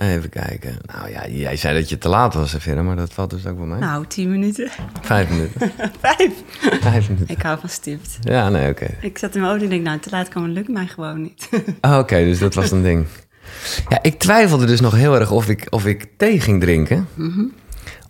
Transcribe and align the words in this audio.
Even 0.00 0.28
kijken. 0.28 0.76
Nou 0.82 1.10
ja, 1.10 1.26
jij 1.28 1.56
zei 1.56 1.78
dat 1.78 1.88
je 1.88 1.98
te 1.98 2.08
laat 2.08 2.34
was, 2.34 2.54
Vera, 2.58 2.82
maar 2.82 2.96
dat 2.96 3.12
valt 3.12 3.30
dus 3.30 3.46
ook 3.46 3.56
bij 3.56 3.66
mij. 3.66 3.78
Nou, 3.78 4.06
tien 4.06 4.30
minuten. 4.30 4.70
Vijf 5.00 5.28
minuten. 5.28 5.72
Vijf. 6.00 6.32
Vijf 6.80 7.08
minuten. 7.08 7.36
Ik 7.36 7.42
hou 7.42 7.58
van 7.60 7.68
stipt. 7.68 8.18
Ja, 8.20 8.48
nee, 8.48 8.70
oké. 8.70 8.86
Ik 9.00 9.18
zat 9.18 9.34
in 9.34 9.40
mijn 9.40 9.52
auto 9.52 9.64
en 9.64 9.70
denk, 9.70 9.84
nou, 9.84 9.98
te 9.98 10.10
laat 10.10 10.28
komen 10.28 10.50
lukt 10.52 10.68
mij 10.68 10.86
gewoon 10.86 11.22
niet. 11.22 11.48
Ah, 11.80 11.98
Oké, 12.02 12.16
dus 12.16 12.38
dat 12.38 12.54
was 12.54 12.70
een 12.70 12.82
ding. 12.82 13.06
Ja, 13.88 13.98
ik 14.02 14.18
twijfelde 14.18 14.66
dus 14.66 14.80
nog 14.80 14.94
heel 14.94 15.14
erg 15.14 15.30
of 15.30 15.48
ik, 15.48 15.66
of 15.70 15.86
ik 15.86 16.08
thee 16.16 16.40
ging 16.40 16.60
drinken. 16.60 17.08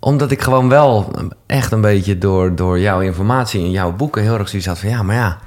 Omdat 0.01 0.31
ik 0.31 0.43
gewoon 0.43 0.69
wel 0.69 1.13
echt 1.47 1.73
een 1.73 1.81
beetje 1.81 2.19
door, 2.19 2.55
door 2.55 2.79
jouw 2.79 3.01
informatie 3.01 3.61
en 3.61 3.71
jouw 3.71 3.93
boeken 3.93 4.23
heel 4.23 4.39
erg 4.39 4.49
zoiets 4.49 4.69
had 4.69 4.79
van... 4.79 4.89
Ja, 4.89 5.03
maar 5.03 5.17
ja, 5.17 5.39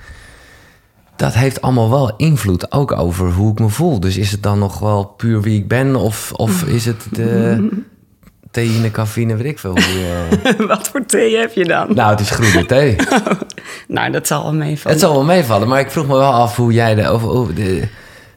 dat 1.15 1.33
heeft 1.33 1.61
allemaal 1.61 1.89
wel 1.89 2.15
invloed 2.15 2.71
ook 2.71 2.91
over 2.91 3.31
hoe 3.31 3.51
ik 3.51 3.59
me 3.59 3.69
voel. 3.69 3.99
Dus 3.99 4.17
is 4.17 4.31
het 4.31 4.43
dan 4.43 4.59
nog 4.59 4.79
wel 4.79 5.03
puur 5.05 5.41
wie 5.41 5.59
ik 5.59 5.67
ben 5.67 5.95
of, 5.95 6.31
of 6.31 6.63
is 6.77 6.85
het 6.85 7.05
de 7.11 7.69
theïne, 8.51 8.91
cafeïne, 8.91 9.35
weet 9.35 9.45
ik 9.45 9.59
veel. 9.59 9.77
Wat 10.67 10.89
voor 10.89 11.05
thee 11.05 11.37
heb 11.37 11.53
je 11.53 11.65
dan? 11.65 11.95
Nou, 11.95 12.09
het 12.09 12.19
is 12.19 12.29
groene 12.29 12.65
thee. 12.65 12.95
Nou, 13.87 14.11
dat 14.11 14.27
zal 14.27 14.43
wel 14.43 14.53
meevallen. 14.53 14.97
Het 14.97 14.99
zal 14.99 15.13
wel 15.13 15.23
meevallen, 15.23 15.67
maar 15.67 15.79
ik 15.79 15.91
vroeg 15.91 16.07
me 16.07 16.17
wel 16.17 16.33
af 16.33 16.55
hoe 16.55 16.73
jij 16.73 16.95
de... 16.95 17.07
Over 17.07 17.55
de 17.55 17.87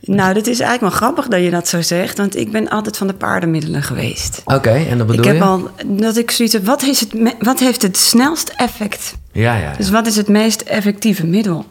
Nou, 0.00 0.34
dat 0.34 0.46
is 0.46 0.60
eigenlijk 0.60 0.80
wel 0.80 0.90
grappig 0.90 1.28
dat 1.28 1.42
je 1.42 1.50
dat 1.50 1.68
zo 1.68 1.82
zegt. 1.82 2.18
Want 2.18 2.36
ik 2.36 2.52
ben 2.52 2.68
altijd 2.68 2.96
van 2.96 3.06
de 3.06 3.14
paardenmiddelen 3.14 3.82
geweest. 3.82 4.42
Oké, 4.44 4.70
en 4.70 4.98
dat 4.98 5.06
bedoel 5.06 5.24
ik 5.24 5.30
heb 5.30 5.36
je? 5.36 5.42
al 5.42 5.70
dat 5.86 6.16
ik 6.16 6.30
zoiets 6.30 6.54
heb, 6.54 6.66
wat, 6.66 6.82
is 6.82 7.00
het, 7.00 7.34
wat 7.38 7.58
heeft 7.58 7.82
het 7.82 7.96
snelst 7.96 8.52
effect? 8.56 9.14
Ja, 9.32 9.56
ja. 9.56 9.72
Dus 9.76 9.90
wat 9.90 10.06
is 10.06 10.16
het 10.16 10.28
meest 10.28 10.60
effectieve 10.60 11.26
middel? 11.26 11.66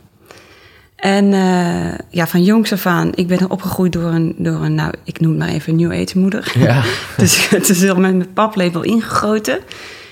En 1.06 1.34
eh, 1.34 1.98
ja, 2.10 2.28
van 2.28 2.44
jongs 2.44 2.74
af 2.74 2.86
aan, 2.86 3.12
ik 3.16 3.28
ben 3.28 3.50
opgegroeid 3.50 3.94
door 3.94 4.12
een, 4.12 4.36
door 4.38 4.64
een 4.64 4.76
nou, 4.76 4.94
ik 5.04 5.20
noem 5.20 5.30
het 5.30 5.40
maar 5.40 5.50
even 5.50 5.76
New 5.76 5.92
Age 5.92 6.20
moeder. 6.20 6.54
Ja. 6.58 6.84
dus 7.18 7.48
het 7.50 7.70
is 7.70 7.90
al 7.90 7.96
met 7.96 8.16
mijn 8.16 8.34
paplepel 8.34 8.82
ingegoten. 8.82 9.60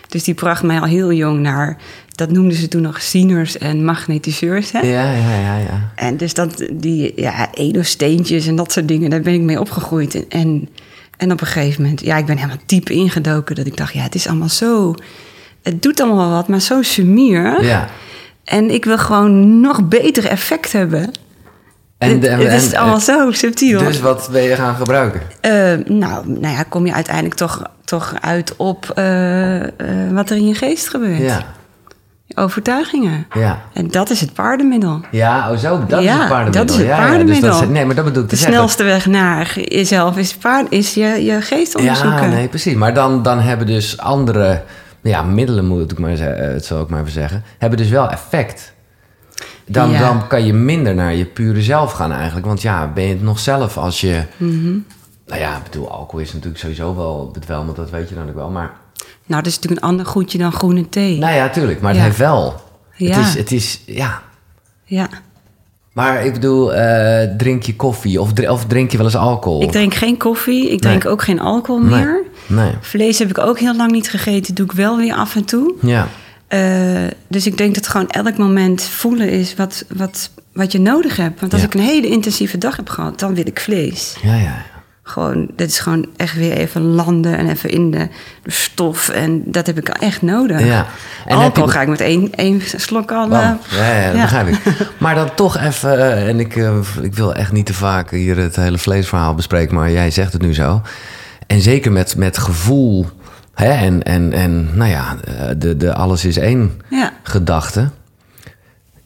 Dus 0.07 0.23
die 0.23 0.33
bracht 0.33 0.63
mij 0.63 0.79
al 0.79 0.85
heel 0.85 1.13
jong 1.13 1.39
naar, 1.39 1.77
dat 2.11 2.31
noemden 2.31 2.57
ze 2.57 2.67
toen 2.67 2.81
nog 2.81 3.01
zieners 3.01 3.57
en 3.57 3.85
magnetiseurs. 3.85 4.71
Hè? 4.71 4.79
Ja, 4.79 5.11
ja, 5.11 5.39
ja, 5.39 5.57
ja. 5.57 5.91
En 5.95 6.17
dus 6.17 6.33
dat, 6.33 6.67
die 6.71 7.13
ja, 7.15 7.53
edelsteentjes 7.53 8.47
en 8.47 8.55
dat 8.55 8.71
soort 8.71 8.87
dingen, 8.87 9.09
daar 9.09 9.21
ben 9.21 9.33
ik 9.33 9.41
mee 9.41 9.59
opgegroeid. 9.59 10.15
En, 10.15 10.25
en, 10.29 10.69
en 11.17 11.31
op 11.31 11.41
een 11.41 11.47
gegeven 11.47 11.81
moment, 11.81 12.01
ja, 12.01 12.17
ik 12.17 12.25
ben 12.25 12.37
helemaal 12.37 12.57
diep 12.65 12.89
ingedoken. 12.89 13.55
Dat 13.55 13.65
ik 13.65 13.77
dacht, 13.77 13.93
ja, 13.93 14.01
het 14.01 14.15
is 14.15 14.27
allemaal 14.27 14.49
zo... 14.49 14.95
Het 15.61 15.81
doet 15.81 16.01
allemaal 16.01 16.29
wat, 16.29 16.47
maar 16.47 16.61
zo 16.61 16.81
sumier. 16.81 17.63
Ja. 17.63 17.89
En 18.43 18.69
ik 18.73 18.85
wil 18.85 18.97
gewoon 18.97 19.59
nog 19.61 19.87
beter 19.87 20.25
effect 20.27 20.71
hebben. 20.71 21.11
En, 21.97 22.21
het, 22.21 22.51
is 22.63 22.71
en- 22.71 22.79
allemaal 22.79 22.99
zo 22.99 23.31
subtiel. 23.31 23.79
Dus 23.79 23.99
wat 23.99 24.29
ben 24.31 24.41
je 24.41 24.55
gaan 24.55 24.75
gebruiken? 24.75 25.21
Eh, 25.41 25.51
nou, 25.85 26.27
nou 26.29 26.53
ja, 26.55 26.63
kom 26.69 26.85
je 26.85 26.93
uiteindelijk 26.93 27.35
toch, 27.35 27.61
toch 27.85 28.13
uit 28.21 28.55
op 28.55 28.91
eh, 28.95 29.61
eh, 29.63 29.69
wat 30.11 30.29
er 30.29 30.35
in 30.37 30.47
je 30.47 30.53
geest 30.55 30.89
gebeurt. 30.89 31.19
Ja, 31.21 31.41
overtuigingen. 32.35 33.25
ja. 33.33 33.61
En 33.73 33.87
dat 33.87 34.09
is 34.09 34.19
het 34.21 34.33
paardenmiddel. 34.33 35.01
Ja, 35.11 35.51
oh 35.51 35.57
zo, 35.57 35.85
dat 35.87 36.01
is 36.01 36.09
het 36.09 36.27
paardenmiddel. 36.27 36.51
dat 36.65 36.69
is 36.69 36.75
het 36.77 36.85
Ja, 36.85 36.91
ja, 36.95 36.97
dus 37.01 37.07
paardenmiddel. 37.09 37.51
dat 37.51 37.61
is- 37.61 37.67
nee, 37.67 37.85
maar 37.85 37.95
dat 37.95 38.05
bedoel 38.05 38.23
ik 38.23 38.29
te 38.29 38.35
De 38.35 38.41
zeggen. 38.41 38.57
snelste 38.57 38.83
weg 38.83 39.05
naar 39.05 39.59
jezelf 39.61 40.17
is, 40.17 40.33
paard, 40.35 40.65
is 40.71 40.93
je, 40.93 41.23
je 41.23 41.41
geest 41.41 41.75
onderzoeken. 41.75 42.21
Ja, 42.29 42.35
nee, 42.35 42.47
precies. 42.47 42.73
Maar 42.75 42.93
dan, 42.93 43.23
dan 43.23 43.39
hebben 43.39 43.67
dus 43.67 43.97
andere 43.97 44.61
ja, 45.03 45.23
middelen, 45.23 45.65
moet 45.65 45.91
ik 45.91 45.99
maar 45.99 46.15
zeggen, 46.17 46.53
het 46.53 46.65
zal 46.65 46.81
ik 46.81 46.87
maar 46.89 46.99
even 47.01 47.11
zeggen, 47.11 47.43
hebben 47.57 47.77
dus 47.79 47.89
wel 47.89 48.09
effect. 48.09 48.73
Dan, 49.67 49.89
Ja. 49.89 49.99
dan 49.99 50.27
kan 50.27 50.45
je 50.45 50.53
minder 50.53 50.95
naar 50.95 51.13
je 51.15 51.25
pure 51.25 51.61
zelf 51.61 51.91
gaan 51.91 52.11
eigenlijk. 52.11 52.45
Want 52.45 52.61
ja, 52.61 52.87
ben 52.93 53.03
je 53.03 53.09
het 53.13 53.21
nog 53.23 53.39
zelf 53.39 53.77
als 53.77 54.01
je... 54.01 54.23
Mhm. 54.37 54.77
Nou 55.27 55.39
ja, 55.41 55.57
ik 55.57 55.63
bedoel, 55.63 55.91
alcohol 55.91 56.19
is 56.19 56.33
natuurlijk 56.33 56.59
sowieso 56.59 56.95
wel 56.95 57.29
bedwelmend, 57.33 57.75
dat 57.75 57.89
weet 57.89 58.09
je 58.09 58.15
dan 58.15 58.29
ook 58.29 58.35
wel. 58.35 58.49
Maar 58.49 58.71
Nou, 59.25 59.41
dat 59.43 59.45
is 59.51 59.55
natuurlijk 59.55 59.81
een 59.81 59.87
ander 59.89 60.05
goedje 60.05 60.37
dan 60.37 60.51
groene 60.51 60.89
thee. 60.89 61.17
nou 61.19 61.33
ja, 61.35 61.49
tuurlijk. 61.49 61.81
Maar 61.81 61.89
het 61.89 61.99
Ja. 61.99 62.05
heeft 62.05 62.17
wel. 62.17 62.61
Ja. 62.95 63.17
Het, 63.17 63.25
is, 63.27 63.33
het 63.35 63.51
is, 63.51 63.81
ja, 63.85 64.21
Ja. 64.83 65.09
Maar 65.93 66.25
ik 66.25 66.33
bedoel, 66.33 66.73
eh, 66.73 67.29
drink 67.37 67.63
je 67.63 67.75
koffie 67.75 68.21
of, 68.21 68.31
of 68.49 68.65
drink 68.65 68.91
je 68.91 68.97
wel 68.97 69.05
eens 69.05 69.15
alcohol? 69.15 69.61
Ik 69.61 69.71
drink 69.71 69.93
geen 69.93 70.17
koffie, 70.17 70.69
ik 70.71 70.79
drink 70.81 71.03
Nee. 71.03 71.11
ook 71.13 71.21
geen 71.23 71.39
alcohol 71.39 71.81
meer. 71.81 72.23
Nee. 72.47 72.71
Vlees 72.81 73.19
heb 73.19 73.29
ik 73.29 73.37
ook 73.37 73.59
heel 73.59 73.75
lang 73.75 73.91
niet 73.91 74.09
gegeten, 74.09 74.55
doe 74.55 74.65
ik 74.65 74.71
wel 74.71 74.97
weer 74.97 75.13
af 75.13 75.35
en 75.35 75.45
toe. 75.45 75.73
Ja. 75.81 76.07
Eh, 76.47 76.61
dus 77.27 77.45
ik 77.45 77.57
denk 77.57 77.75
dat 77.75 77.87
gewoon 77.87 78.09
elk 78.09 78.37
moment 78.37 78.83
voelen 78.83 79.29
is 79.29 79.55
wat, 79.55 79.85
wat, 79.95 80.29
wat 80.53 80.71
je 80.71 80.79
nodig 80.79 81.15
hebt. 81.15 81.39
Want 81.39 81.51
als 81.53 81.61
Ja. 81.61 81.67
ik 81.67 81.73
een 81.73 81.79
hele 81.81 82.07
intensieve 82.07 82.57
dag 82.57 82.75
heb 82.75 82.89
gehad, 82.89 83.19
dan 83.19 83.35
wil 83.35 83.47
ik 83.47 83.59
vlees. 83.59 84.15
Ja, 84.23 84.35
ja. 84.35 84.65
Gewoon, 85.05 85.47
dat 85.55 85.67
is 85.67 85.79
gewoon 85.79 86.05
echt 86.17 86.35
weer 86.35 86.51
even 86.53 86.81
landen 86.81 87.37
en 87.37 87.49
even 87.49 87.69
in 87.69 87.91
de, 87.91 88.07
de 88.43 88.51
stof. 88.51 89.09
En 89.09 89.43
dat 89.45 89.65
heb 89.67 89.77
ik 89.77 89.89
echt 89.89 90.21
nodig. 90.21 90.65
Ja. 90.65 90.85
En 91.25 91.37
Alcohol 91.37 91.67
je- 91.67 91.73
ga 91.73 91.81
ik 91.81 91.87
met 91.87 92.01
één, 92.01 92.33
één 92.35 92.61
slok 92.75 93.11
al... 93.11 93.23
Eh, 93.25 93.29
Ja, 93.31 93.57
ja, 93.99 94.05
dat 94.07 94.15
ja. 94.15 94.21
begrijp 94.21 94.47
ik. 94.47 94.59
Maar 94.97 95.15
dan 95.15 95.33
toch 95.35 95.57
even, 95.57 95.97
eh, 95.99 96.27
en 96.27 96.39
ik, 96.39 96.55
eh, 96.55 96.77
ik 97.01 97.13
wil 97.15 97.33
echt 97.35 97.51
niet 97.51 97.65
te 97.65 97.73
vaak 97.73 98.11
hier 98.11 98.37
het 98.37 98.55
hele 98.55 98.77
vleesverhaal 98.77 99.35
bespreken, 99.35 99.75
maar 99.75 99.91
jij 99.91 100.11
zegt 100.11 100.33
het 100.33 100.41
nu 100.41 100.53
zo. 100.53 100.81
En 101.47 101.61
zeker 101.61 101.91
met, 101.91 102.15
met 102.17 102.37
gevoel, 102.37 103.05
hè, 103.53 103.69
en, 103.71 104.03
en, 104.03 104.33
en 104.33 104.69
nou 104.77 104.89
ja, 104.89 105.15
de, 105.57 105.77
de 105.77 105.93
alles 105.93 106.25
is 106.25 106.37
één 106.37 106.81
Ja. 106.89 107.11
gedachte. 107.23 107.89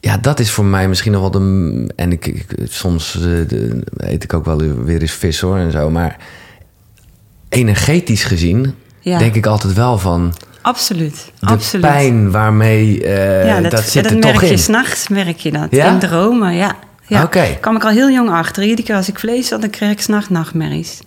Ja, 0.00 0.16
dat 0.18 0.40
is 0.40 0.50
voor 0.50 0.64
mij 0.64 0.88
misschien 0.88 1.12
nog 1.12 1.20
wel 1.20 1.30
de. 1.30 1.90
En 1.96 2.12
ik, 2.12 2.26
ik- 2.26 2.46
soms 2.64 3.14
eh, 3.16 3.22
de- 3.22 3.82
eet 3.96 4.24
ik 4.24 4.32
ook 4.34 4.44
wel 4.44 4.56
weer 4.84 5.00
eens 5.00 5.12
vis 5.12 5.40
hoor 5.40 5.56
en 5.56 5.70
zo. 5.70 5.90
Maar 5.90 6.16
energetisch 7.48 8.24
gezien 8.24 8.74
Ja. 9.00 9.18
denk 9.18 9.34
ik 9.34 9.46
altijd 9.46 9.72
wel 9.74 9.98
van 9.98 10.34
Absoluut, 10.62 11.32
de 11.40 11.46
absoluut. 11.46 11.86
pijn 11.86 12.30
waarmee 12.30 13.02
eh, 13.04 13.46
ja, 13.46 13.60
dat, 13.68 13.82
zit 13.84 14.02
dat 14.02 14.12
er 14.12 14.18
merk 14.18 14.32
toch 14.32 14.42
je 14.42 14.50
in. 14.50 14.58
s'nachts, 14.58 15.08
merk 15.08 15.38
je 15.38 15.50
dat. 15.50 15.66
Ja? 15.70 15.92
In 15.92 15.98
dromen, 15.98 16.54
ja. 16.54 16.76
ja. 17.06 17.22
Oké. 17.22 17.56
kwam 17.60 17.76
ik 17.76 17.84
al 17.84 17.90
heel 17.90 18.10
jong 18.10 18.30
achter. 18.30 18.62
Iedere 18.62 18.82
keer 18.82 18.96
als 18.96 19.08
ik 19.08 19.18
vlees 19.18 19.50
had, 19.50 19.60
dan 19.60 19.70
kreeg 19.70 19.90
ik 19.90 20.00
s'nachts 20.00 20.28
nachtmerries. 20.28 20.98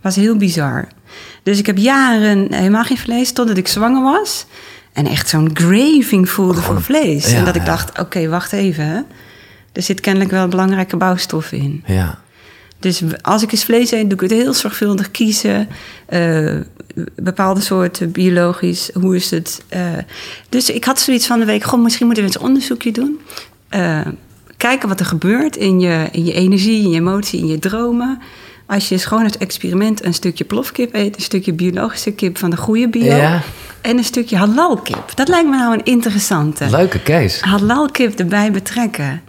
was 0.00 0.16
heel 0.16 0.36
bizar. 0.36 0.88
Dus 1.42 1.58
ik 1.58 1.66
heb 1.66 1.76
jaren 1.76 2.52
helemaal 2.54 2.84
geen 2.84 2.98
vlees, 2.98 3.32
totdat 3.32 3.56
ik 3.56 3.68
zwanger 3.68 4.02
was. 4.02 4.46
En 4.96 5.06
echt 5.06 5.28
zo'n 5.28 5.52
craving 5.52 6.28
voelde 6.28 6.60
voor 6.60 6.82
vlees. 6.82 7.30
ja, 7.30 7.36
en 7.36 7.44
dat 7.44 7.54
ik 7.54 7.60
ja. 7.60 7.66
dacht, 7.66 7.98
oké, 7.98 8.28
wacht 8.28 8.52
even. 8.52 9.06
Er 9.72 9.82
zit 9.82 10.00
kennelijk 10.00 10.30
wel 10.30 10.48
belangrijke 10.48 10.96
bouwstoffen 10.96 11.58
in. 11.58 11.82
Ja, 11.86 12.18
Dus 12.78 13.02
als 13.22 13.42
ik 13.42 13.52
eens 13.52 13.64
vlees 13.64 13.90
eet, 13.90 14.10
doe 14.10 14.12
ik 14.12 14.20
het 14.20 14.40
heel 14.40 14.54
zorgvuldig 14.54 15.10
kiezen. 15.10 15.68
Eh, 16.06 16.54
bepaalde 17.14 17.60
soorten, 17.60 18.10
biologisch, 18.10 18.90
hoe 18.92 19.16
is 19.16 19.30
het? 19.30 19.62
Eh, 19.68 19.82
dus 20.48 20.70
ik 20.70 20.84
had 20.84 21.00
zoiets 21.00 21.26
van 21.26 21.38
de 21.38 21.44
week, 21.44 21.64
goh, 21.64 21.82
misschien 21.82 22.06
moeten 22.06 22.24
we 22.24 22.30
eens 22.30 22.40
een 22.40 22.46
onderzoekje 22.46 22.92
doen. 22.92 23.20
Eh, 23.68 24.06
kijken 24.56 24.88
wat 24.88 25.00
er 25.00 25.06
gebeurt 25.06 25.56
in 25.56 25.80
je, 25.80 26.08
in 26.12 26.24
je 26.24 26.32
energie, 26.32 26.82
in 26.82 26.90
je 26.90 26.98
emotie, 26.98 27.40
in 27.40 27.46
je 27.46 27.58
dromen. 27.58 28.18
Als 28.66 28.88
je 28.88 28.94
eens 28.94 29.04
gewoon 29.04 29.24
het 29.24 29.38
experiment 29.38 30.04
een 30.04 30.14
stukje 30.14 30.44
plofkip 30.44 30.94
eet... 30.94 31.16
een 31.16 31.22
stukje 31.22 31.52
biologische 31.52 32.10
kip 32.10 32.38
van 32.38 32.50
de 32.50 32.56
goede 32.56 32.88
bio... 32.88 33.04
Ja. 33.16 33.40
en 33.80 33.96
een 33.98 34.04
stukje 34.04 34.36
halalkip. 34.36 35.12
Dat 35.14 35.28
lijkt 35.28 35.48
me 35.48 35.56
nou 35.56 35.74
een 35.74 35.84
interessante. 35.84 36.70
leuke 36.70 37.02
case. 37.02 37.44
Halalkip 37.46 38.18
erbij 38.18 38.50
betrekken. 38.52 39.22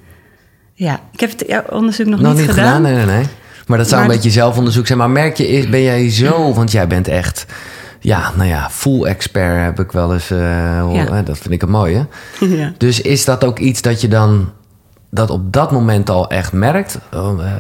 Ja, 0.74 1.00
ik 1.14 1.20
heb 1.20 1.30
het 1.40 1.70
onderzoek 1.70 2.06
nog, 2.06 2.20
Nog 2.20 2.32
niet, 2.34 2.42
niet 2.42 2.50
gedaan, 2.50 2.82
nee, 2.82 2.96
nee, 2.96 3.06
nee. 3.06 3.26
Maar 3.68 3.78
dat 3.78 3.88
zou 3.88 4.02
Maar- 4.02 4.10
een 4.10 4.16
beetje 4.16 4.32
zelfonderzoek 4.32 4.86
zijn. 4.88 4.98
Maar 5.00 5.10
merk 5.10 5.38
je, 5.38 5.48
is- 5.48 5.70
ben 5.70 5.82
jij 5.82 6.10
zo... 6.12 6.54
Want 6.54 6.72
jij 6.72 6.88
bent 6.88 7.08
echt... 7.08 7.46
Ja, 8.00 8.32
nou 8.36 8.50
ja, 8.50 8.70
full 8.72 9.04
expert 9.04 9.64
heb 9.64 9.80
ik 9.80 9.92
wel 9.92 10.14
eens... 10.14 10.30
hoor- 10.30 10.94
Ja. 10.94 11.22
Dat 11.22 11.38
vind 11.38 11.54
ik 11.54 11.62
het 11.62 11.70
mooie. 11.70 12.08
Ja. 12.40 12.74
Dus 12.78 13.02
is 13.02 13.26
dat 13.26 13.44
ook 13.44 13.60
iets 13.60 13.82
dat 13.82 14.02
je 14.02 14.08
dan... 14.08 14.52
Dat 15.10 15.30
op 15.30 15.54
dat 15.54 15.72
moment 15.72 16.10
al 16.10 16.30
echt 16.30 16.52
merkt? 16.54 17.00
Oh, 17.14 17.46
eh, 17.46 17.54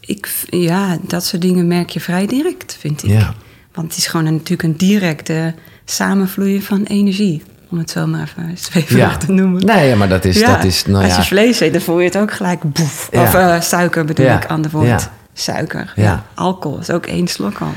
Ik, 0.00 0.44
ja, 0.50 0.98
dat 1.06 1.24
soort 1.24 1.42
dingen 1.42 1.66
merk 1.66 1.90
je 1.90 2.00
vrij 2.00 2.26
direct, 2.26 2.76
vind 2.80 3.02
ik. 3.02 3.10
Ja. 3.10 3.34
Want 3.74 3.88
het 3.88 3.96
is 3.96 4.06
gewoon 4.06 4.26
een, 4.26 4.32
natuurlijk 4.32 4.62
een 4.62 4.76
directe 4.76 5.54
samenvloeien 5.84 6.62
van 6.62 6.82
energie. 6.82 7.42
Om 7.70 7.78
het 7.78 7.90
zo 7.90 8.06
maar 8.06 8.20
even 8.20 8.58
zweverig 8.58 9.10
ja. 9.10 9.16
te 9.16 9.32
noemen. 9.32 9.64
Nee, 9.64 9.94
maar 9.94 10.08
dat 10.08 10.24
is... 10.24 10.38
Ja, 10.38 10.54
Dat 10.54 10.64
is 10.64 10.86
nou 10.86 11.04
Als 11.04 11.16
je 11.16 11.22
vlees 11.22 11.60
eet, 11.60 11.72
dan 11.72 11.82
voel 11.82 11.98
je 11.98 12.04
het 12.04 12.18
ook 12.18 12.32
gelijk 12.32 12.62
boef. 12.62 13.08
Of 13.12 13.34
eh, 13.34 13.60
suiker 13.60 14.04
bedoel 14.04 14.26
ik 14.26 14.46
aan 14.46 14.62
de 14.62 14.70
woord. 14.70 14.86
Ja. 14.86 14.98
Suiker. 15.34 15.92
Ja. 15.96 16.24
Alcohol 16.34 16.78
is 16.78 16.90
ook 16.90 17.06
één 17.06 17.28
slok 17.28 17.58
al. 17.58 17.72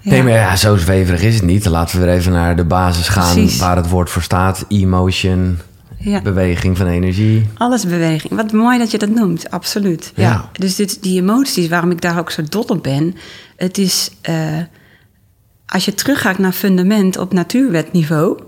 Ja. 0.00 0.10
Nee, 0.10 0.22
maar 0.22 0.32
ja, 0.32 0.56
zo 0.56 0.76
zweverig 0.76 1.22
is 1.22 1.34
het 1.34 1.44
niet. 1.44 1.64
Laten 1.64 1.98
we 1.98 2.04
weer 2.04 2.14
even 2.14 2.32
naar 2.32 2.56
de 2.56 2.64
basis 2.64 3.08
gaan... 3.08 3.32
Precies. 3.32 3.58
waar 3.58 3.76
het 3.76 3.88
woord 3.88 4.10
voor 4.10 4.22
staat. 4.22 4.64
Emotion, 4.68 5.58
Ja. 6.02 6.20
beweging 6.22 6.76
van 6.76 6.86
energie. 6.86 7.46
Alles 7.54 7.84
beweging. 7.86 8.32
Wat 8.34 8.52
mooi 8.52 8.78
dat 8.78 8.90
je 8.90 8.98
dat 8.98 9.08
noemt, 9.08 9.50
absoluut. 9.50 10.12
Ja. 10.14 10.22
Ja. 10.22 10.50
Dus 10.52 10.76
dit, 10.76 11.02
die 11.02 11.20
emoties, 11.20 11.68
waarom 11.68 11.90
ik 11.90 12.00
daar 12.00 12.18
ook 12.18 12.30
zo 12.30 12.42
dol 12.48 12.62
op 12.62 12.82
ben... 12.82 13.16
het 13.56 13.78
is, 13.78 14.10
eh, 14.20 14.58
als 15.66 15.84
je 15.84 15.94
teruggaat 15.94 16.38
naar 16.38 16.52
fundament 16.52 17.16
op 17.18 17.32
natuurwetniveau... 17.32 18.40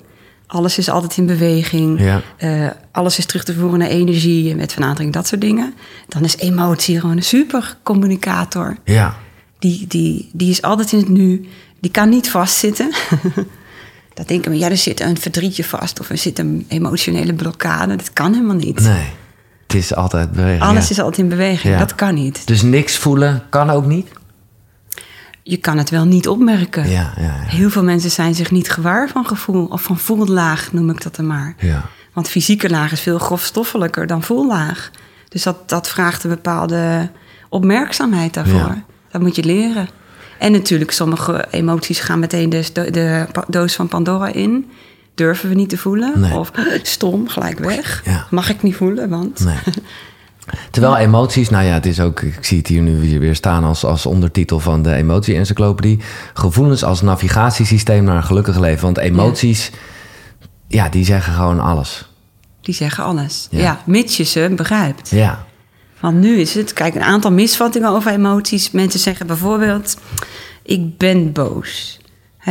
alles 0.47 0.79
is 0.79 0.89
altijd 0.89 1.17
in 1.17 1.27
beweging, 1.27 2.01
Ja. 2.01 2.21
eh, 2.37 2.67
alles 2.93 3.19
is 3.19 3.27
terug 3.27 3.45
te 3.45 3.55
voeren 3.55 3.79
naar 3.79 3.89
energie... 3.89 4.51
en 4.51 4.57
met 4.57 4.73
van 4.73 4.83
aantrekking, 4.83 5.15
dat 5.15 5.27
soort 5.27 5.41
dingen... 5.41 5.75
dan 6.09 6.25
is 6.25 6.37
emotie 6.37 7.01
gewoon 7.01 7.17
een 7.17 7.23
super 7.23 7.77
communicator. 7.83 8.77
Ja, 8.85 9.17
die, 9.59 9.87
die, 9.87 10.31
die 10.33 10.51
is 10.51 10.63
altijd 10.63 10.93
in 10.93 10.99
het 10.99 11.09
nu. 11.09 11.47
Die 11.81 11.91
kan 11.91 12.09
niet 12.09 12.31
vastzitten. 12.31 12.91
dat 14.15 14.29
denken 14.29 14.51
we, 14.51 14.59
ja, 14.59 14.71
er 14.71 14.77
zit 14.77 15.01
een 15.01 15.19
verdrietje 15.19 15.65
vast 15.65 16.01
of 16.01 16.11
er 16.11 16.19
zit 16.19 16.39
een 16.39 16.65
emotionele 16.69 17.35
blokkade. 17.35 17.97
Dat 17.97 18.13
kan 18.13 18.33
helemaal 18.33 18.57
niet. 18.57 18.81
Nee, 18.81 19.07
het 19.67 19.75
is 19.75 19.95
altijd 19.95 20.33
beweging. 20.33 20.63
Alles 20.63 20.85
ja. 20.85 20.91
is 20.91 20.99
altijd 20.99 21.19
in 21.19 21.29
beweging. 21.29 21.73
Ja. 21.73 21.79
Dat 21.79 21.95
kan 21.95 22.15
niet. 22.15 22.47
Dus 22.47 22.63
niks 22.63 22.97
voelen 22.97 23.43
kan 23.51 23.71
ook 23.71 23.87
niet? 23.87 24.09
Je 25.43 25.57
kan 25.57 25.79
het 25.79 25.91
wel 25.91 26.05
niet 26.05 26.29
opmerken. 26.29 26.89
Ja, 26.91 27.13
ja, 27.17 27.23
ja. 27.23 27.33
Heel 27.47 27.71
veel 27.71 27.85
mensen 27.85 28.11
zijn 28.11 28.35
zich 28.35 28.51
niet 28.51 28.71
gewaar 28.71 29.09
van 29.09 29.27
gevoel. 29.27 29.67
Of 29.67 29.83
van 29.83 29.99
voellaag 29.99 30.73
noem 30.73 30.91
ik 30.91 31.03
dat 31.03 31.17
dan 31.17 31.27
maar. 31.27 31.55
ja. 31.59 31.89
Want 32.13 32.29
fysieke 32.29 32.71
laag 32.71 32.93
is 32.93 33.01
veel 33.01 33.19
grofstoffelijker 33.19 34.07
dan 34.07 34.23
voellaag. 34.23 34.91
Dus 35.29 35.43
dat, 35.43 35.69
dat 35.69 35.89
vraagt 35.89 36.25
een 36.25 36.31
bepaalde 36.31 37.11
opmerkzaamheid 37.49 38.35
daarvoor. 38.35 38.77
Dat 39.11 39.21
moet 39.21 39.37
je 39.37 39.45
leren. 39.45 39.89
En 40.39 40.53
natuurlijk, 40.53 40.91
sommige 40.91 41.47
emoties 41.51 42.01
gaan 42.01 42.19
meteen 42.19 42.51
de, 42.51 42.71
de, 42.73 43.27
doos 43.49 43.75
van 43.75 43.89
Pandora 43.89 44.33
in. 44.33 44.71
Durven 45.15 45.49
we 45.49 45.55
niet 45.55 45.69
te 45.69 45.79
voelen. 45.79 46.21
Nee. 46.21 46.35
Of 46.35 46.53
stom, 46.83 47.29
gelijk 47.29 47.59
weg. 47.59 48.03
Ja. 48.05 48.27
Mag 48.31 48.51
ik 48.51 48.63
niet 48.63 48.77
voelen, 48.77 49.09
want... 49.09 49.45
Nee. 49.45 49.59
Terwijl 50.71 50.97
emoties, 50.97 51.51
nou 51.51 51.65
ja, 51.65 51.73
het 51.73 51.87
is 51.87 52.01
ook, 52.01 52.21
ik 52.21 52.45
zie 52.45 52.59
het 52.59 52.67
hier 52.67 52.83
nu 52.83 53.19
weer 53.19 53.35
staan 53.35 53.65
als, 53.65 53.85
als 53.85 54.07
ondertitel 54.07 54.61
van 54.61 54.83
de 54.83 54.95
emotie-encyclopedie. 54.95 56.01
Gevoelens 56.35 56.85
als 56.85 57.03
navigatiesysteem 57.03 58.05
naar 58.05 58.17
een 58.17 58.25
gelukkig 58.25 58.59
leven. 58.59 58.83
Want 58.83 58.99
emoties, 58.99 59.71
ja, 60.69 60.89
die 60.89 61.05
zeggen 61.05 61.33
gewoon 61.33 61.61
alles. 61.61 62.09
Die 62.61 62.75
zeggen 62.75 63.05
alles. 63.05 63.47
Ja. 63.51 63.61
Ja, 63.61 63.81
mits 63.87 64.17
je 64.17 64.25
ze 64.25 64.53
begrijpt. 64.57 65.11
Ja, 65.11 65.47
Want 66.03 66.21
nu 66.21 66.37
is 66.37 66.55
het, 66.55 66.73
kijk, 66.73 66.95
een 66.95 67.03
aantal 67.03 67.33
misvattingen 67.33 67.89
over 67.89 68.13
emoties. 68.13 68.71
Mensen 68.71 69.01
zeggen 69.01 69.27
bijvoorbeeld, 69.27 69.97
ik 70.63 70.99
ben 70.99 71.33
boos. 71.33 72.01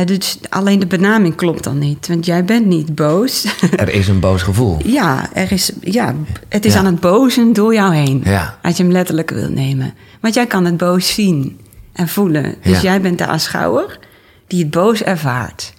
Dus 0.04 0.38
alleen 0.48 0.78
de 0.78 0.86
benaming 0.86 1.34
klopt 1.34 1.64
dan 1.64 1.78
niet, 1.78 2.06
want 2.08 2.26
jij 2.26 2.44
bent 2.44 2.66
niet 2.66 2.94
boos. 2.94 3.46
er 3.76 3.88
is 3.88 4.08
een 4.08 4.20
boos 4.20 4.42
gevoel. 4.42 4.78
ja, 4.84 5.28
er 5.32 5.52
is, 5.52 5.72
ja, 5.80 6.14
het 6.48 6.64
is 6.64 6.72
Ja. 6.72 6.78
aan 6.78 6.84
het 6.86 7.00
bozen 7.00 7.52
door 7.52 7.74
jou 7.74 7.94
heen. 7.94 8.20
Ja. 8.24 8.58
Als 8.62 8.76
je 8.76 8.82
hem 8.82 8.92
letterlijk 8.92 9.30
wil 9.30 9.48
nemen. 9.48 9.94
Want 10.20 10.34
jij 10.34 10.46
kan 10.46 10.64
het 10.64 10.76
boos 10.76 11.14
zien 11.14 11.60
en 11.92 12.08
voelen. 12.08 12.54
Dus 12.62 12.72
Ja. 12.76 12.80
jij 12.80 13.00
bent 13.00 13.18
de 13.18 13.26
aanschouwer 13.26 13.98
die 14.46 14.62
het 14.62 14.70
boos 14.70 15.02
ervaart. 15.02 15.72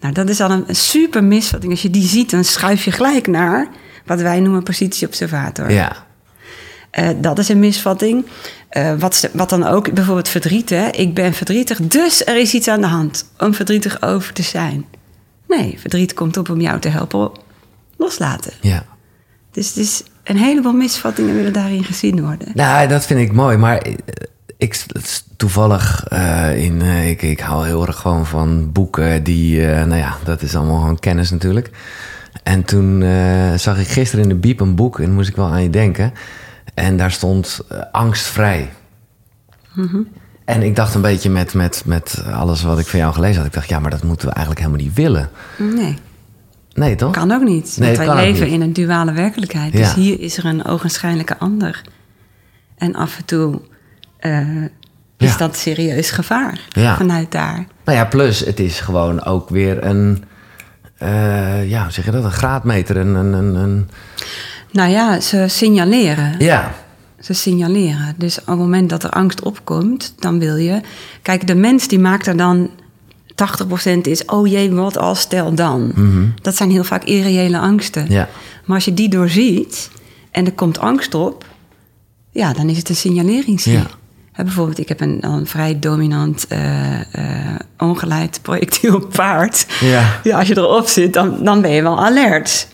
Nou, 0.00 0.14
dat 0.14 0.28
is 0.28 0.40
al 0.40 0.50
een, 0.50 0.64
een 0.66 0.76
super 0.76 1.24
misvatting. 1.24 1.72
Als 1.72 1.82
je 1.82 1.90
die 1.90 2.08
ziet, 2.08 2.30
dan 2.30 2.44
schuif 2.44 2.84
je 2.84 2.92
gelijk 2.92 3.26
naar 3.26 3.68
wat 4.06 4.20
wij 4.20 4.40
noemen 4.40 4.62
positie-observator. 4.62 5.70
Ja, 5.70 6.06
Eh, 6.90 7.08
dat 7.16 7.38
is 7.38 7.48
een 7.48 7.58
misvatting. 7.58 8.26
Eh, 8.68 8.94
wat, 8.98 9.30
wat 9.32 9.50
dan 9.50 9.66
ook, 9.66 9.92
bijvoorbeeld 9.92 10.28
verdriet. 10.28 10.70
Hè? 10.70 10.88
Ik 10.88 11.14
ben 11.14 11.34
verdrietig, 11.34 11.78
dus 11.82 12.26
er 12.26 12.36
is 12.36 12.54
iets 12.54 12.68
aan 12.68 12.80
de 12.80 12.86
hand 12.86 13.24
om 13.38 13.54
verdrietig 13.54 14.02
over 14.02 14.32
te 14.32 14.42
zijn. 14.42 14.84
Nee, 15.48 15.76
verdriet 15.78 16.14
komt 16.14 16.36
op 16.36 16.50
om 16.50 16.60
jou 16.60 16.80
te 16.80 16.88
helpen 16.88 17.30
loslaten. 17.96 18.52
ja. 18.60 18.84
Dus 19.52 19.68
het 19.68 19.76
is 19.76 20.02
een 20.24 20.36
heleboel 20.36 20.72
misvattingen 20.72 21.34
willen 21.34 21.52
daarin 21.52 21.84
gezien 21.84 22.20
worden. 22.20 22.48
Nou, 22.54 22.88
dat 22.88 23.06
vind 23.06 23.20
ik 23.20 23.32
mooi. 23.32 23.56
Maar 23.56 23.78
eh, 23.78 23.94
ik 24.56 24.86
toevallig 25.36 26.08
in, 26.56 26.82
ik, 26.82 27.22
ik 27.22 27.40
hou 27.40 27.66
heel 27.66 27.86
erg 27.86 27.96
gewoon 27.96 28.26
van 28.26 28.72
boeken 28.72 29.22
die, 29.22 29.60
nou 29.60 29.96
ja, 29.96 30.16
dat 30.24 30.42
is 30.42 30.56
allemaal 30.56 30.80
gewoon 30.80 30.98
kennis 30.98 31.30
natuurlijk. 31.30 31.70
En 32.42 32.64
toen 32.64 33.04
zag 33.56 33.78
ik 33.78 33.88
gisteren 33.88 34.22
in 34.22 34.28
de 34.28 34.34
Biep 34.34 34.60
een 34.60 34.74
boek 34.74 35.00
en 35.00 35.14
moest 35.14 35.28
ik 35.28 35.36
wel 35.36 35.46
aan 35.46 35.62
je 35.62 35.70
denken. 35.70 36.12
En 36.78 36.96
daar 36.96 37.10
stond 37.10 37.60
eh, 37.68 37.78
angstvrij. 37.92 38.70
En 40.44 40.62
ik 40.62 40.76
dacht 40.76 40.94
een 40.94 41.00
beetje 41.00 41.30
met, 41.30 41.54
met, 41.54 41.82
met 41.86 42.22
alles 42.32 42.62
wat 42.62 42.78
ik 42.78 42.86
van 42.86 42.98
jou 42.98 43.14
gelezen 43.14 43.36
had. 43.36 43.46
Ik 43.46 43.52
dacht, 43.52 43.68
ja, 43.68 43.78
maar 43.78 43.90
dat 43.90 44.02
moeten 44.02 44.26
we 44.28 44.34
eigenlijk 44.34 44.66
helemaal 44.66 44.84
niet 44.84 44.94
willen. 44.96 45.28
Nee, 45.56 45.98
Nee, 46.72 46.94
toch? 46.94 47.12
kan 47.12 47.32
ook 47.32 47.42
niet. 47.42 47.76
Nee, 47.78 47.96
want 47.96 48.08
wij 48.08 48.30
leven 48.30 48.46
in 48.48 48.60
een 48.60 48.72
duale 48.72 49.12
werkelijkheid. 49.12 49.72
Ja. 49.72 49.78
Dus 49.78 49.94
hier 49.94 50.20
is 50.20 50.36
er 50.38 50.44
een 50.44 50.64
ogenschijnlijke 50.64 51.38
ander. 51.38 51.82
En 52.76 52.94
af 52.94 53.16
en 53.18 53.24
toe 53.24 53.60
eh, 54.18 54.62
is 55.16 55.30
Ja. 55.32 55.36
dat 55.36 55.56
serieus 55.56 56.10
gevaar 56.10 56.60
Ja. 56.68 56.96
vanuit 56.96 57.32
daar. 57.32 57.66
Nou 57.84 57.98
ja, 57.98 58.04
plus 58.04 58.40
het 58.40 58.60
is 58.60 58.80
gewoon 58.80 59.24
ook 59.24 59.48
weer 59.48 59.84
een, 59.84 60.24
eh, 60.96 61.68
ja, 61.70 61.82
hoe 61.82 61.92
zeg 61.92 62.04
je 62.04 62.10
dat? 62.10 62.24
Een 62.24 62.30
graadmeter. 62.30 62.96
Een, 62.96 63.14
een, 63.14 63.32
een, 63.32 63.54
een- 63.54 63.90
Nou 64.70 64.90
ja, 64.90 65.20
ze 65.20 65.44
signaleren. 65.48 66.34
ja, 66.38 66.74
Ze 67.20 67.32
signaleren. 67.32 68.14
Dus 68.16 68.40
op 68.40 68.46
het 68.46 68.58
moment 68.58 68.90
dat 68.90 69.04
er 69.04 69.10
angst 69.10 69.42
opkomt, 69.42 70.14
dan 70.18 70.38
wil 70.38 70.56
je. 70.56 70.80
Kijk, 71.22 71.46
de 71.46 71.54
mens 71.54 71.88
die 71.88 71.98
maakt 71.98 72.26
er 72.26 72.36
dan 72.36 72.70
80% 73.28 74.00
is. 74.02 74.24
Oh 74.24 74.46
jee, 74.46 74.70
wat 74.72 74.98
als 74.98 75.20
stel 75.20 75.54
dan. 75.54 75.92
Dat 76.42 76.56
zijn 76.56 76.70
heel 76.70 76.84
vaak 76.84 77.04
irreële 77.04 77.58
angsten. 77.58 78.02
Mhm. 78.02 78.12
Ja. 78.12 78.28
Maar 78.64 78.76
als 78.76 78.84
je 78.84 78.94
die 78.94 79.08
doorziet 79.08 79.90
en 80.30 80.46
er 80.46 80.52
komt 80.52 80.78
angst 80.78 81.14
op, 81.14 81.44
ja, 82.30 82.52
dan 82.52 82.68
is 82.68 82.76
het 82.76 82.88
een 82.88 82.96
signaleringsziel. 82.96 83.72
Ja. 83.72 84.44
Bijvoorbeeld, 84.44 84.78
ik 84.78 84.88
heb 84.88 85.00
een, 85.00 85.18
een 85.20 85.46
vrij 85.46 85.78
dominant 85.78 86.46
eh, 86.46 87.00
eh, 87.00 87.54
ongeleid 87.78 88.38
projectiel 88.42 89.06
paard. 89.16 89.66
Ja. 89.80 90.20
ja, 90.22 90.38
als 90.38 90.48
je 90.48 90.56
erop 90.56 90.86
zit, 90.86 91.12
dan, 91.12 91.44
dan 91.44 91.60
ben 91.60 91.70
je 91.70 91.82
wel 91.82 92.04
alert. 92.04 92.68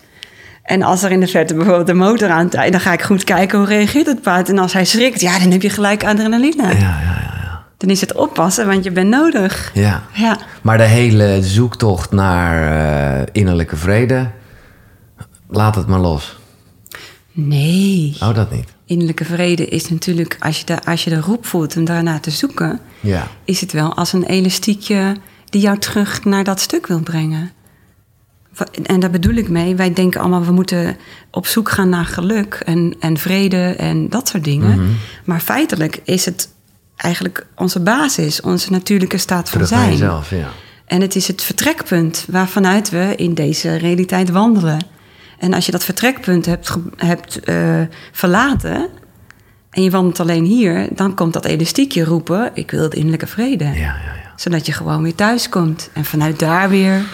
En 0.65 0.81
als 0.81 1.03
er 1.03 1.11
in 1.11 1.19
de 1.19 1.27
verte 1.27 1.53
bijvoorbeeld 1.53 1.87
de 1.87 1.93
motor 1.93 2.29
aantijd, 2.29 2.71
dan 2.71 2.81
ga 2.81 2.93
ik 2.93 3.01
goed 3.01 3.23
kijken 3.23 3.57
hoe 3.57 3.67
reageert 3.67 4.05
het 4.05 4.21
paard. 4.21 4.49
En 4.49 4.57
als 4.57 4.73
hij 4.73 4.85
schrikt, 4.85 5.21
ja, 5.21 5.39
dan 5.39 5.51
heb 5.51 5.61
je 5.61 5.69
gelijk 5.69 6.03
adrenaline. 6.05 6.63
ja, 6.63 6.69
ja, 6.79 6.99
ja, 7.41 7.63
Dan 7.77 7.89
is 7.89 8.01
het 8.01 8.13
oppassen, 8.13 8.67
want 8.67 8.83
je 8.83 8.91
bent 8.91 9.09
nodig. 9.09 9.71
ja. 9.73 10.03
Ja. 10.13 10.37
Maar 10.61 10.77
de 10.77 10.83
hele 10.83 11.39
zoektocht 11.43 12.11
naar 12.11 12.77
eh, 13.19 13.25
innerlijke 13.31 13.75
vrede, 13.75 14.29
laat 15.49 15.75
het 15.75 15.87
maar 15.87 15.99
los. 15.99 16.37
Nee. 17.31 18.15
Oh, 18.19 18.33
dat 18.35 18.51
niet. 18.51 18.73
Innerlijke 18.85 19.25
vrede 19.25 19.65
is 19.67 19.89
natuurlijk, 19.89 20.37
als 20.39 20.59
je, 20.59 20.65
de, 20.65 20.83
als 20.85 21.03
je 21.03 21.09
de 21.09 21.19
roep 21.19 21.45
voelt 21.45 21.77
om 21.77 21.85
daarna 21.85 22.19
te 22.19 22.31
zoeken, 22.31 22.79
Ja. 22.99 23.27
is 23.45 23.61
het 23.61 23.71
wel 23.71 23.95
als 23.95 24.13
een 24.13 24.23
elastiekje 24.25 25.15
die 25.49 25.61
jou 25.61 25.77
terug 25.79 26.23
naar 26.25 26.43
dat 26.43 26.59
stuk 26.59 26.87
wil 26.87 26.99
brengen. 26.99 27.51
En 28.83 28.99
daar 28.99 29.09
bedoel 29.09 29.33
ik 29.33 29.49
mee, 29.49 29.75
wij 29.75 29.93
denken 29.93 30.19
allemaal 30.19 30.45
we 30.45 30.51
moeten 30.51 30.97
op 31.31 31.47
zoek 31.47 31.69
gaan 31.69 31.89
naar 31.89 32.05
geluk 32.05 32.61
en, 32.65 32.95
en 32.99 33.17
vrede 33.17 33.75
en 33.77 34.09
dat 34.09 34.27
soort 34.27 34.43
dingen. 34.43 34.97
Maar 35.23 35.39
feitelijk 35.39 36.01
is 36.03 36.25
het 36.25 36.49
eigenlijk 36.95 37.45
onze 37.55 37.79
basis, 37.79 38.41
onze 38.41 38.71
natuurlijke 38.71 39.17
staat 39.17 39.49
van 39.49 39.61
Terug 39.61 39.79
zijn. 39.79 39.91
jezelf, 39.91 40.29
ja. 40.29 40.47
En 40.85 41.01
het 41.01 41.15
is 41.15 41.27
het 41.27 41.43
vertrekpunt 41.43 42.25
waarvanuit 42.27 42.89
we 42.89 43.13
in 43.15 43.33
deze 43.33 43.75
realiteit 43.75 44.29
wandelen. 44.29 44.85
En 45.39 45.53
als 45.53 45.65
je 45.65 45.71
dat 45.71 45.83
vertrekpunt 45.83 46.45
hebt, 46.45 46.75
hebt 46.95 47.39
eh, 47.39 47.81
verlaten 48.11 48.89
en 49.69 49.83
je 49.83 49.89
wandelt 49.89 50.19
alleen 50.19 50.45
hier, 50.45 50.87
dan 50.91 51.13
komt 51.13 51.33
dat 51.33 51.45
elastiekje 51.45 52.03
roepen: 52.03 52.51
Ik 52.53 52.71
wil 52.71 52.89
de 52.89 52.95
innerlijke 52.95 53.27
vrede. 53.27 53.63
Ja, 53.63 53.71
ja, 53.71 53.93
ja. 53.95 54.33
Zodat 54.35 54.65
je 54.65 54.71
gewoon 54.71 55.03
weer 55.03 55.15
thuis 55.15 55.49
komt 55.49 55.89
en 55.93 56.05
vanuit 56.05 56.39
daar 56.39 56.69
weer 56.69 57.05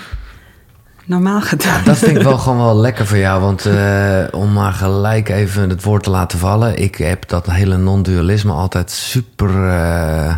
normaal 1.05 1.41
gedaan. 1.41 1.83
Dat 1.83 1.97
vind 1.97 2.17
ik 2.17 2.23
wel 2.23 2.37
gewoon 2.37 2.57
wel 2.57 2.77
lekker 2.77 3.07
voor 3.07 3.17
jou. 3.17 3.41
Want 3.41 3.65
eh, 3.65 4.23
om 4.31 4.53
maar 4.53 4.73
gelijk 4.73 5.29
even 5.29 5.69
het 5.69 5.83
woord 5.83 6.03
te 6.03 6.09
laten 6.09 6.39
vallen. 6.39 6.77
Ik 6.77 6.95
heb 6.95 7.29
dat 7.29 7.45
hele 7.51 7.77
non-dualisme 7.77 8.51
altijd 8.51 8.91
super... 8.91 9.49
eh, 9.49 10.35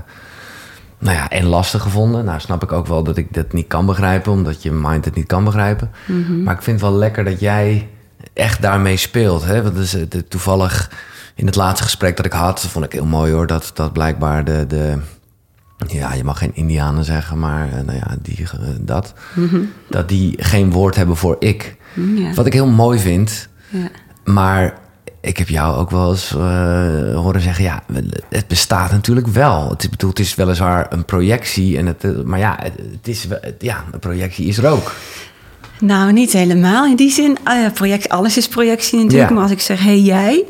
nou 1.00 1.18
ja, 1.18 1.30
en 1.30 1.46
lastig 1.46 1.82
gevonden. 1.82 2.26
Nou 2.26 2.40
snap 2.40 2.64
ik 2.64 2.72
ook 2.72 2.88
wel 2.88 3.04
dat 3.04 3.18
ik 3.18 3.34
dat 3.34 3.54
niet 3.54 3.68
kan 3.68 3.86
begrijpen. 3.86 4.32
Omdat 4.32 4.64
je 4.64 4.72
mind 4.72 5.06
het 5.06 5.16
niet 5.16 5.28
kan 5.28 5.44
begrijpen. 5.44 5.92
Maar 6.44 6.56
ik 6.56 6.62
vind 6.62 6.82
het 6.82 6.90
wel 6.90 6.98
lekker 6.98 7.24
dat 7.24 7.40
jij 7.40 7.90
echt 8.34 8.62
daarmee 8.62 8.98
speelt. 8.98 9.46
Hè? 9.46 9.64
Want 9.64 9.76
dus, 9.76 9.94
eh, 9.94 10.02
toevallig 10.30 10.92
in 11.36 11.46
het 11.46 11.56
laatste 11.56 11.84
gesprek 11.84 12.18
dat 12.18 12.26
ik 12.26 12.32
had... 12.32 12.62
vond 12.62 12.86
ik 12.86 12.92
heel 12.92 13.06
mooi 13.06 13.34
hoor. 13.34 13.48
Dat, 13.48 13.72
dat 13.74 13.94
blijkbaar 13.94 14.44
de... 14.46 14.66
de 14.68 14.98
ja, 15.92 16.14
je 16.14 16.24
mag 16.24 16.38
geen 16.38 16.56
Indianen 16.56 17.06
zeggen, 17.06 17.40
maar 17.40 17.68
eh, 17.68 17.84
nou 17.86 17.98
ja, 17.98 18.16
die, 18.22 18.38
eh, 18.44 18.60
dat. 18.80 19.14
Dat 19.90 20.10
die 20.10 20.34
geen 20.38 20.72
woord 20.72 20.96
hebben 20.96 21.18
voor 21.18 21.36
ik. 21.40 21.78
Ja. 22.16 22.34
Wat 22.34 22.46
ik 22.46 22.54
heel 22.54 22.68
mooi 22.68 23.00
vind. 23.00 23.48
Ja. 23.70 23.90
Maar 24.24 24.78
ik 25.22 25.38
heb 25.38 25.50
jou 25.50 25.78
ook 25.78 25.92
wel 25.92 26.10
eens 26.10 26.36
eh, 26.36 27.16
horen 27.16 27.42
zeggen... 27.42 27.64
ja, 27.64 27.84
het 28.30 28.48
bestaat 28.48 28.92
natuurlijk 28.92 29.28
wel. 29.28 29.70
Het 29.70 29.84
is, 29.84 29.90
bedoel, 29.90 30.10
het 30.10 30.20
is 30.20 30.36
weliswaar 30.36 30.86
een 30.90 31.06
projectie. 31.06 31.78
En 31.78 31.86
het, 31.86 32.26
maar 32.26 32.40
ja, 32.40 32.60
het, 32.62 33.08
is, 33.08 33.28
ja, 33.60 33.84
een 33.92 34.00
projectie 34.00 34.46
is 34.46 34.58
er 34.58 34.70
ook. 34.70 34.92
Nou, 35.80 36.12
niet 36.12 36.32
helemaal 36.32 36.86
in 36.86 36.96
die 36.96 37.12
zin. 37.12 37.38
Ah 37.44 37.74
project, 37.74 38.10
alles 38.10 38.38
is 38.38 38.48
projectie 38.48 39.00
natuurlijk. 39.00 39.30
Ja. 39.30 39.34
Maar 39.34 39.44
als 39.44 39.52
ik 39.52 39.60
zeg: 39.60 39.80
Hé, 39.80 39.86
hey, 39.86 40.00
jij, 40.00 40.46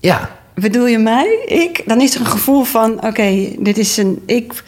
Ja, 0.00 0.37
Bedoel 0.60 0.86
je 0.86 0.98
mij? 0.98 1.38
Ik? 1.46 1.82
Dan 1.86 2.00
is 2.00 2.14
er 2.14 2.20
een 2.20 2.26
gevoel 2.26 2.64
van, 2.64 3.04
oké, 3.04 3.48
dit 3.58 3.78
is 3.78 3.96
een 3.96 4.22
ik. 4.26 4.62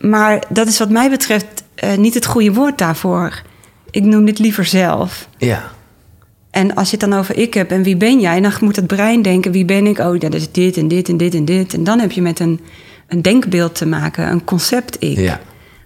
Maar 0.00 0.42
dat 0.48 0.66
is 0.68 0.78
wat 0.78 0.90
mij 0.90 1.10
betreft 1.10 1.46
eh, 1.74 1.96
niet 1.96 2.14
het 2.14 2.26
goede 2.26 2.52
woord 2.52 2.78
daarvoor. 2.78 3.42
Ik 3.90 4.02
noem 4.02 4.24
dit 4.24 4.38
liever 4.38 4.64
zelf. 4.64 5.28
ja, 5.38 5.70
En 6.50 6.74
als 6.74 6.90
je 6.90 6.96
het 6.96 7.10
dan 7.10 7.18
over 7.18 7.36
ik 7.36 7.54
hebt 7.54 7.72
en 7.72 7.82
wie 7.82 7.96
ben 7.96 8.20
jij, 8.20 8.40
dan 8.40 8.52
moet 8.60 8.76
het 8.76 8.86
brein 8.86 9.22
denken, 9.22 9.52
wie 9.52 9.64
ben 9.64 9.86
ik? 9.86 9.98
Oh, 9.98 10.20
dat 10.20 10.34
is 10.34 10.50
dit 10.52 10.76
en 10.76 10.88
dit 10.88 11.08
en 11.08 11.16
dit 11.16 11.34
en 11.34 11.44
dit. 11.44 11.74
En 11.74 11.84
dan 11.84 11.98
heb 11.98 12.12
je 12.12 12.22
met 12.22 12.40
een, 12.40 12.60
een 13.08 13.22
denkbeeld 13.22 13.74
te 13.74 13.86
maken, 13.86 14.30
een 14.30 14.44
concept-ik. 14.44 15.18
Ja. 15.18 15.40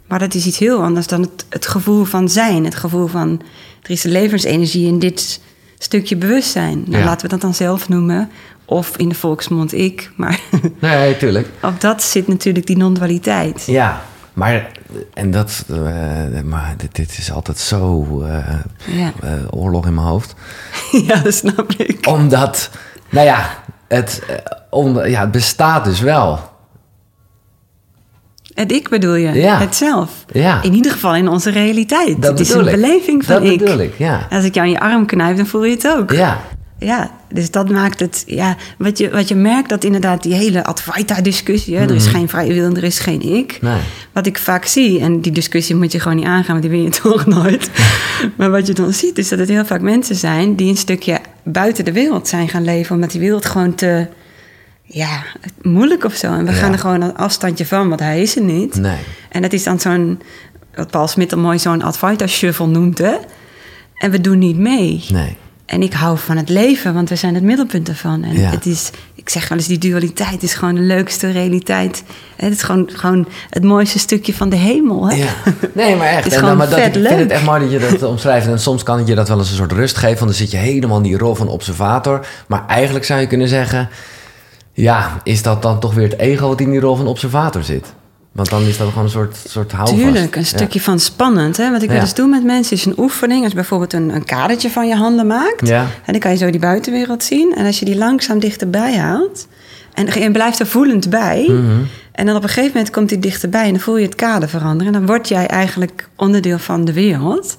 Maar 0.09 0.19
dat 0.19 0.35
is 0.35 0.47
iets 0.47 0.59
heel 0.59 0.83
anders 0.83 1.07
dan 1.07 1.21
het, 1.21 1.45
het 1.49 1.67
gevoel 1.67 2.05
van 2.05 2.29
zijn. 2.29 2.65
Het 2.65 2.75
gevoel 2.75 3.07
van, 3.07 3.41
er 3.83 3.91
is 3.91 4.03
levensenergie 4.03 4.87
in 4.87 4.99
dit 4.99 5.41
stukje 5.79 6.17
bewustzijn. 6.17 6.83
Nou, 6.87 6.99
Ja. 6.99 7.05
Laten 7.05 7.23
we 7.23 7.29
dat 7.29 7.41
dan 7.41 7.55
zelf 7.55 7.89
noemen. 7.89 8.31
Of 8.71 8.97
in 8.97 9.09
de 9.09 9.15
volksmond 9.15 9.73
ik. 9.75 10.11
Maar 10.17 10.41
Nee, 10.81 11.17
tuurlijk. 11.17 11.49
op 11.63 11.81
dat 11.81 12.03
zit 12.03 12.29
natuurlijk 12.29 12.67
die 12.67 12.77
non-dualiteit. 12.77 13.65
Ja, 13.67 14.01
maar, 14.33 14.71
en 15.15 15.31
dat, 15.31 15.65
eh, 15.71 16.41
maar 16.45 16.75
dit, 16.77 16.95
dit 16.95 17.19
is 17.19 17.33
altijd 17.33 17.59
zo 17.59 18.07
eh, 18.23 18.55
Ja. 18.87 19.13
eh, 19.23 19.33
oorlog 19.51 19.87
in 19.87 19.95
mijn 19.95 20.07
hoofd. 20.07 20.35
ja, 21.07 21.17
dat 21.17 21.35
snap 21.35 21.73
ik. 21.73 22.07
Omdat, 22.07 22.71
nou 23.09 23.27
ja, 23.27 23.51
het, 23.89 24.23
om, 24.71 25.05
ja, 25.05 25.21
het 25.21 25.31
bestaat 25.31 25.85
dus 25.85 26.01
wel. 26.01 26.49
Het 28.55 28.73
ik 28.73 28.89
bedoel 28.89 29.15
je, 29.15 29.33
Ja. 29.33 29.59
het 29.59 29.77
zelf. 29.77 30.11
Ja. 30.33 30.63
In 30.63 30.75
ieder 30.75 30.93
geval 30.93 31.15
in 31.15 31.29
onze 31.29 31.51
realiteit. 31.51 32.23
Dat 32.23 32.31
het 32.31 32.41
is 32.41 32.51
een 32.55 32.67
ik. 32.67 32.71
beleving 32.81 33.25
van 33.25 33.35
Dat 33.43 33.53
ik. 33.53 33.59
bedoel 33.59 33.79
ik, 33.79 33.99
ja. 33.99 34.27
Als 34.31 34.45
ik 34.45 34.55
jou 34.55 34.67
in 34.67 34.73
je 34.73 34.81
arm 34.81 35.07
knijp, 35.07 35.37
dan 35.37 35.47
voel 35.47 35.65
je 35.65 35.75
het 35.75 35.89
ook. 35.89 36.11
Ja, 36.13 36.39
Ja, 36.79 37.11
dus 37.33 37.51
dat 37.51 37.71
maakt 37.71 38.01
het... 38.01 38.23
Ja, 38.27 38.57
wat, 38.79 38.99
je, 38.99 39.11
wat 39.11 39.29
je 39.29 39.35
merkt, 39.35 39.69
dat 39.69 39.85
inderdaad 39.85 40.23
die 40.23 40.35
hele 40.35 40.65
Advaita-discussie... 40.65 41.77
er 41.77 41.95
is 41.95 42.07
geen 42.07 42.29
vrije 42.29 42.53
wil 42.53 42.65
en 42.65 42.77
er 42.77 42.85
is 42.85 42.99
geen 42.99 43.23
ik. 43.23 43.59
Mhm. 43.61 43.73
Nee. 43.73 43.81
Wat 44.13 44.27
ik 44.27 44.39
vaak 44.39 44.65
zie, 44.65 45.01
en 45.01 45.21
die 45.21 45.33
discussie 45.33 45.75
moet 45.77 45.93
je 45.93 46.01
gewoon 46.01 46.17
niet 46.17 46.27
aangaan... 46.27 46.61
want 46.61 46.63
die 46.63 46.71
win 46.71 46.83
je 46.83 46.91
toch 47.03 47.27
nooit. 47.27 47.71
maar 48.37 48.51
wat 48.51 48.67
je 48.67 48.73
dan 48.73 48.93
ziet, 48.93 49.19
is 49.19 49.29
dat 49.29 49.39
het 49.39 49.49
heel 49.49 49.65
vaak 49.65 49.81
mensen 49.81 50.17
zijn... 50.17 50.55
die 50.57 50.69
een 50.71 50.77
stukje 50.77 51.19
buiten 51.45 51.85
de 51.85 51.93
wereld 51.93 52.29
zijn 52.29 52.49
gaan 52.49 52.65
leven... 52.65 52.95
omdat 52.95 53.11
die 53.11 53.21
wereld 53.21 53.47
gewoon 53.47 53.75
te... 53.75 54.07
Ja, 54.83 55.23
moeilijk 55.63 56.05
of 56.05 56.15
zo. 56.15 56.27
En 56.33 56.45
we 56.45 56.51
Ja. 56.51 56.57
gaan 56.57 56.73
er 56.73 56.79
gewoon 56.79 57.01
een 57.01 57.17
afstandje 57.17 57.67
van, 57.67 57.89
want 57.89 58.01
hij 58.01 58.23
is 58.23 58.37
er 58.37 58.43
niet. 58.43 58.75
nee. 58.77 58.97
En 59.29 59.43
dat 59.43 59.53
is 59.53 59.63
dan 59.65 59.81
zo'n... 59.81 60.21
wat 60.75 60.91
Paul 60.91 61.09
Smit 61.09 61.31
dan 61.31 61.41
mooi 61.41 61.59
zo'n 61.59 61.83
Advaita-shuffle 61.83 62.67
noemt, 62.67 62.99
hè? 62.99 63.15
En 63.95 64.11
we 64.11 64.21
doen 64.21 64.39
niet 64.39 64.59
mee. 64.59 65.05
Nee. 65.09 65.37
En 65.71 65.83
ik 65.83 65.93
hou 65.93 66.19
van 66.19 66.37
het 66.37 66.49
leven, 66.49 66.95
want 66.95 67.09
we 67.09 67.17
zijn 67.17 67.35
het 67.35 67.43
middelpunt 67.43 67.89
ervan. 67.89 68.23
En 68.25 68.33
Ja. 68.41 68.51
het 68.51 68.67
is, 68.67 68.91
ik 69.15 69.29
zeg 69.29 69.49
wel 69.49 69.59
eens, 69.59 69.67
die 69.67 69.79
dualiteit 69.79 70.43
is 70.43 70.55
gewoon 70.55 70.75
de 70.75 70.81
leukste 70.81 71.31
realiteit. 71.31 72.03
Het 72.37 72.53
is 72.53 72.63
gewoon, 72.63 72.91
gewoon 72.93 73.27
het 73.51 73.63
mooiste 73.63 73.99
stukje 73.99 74.35
van 74.35 74.49
de 74.49 74.57
hemel. 74.57 75.09
Hè? 75.09 75.15
Ja. 75.17 75.27
Nee, 75.75 75.97
maar 75.97 76.07
echt. 76.07 76.17
Het 76.17 76.27
is 76.27 76.33
En 76.33 76.39
gewoon 76.39 76.57
maar 76.57 76.69
dat, 76.69 76.79
ik 76.79 76.93
vind 76.93 77.09
het 77.09 77.31
echt 77.31 77.45
mooi 77.45 77.61
dat 77.61 77.71
je 77.71 77.79
dat 77.79 78.03
omschrijft. 78.13 78.47
En 78.47 78.61
soms 78.61 78.83
kan 78.83 78.99
het 78.99 79.09
je 79.09 79.15
dat 79.15 79.29
wel 79.29 79.39
eens 79.39 79.51
een 79.51 79.57
soort 79.57 79.73
rust 79.73 79.97
geven. 79.97 80.19
Want 80.19 80.31
dan 80.31 80.39
zit 80.39 80.51
je 80.51 80.57
helemaal 80.57 80.97
in 80.97 81.03
die 81.03 81.19
rol 81.19 81.35
van 81.35 81.49
observator. 81.49 82.27
Maar 82.47 82.67
eigenlijk 82.67 83.05
zou 83.05 83.21
je 83.21 83.27
kunnen 83.27 83.49
zeggen... 83.49 83.89
Ja, 84.73 85.21
is 85.23 85.43
dat 85.43 85.63
dan 85.63 85.81
toch 85.81 85.95
weer 85.95 86.09
het 86.09 86.19
ego 86.19 86.49
wat 86.49 86.61
in 86.61 86.71
die 86.71 86.81
rol 86.81 86.97
van 86.97 87.07
observator 87.07 87.63
zit? 87.63 87.93
Want 88.33 88.51
dan 88.51 88.63
is 88.63 88.77
dat 88.77 88.89
gewoon 88.89 89.05
een 89.05 89.11
soort, 89.11 89.37
soort 89.49 89.73
houvast. 89.73 90.01
Tuurlijk, 90.01 90.35
een 90.37 90.41
Ja. 90.41 90.47
stukje 90.47 90.81
van 90.81 91.01
spannend. 91.01 91.57
Hè? 91.57 91.71
Wat 91.71 91.83
ik 91.83 91.89
Ja. 91.89 91.95
wel 91.95 92.03
eens 92.03 92.15
doe 92.15 92.29
met 92.29 92.45
mensen 92.45 92.77
is 92.77 92.85
een 92.85 92.99
oefening. 92.99 93.41
Als 93.41 93.49
je 93.49 93.55
bijvoorbeeld 93.55 93.93
een, 93.93 94.15
een 94.15 94.25
kadertje 94.25 94.71
van 94.71 94.89
je 94.89 94.95
handen 94.95 95.27
maakt. 95.27 95.69
Ja. 95.69 95.81
En 95.81 96.13
dan 96.13 96.19
kan 96.19 96.31
je 96.31 96.37
zo 96.37 96.51
die 96.51 96.61
buitenwereld 96.61 97.23
zien. 97.23 97.55
En 97.57 97.67
als 97.67 97.79
je 97.79 97.85
die 97.85 97.97
langzaam 97.97 98.39
dichterbij 98.39 98.97
haalt. 98.97 99.47
En 99.95 100.21
je 100.21 100.31
blijft 100.31 100.59
er 100.61 100.67
voelend 100.67 101.11
bij. 101.11 101.45
Mhm. 101.49 101.83
En 102.13 102.27
dan 102.27 102.37
op 102.37 102.43
een 102.43 102.49
gegeven 102.49 102.73
moment 102.75 102.91
komt 102.91 103.09
die 103.09 103.19
dichterbij. 103.19 103.65
En 103.65 103.71
dan 103.71 103.81
voel 103.81 103.97
je 103.97 104.05
het 104.07 104.15
kader 104.15 104.49
veranderen. 104.49 104.87
En 104.95 104.99
dan 104.99 105.07
word 105.09 105.29
jij 105.29 105.47
eigenlijk 105.47 106.09
onderdeel 106.17 106.59
van 106.59 106.85
de 106.85 106.93
wereld. 106.93 107.57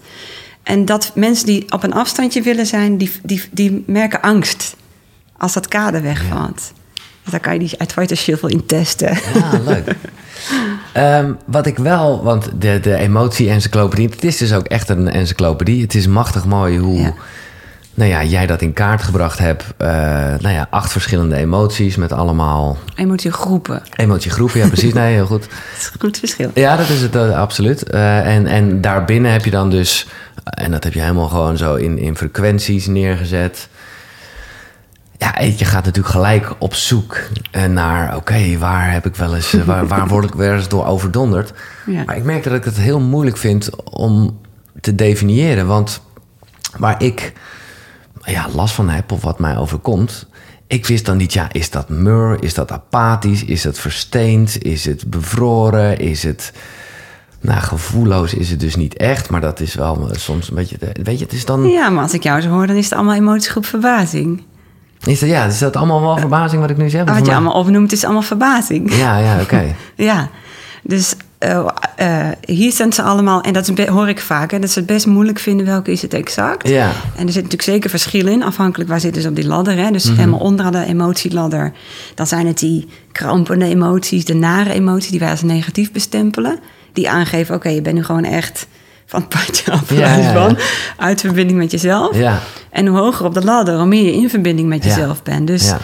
En 0.63 0.85
dat 0.85 1.11
mensen 1.15 1.45
die 1.45 1.65
op 1.71 1.83
een 1.83 1.93
afstandje 1.93 2.41
willen 2.41 2.65
zijn, 2.65 2.97
die, 2.97 3.11
die, 3.23 3.41
die 3.51 3.83
merken 3.87 4.21
angst. 4.21 4.75
Als 5.37 5.53
dat 5.53 5.67
kader 5.67 6.01
wegvalt. 6.01 6.71
Dus 7.23 7.31
daar 7.31 7.39
kan 7.39 7.53
je 7.53 7.59
die 8.07 8.15
Shuffle 8.15 8.49
in 8.49 8.65
testen. 8.65 9.17
Ja, 9.33 9.59
leuk. 9.65 9.95
Ehm, 10.93 11.31
wat 11.45 11.65
ik 11.65 11.77
wel, 11.77 12.23
want 12.23 12.49
de, 12.59 12.79
de 12.81 12.95
emotie-encyclopedie, 12.95 14.09
het 14.09 14.23
is 14.23 14.37
dus 14.37 14.53
ook 14.53 14.65
echt 14.65 14.89
een 14.89 15.09
encyclopedie. 15.09 15.81
Het 15.81 15.95
is 15.95 16.07
machtig 16.07 16.45
mooi 16.45 16.77
hoe 16.79 16.99
Ja. 16.99 17.13
nou 17.93 18.09
ja, 18.09 18.23
jij 18.23 18.45
dat 18.47 18.61
in 18.61 18.73
kaart 18.73 19.01
gebracht 19.03 19.39
hebt. 19.39 19.63
Eh, 19.77 19.87
nou 20.39 20.49
ja, 20.49 20.67
acht 20.69 20.91
verschillende 20.91 21.35
emoties 21.35 21.95
met 21.95 22.11
allemaal 22.11 22.77
Emotiegroepen. 22.95 23.81
emotiegroepen. 23.95 24.59
Ja, 24.59 24.67
precies. 24.67 24.93
Nee, 24.93 25.13
heel 25.13 25.25
goed. 25.25 25.41
Dat 25.49 25.79
is 25.79 25.89
een 25.93 25.99
goed 25.99 26.17
verschil. 26.17 26.51
Ja, 26.53 26.75
dat 26.75 26.89
is 26.89 27.01
het 27.01 27.15
eh, 27.15 27.39
absoluut. 27.39 27.83
Eh, 27.89 28.35
en, 28.35 28.47
en 28.47 28.81
daarbinnen 28.81 29.31
heb 29.31 29.45
je 29.45 29.51
dan 29.51 29.69
dus, 29.69 30.07
en 30.43 30.71
dat 30.71 30.83
heb 30.83 30.93
je 30.93 31.01
helemaal 31.01 31.27
gewoon 31.27 31.57
zo 31.57 31.75
in, 31.75 31.97
in 31.97 32.17
frequenties 32.17 32.87
neergezet. 32.87 33.67
Ja, 35.21 35.39
je 35.57 35.65
gaat 35.65 35.85
natuurlijk 35.85 36.13
gelijk 36.13 36.53
op 36.57 36.73
zoek 36.73 37.17
eh, 37.51 37.65
naar, 37.65 38.15
oké, 38.15 38.57
waar 38.57 38.91
heb 38.91 39.05
ik 39.05 39.15
wel 39.15 39.35
eens, 39.35 39.53
eh, 39.53 39.61
waar, 39.63 39.87
waar 39.87 40.07
word 40.07 40.25
ik 40.25 40.33
wel 40.33 40.53
eens 40.53 40.67
door 40.67 40.85
overdonderd? 40.85 41.53
Ja. 41.85 42.03
Maar 42.05 42.17
ik 42.17 42.23
merk 42.23 42.43
dat 42.43 42.53
ik 42.53 42.63
het 42.63 42.77
heel 42.77 42.99
moeilijk 42.99 43.37
vind 43.37 43.69
om 43.83 44.39
te 44.79 44.95
definiëren. 44.95 45.67
Want 45.67 46.01
waar 46.77 47.03
ik 47.03 47.33
ja, 48.23 48.47
last 48.53 48.73
van 48.73 48.89
heb 48.89 49.11
of 49.11 49.21
wat 49.21 49.39
mij 49.39 49.57
overkomt. 49.57 50.25
Ik 50.67 50.85
wist 50.85 51.05
dan 51.05 51.17
niet, 51.17 51.33
ja, 51.33 51.47
is 51.51 51.69
dat 51.69 51.89
mur? 51.89 52.43
Is 52.43 52.53
dat 52.53 52.71
apathisch? 52.71 53.45
Is 53.45 53.63
het 53.63 53.79
versteend? 53.79 54.61
Is 54.63 54.85
het 54.85 55.09
bevroren? 55.09 55.97
Is 55.99 56.23
het... 56.23 56.51
Nou, 57.41 57.61
gevoelloos 57.61 58.33
is 58.33 58.49
het 58.49 58.59
dus 58.59 58.75
niet 58.75 58.97
echt, 58.97 59.29
maar 59.29 59.41
dat 59.41 59.59
is 59.59 59.73
wel 59.75 60.09
soms 60.11 60.49
een 60.49 60.55
beetje... 60.55 60.77
de- 60.77 61.03
weet 61.03 61.17
je, 61.19 61.23
het 61.25 61.33
is 61.33 61.45
dan... 61.45 61.67
Ja, 61.67 61.89
maar 61.89 62.03
als 62.03 62.13
ik 62.13 62.23
jou 62.23 62.41
zo 62.41 62.49
hoor, 62.49 62.67
dan 62.67 62.75
is 62.75 62.83
het 62.85 62.93
allemaal 62.93 63.15
emotiegroep 63.15 63.65
verbazing. 63.65 64.43
Is 65.05 65.19
dat, 65.19 65.29
ja, 65.29 65.45
is 65.45 65.57
dat 65.59 65.75
allemaal 65.75 66.01
wel 66.01 66.17
verbazing 66.17 66.61
wat 66.61 66.69
ik 66.69 66.77
nu 66.77 66.89
zeg? 66.89 67.03
Wat 67.03 67.15
je 67.17 67.21
mij- 67.21 67.33
allemaal 67.33 67.53
opnoemt, 67.53 67.91
is 67.91 68.03
allemaal 68.03 68.21
verbazing. 68.21 68.95
Ja, 68.95 69.17
ja, 69.17 69.39
oké. 69.43 69.75
Ja, 69.95 70.29
dus 70.83 71.15
eh, 71.37 71.67
eh, 71.95 72.27
hier 72.45 72.71
zijn 72.71 72.93
ze 72.93 73.01
allemaal, 73.01 73.41
en 73.41 73.53
dat 73.53 73.67
hoor 73.67 74.09
ik 74.09 74.19
vaak, 74.19 74.51
hè, 74.51 74.59
dat 74.59 74.69
ze 74.69 74.79
het 74.79 74.87
best 74.87 75.05
moeilijk 75.05 75.39
vinden 75.39 75.65
welke 75.65 75.91
is 75.91 76.01
het 76.01 76.13
exact. 76.13 76.67
Ja. 76.67 76.91
En 77.15 77.25
er 77.25 77.33
zit 77.33 77.43
natuurlijk 77.43 77.61
zeker 77.61 77.89
verschil 77.89 78.27
in, 78.27 78.43
afhankelijk 78.43 78.89
waar 78.89 78.99
zitten 78.99 79.21
ze 79.21 79.27
op 79.29 79.35
die 79.35 79.47
ladder. 79.47 79.77
Hè? 79.77 79.91
Dus 79.91 80.03
helemaal 80.03 80.39
onderaan 80.39 80.71
de 80.71 80.85
emotieladder, 80.85 81.73
dan 82.15 82.27
zijn 82.27 82.47
het 82.47 82.59
die 82.59 82.87
krampende 83.11 83.65
emoties, 83.65 84.25
de 84.25 84.33
nare 84.33 84.73
emoties 84.73 85.09
die 85.11 85.19
wij 85.19 85.29
als 85.29 85.41
negatief 85.41 85.91
bestempelen. 85.91 86.59
Die 86.93 87.09
aangeven, 87.09 87.55
oké, 87.55 87.69
je 87.69 87.81
bent 87.81 87.95
nu 87.95 88.03
gewoon 88.03 88.23
echt 88.23 88.67
van 89.11 89.19
het 89.19 89.29
padje 89.29 89.71
af, 89.71 89.93
Ja, 89.93 90.55
uit 90.97 91.21
verbinding 91.21 91.57
met 91.59 91.71
jezelf. 91.71 92.15
Ja. 92.17 92.39
En 92.69 92.87
hoe 92.87 92.97
hoger 92.99 93.25
op 93.25 93.33
de 93.33 93.43
ladder, 93.43 93.75
hoe 93.77 93.85
meer 93.85 94.03
je 94.03 94.13
in 94.13 94.29
verbinding 94.29 94.67
met 94.69 94.83
jezelf 94.83 95.23
bent. 95.23 95.47
Dus 95.47 95.65
Ja. 95.67 95.77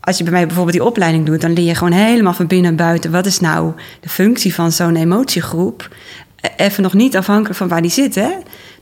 als 0.00 0.18
je 0.18 0.22
bij 0.24 0.32
mij 0.32 0.46
bijvoorbeeld 0.46 0.76
die 0.76 0.84
opleiding 0.86 1.26
doet, 1.26 1.40
dan 1.40 1.52
leer 1.52 1.64
je 1.64 1.74
gewoon 1.74 1.92
helemaal 1.92 2.32
van 2.34 2.46
binnen 2.46 2.70
en 2.70 2.76
buiten. 2.76 3.10
Wat 3.10 3.26
is 3.26 3.40
nou 3.40 3.72
de 4.00 4.08
functie 4.08 4.54
van 4.54 4.72
zo'n 4.72 4.96
emotiegroep? 4.96 5.88
E- 6.40 6.48
Even 6.64 6.82
nog 6.82 6.92
niet 6.92 7.16
afhankelijk 7.16 7.54
van 7.56 7.68
waar 7.68 7.82
die 7.82 7.90
zit, 7.90 8.14
hè? 8.14 8.30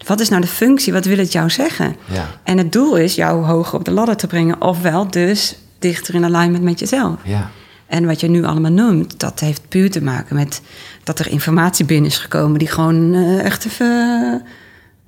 Wat 0.07 0.21
is 0.21 0.29
nou 0.29 0.41
de 0.41 0.47
functie? 0.49 0.93
Wat 0.93 1.05
wil 1.05 1.19
het 1.19 1.33
jou 1.33 1.51
zeggen? 1.51 1.97
Ja. 2.05 2.27
En 2.45 2.59
het 2.59 2.73
doel 2.73 2.97
is 2.97 3.15
jou 3.15 3.45
hoger 3.45 3.79
op 3.79 3.85
de 3.85 3.91
ladder 3.91 4.17
te 4.17 4.27
brengen, 4.27 4.61
ofwel 4.61 5.11
dus 5.11 5.57
dichter 5.79 6.15
in 6.15 6.25
alignment 6.25 6.63
met 6.65 6.79
jezelf. 6.79 7.15
Ja. 7.25 7.51
En 7.91 8.07
wat 8.07 8.21
je 8.21 8.29
nu 8.29 8.45
allemaal 8.45 8.71
noemt, 8.71 9.21
dat 9.21 9.41
heeft 9.41 9.69
puur 9.69 9.91
te 9.91 10.03
maken 10.03 10.37
met 10.37 10.61
dat 11.05 11.19
er 11.19 11.29
informatie 11.31 11.85
binnen 11.85 12.11
is 12.11 12.19
gekomen 12.19 12.59
die 12.59 12.69
gewoon 12.69 13.15
eh, 13.15 13.45
echt 13.45 13.65
even 13.67 14.43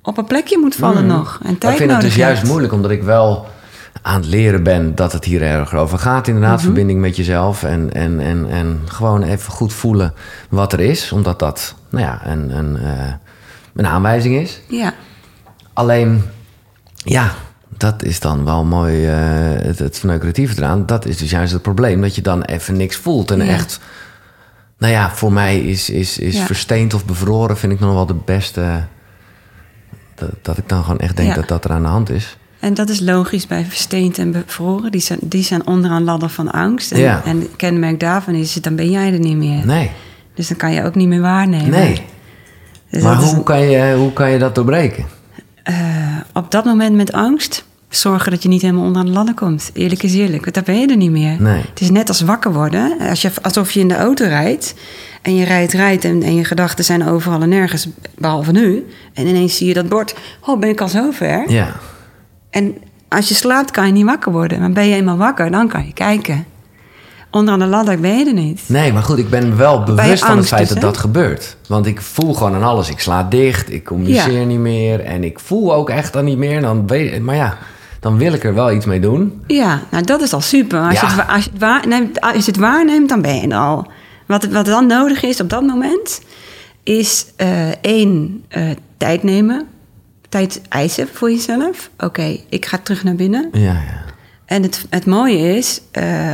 op 0.01 0.17
een 0.17 0.25
plekje 0.25 0.57
moet 0.59 0.75
vallen 0.75 1.05
nog. 1.05 1.39
En 1.43 1.55
Maar 1.61 1.71
ik 1.71 1.77
vind 1.77 1.91
het 1.91 2.01
dus 2.01 2.15
juist 2.15 2.43
moeilijk, 2.43 2.73
omdat 2.73 2.91
ik 2.91 3.03
wel 3.03 3.47
aan 4.01 4.15
het 4.21 4.25
leren 4.29 4.63
ben 4.63 4.95
dat 4.95 5.11
het 5.11 5.25
hier 5.25 5.41
erg 5.41 5.73
over 5.73 5.99
gaat. 5.99 6.27
Inderdaad, 6.27 6.55
Mhm. 6.55 6.63
verbinding 6.65 6.99
met 7.01 7.15
jezelf 7.15 7.63
en, 7.63 7.93
en, 7.93 8.19
en, 8.19 8.49
en 8.49 8.79
gewoon 8.85 9.23
even 9.23 9.51
goed 9.51 9.73
voelen 9.73 10.13
wat 10.49 10.73
er 10.73 10.79
is. 10.79 11.11
Omdat 11.11 11.39
dat, 11.39 11.75
nou 11.89 12.03
ja, 12.05 12.21
een, 12.27 12.57
een, 12.57 12.77
eh, 12.77 13.13
een 13.75 13.87
aanwijzing 13.87 14.35
is. 14.35 14.61
Ja, 14.67 14.93
Alleen, 15.73 16.23
ja, 16.95 17.31
dat 17.77 18.03
is 18.03 18.19
dan 18.19 18.45
wel 18.45 18.63
mooi, 18.65 19.05
eh, 19.07 19.15
het, 19.65 19.79
het 19.79 19.99
verneukeratieve 19.99 20.53
eraan. 20.57 20.85
Dat 20.85 21.05
is 21.05 21.17
dus 21.17 21.29
juist 21.29 21.53
het 21.53 21.61
probleem, 21.61 22.01
dat 22.01 22.15
je 22.15 22.21
dan 22.21 22.41
even 22.43 22.77
niks 22.77 22.95
voelt. 22.95 23.31
En 23.31 23.37
Ja. 23.45 23.51
echt, 23.53 23.79
nou 24.77 24.93
ja, 24.93 25.11
voor 25.11 25.33
mij 25.33 25.59
is, 25.59 25.89
is, 25.89 26.17
is 26.17 26.37
Ja. 26.37 26.45
versteend 26.45 26.93
of 26.93 27.05
bevroren 27.05 27.57
vind 27.57 27.73
ik 27.73 27.79
nog 27.79 27.93
wel 27.93 28.05
de 28.05 28.15
beste... 28.25 28.83
Dat, 30.15 30.29
dat 30.41 30.57
ik 30.57 30.69
dan 30.69 30.81
gewoon 30.83 30.99
echt 30.99 31.15
denk 31.17 31.29
Ja. 31.29 31.35
dat 31.35 31.47
dat 31.47 31.65
er 31.65 31.71
aan 31.71 31.81
de 31.81 31.87
hand 31.87 32.09
is. 32.09 32.37
En 32.59 32.73
dat 32.73 32.89
is 32.89 32.99
logisch 32.99 33.47
bij 33.47 33.65
versteend 33.65 34.17
en 34.17 34.31
bevroren. 34.31 34.91
Die 34.91 35.01
zijn, 35.01 35.19
die 35.21 35.43
zijn 35.43 35.67
onderaan 35.67 36.03
ladder 36.03 36.29
van 36.29 36.51
angst. 36.51 36.91
En, 36.91 37.23
en 37.23 37.39
het 37.39 37.55
kenmerk 37.55 37.99
daarvan 37.99 38.33
is, 38.35 38.53
dan 38.53 38.75
ben 38.75 38.89
jij 38.91 39.13
er 39.13 39.19
niet 39.19 39.37
meer. 39.37 39.65
Nee, 39.65 39.91
Dus 40.33 40.47
dan 40.47 40.57
kan 40.57 40.71
je 40.71 40.83
ook 40.83 40.95
niet 40.95 41.07
meer 41.07 41.21
waarnemen. 41.21 41.69
nee. 41.69 42.01
Dus 42.89 43.03
maar 43.03 43.15
hoe 43.15 43.43
kan, 43.43 43.59
je, 43.61 43.95
hoe 43.95 44.13
kan 44.13 44.31
je 44.31 44.37
dat 44.39 44.55
doorbreken? 44.55 45.05
eh, 45.63 45.75
op 46.33 46.51
dat 46.51 46.65
moment 46.65 46.95
met 46.95 47.11
angst 47.11 47.65
zorgen 47.89 48.31
dat 48.31 48.43
je 48.43 48.49
niet 48.49 48.61
helemaal 48.61 48.83
onderaan 48.83 49.05
de 49.05 49.11
ladder 49.11 49.35
komt. 49.35 49.71
Eerlijk 49.73 50.03
is 50.03 50.13
eerlijk, 50.13 50.43
want 50.43 50.55
dan 50.55 50.63
ben 50.63 50.79
je 50.79 50.87
er 50.87 50.97
niet 50.97 51.11
meer. 51.11 51.41
Nee. 51.41 51.61
Het 51.69 51.81
is 51.81 51.89
net 51.89 52.07
als 52.07 52.21
wakker 52.21 52.53
worden. 52.53 52.99
Als 52.99 53.21
je, 53.21 53.31
alsof 53.41 53.71
je 53.71 53.79
in 53.79 53.87
de 53.87 53.95
auto 53.95 54.25
rijdt 54.25 54.73
en 55.21 55.35
je 55.35 55.45
rijdt, 55.45 55.73
rijdt 55.73 56.05
en, 56.05 56.23
en 56.23 56.35
je 56.35 56.43
gedachten 56.43 56.85
zijn 56.85 57.07
overal 57.07 57.41
en 57.41 57.49
nergens, 57.49 57.87
behalve 58.17 58.51
nu. 58.51 58.85
En 59.13 59.27
ineens 59.27 59.57
zie 59.57 59.67
je 59.67 59.73
dat 59.73 59.89
bord, 59.89 60.15
oh 60.45 60.59
ben 60.59 60.69
ik 60.69 60.81
al 60.81 60.87
zo 60.87 61.11
ver? 61.11 61.51
Ja, 61.51 61.75
En 62.49 62.77
als 63.07 63.27
je 63.27 63.33
slaapt 63.33 63.71
kan 63.71 63.85
je 63.85 63.91
niet 63.91 64.05
wakker 64.05 64.31
worden. 64.31 64.59
Maar 64.59 64.71
ben 64.71 64.87
je 64.87 64.95
eenmaal 64.95 65.17
wakker, 65.17 65.51
dan 65.51 65.67
kan 65.67 65.85
je 65.85 65.93
kijken. 65.93 66.45
Onderaan 67.33 67.59
de 67.59 67.65
ladder 67.65 67.99
ben 67.99 68.17
je 68.17 68.25
er 68.25 68.33
niet. 68.33 68.61
Nee, 68.67 68.93
maar 68.93 69.03
goed, 69.03 69.17
ik 69.17 69.29
ben 69.29 69.57
wel 69.57 69.83
bewust 69.83 70.25
van 70.25 70.37
het 70.37 70.47
feit 70.47 70.61
dus, 70.61 70.69
dat 70.69 70.81
dat 70.81 70.97
gebeurt. 70.97 71.57
Want 71.67 71.85
ik 71.85 72.01
voel 72.01 72.33
gewoon 72.33 72.55
aan 72.55 72.63
alles. 72.63 72.89
Ik 72.89 72.99
sla 72.99 73.23
dicht, 73.23 73.71
ik 73.71 73.83
communiceer 73.85 74.39
Ja. 74.39 74.45
niet 74.45 74.59
meer. 74.59 74.99
En 74.99 75.23
ik 75.23 75.39
voel 75.39 75.73
ook 75.73 75.89
echt 75.89 76.13
dan 76.13 76.25
niet 76.25 76.37
meer. 76.37 76.61
Dan 76.61 76.87
weet, 76.87 77.21
maar 77.21 77.35
ja, 77.35 77.57
dan 77.99 78.17
wil 78.17 78.33
ik 78.33 78.43
er 78.43 78.53
wel 78.53 78.71
iets 78.71 78.85
mee 78.85 78.99
doen. 78.99 79.41
Ja, 79.47 79.81
nou 79.91 80.03
dat 80.03 80.21
is 80.21 80.33
al 80.33 80.41
super. 80.41 80.79
Als, 80.79 80.99
Ja. 81.01 81.07
je, 81.07 81.13
het, 81.15 81.27
als, 81.29 81.43
je, 81.43 81.49
het 81.49 81.59
waarneemt, 81.59 82.21
als 82.21 82.45
je 82.45 82.51
het 82.51 82.59
waarneemt, 82.59 83.09
dan 83.09 83.21
ben 83.21 83.35
je 83.35 83.47
er 83.47 83.57
al. 83.57 83.87
Wat, 84.27 84.45
wat 84.45 84.65
dan 84.65 84.87
nodig 84.87 85.23
is 85.23 85.41
op 85.41 85.49
dat 85.49 85.61
moment, 85.61 86.21
is 86.83 87.25
eh, 87.35 87.69
één, 87.81 88.43
eh, 88.47 88.63
tijd 88.97 89.23
nemen. 89.23 89.67
Tijd 90.29 90.61
eisen 90.69 91.07
voor 91.13 91.31
jezelf. 91.31 91.89
Oké, 91.97 92.37
ik 92.49 92.65
ga 92.65 92.77
terug 92.83 93.03
naar 93.03 93.15
binnen. 93.15 93.49
Ja, 93.51 93.61
ja. 93.61 94.01
En 94.45 94.61
het, 94.63 94.85
het 94.89 95.05
mooie 95.05 95.57
is, 95.57 95.81
eh 95.91 96.33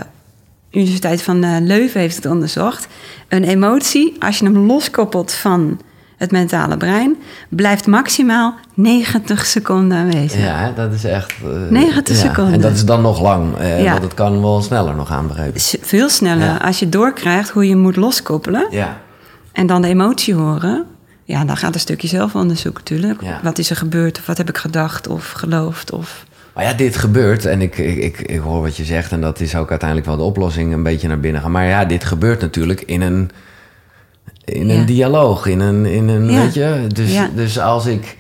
Universiteit 0.72 1.22
van 1.22 1.44
eh, 1.44 1.56
Leuven 1.62 2.00
heeft 2.00 2.16
het 2.16 2.26
onderzocht. 2.26 2.88
Een 3.28 3.44
emotie, 3.44 4.16
als 4.20 4.40
je 4.40 4.46
hem 4.46 4.58
loskoppelt 4.58 5.34
van 5.34 5.80
het 6.18 6.32
mentale 6.32 6.78
brein, 6.78 7.16
blijft 7.50 7.88
maximaal 7.88 8.54
90 8.74 9.46
seconden 9.46 9.98
aanwezig. 9.98 10.42
Ja, 10.42 10.72
dat 10.72 10.94
is 10.94 11.04
echt... 11.04 11.34
eh, 11.44 11.70
90 11.70 12.16
ja. 12.16 12.22
seconden. 12.30 12.54
En 12.54 12.62
dat 12.62 12.72
is 12.72 12.86
dan 12.86 13.02
nog 13.02 13.22
lang. 13.22 13.58
eh, 13.58 13.84
Ja. 13.84 13.92
Want 13.92 14.04
het 14.04 14.14
kan 14.14 14.42
wel 14.42 14.62
sneller 14.62 14.96
nog 14.96 15.12
aanbegrepen. 15.12 15.60
S- 15.62 15.76
Veel 15.82 16.10
sneller. 16.10 16.46
Ja. 16.46 16.56
Als 16.58 16.80
je 16.80 16.90
doorkrijgt 16.90 17.50
hoe 17.50 17.68
je 17.68 17.76
moet 17.76 17.96
loskoppelen 17.96 18.68
Ja. 18.72 18.98
en 19.52 19.68
dan 19.68 19.82
de 19.82 19.88
emotie 19.88 20.34
horen, 20.34 20.86
ja, 21.24 21.46
dan 21.46 21.58
gaat 21.58 21.74
een 21.74 21.80
stukje 21.80 22.08
zelfonderzoek 22.08 22.78
natuurlijk. 22.78 23.22
Wat 23.44 23.58
is 23.58 23.70
er 23.70 23.76
gebeurd 23.76 24.18
of 24.20 24.26
wat 24.26 24.38
heb 24.38 24.50
ik 24.50 24.58
gedacht 24.58 25.08
of 25.08 25.32
geloofd 25.32 25.92
of... 25.92 26.26
Maar 26.60 26.68
ja, 26.68 26.74
dit 26.74 26.98
gebeurt 26.98 27.46
en 27.46 27.62
ik, 27.62 27.78
ik, 27.78 27.98
ik, 27.98 28.20
ik 28.22 28.40
hoor 28.40 28.62
wat 28.62 28.78
je 28.78 28.84
zegt 28.86 29.12
en 29.12 29.22
dat 29.22 29.40
is 29.40 29.56
ook 29.56 29.70
uiteindelijk 29.70 30.08
wel 30.10 30.18
de 30.18 30.24
oplossing, 30.24 30.74
een 30.74 30.84
beetje 30.84 31.08
naar 31.08 31.20
binnen 31.20 31.42
gaan. 31.42 31.52
Maar 31.52 31.66
ja, 31.66 31.86
dit 31.86 32.04
gebeurt 32.04 32.42
natuurlijk 32.42 32.82
in 32.82 33.02
een, 33.02 33.30
in 34.46 34.70
een 34.70 34.86
dialoog, 34.86 35.46
in 35.46 35.60
een, 35.60 35.86
in 35.86 36.08
een 36.08 36.30
Ja. 36.32 36.42
weet 36.42 36.54
je. 36.54 36.86
Dus, 36.94 37.12
Ja. 37.14 37.30
dus 37.36 37.60
als 37.60 37.86
ik, 37.86 38.18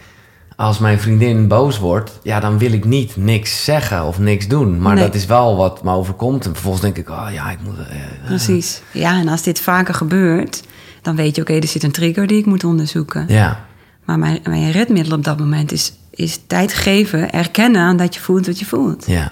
als 0.56 0.80
mijn 0.80 1.00
vriendin 1.00 1.48
boos 1.48 1.80
wordt, 1.80 2.20
ja, 2.24 2.40
dan 2.40 2.58
wil 2.58 2.72
ik 2.72 2.86
niet 2.86 3.16
niks 3.18 3.64
zeggen 3.64 4.04
of 4.06 4.20
niks 4.20 4.48
doen. 4.48 4.82
Maar 4.82 4.96
Nee. 4.96 5.04
dat 5.04 5.16
is 5.16 5.26
wel 5.26 5.56
wat 5.56 5.84
me 5.84 5.92
overkomt 5.94 6.46
en 6.46 6.52
vervolgens 6.54 6.84
denk 6.84 6.98
ik, 6.98 7.10
oh 7.10 7.28
ja, 7.34 7.52
ik 7.52 7.58
moet... 7.64 7.78
eh, 7.78 7.96
Precies. 8.26 8.82
Ja, 8.92 9.20
en 9.20 9.28
als 9.28 9.42
dit 9.44 9.60
vaker 9.60 9.94
gebeurt, 9.94 10.64
dan 11.02 11.16
weet 11.16 11.36
je, 11.36 11.42
oké, 11.42 11.54
er 11.54 11.68
zit 11.68 11.84
een 11.84 11.92
trigger 11.92 12.28
die 12.28 12.38
ik 12.40 12.46
moet 12.46 12.64
onderzoeken. 12.64 13.26
ja, 13.28 13.66
Maar 14.06 14.20
mijn, 14.20 14.40
mijn 14.44 14.72
redmiddel 14.72 15.18
op 15.18 15.24
dat 15.24 15.40
moment 15.40 15.72
is, 15.72 15.94
is 16.24 16.40
tijd 16.48 16.74
geven, 16.74 17.32
erkennen 17.32 17.82
aan 17.82 17.98
dat 17.98 18.14
je 18.14 18.20
voelt 18.22 18.46
wat 18.46 18.60
je 18.60 18.66
voelt. 18.66 19.04
ja, 19.08 19.32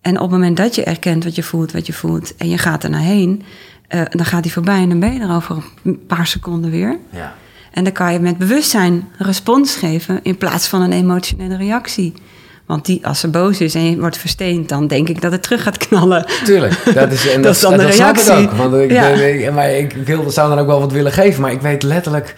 En 0.00 0.14
op 0.16 0.20
het 0.20 0.30
moment 0.30 0.56
dat 0.56 0.74
je 0.74 0.84
erkent 0.84 1.24
wat 1.24 1.34
je 1.34 1.42
voelt, 1.42 1.72
wat 1.72 1.86
je 1.86 1.92
voelt, 1.92 2.36
en 2.36 2.48
je 2.48 2.58
gaat 2.58 2.84
er 2.84 2.90
naar 2.90 3.00
heen, 3.00 3.42
eh, 3.88 4.00
dan 4.10 4.24
gaat 4.26 4.42
die 4.42 4.52
voorbij 4.52 4.82
en 4.82 4.88
dan 4.88 5.00
ben 5.00 5.12
je 5.14 5.20
er 5.20 5.34
over 5.34 5.56
een 5.84 6.06
paar 6.06 6.26
seconden 6.26 6.70
weer. 6.70 6.98
ja. 7.10 7.34
En 7.72 7.84
dan 7.84 7.92
kan 7.92 8.12
je 8.12 8.18
met 8.18 8.38
bewustzijn 8.38 9.08
respons 9.18 9.76
geven 9.76 10.20
in 10.22 10.36
plaats 10.36 10.66
van 10.68 10.82
een 10.82 10.92
emotionele 10.92 11.56
reactie. 11.56 12.12
Want 12.66 12.84
die, 12.86 13.06
als 13.06 13.20
ze 13.20 13.28
boos 13.28 13.60
is 13.60 13.74
en 13.74 13.90
je 13.90 13.98
wordt 13.98 14.16
versteend, 14.18 14.68
dan 14.68 14.86
denk 14.86 15.08
ik 15.08 15.20
dat 15.20 15.32
het 15.32 15.42
terug 15.42 15.62
gaat 15.62 15.76
knallen. 15.78 16.26
Tuurlijk, 16.44 16.94
dat 16.94 17.12
is, 17.12 17.28
en 17.28 17.42
Dat 17.42 17.54
is 17.54 17.60
dan 17.60 17.70
de 17.76 17.82
dat 17.82 17.94
snap 17.94 18.16
ik 18.16 18.22
reactie. 18.22 18.48
ook. 18.48 18.52
Want 18.56 18.74
ik, 18.74 18.90
Ja. 18.90 19.06
ik- 19.08 19.52
maar 19.52 19.70
ik 19.70 19.92
wil, 19.92 20.30
zou 20.30 20.48
dan 20.48 20.58
ook 20.58 20.66
wel 20.66 20.80
wat 20.80 20.92
willen 20.92 21.12
geven, 21.12 21.40
maar 21.42 21.52
ik 21.52 21.60
weet 21.60 21.82
letterlijk... 21.82 22.34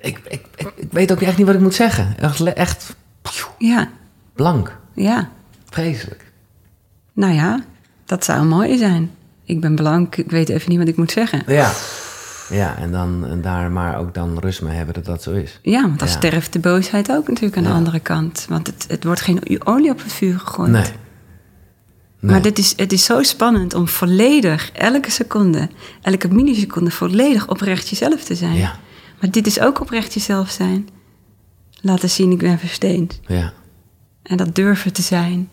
Ik, 0.00 0.20
ik, 0.28 0.44
ik, 0.56 0.72
ik 0.76 0.88
weet 0.92 1.12
ook 1.12 1.20
echt 1.20 1.36
niet 1.36 1.46
wat 1.46 1.54
ik 1.54 1.60
moet 1.60 1.74
zeggen. 1.74 2.14
Echt, 2.18 2.40
echt 2.42 2.96
Ja, 3.58 3.88
blank. 4.34 4.78
ja. 4.94 5.28
Vreselijk. 5.70 6.32
Nou 7.12 7.32
ja, 7.32 7.64
dat 8.04 8.24
zou 8.24 8.44
mooi 8.44 8.78
zijn. 8.78 9.10
Ik 9.44 9.60
ben 9.60 9.74
blank, 9.74 10.16
ik 10.16 10.30
weet 10.30 10.48
even 10.48 10.70
niet 10.70 10.78
wat 10.78 10.88
ik 10.88 10.96
moet 10.96 11.10
zeggen. 11.10 11.42
Ja, 11.46 11.72
ja 12.50 12.76
en, 12.76 12.92
dan, 12.92 13.26
en 13.28 13.40
daar 13.42 13.70
maar 13.70 13.98
ook 13.98 14.14
dan 14.14 14.38
rust 14.38 14.62
mee 14.62 14.76
hebben 14.76 14.94
dat 14.94 15.04
dat 15.04 15.22
zo 15.22 15.30
is. 15.32 15.58
Ja, 15.62 15.80
want 15.82 15.98
dan 15.98 16.08
Ja. 16.08 16.14
sterft 16.14 16.52
de 16.52 16.58
boosheid 16.58 17.10
ook 17.12 17.28
natuurlijk 17.28 17.56
aan 17.56 17.62
Ja. 17.62 17.68
de 17.68 17.74
andere 17.74 18.00
kant. 18.00 18.46
Want 18.48 18.66
het, 18.66 18.84
het 18.88 19.04
wordt 19.04 19.20
geen 19.20 19.66
olie 19.66 19.90
op 19.90 20.02
het 20.02 20.12
vuur 20.12 20.38
gegooid. 20.38 20.70
Nee. 20.70 20.82
nee. 20.82 22.30
Maar 22.32 22.42
dit 22.42 22.58
is, 22.58 22.72
het 22.76 22.92
is 22.92 23.04
zo 23.04 23.22
spannend 23.22 23.74
om 23.74 23.88
volledig, 23.88 24.70
elke 24.72 25.10
seconde, 25.10 25.68
elke 26.02 26.28
milliseconde, 26.28 26.90
volledig 26.90 27.48
oprecht 27.48 27.88
jezelf 27.88 28.24
te 28.24 28.34
zijn. 28.34 28.54
Ja, 28.54 28.72
Maar 29.20 29.30
dit 29.30 29.46
is 29.46 29.60
ook 29.60 29.80
oprecht 29.80 30.14
jezelf 30.14 30.50
zijn. 30.50 30.88
Laten 31.80 32.10
zien, 32.10 32.30
ik 32.30 32.38
ben 32.38 32.58
versteend. 32.58 33.20
ja. 33.26 33.52
En 34.22 34.36
dat 34.36 34.54
durven 34.54 34.92
te 34.92 35.02
zijn. 35.02 35.48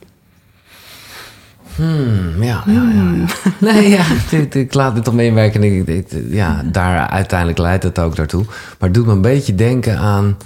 Hmm, 1.75 2.43
ja, 2.43 2.63
ja, 2.65 2.89
ja, 2.93 3.13
ja. 3.15 3.25
Nee, 3.71 3.89
ja, 3.89 4.05
ik, 4.37 4.55
ik 4.55 4.73
laat 4.73 4.95
dit 4.95 5.03
toch 5.03 5.13
meewerken. 5.13 5.63
en 5.63 5.77
Ik, 5.79 5.87
ik, 5.87 6.07
ja, 6.29 6.63
daar 6.65 7.07
uiteindelijk 7.07 7.59
leidt 7.59 7.83
het 7.83 7.99
ook 7.99 8.15
daartoe. 8.15 8.43
Maar 8.45 8.75
het 8.89 8.93
doet 8.93 9.05
me 9.05 9.11
een 9.11 9.21
beetje 9.21 9.55
denken 9.55 9.97
aan... 9.97 10.37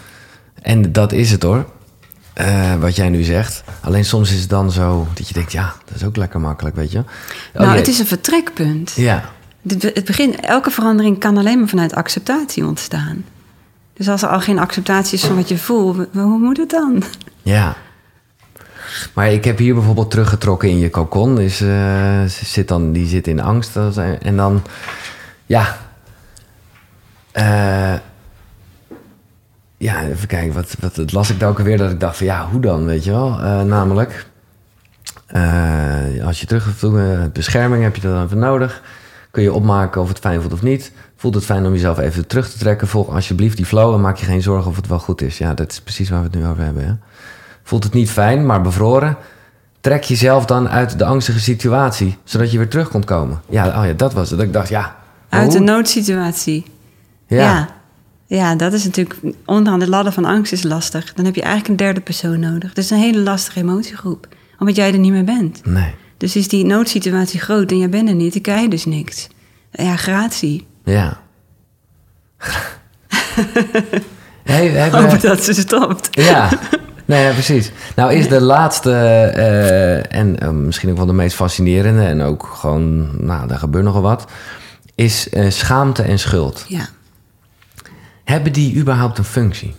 En 0.61 0.91
dat 0.91 1.11
is 1.11 1.31
het 1.31 1.43
hoor, 1.43 1.65
eh, 2.33 2.75
wat 2.75 2.95
jij 2.95 3.09
nu 3.09 3.23
zegt. 3.23 3.63
Alleen 3.81 4.05
soms 4.05 4.31
is 4.33 4.39
het 4.39 4.49
dan 4.49 4.71
zo 4.71 5.07
dat 5.13 5.27
je 5.27 5.33
denkt... 5.33 5.51
Ja, 5.51 5.73
dat 5.85 5.95
is 5.95 6.03
ook 6.03 6.15
lekker 6.15 6.39
makkelijk, 6.39 6.75
weet 6.75 6.91
je. 6.91 6.99
Oh, 6.99 7.61
nou, 7.61 7.77
het 7.77 7.87
is 7.87 7.99
een 7.99 8.07
vertrekpunt. 8.07 8.91
Ja, 8.95 9.29
Het 9.67 10.05
begin, 10.05 10.39
elke 10.39 10.71
verandering 10.71 11.19
kan 11.19 11.37
alleen 11.37 11.59
maar 11.59 11.67
vanuit 11.67 11.93
acceptatie 11.93 12.65
ontstaan. 12.65 13.25
Dus 13.93 14.09
als 14.09 14.21
er 14.21 14.29
al 14.29 14.39
geen 14.39 14.59
acceptatie 14.59 15.17
is 15.17 15.25
van 15.25 15.35
wat 15.35 15.49
je 15.49 15.57
voelt, 15.57 16.07
hoe 16.13 16.39
moet 16.39 16.57
het 16.57 16.69
dan? 16.69 17.03
ja. 17.41 17.75
Maar 19.13 19.31
ik 19.31 19.43
heb 19.43 19.57
hier 19.57 19.73
bijvoorbeeld 19.73 20.11
teruggetrokken 20.11 20.69
in 20.69 20.77
je 20.77 20.89
cocon. 20.89 21.35
Dus, 21.35 21.61
eh, 21.61 22.23
zit 22.25 22.67
dan, 22.67 22.91
die 22.91 23.07
zit 23.07 23.27
in 23.27 23.41
angst. 23.41 23.73
Dat 23.73 23.97
En 23.97 24.35
dan, 24.35 24.63
ja... 25.45 25.77
eh, 27.31 27.93
ja, 29.77 30.03
even 30.03 30.27
kijken. 30.27 30.53
Wat, 30.53 30.75
wat 30.79 30.95
wat 30.95 31.11
las 31.11 31.29
ik 31.29 31.39
daar 31.39 31.49
ook 31.49 31.57
alweer? 31.57 31.77
Dat 31.77 31.91
ik 31.91 31.99
dacht 31.99 32.17
van, 32.17 32.25
ja, 32.25 32.47
hoe 32.51 32.61
dan, 32.61 32.85
weet 32.85 33.03
je 33.03 33.11
wel? 33.11 33.39
Eh, 33.39 33.61
namelijk, 33.61 34.25
als 36.23 36.39
je 36.39 36.45
terug 36.45 36.81
het 36.81 37.33
bescherming 37.33 37.83
heb 37.83 37.95
je 37.95 38.01
dat 38.01 38.13
dan 38.13 38.25
even 38.25 38.39
nodig. 38.39 38.81
Kun 39.31 39.43
je 39.43 39.53
opmaken 39.53 40.01
of 40.01 40.07
het 40.07 40.19
fijn 40.19 40.39
voelt 40.39 40.53
of 40.53 40.61
niet. 40.61 40.91
Voelt 41.15 41.35
het 41.35 41.45
fijn 41.45 41.65
om 41.65 41.71
jezelf 41.71 41.99
even 41.99 42.27
terug 42.27 42.49
te 42.49 42.57
trekken. 42.57 42.87
Volg 42.87 43.09
alsjeblieft 43.09 43.57
die 43.57 43.65
flow 43.65 43.93
en 43.93 44.01
maak 44.01 44.17
je 44.17 44.25
geen 44.25 44.41
zorgen 44.41 44.69
of 44.69 44.75
het 44.75 44.87
wel 44.87 44.99
goed 44.99 45.21
is. 45.21 45.37
Ja, 45.37 45.53
dat 45.53 45.71
is 45.71 45.81
precies 45.81 46.09
waar 46.09 46.19
we 46.19 46.25
het 46.25 46.35
nu 46.35 46.45
over 46.45 46.63
hebben. 46.63 46.85
Hè? 46.85 46.93
Voelt 47.63 47.83
het 47.83 47.93
niet 47.93 48.09
fijn, 48.09 48.45
maar 48.45 48.61
bevroren. 48.61 49.17
Trek 49.81 50.03
jezelf 50.03 50.45
dan 50.45 50.69
uit 50.69 50.97
de 50.97 51.05
angstige 51.05 51.39
situatie, 51.39 52.17
zodat 52.23 52.51
je 52.51 52.57
weer 52.57 52.69
terug 52.69 52.89
kon 52.89 53.03
komen. 53.03 53.41
Ja, 53.49 53.67
oh 53.67 53.85
ja 53.85 53.93
dat 53.93 54.13
was 54.13 54.29
het. 54.29 54.37
Dat 54.37 54.47
ik 54.47 54.53
dacht, 54.53 54.69
ja. 54.69 54.95
Uit 55.29 55.53
een 55.53 55.63
noodsituatie. 55.63 56.65
Ja. 57.27 57.37
ja. 57.37 57.69
Ja, 58.25 58.55
dat 58.55 58.73
is 58.73 58.83
natuurlijk 58.83 59.19
onderaan 59.45 59.79
de 59.79 59.89
ladder 59.89 60.13
van 60.13 60.25
angst 60.25 60.51
is 60.51 60.63
lastig. 60.63 61.13
Dan 61.13 61.25
heb 61.25 61.35
je 61.35 61.41
eigenlijk 61.41 61.69
een 61.69 61.85
derde 61.85 62.01
persoon 62.01 62.39
nodig. 62.39 62.73
Is 62.73 62.89
een 62.89 62.97
hele 62.97 63.19
lastige 63.19 63.59
emotiegroep. 63.59 64.27
Omdat 64.59 64.75
jij 64.75 64.93
er 64.93 64.99
niet 64.99 65.11
meer 65.11 65.23
bent. 65.23 65.65
Nee. 65.65 65.93
Dus 66.21 66.35
is 66.35 66.47
die 66.47 66.65
noodsituatie 66.65 67.39
groot 67.39 67.71
en 67.71 67.77
jij 67.77 67.89
bent 67.89 68.09
er 68.09 68.15
niet, 68.15 68.33
dan 68.33 68.41
krijg 68.41 68.61
je 68.61 68.69
dus 68.69 68.85
niks. 68.85 69.27
Ja, 69.71 69.95
gratie. 69.95 70.67
Ja. 70.83 71.21
hey, 74.43 74.89
Hopen 74.91 75.21
dat 75.21 75.43
ze 75.43 75.53
stopt. 75.53 76.07
Ja, 76.11 76.49
nee, 77.05 77.23
ja, 77.23 77.31
precies. 77.31 77.71
Nou 77.95 78.13
is 78.13 78.27
de 78.27 78.41
laatste 78.41 78.91
eh, 78.91 80.17
en 80.19 80.39
eh, 80.39 80.49
misschien 80.49 80.89
ook 80.89 80.97
wel 80.97 81.05
de 81.05 81.13
meest 81.13 81.35
fascinerende... 81.35 82.03
en 82.03 82.21
ook 82.21 82.49
gewoon, 82.53 83.09
nou, 83.25 83.47
daar 83.47 83.59
gebeurt 83.59 83.85
nogal 83.85 84.01
wat... 84.01 84.25
is 84.95 85.29
eh, 85.29 85.49
schaamte 85.49 86.03
en 86.03 86.19
schuld. 86.19 86.65
Ja, 86.67 86.87
Hebben 88.23 88.53
die 88.53 88.75
überhaupt 88.75 89.17
een 89.17 89.23
functie? 89.23 89.75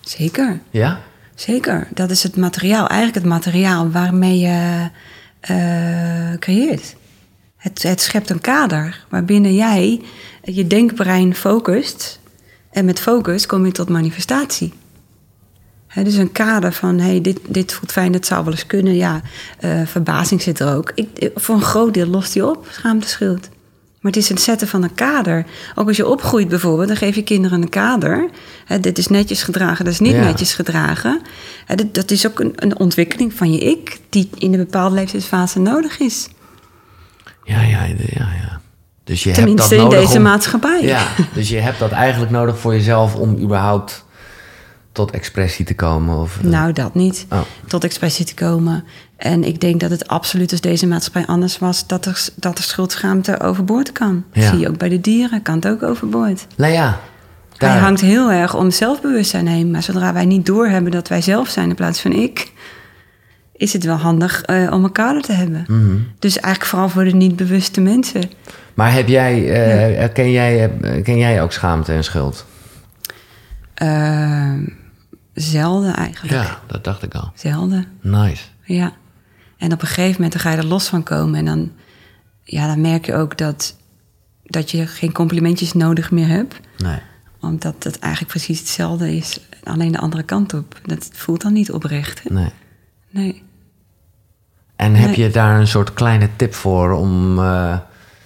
zeker. 0.00 0.60
Ja? 0.70 1.00
Zeker. 1.34 1.88
Dat 1.94 2.10
is 2.10 2.22
het 2.22 2.36
materiaal, 2.36 2.86
eigenlijk 2.86 3.14
het 3.14 3.34
materiaal 3.34 3.90
waarmee 3.90 4.38
je 4.38 4.90
eh, 5.42 6.32
creëert. 6.38 6.94
Het, 7.56 7.82
het 7.82 8.00
schept 8.00 8.30
een 8.30 8.40
kader 8.40 9.04
waarbinnen 9.08 9.54
jij 9.54 10.00
je 10.42 10.66
denkbrein 10.66 11.34
focust. 11.34 12.20
En 12.70 12.84
met 12.84 13.00
focus 13.00 13.46
kom 13.46 13.66
je 13.66 13.72
tot 13.72 13.88
manifestatie. 13.88 14.72
Dus 16.02 16.14
een 16.14 16.32
kader 16.32 16.72
van, 16.72 16.98
hey, 16.98 17.20
dit, 17.20 17.38
dit 17.48 17.72
voelt 17.72 17.92
fijn, 17.92 18.12
dat 18.12 18.26
zou 18.26 18.44
wel 18.44 18.52
eens 18.52 18.66
kunnen. 18.66 18.94
Ja, 18.94 19.20
eh, 19.58 19.86
verbazing 19.86 20.42
zit 20.42 20.58
er 20.60 20.74
ook. 20.74 20.92
Ik- 20.94 21.30
voor 21.34 21.54
een 21.54 21.62
groot 21.62 21.94
deel 21.94 22.06
lost 22.06 22.32
die 22.32 22.46
op, 22.46 22.66
schaamte, 22.70 23.08
schuld. 23.08 23.48
Maar 24.02 24.12
het 24.12 24.20
is 24.22 24.28
het 24.28 24.40
zetten 24.40 24.68
van 24.68 24.82
een 24.82 24.94
kader. 24.94 25.46
Ook 25.74 25.88
als 25.88 25.96
je 25.96 26.06
opgroeit 26.08 26.48
bijvoorbeeld, 26.48 26.88
dan 26.88 26.96
geef 26.96 27.14
je 27.14 27.22
kinderen 27.22 27.62
een 27.62 27.68
kader. 27.68 28.30
Hè, 28.64 28.80
dit 28.80 28.98
is 28.98 29.06
netjes 29.06 29.42
gedragen, 29.42 29.84
dat 29.84 29.92
is 29.94 30.00
niet 30.00 30.12
Ja. 30.12 30.20
netjes 30.24 30.54
gedragen. 30.54 31.20
Hè, 31.66 31.74
dit- 31.74 31.94
dat 31.94 32.10
is 32.10 32.26
ook 32.26 32.40
een, 32.40 32.52
een 32.56 32.78
ontwikkeling 32.78 33.34
van 33.34 33.52
je 33.52 33.58
ik... 33.58 33.98
die 34.08 34.30
in 34.38 34.52
een 34.52 34.58
bepaalde 34.58 34.94
leeftijdsfase 34.94 35.58
nodig 35.60 35.98
is. 35.98 36.28
Ja, 37.44 37.60
ja, 37.60 37.84
ja, 37.84 37.94
ja. 38.16 38.60
Dus 39.04 39.22
je 39.22 39.30
Tenminste 39.32 39.60
hebt 39.68 39.70
dat 39.70 39.72
in 39.72 39.78
nodig 39.84 40.00
deze 40.00 40.16
om- 40.16 40.22
maatschappij. 40.22 40.82
Ja, 40.82 41.06
dus 41.34 41.48
je 41.48 41.58
hebt 41.58 41.78
dat 41.78 41.90
eigenlijk 41.90 42.32
nodig 42.32 42.58
voor 42.58 42.72
jezelf 42.74 43.14
om 43.14 43.38
überhaupt 43.38 44.04
tot 44.92 45.10
expressie 45.10 45.64
te 45.64 45.74
komen? 45.74 46.18
Of, 46.18 46.38
eh, 46.38 46.44
Nou, 46.44 46.72
dat 46.72 46.94
niet. 46.94 47.26
Oh. 47.30 47.40
Tot 47.66 47.84
expressie 47.84 48.24
te 48.24 48.34
komen. 48.34 48.84
En 49.16 49.44
ik 49.44 49.60
denk 49.60 49.80
dat 49.80 49.90
het 49.90 50.08
absoluut 50.08 50.50
als 50.50 50.60
deze 50.60 50.86
maatschappij 50.86 51.26
anders 51.26 51.58
was... 51.58 51.86
dat 51.86 52.06
er, 52.06 52.28
dat 52.34 52.58
er 52.58 52.64
schuldschaamte 52.64 53.40
overboord 53.40 53.92
kan. 53.92 54.24
Ja. 54.32 54.50
Zie 54.50 54.58
je 54.58 54.68
ook 54.68 54.78
bij 54.78 54.88
de 54.88 55.00
dieren, 55.00 55.42
kan 55.42 55.54
het 55.54 55.68
ook 55.68 55.82
overboord. 55.82 56.46
Nou 56.56 56.72
ja, 56.72 57.00
Hij 57.56 57.68
daar, 57.68 57.78
hangt 57.78 58.00
heel 58.00 58.30
erg 58.30 58.54
om 58.54 58.70
zelfbewustzijn 58.70 59.46
heen. 59.46 59.70
Maar 59.70 59.82
zodra 59.82 60.12
wij 60.12 60.24
niet 60.24 60.46
doorhebben 60.46 60.92
dat 60.92 61.08
wij 61.08 61.20
zelf 61.22 61.48
zijn 61.48 61.68
in 61.68 61.74
plaats 61.74 62.00
van 62.00 62.12
ik... 62.12 62.52
is 63.56 63.72
het 63.72 63.84
wel 63.84 63.96
handig 63.96 64.42
eh, 64.42 64.72
om 64.72 64.82
elkaar 64.82 65.20
te 65.20 65.32
hebben. 65.32 65.64
Mhm. 65.68 65.96
Dus 66.18 66.38
eigenlijk 66.38 66.70
vooral 66.70 66.88
voor 66.88 67.04
de 67.04 67.14
niet 67.14 67.36
bewuste 67.36 67.80
mensen. 67.80 68.22
Maar 68.74 68.92
heb 68.92 69.08
jij, 69.08 69.50
eh, 69.50 69.98
herken 69.98 70.30
jij, 70.30 70.70
ken 71.02 71.18
jij 71.18 71.42
ook 71.42 71.52
schaamte 71.52 71.92
en 71.92 72.04
schuld? 72.04 72.46
Eh, 73.74 74.52
zelden 75.34 75.94
eigenlijk. 75.94 76.34
Ja, 76.34 76.60
dat 76.66 76.84
dacht 76.84 77.02
ik 77.02 77.14
al. 77.14 77.32
Zelden. 77.34 77.86
Nice. 78.00 78.44
Ja. 78.64 78.92
En 79.58 79.72
op 79.72 79.80
een 79.82 79.86
gegeven 79.88 80.12
moment 80.12 80.32
dan 80.32 80.40
ga 80.42 80.50
je 80.50 80.56
er 80.56 80.64
los 80.66 80.88
van 80.88 81.02
komen. 81.02 81.34
En 81.38 81.44
dan, 81.44 81.72
ja, 82.42 82.66
dan 82.66 82.80
merk 82.80 83.06
je 83.06 83.14
ook 83.14 83.38
dat, 83.38 83.76
dat 84.44 84.70
je 84.70 84.86
geen 84.86 85.12
complimentjes 85.12 85.72
nodig 85.72 86.10
meer 86.10 86.28
hebt. 86.28 86.60
Nee. 86.78 86.98
Omdat 87.40 87.74
het 87.84 87.98
eigenlijk 87.98 88.32
precies 88.32 88.58
hetzelfde 88.58 89.16
is. 89.16 89.40
Alleen 89.64 89.92
de 89.92 89.98
andere 89.98 90.22
kant 90.22 90.54
op. 90.54 90.80
Dat 90.84 91.08
voelt 91.12 91.42
dan 91.42 91.52
niet 91.52 91.72
oprecht. 91.72 92.22
Hè? 92.22 92.34
nee. 92.34 92.50
Nee, 93.10 93.42
En 94.76 94.94
heb 94.94 95.06
Nee. 95.16 95.20
je 95.20 95.30
daar 95.30 95.60
een 95.60 95.66
soort 95.66 95.92
kleine 95.92 96.28
tip 96.36 96.54
voor 96.54 96.90
om... 96.92 97.38
eh, 97.38 97.78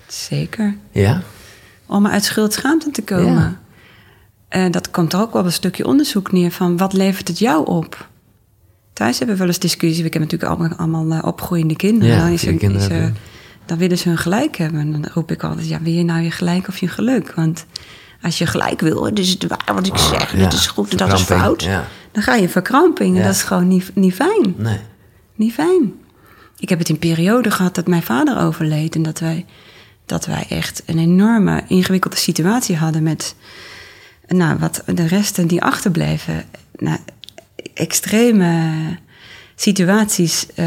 zeker. 0.07 0.77
ja? 0.92 1.23
Om 1.87 2.07
uit 2.07 2.25
schuldschaamte 2.25 2.90
te 2.90 3.03
komen. 3.03 3.35
Ja. 3.42 3.59
En 4.57 4.71
dat 4.71 4.90
komt 4.90 5.12
er 5.12 5.21
ook 5.21 5.33
wel 5.33 5.45
een 5.45 5.53
stukje 5.53 5.87
onderzoek 5.87 6.33
neer 6.33 6.51
van 6.51 6.77
wat 6.77 6.92
levert 6.92 7.29
het 7.29 7.38
jou 7.38 7.66
op? 7.66 8.09
Thuis 8.92 9.16
hebben 9.19 9.35
we 9.37 9.40
wel 9.40 9.51
eens 9.51 9.59
discussie. 9.59 10.03
We 10.05 10.11
hebben 10.11 10.21
natuurlijk 10.21 10.51
allemaal, 10.51 10.79
allemaal 10.79 11.19
eh, 11.19 11.27
opgroeiende 11.29 11.77
kinderen. 11.77 12.14
Ja, 12.14 12.21
dan, 12.23 12.33
is 12.33 12.40
kinderen 12.42 13.03
je. 13.03 13.12
dan 13.66 13.79
willen 13.79 13.99
ze 13.99 14.09
hun 14.09 14.19
gelijk 14.19 14.57
hebben. 14.57 14.81
En 14.81 14.92
dan 14.92 15.07
roep 15.14 15.31
ik 15.31 15.45
altijd, 15.45 15.69
ja, 15.69 15.81
wil 15.83 15.92
je 15.92 16.05
nou 16.05 16.21
je 16.23 16.31
gelijk 16.31 16.69
of 16.69 16.79
je 16.79 16.88
geluk? 16.88 17.33
Want 17.35 17.66
als 18.23 18.38
je 18.38 18.47
gelijk 18.47 18.81
wil, 18.81 19.01
dit 19.03 19.19
is 19.19 19.31
het 19.31 19.47
waar 19.47 19.75
wat 19.75 19.87
ik 19.87 19.97
zeg, 19.97 20.33
ja, 20.33 20.38
dit 20.38 20.53
is 20.53 20.66
goed 20.66 20.90
en 20.90 20.97
dat 20.97 21.12
is 21.12 21.23
fout. 21.23 21.62
ja. 21.62 21.85
Dan 22.12 22.23
ga 22.23 22.35
je 22.35 22.49
verkramping 22.49 23.11
en 23.14 23.21
Ja. 23.21 23.27
dat 23.27 23.35
is 23.35 23.42
gewoon 23.42 23.69
niet, 23.69 23.90
niet 23.95 24.14
fijn. 24.14 24.55
Nee. 24.57 24.79
Niet 25.35 25.53
fijn. 25.53 25.92
Ik 26.59 26.69
heb 26.69 26.79
het 26.79 26.88
in 26.88 26.99
periode 26.99 27.51
gehad 27.51 27.75
dat 27.75 27.87
mijn 27.87 28.03
vader 28.03 28.38
overleed 28.38 28.95
en 28.95 29.03
dat 29.03 29.19
wij, 29.19 29.45
dat 30.07 30.27
wij 30.27 30.47
echt 30.49 30.83
een 30.87 30.99
enorme 30.99 31.64
ingewikkelde 31.69 32.16
situatie 32.16 32.77
hadden 32.77 33.03
met 33.03 33.35
nou, 34.29 34.59
wat 34.59 34.83
de 34.95 35.07
resten 35.07 35.47
die 35.47 35.62
achterbleven. 35.62 36.45
Nou, 36.77 36.99
extreme 37.75 38.73
situaties 39.55 40.47
eh, 40.55 40.67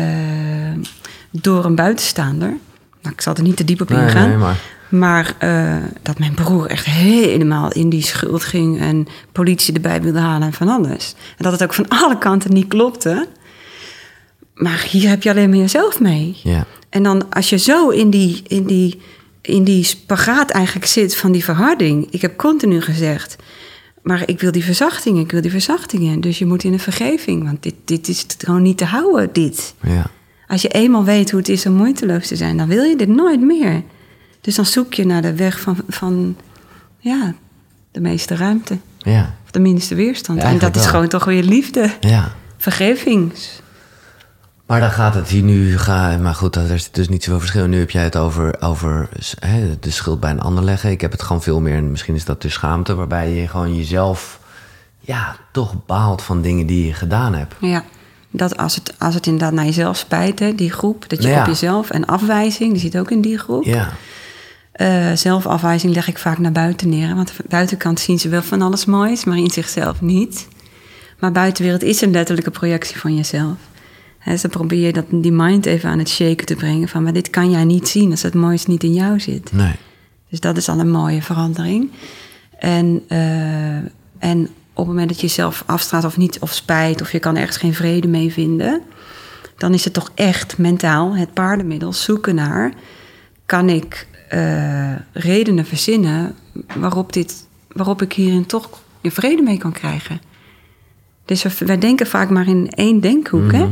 door 1.31 1.65
een 1.65 1.75
buitenstaander. 1.75 2.53
Nou, 3.01 3.13
ik 3.15 3.21
zal 3.21 3.35
er 3.35 3.43
niet 3.43 3.57
te 3.57 3.63
diep 3.63 3.81
op 3.81 3.89
Nee, 3.89 4.01
ingaan. 4.03 4.29
nee, 4.29 4.37
maar... 4.37 4.57
Maar 4.89 5.33
eh, 5.37 5.75
dat 6.01 6.19
mijn 6.19 6.33
broer 6.33 6.65
echt 6.65 6.85
helemaal 6.85 7.71
in 7.71 7.89
die 7.89 8.01
schuld 8.03 8.43
ging 8.43 8.79
en 8.79 9.07
politie 9.31 9.73
erbij 9.73 10.01
wilde 10.01 10.19
halen 10.19 10.47
en 10.47 10.53
van 10.53 10.67
alles. 10.67 11.15
En 11.37 11.43
dat 11.43 11.51
het 11.51 11.63
ook 11.63 11.73
van 11.73 11.87
alle 11.87 12.17
kanten 12.17 12.53
niet 12.53 12.67
klopte. 12.67 13.27
Maar 14.53 14.85
hier 14.89 15.09
heb 15.09 15.23
je 15.23 15.29
alleen 15.29 15.49
maar 15.49 15.57
jezelf 15.57 15.99
mee. 15.99 16.37
Ja. 16.43 16.65
En 16.89 17.03
dan 17.03 17.29
als 17.29 17.49
je 17.49 17.57
zo 17.57 17.89
in 17.89 18.09
die, 18.09 18.43
in 18.47 18.63
die, 18.63 19.01
in 19.49 19.63
die 19.63 19.83
spagaat 19.83 20.49
eigenlijk 20.49 20.85
zit 20.85 21.15
van 21.15 21.31
die 21.31 21.43
verharding. 21.43 22.07
Ik 22.11 22.21
heb 22.21 22.37
continu 22.37 22.81
gezegd, 22.81 23.35
maar 24.01 24.23
ik 24.25 24.39
wil 24.39 24.51
die 24.51 24.63
verzachting, 24.63 25.19
ik 25.19 25.31
wil 25.31 25.41
die 25.41 25.51
verzachtingen. 25.51 26.21
Dus 26.21 26.39
je 26.39 26.45
moet 26.45 26.63
in 26.63 26.73
een 26.73 26.79
vergeving, 26.79 27.43
want 27.43 27.63
dit, 27.63 27.75
dit 27.85 28.07
is 28.07 28.25
gewoon 28.37 28.61
niet 28.61 28.77
te 28.77 28.85
houden, 28.85 29.29
dit. 29.33 29.73
Ja. 29.83 30.11
Als 30.47 30.61
je 30.61 30.67
eenmaal 30.67 31.03
weet 31.03 31.31
hoe 31.31 31.39
het 31.39 31.49
is 31.49 31.65
om 31.65 31.73
moeiteloos 31.73 32.27
te 32.27 32.35
zijn, 32.35 32.57
dan 32.57 32.67
wil 32.67 32.83
je 32.83 32.95
dit 32.95 33.07
nooit 33.07 33.41
meer. 33.41 33.83
Dus 34.41 34.55
dan 34.55 34.65
zoek 34.65 34.93
je 34.93 35.05
naar 35.05 35.21
de 35.21 35.35
weg 35.35 35.59
van, 35.59 35.77
van 35.87 36.35
ja, 36.99 37.33
de 37.91 37.99
meeste 37.99 38.35
ruimte. 38.35 38.77
Ja. 38.97 39.35
Of 39.43 39.51
de 39.51 39.59
minste 39.59 39.95
weerstand. 39.95 40.41
Ja, 40.41 40.47
en 40.47 40.57
dat 40.57 40.75
is 40.75 40.81
wel. 40.81 40.91
gewoon 40.91 41.07
toch 41.07 41.25
weer 41.25 41.43
liefde. 41.43 41.91
Ja. 41.99 42.35
Vergeving. 42.57 43.31
Maar 44.69 44.79
dan 44.79 44.91
gaat 44.91 45.13
het 45.15 45.27
hier 45.27 45.41
nu, 45.43 45.77
ga, 45.77 46.17
maar 46.17 46.35
goed, 46.35 46.55
er 46.55 46.71
is 46.71 46.91
dus 46.91 47.09
niet 47.09 47.23
zoveel 47.23 47.39
verschil. 47.39 47.67
Nu 47.67 47.79
heb 47.79 47.89
jij 47.89 48.03
het 48.03 48.17
over, 48.17 48.61
over 48.61 49.09
hè, 49.39 49.79
de 49.79 49.89
schuld 49.91 50.19
bij 50.19 50.31
een 50.31 50.41
ander 50.41 50.63
leggen. 50.63 50.91
Ik 50.91 51.01
heb 51.01 51.11
het 51.11 51.21
gewoon 51.21 51.41
veel 51.43 51.59
meer, 51.59 51.75
en 51.75 51.91
misschien 51.91 52.15
is 52.15 52.25
dat 52.25 52.41
de 52.41 52.49
schaamte, 52.49 52.95
waarbij 52.95 53.29
je 53.33 53.47
gewoon 53.47 53.75
jezelf, 53.75 54.39
ja, 54.99 55.35
toch 55.51 55.85
baalt 55.85 56.21
van 56.21 56.41
dingen 56.41 56.65
die 56.65 56.85
je 56.85 56.93
gedaan 56.93 57.33
hebt. 57.33 57.53
Ja, 57.59 57.83
dat 58.31 58.57
als 58.57 58.75
het, 58.75 58.93
als 58.99 59.13
het 59.15 59.25
inderdaad 59.25 59.53
naar 59.53 59.65
jezelf 59.65 59.97
spijt, 59.97 60.39
hè, 60.39 60.55
die 60.55 60.71
groep, 60.71 61.09
dat 61.09 61.23
je 61.23 61.29
Ja. 61.29 61.39
op 61.41 61.47
jezelf 61.47 61.89
en 61.89 62.05
afwijzing, 62.05 62.71
die 62.71 62.81
zit 62.81 62.97
ook 62.97 63.11
in 63.11 63.21
die 63.21 63.37
groep. 63.37 63.63
Ja, 63.63 63.87
Eh, 64.71 65.11
zelfafwijzing 65.13 65.93
leg 65.93 66.07
ik 66.07 66.17
vaak 66.17 66.37
naar 66.37 66.51
buiten 66.51 66.89
neer, 66.89 67.15
want 67.15 67.29
aan 67.29 67.35
de 67.37 67.43
buitenkant 67.47 67.99
zien 67.99 68.19
ze 68.19 68.29
wel 68.29 68.41
van 68.41 68.61
alles 68.61 68.85
moois, 68.85 69.23
maar 69.23 69.37
in 69.37 69.49
zichzelf 69.49 70.01
niet. 70.01 70.47
Maar 71.19 71.31
buitenwereld 71.31 71.83
is 71.83 72.01
een 72.01 72.11
letterlijke 72.11 72.51
projectie 72.51 72.97
van 72.99 73.15
jezelf. 73.15 73.55
Hè, 74.29 74.35
dus 74.35 74.41
dan 74.41 74.51
probeer 74.51 74.85
je 74.85 74.93
dat, 74.93 75.05
die 75.11 75.31
mind 75.31 75.65
even 75.65 75.89
aan 75.89 75.99
het 75.99 76.09
shaken 76.09 76.45
te 76.45 76.55
brengen 76.55 76.87
van, 76.87 77.03
maar 77.03 77.13
dit 77.13 77.29
kan 77.29 77.49
jij 77.51 77.63
niet 77.63 77.87
zien 77.87 78.11
als 78.11 78.21
het 78.21 78.33
moois 78.33 78.65
niet 78.65 78.83
in 78.83 78.93
jou 78.93 79.19
zit. 79.19 79.51
nee. 79.51 79.73
Dus 80.29 80.39
dat 80.39 80.57
is 80.57 80.69
al 80.69 80.79
een 80.79 80.91
mooie 80.91 81.21
verandering. 81.21 81.91
En, 82.59 83.03
eh, 83.07 83.75
en 84.19 84.41
op 84.73 84.75
het 84.75 84.87
moment 84.87 85.09
dat 85.09 85.19
je 85.19 85.27
jezelf 85.27 85.63
afstraalt 85.65 86.05
of 86.05 86.17
niet, 86.17 86.39
of 86.39 86.53
spijt, 86.53 87.01
of 87.01 87.11
je 87.11 87.19
kan 87.19 87.35
ergens 87.35 87.57
geen 87.57 87.73
vrede 87.73 88.07
mee 88.07 88.31
vinden, 88.33 88.81
dan 89.57 89.73
is 89.73 89.83
het 89.83 89.93
toch 89.93 90.11
echt 90.15 90.57
mentaal 90.57 91.15
het 91.15 91.33
paardenmiddel 91.33 91.93
zoeken 91.93 92.35
naar: 92.35 92.73
kan 93.45 93.69
ik 93.69 94.07
eh, 94.29 94.93
redenen 95.11 95.65
verzinnen 95.65 96.35
waarop, 96.75 97.13
dit, 97.13 97.45
waarop 97.71 98.01
ik 98.01 98.13
hierin 98.13 98.45
toch 98.45 98.69
vrede 99.03 99.41
mee 99.41 99.57
kan 99.57 99.71
krijgen? 99.71 100.21
Dus 101.25 101.43
we- 101.43 101.65
wij 101.65 101.77
denken 101.77 102.07
vaak 102.07 102.29
maar 102.29 102.47
in 102.47 102.69
één 102.69 102.99
denkhoek. 102.99 103.51
hè? 103.51 103.67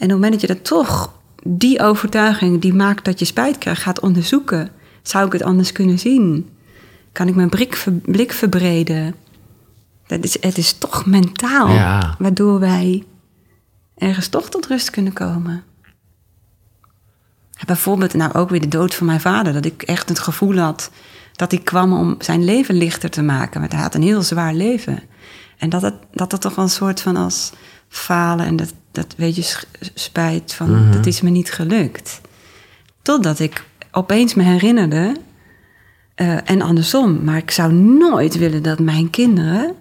En 0.00 0.06
op 0.06 0.10
het 0.12 0.20
moment 0.20 0.32
dat 0.32 0.40
je 0.40 0.46
dat 0.46 0.64
toch, 0.64 1.12
die 1.42 1.80
overtuiging 1.80 2.60
die 2.60 2.74
maakt 2.74 3.04
dat 3.04 3.18
je 3.18 3.24
spijt 3.24 3.58
krijgt, 3.58 3.82
gaat 3.82 4.00
onderzoeken. 4.00 4.68
Zou 5.02 5.26
ik 5.26 5.32
het 5.32 5.42
anders 5.42 5.72
kunnen 5.72 5.98
zien? 5.98 6.48
Kan 7.12 7.28
ik 7.28 7.34
mijn 7.34 7.48
blik, 7.48 7.76
ver- 7.76 7.92
blik 7.92 8.32
verbreden? 8.32 9.14
Dat 10.06 10.24
is, 10.24 10.36
het 10.42 10.58
is 10.58 10.72
toch 10.72 11.06
mentaal, 11.06 11.68
Ja. 11.68 12.14
waardoor 12.18 12.58
wij 12.60 13.04
ergens 13.96 14.28
toch 14.28 14.48
tot 14.48 14.66
rust 14.66 14.90
kunnen 14.90 15.12
komen. 15.12 15.62
Bijvoorbeeld 17.66 18.14
nou 18.14 18.32
ook 18.32 18.50
weer 18.50 18.60
de 18.60 18.68
dood 18.68 18.94
van 18.94 19.06
mijn 19.06 19.20
vader. 19.20 19.52
Dat 19.52 19.64
ik 19.64 19.82
echt 19.82 20.08
het 20.08 20.18
gevoel 20.18 20.56
had 20.58 20.90
dat 21.32 21.52
ik 21.52 21.64
kwam 21.64 21.92
om 21.92 22.14
zijn 22.18 22.44
leven 22.44 22.74
lichter 22.74 23.10
te 23.10 23.22
maken. 23.22 23.60
Want 23.60 23.72
hij 23.72 23.80
had 23.80 23.94
een 23.94 24.02
heel 24.02 24.22
zwaar 24.22 24.54
leven. 24.54 25.02
En 25.58 25.68
dat 25.68 25.82
het, 25.82 25.94
dat 26.12 26.32
het 26.32 26.40
toch 26.40 26.54
wel 26.54 26.64
een 26.64 26.70
soort 26.70 27.00
van 27.00 27.16
als 27.16 27.52
falen 27.88 28.46
en 28.46 28.56
dat, 28.56 28.72
dat 28.92 29.14
weet 29.16 29.36
je, 29.36 29.56
spijt 29.94 30.54
van 30.54 30.90
dat 30.92 31.06
is 31.06 31.20
me 31.20 31.30
niet 31.30 31.52
gelukt. 31.52 32.20
Totdat 33.02 33.38
ik 33.38 33.64
opeens 33.90 34.34
me 34.34 34.42
herinnerde, 34.42 35.16
eh, 36.14 36.50
en 36.50 36.62
andersom, 36.62 37.24
maar 37.24 37.36
ik 37.36 37.50
zou 37.50 37.72
nooit 37.72 38.38
willen 38.38 38.62
dat 38.62 38.78
mijn 38.78 39.10
kinderen 39.10 39.74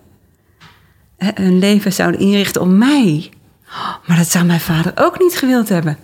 hè, 1.17 1.31
hun 1.33 1.59
leven 1.59 1.93
zouden 1.93 2.19
inrichten 2.19 2.61
om 2.61 2.77
mij. 2.77 3.29
Maar 4.05 4.17
dat 4.17 4.27
zou 4.27 4.45
mijn 4.45 4.59
vader 4.59 4.91
ook 4.95 5.19
niet 5.19 5.37
gewild 5.37 5.69
hebben. 5.69 5.97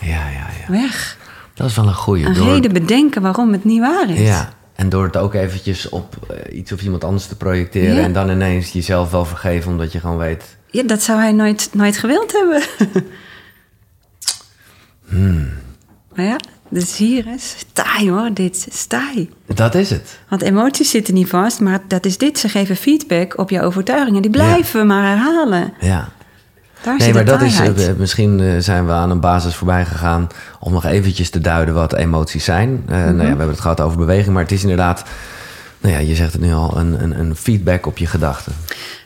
Ja, 0.00 0.28
ja, 0.28 0.46
ja. 0.66 0.72
Weg. 0.72 1.16
Dat 1.54 1.68
is 1.68 1.76
wel 1.76 1.86
een 1.86 1.94
goeie. 1.94 2.24
Een 2.24 2.34
Door- 2.34 2.46
reden 2.46 2.72
bedenken 2.72 3.22
waarom 3.22 3.52
het 3.52 3.64
niet 3.64 3.80
waar 3.80 4.10
is. 4.10 4.18
Ja, 4.18 4.52
en 4.74 4.88
door 4.88 5.04
het 5.04 5.16
ook 5.16 5.34
eventjes 5.34 5.88
op 5.88 6.16
eh, 6.28 6.58
iets 6.58 6.72
of 6.72 6.82
iemand 6.82 7.04
anders 7.04 7.26
te 7.26 7.36
projecteren... 7.36 7.94
Ja. 7.94 8.02
en 8.02 8.12
dan 8.12 8.30
ineens 8.30 8.72
jezelf 8.72 9.10
wel 9.10 9.24
vergeven 9.24 9.70
omdat 9.70 9.92
je 9.92 10.00
gewoon 10.00 10.18
weet... 10.18 10.56
Ja, 10.70 10.82
dat 10.82 11.02
zou 11.02 11.20
hij 11.20 11.32
nooit, 11.32 11.68
nooit 11.72 11.98
gewild 11.98 12.32
hebben. 12.32 12.62
Hmm. 15.08 15.48
Maar 16.14 16.24
ja, 16.24 16.36
dus 16.68 16.96
hier 16.96 17.26
is 17.34 17.56
taai 17.72 18.10
hoor, 18.10 18.30
dit 18.34 18.66
is 18.70 18.84
taai. 18.84 19.30
Dat 19.46 19.74
is 19.74 19.90
het. 19.90 20.18
Want 20.28 20.42
emoties 20.42 20.90
zitten 20.90 21.14
niet 21.14 21.28
vast, 21.28 21.60
maar 21.60 21.80
dat 21.88 22.06
is 22.06 22.18
dit. 22.18 22.38
Ze 22.38 22.48
geven 22.48 22.76
feedback 22.76 23.38
op 23.38 23.50
je 23.50 23.62
overtuigingen. 23.62 24.22
Die 24.22 24.30
blijven 24.30 24.86
maar 24.86 25.08
herhalen. 25.08 25.72
Ja. 25.80 26.08
Daar 26.82 26.96
Nee, 26.98 27.12
maar 27.12 27.24
dat 27.24 27.42
is, 27.42 27.56
taaiheid. 27.56 27.88
eh, 27.88 27.94
misschien 27.94 28.40
eh, 28.40 28.58
zijn 28.58 28.86
we 28.86 28.92
aan 28.92 29.10
een 29.10 29.20
basis 29.20 29.54
voorbij 29.54 29.84
gegaan 29.84 30.26
om 30.60 30.72
nog 30.72 30.84
eventjes 30.84 31.30
te 31.30 31.40
duiden 31.40 31.74
wat 31.74 31.94
emoties 31.94 32.44
zijn. 32.44 32.82
Eh, 32.86 32.96
nou 32.96 33.16
ja, 33.16 33.22
we 33.22 33.26
hebben 33.26 33.48
het 33.48 33.60
gehad 33.60 33.80
over 33.80 33.98
beweging, 33.98 34.34
maar 34.34 34.42
het 34.42 34.52
is 34.52 34.62
inderdaad, 34.62 35.04
nou 35.80 35.94
ja, 35.94 36.00
je 36.00 36.14
zegt 36.14 36.32
het 36.32 36.42
nu 36.42 36.52
al, 36.52 36.78
een, 36.78 37.02
een, 37.02 37.20
een 37.20 37.36
feedback 37.36 37.86
op 37.86 37.98
je 37.98 38.06
gedachten. 38.06 38.52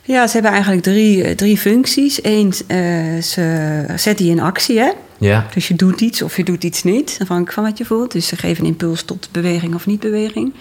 Ja, 0.02 0.26
ze 0.26 0.32
hebben 0.32 0.50
eigenlijk 0.50 0.82
drie, 0.82 1.24
eh, 1.24 1.36
drie 1.36 1.58
functies. 1.58 2.24
Eén, 2.24 2.52
eh, 2.66 3.22
ze 3.22 3.84
zetten 3.96 4.26
je 4.26 4.30
in 4.30 4.40
actie, 4.40 4.78
hè? 4.78 4.90
Ja, 5.18 5.46
Dus 5.54 5.68
je 5.68 5.74
doet 5.74 6.00
iets 6.00 6.22
of 6.22 6.36
je 6.36 6.44
doet 6.44 6.64
iets 6.64 6.82
niet, 6.82 7.16
afhankelijk 7.20 7.52
van 7.52 7.64
wat 7.64 7.78
je 7.78 7.84
voelt. 7.84 8.12
Dus 8.12 8.26
ze 8.26 8.36
geven 8.36 8.64
een 8.64 8.70
impuls 8.70 9.02
tot 9.02 9.28
beweging 9.32 9.74
of 9.74 9.86
niet 9.86 10.00
beweging. 10.00 10.52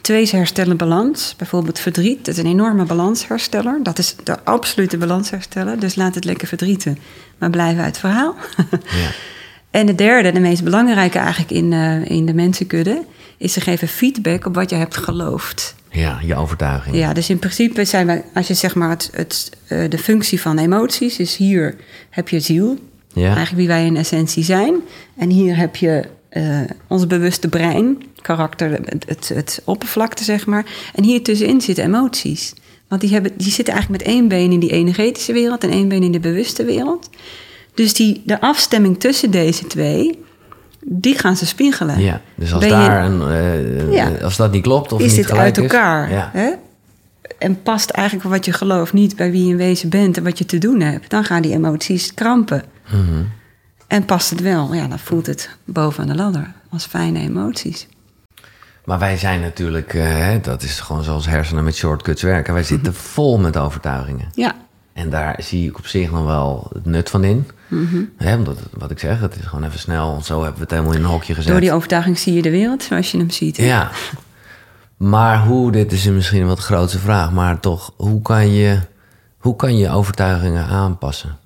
twee 0.00 0.24
ze 0.24 0.36
herstellen 0.36 0.76
balans. 0.76 1.34
Bijvoorbeeld 1.36 1.78
verdriet, 1.78 2.24
dat 2.24 2.36
is 2.36 2.42
een 2.42 2.50
enorme 2.50 2.84
balanshersteller. 2.84 3.78
Dat 3.82 3.98
is 3.98 4.16
de 4.24 4.44
absolute 4.44 4.98
balanshersteller. 4.98 5.78
Dus 5.78 5.94
laat 5.94 6.14
het 6.14 6.24
lekker 6.24 6.48
verdrieten, 6.48 6.98
maar 7.38 7.50
blijf 7.50 7.78
uit 7.78 7.86
het 7.86 7.98
verhaal. 7.98 8.34
Ja. 8.70 9.10
En 9.74 9.86
de 9.86 9.94
derde, 9.94 10.32
de 10.32 10.40
meest 10.40 10.64
belangrijke 10.64 11.18
eigenlijk 11.18 11.50
in, 11.50 11.72
eh, 11.72 12.10
in 12.10 12.26
de 12.26 12.34
mensenkudde... 12.34 13.04
is 13.38 13.52
ze 13.52 13.60
geven 13.60 13.88
feedback 13.88 14.46
op 14.46 14.54
wat 14.54 14.70
je 14.70 14.76
hebt 14.76 14.96
geloofd. 14.96 15.74
Ja, 15.94 16.18
je 16.24 16.34
overtuiging. 16.34 16.96
Ja, 16.96 17.12
dus 17.12 17.30
in 17.30 17.38
principe 17.38 17.84
zijn 17.84 18.06
we, 18.06 18.22
als 18.34 18.46
je 18.46 18.54
zeg 18.54 18.74
maar 18.74 18.88
het, 18.88 19.10
het, 19.12 19.50
eh, 19.66 19.90
de 19.90 19.98
functie 19.98 20.40
van 20.40 20.58
emoties 20.58 21.18
is 21.18 21.36
hier 21.36 21.76
heb 22.10 22.28
je 22.28 22.40
ziel, 22.40 22.78
Ja. 23.12 23.24
eigenlijk 23.26 23.56
wie 23.56 23.66
wij 23.66 23.86
in 23.86 23.96
essentie 23.96 24.44
zijn. 24.44 24.74
En 25.16 25.30
hier 25.30 25.56
heb 25.56 25.76
je 25.76 26.04
eh, 26.28 26.60
ons 26.88 27.06
bewuste 27.06 27.48
brein, 27.48 28.02
karakter, 28.22 28.70
het, 28.70 29.04
het, 29.06 29.28
het 29.34 29.62
oppervlakte 29.64 30.24
zeg 30.24 30.46
maar. 30.46 30.64
En 30.94 31.04
hier 31.04 31.22
tussenin 31.22 31.60
zitten 31.60 31.84
emoties. 31.84 32.52
Want 32.88 33.00
die, 33.00 33.10
hebben, 33.10 33.32
die 33.36 33.52
zitten 33.52 33.74
eigenlijk 33.74 34.04
met 34.04 34.12
één 34.14 34.28
been 34.28 34.52
in 34.52 34.60
die 34.60 34.70
energetische 34.70 35.32
wereld 35.32 35.64
en 35.64 35.70
één 35.70 35.88
been 35.88 36.02
in 36.02 36.12
de 36.12 36.20
bewuste 36.20 36.64
wereld. 36.64 37.10
Dus 37.74 37.94
die, 37.94 38.22
de 38.26 38.40
afstemming 38.40 39.00
tussen 39.00 39.30
deze 39.30 39.66
twee, 39.66 40.18
die 40.84 41.18
gaan 41.18 41.36
ze 41.36 41.46
spiegelen. 41.46 42.00
Ja, 42.00 42.20
dus 42.34 42.52
als 42.54 42.62
je- 42.64 42.70
daar 42.70 43.04
een, 43.04 43.28
eh, 43.28 43.92
Ja. 43.92 44.10
als 44.22 44.36
dat 44.36 44.52
niet 44.52 44.62
klopt 44.62 44.92
of 44.92 45.00
is 45.00 45.06
niet 45.06 45.16
dit 45.16 45.26
gelijk 45.26 45.44
uit 45.44 45.58
elkaar? 45.58 46.04
Is, 46.08 46.14
ja. 46.14 46.30
Hè? 46.32 46.50
En 47.38 47.62
past 47.62 47.90
eigenlijk 47.90 48.28
wat 48.28 48.44
je 48.44 48.52
gelooft 48.52 48.92
niet 48.92 49.16
bij 49.16 49.30
wie 49.30 49.44
je 49.44 49.50
in 49.50 49.56
wezen 49.56 49.88
bent 49.88 50.16
en 50.16 50.22
wat 50.24 50.38
je 50.38 50.46
te 50.46 50.58
doen 50.58 50.80
hebt, 50.80 51.10
dan 51.10 51.24
gaan 51.24 51.42
die 51.42 51.52
emoties 51.52 52.14
krampen. 52.14 52.62
Mhm. 52.92 53.22
En 53.86 54.04
past 54.04 54.30
het 54.30 54.40
wel, 54.40 54.74
ja, 54.74 54.86
dan 54.86 54.98
voelt 54.98 55.26
het 55.26 55.50
boven 55.64 56.06
de 56.06 56.14
ladder 56.14 56.52
als 56.70 56.84
fijne 56.86 57.18
emoties. 57.20 57.88
Maar 58.84 58.98
wij 58.98 59.16
zijn 59.16 59.40
natuurlijk, 59.40 59.94
eh, 59.94 60.28
dat 60.42 60.62
is 60.62 60.80
gewoon 60.80 61.04
zoals 61.04 61.26
hersenen 61.26 61.64
met 61.64 61.74
shortcuts 61.76 62.22
werken. 62.22 62.54
Wij 62.54 62.62
zitten 62.62 62.92
Mhm. 62.92 63.00
vol 63.00 63.38
met 63.38 63.56
overtuigingen. 63.56 64.28
Ja, 64.34 64.54
En 64.92 65.10
daar 65.10 65.36
zie 65.42 65.68
ik 65.68 65.78
op 65.78 65.86
zich 65.86 66.10
nog 66.10 66.24
wel 66.24 66.70
het 66.72 66.84
nut 66.84 67.10
van 67.10 67.24
in. 67.24 67.46
Hè, 68.16 68.34
omdat, 68.36 68.56
wat 68.72 68.90
ik 68.90 68.98
zeg, 68.98 69.20
het 69.20 69.36
is 69.40 69.44
gewoon 69.44 69.64
even 69.64 69.78
snel. 69.78 70.20
Zo 70.24 70.34
hebben 70.36 70.54
we 70.54 70.60
het 70.62 70.70
helemaal 70.70 70.92
in 70.92 70.98
een 71.00 71.10
hokje 71.10 71.34
gezet. 71.34 71.50
door 71.52 71.60
die 71.60 71.72
overtuiging 71.72 72.18
zie 72.18 72.32
je 72.34 72.42
de 72.42 72.50
wereld 72.50 72.82
zoals 72.82 73.10
je 73.10 73.18
hem 73.18 73.30
ziet. 73.30 73.56
hè? 73.56 73.64
Ja. 73.64 73.90
Maar 74.96 75.44
hoe, 75.46 75.72
dit 75.72 75.92
is 75.92 76.04
misschien 76.04 76.40
een 76.40 76.46
wat 76.46 76.58
grootste 76.58 76.98
vraag, 76.98 77.32
maar 77.32 77.60
toch, 77.60 77.92
hoe 77.96 78.22
kan 78.22 78.52
je, 78.52 78.78
hoe 79.38 79.56
kan 79.56 79.76
je 79.78 79.90
overtuigingen 79.90 80.66
aanpassen? 80.66 81.38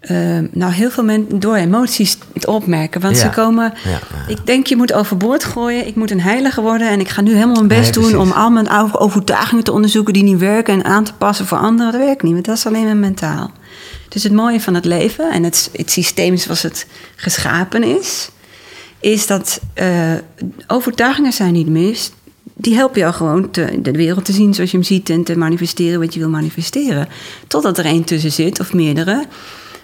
Ehm, 0.00 0.46
nou, 0.52 0.72
heel 0.72 0.90
veel 0.90 1.04
mensen 1.04 1.38
door 1.40 1.56
emoties 1.56 2.18
het 2.34 2.46
opmerken. 2.46 3.00
Want 3.00 3.16
Ja. 3.16 3.22
ze 3.22 3.28
komen. 3.28 3.72
Ja, 3.84 3.90
ja. 3.90 3.98
Ik 4.28 4.46
denk, 4.46 4.66
je 4.66 4.76
moet 4.76 4.92
overboord 4.92 5.44
gooien. 5.44 5.86
Ik 5.86 5.94
moet 5.94 6.10
een 6.10 6.20
heilige 6.20 6.60
worden. 6.60 6.90
En 6.90 7.00
ik 7.00 7.08
ga 7.08 7.20
nu 7.20 7.32
helemaal 7.34 7.54
mijn 7.54 7.68
best 7.68 7.96
Nee, 7.96 8.10
doen 8.10 8.20
om 8.20 8.30
al 8.32 8.50
mijn 8.50 8.68
overtuigingen 8.92 9.64
te 9.64 9.72
onderzoeken 9.72 10.12
die 10.12 10.22
niet 10.22 10.38
werken 10.38 10.74
en 10.74 10.84
aan 10.84 11.04
te 11.04 11.14
passen 11.14 11.46
voor 11.46 11.58
anderen. 11.58 11.92
Dat 11.92 12.00
werkt 12.00 12.22
niet, 12.22 12.32
want 12.32 12.44
dat 12.44 12.56
is 12.56 12.66
alleen 12.66 12.84
maar 12.84 12.96
mentaal. 12.96 13.50
Dus 14.08 14.22
het 14.22 14.32
mooie 14.32 14.60
van 14.60 14.74
het 14.74 14.84
leven 14.84 15.32
en 15.32 15.42
het, 15.42 15.70
het 15.72 15.90
systeem 15.90 16.36
zoals 16.36 16.62
het 16.62 16.86
geschapen 17.16 17.82
is, 17.82 18.30
is 19.00 19.26
dat 19.26 19.60
eh, 19.74 20.12
overtuigingen 20.66 21.32
zijn 21.32 21.52
niet 21.52 21.68
mis. 21.68 22.10
Die 22.54 22.74
helpen 22.74 23.00
jou 23.00 23.14
gewoon 23.14 23.50
te, 23.50 23.78
de 23.82 23.90
wereld 23.90 24.24
te 24.24 24.32
zien 24.32 24.54
zoals 24.54 24.70
je 24.70 24.76
hem 24.76 24.86
ziet 24.86 25.10
en 25.10 25.24
te 25.24 25.36
manifesteren 25.36 26.00
wat 26.00 26.14
je 26.14 26.20
wil 26.20 26.28
manifesteren. 26.28 27.08
Totdat 27.46 27.78
er 27.78 27.84
één 27.84 28.04
tussen 28.04 28.32
zit 28.32 28.60
of 28.60 28.72
meerdere. 28.72 29.24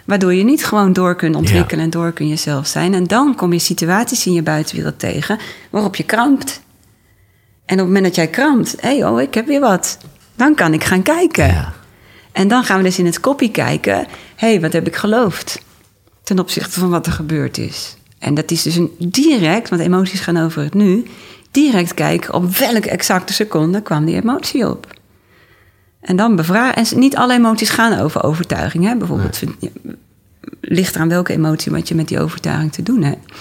Waardoor 0.04 0.34
je 0.34 0.44
niet 0.44 0.64
gewoon 0.64 0.92
door 0.92 1.16
kunt 1.16 1.36
ontwikkelen 1.36 1.84
en 1.84 1.90
door 1.90 2.12
kun 2.12 2.28
jezelf 2.28 2.66
zijn. 2.66 2.94
En 2.94 3.04
dan 3.04 3.34
kom 3.34 3.52
je 3.52 3.58
situaties 3.58 4.26
in 4.26 4.32
je 4.32 4.42
buitenwereld 4.42 4.98
tegen 4.98 5.38
waarop 5.70 5.96
je 5.96 6.02
krampt. 6.02 6.60
En 7.64 7.74
op 7.74 7.78
het 7.78 7.86
moment 7.86 8.04
dat 8.04 8.14
jij 8.14 8.28
krampt, 8.28 8.76
hé 8.80 8.98
hey, 8.98 9.08
oh, 9.08 9.20
ik 9.20 9.34
heb 9.34 9.46
weer 9.46 9.60
wat. 9.60 9.98
Dan 10.34 10.54
kan 10.54 10.72
ik 10.72 10.84
gaan 10.84 11.02
kijken. 11.02 11.46
Ja. 11.46 11.72
En 12.34 12.48
dan 12.48 12.64
gaan 12.64 12.76
we 12.76 12.82
dus 12.82 12.98
in 12.98 13.06
het 13.06 13.20
kopje 13.20 13.50
kijken. 13.50 13.94
Hé, 14.36 14.48
hey, 14.48 14.60
wat 14.60 14.72
heb 14.72 14.86
ik 14.86 14.96
geloofd? 14.96 15.62
Ten 16.22 16.38
opzichte 16.38 16.78
van 16.80 16.90
wat 16.90 17.06
er 17.06 17.12
gebeurd 17.12 17.58
is. 17.58 17.96
En 18.18 18.34
dat 18.34 18.50
is 18.50 18.62
dus 18.62 18.76
een 18.76 18.90
direct, 18.98 19.68
want 19.68 19.82
emoties 19.82 20.20
gaan 20.20 20.36
over 20.36 20.62
het 20.62 20.74
nu. 20.74 21.06
Direct 21.50 21.94
kijken 21.94 22.34
op 22.34 22.56
welke 22.56 22.90
exacte 22.90 23.32
seconde 23.32 23.82
kwam 23.82 24.04
die 24.04 24.22
emotie 24.22 24.68
op. 24.68 24.86
En 26.00 26.16
dan 26.16 26.36
bevragen. 26.36 26.74
En 26.74 26.98
niet 26.98 27.16
alle 27.16 27.34
emoties 27.34 27.70
gaan 27.70 27.98
over 27.98 28.22
overtuiging. 28.22 28.84
Hè? 28.84 28.96
Bijvoorbeeld 28.96 29.40
ligt 30.60 30.94
eraan 30.94 31.08
welke 31.08 31.32
emotie 31.32 31.72
wat 31.72 31.88
je 31.88 31.94
met 31.94 32.08
die 32.08 32.20
overtuiging 32.20 32.72
te 32.72 32.82
doen 32.82 33.02
hebt. 33.02 33.32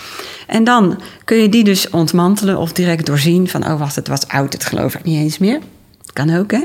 En 0.47 0.63
dan 0.63 1.01
kun 1.23 1.37
je 1.37 1.49
die 1.49 1.63
dus 1.63 1.89
ontmantelen 1.89 2.57
of 2.57 2.73
direct 2.73 3.05
doorzien 3.05 3.47
van... 3.47 3.65
oh, 3.65 3.79
wacht, 3.79 3.95
het 3.95 4.07
was 4.07 4.27
oud, 4.27 4.51
dat 4.51 4.65
geloof 4.65 4.95
ik 4.95 5.03
niet 5.03 5.19
eens 5.19 5.37
meer. 5.37 5.59
Dat 6.01 6.13
kan 6.13 6.35
ook, 6.35 6.51
hè? 6.51 6.63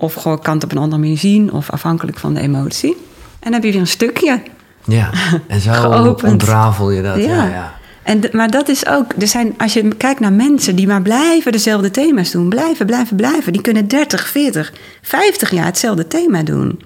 Of 0.00 0.14
gewoon 0.14 0.40
kan 0.40 0.54
het 0.54 0.64
op 0.64 0.72
een 0.72 0.78
andere 0.78 1.00
manier 1.00 1.18
zien, 1.18 1.52
of 1.52 1.70
afhankelijk 1.70 2.18
van 2.18 2.34
de 2.34 2.40
emotie. 2.40 2.90
En 2.92 2.96
dan 3.40 3.52
heb 3.52 3.62
je 3.62 3.70
weer 3.72 3.80
een 3.80 3.86
stukje. 3.86 4.42
Ja, 4.84 5.10
en 5.46 5.60
zo 5.60 5.72
Geopend. 5.72 6.32
ontrafel 6.32 6.90
je 6.90 7.02
dat. 7.02 7.16
Ja. 7.16 7.44
Ja, 7.48 7.74
En 8.02 8.20
maar 8.32 8.50
dat 8.50 8.68
is 8.68 8.86
ook, 8.86 9.12
er 9.18 9.26
zijn, 9.26 9.54
als 9.58 9.72
je 9.72 9.88
kijkt 9.94 10.20
naar 10.20 10.32
mensen 10.32 10.76
die 10.76 10.86
maar 10.86 11.02
blijven 11.02 11.52
dezelfde 11.52 11.90
thema's 11.90 12.30
doen, 12.30 12.48
blijven, 12.48 12.86
blijven, 12.86 13.16
blijven, 13.16 13.52
die 13.52 13.62
kunnen 13.62 13.88
30, 13.88 14.28
40, 14.28 14.72
50 15.02 15.50
jaar 15.50 15.64
hetzelfde 15.64 16.06
thema 16.06 16.42
doen. 16.42 16.80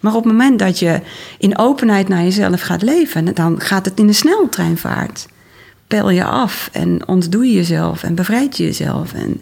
Maar 0.00 0.14
op 0.14 0.24
het 0.24 0.32
moment 0.32 0.58
dat 0.58 0.78
je 0.78 1.00
in 1.38 1.58
openheid 1.58 2.08
naar 2.08 2.22
jezelf 2.22 2.60
gaat 2.60 2.82
leven, 2.82 3.34
dan 3.34 3.60
gaat 3.60 3.84
het 3.84 3.98
in 3.98 4.06
de 4.06 4.12
sneltreinvaart. 4.12 5.26
Pel 5.86 6.10
je 6.10 6.24
af 6.24 6.68
en 6.72 7.08
ontdoe 7.08 7.46
je 7.46 7.52
jezelf 7.52 8.02
en 8.02 8.14
bevrijd 8.14 8.56
je 8.56 8.64
jezelf. 8.64 9.12
En, 9.12 9.40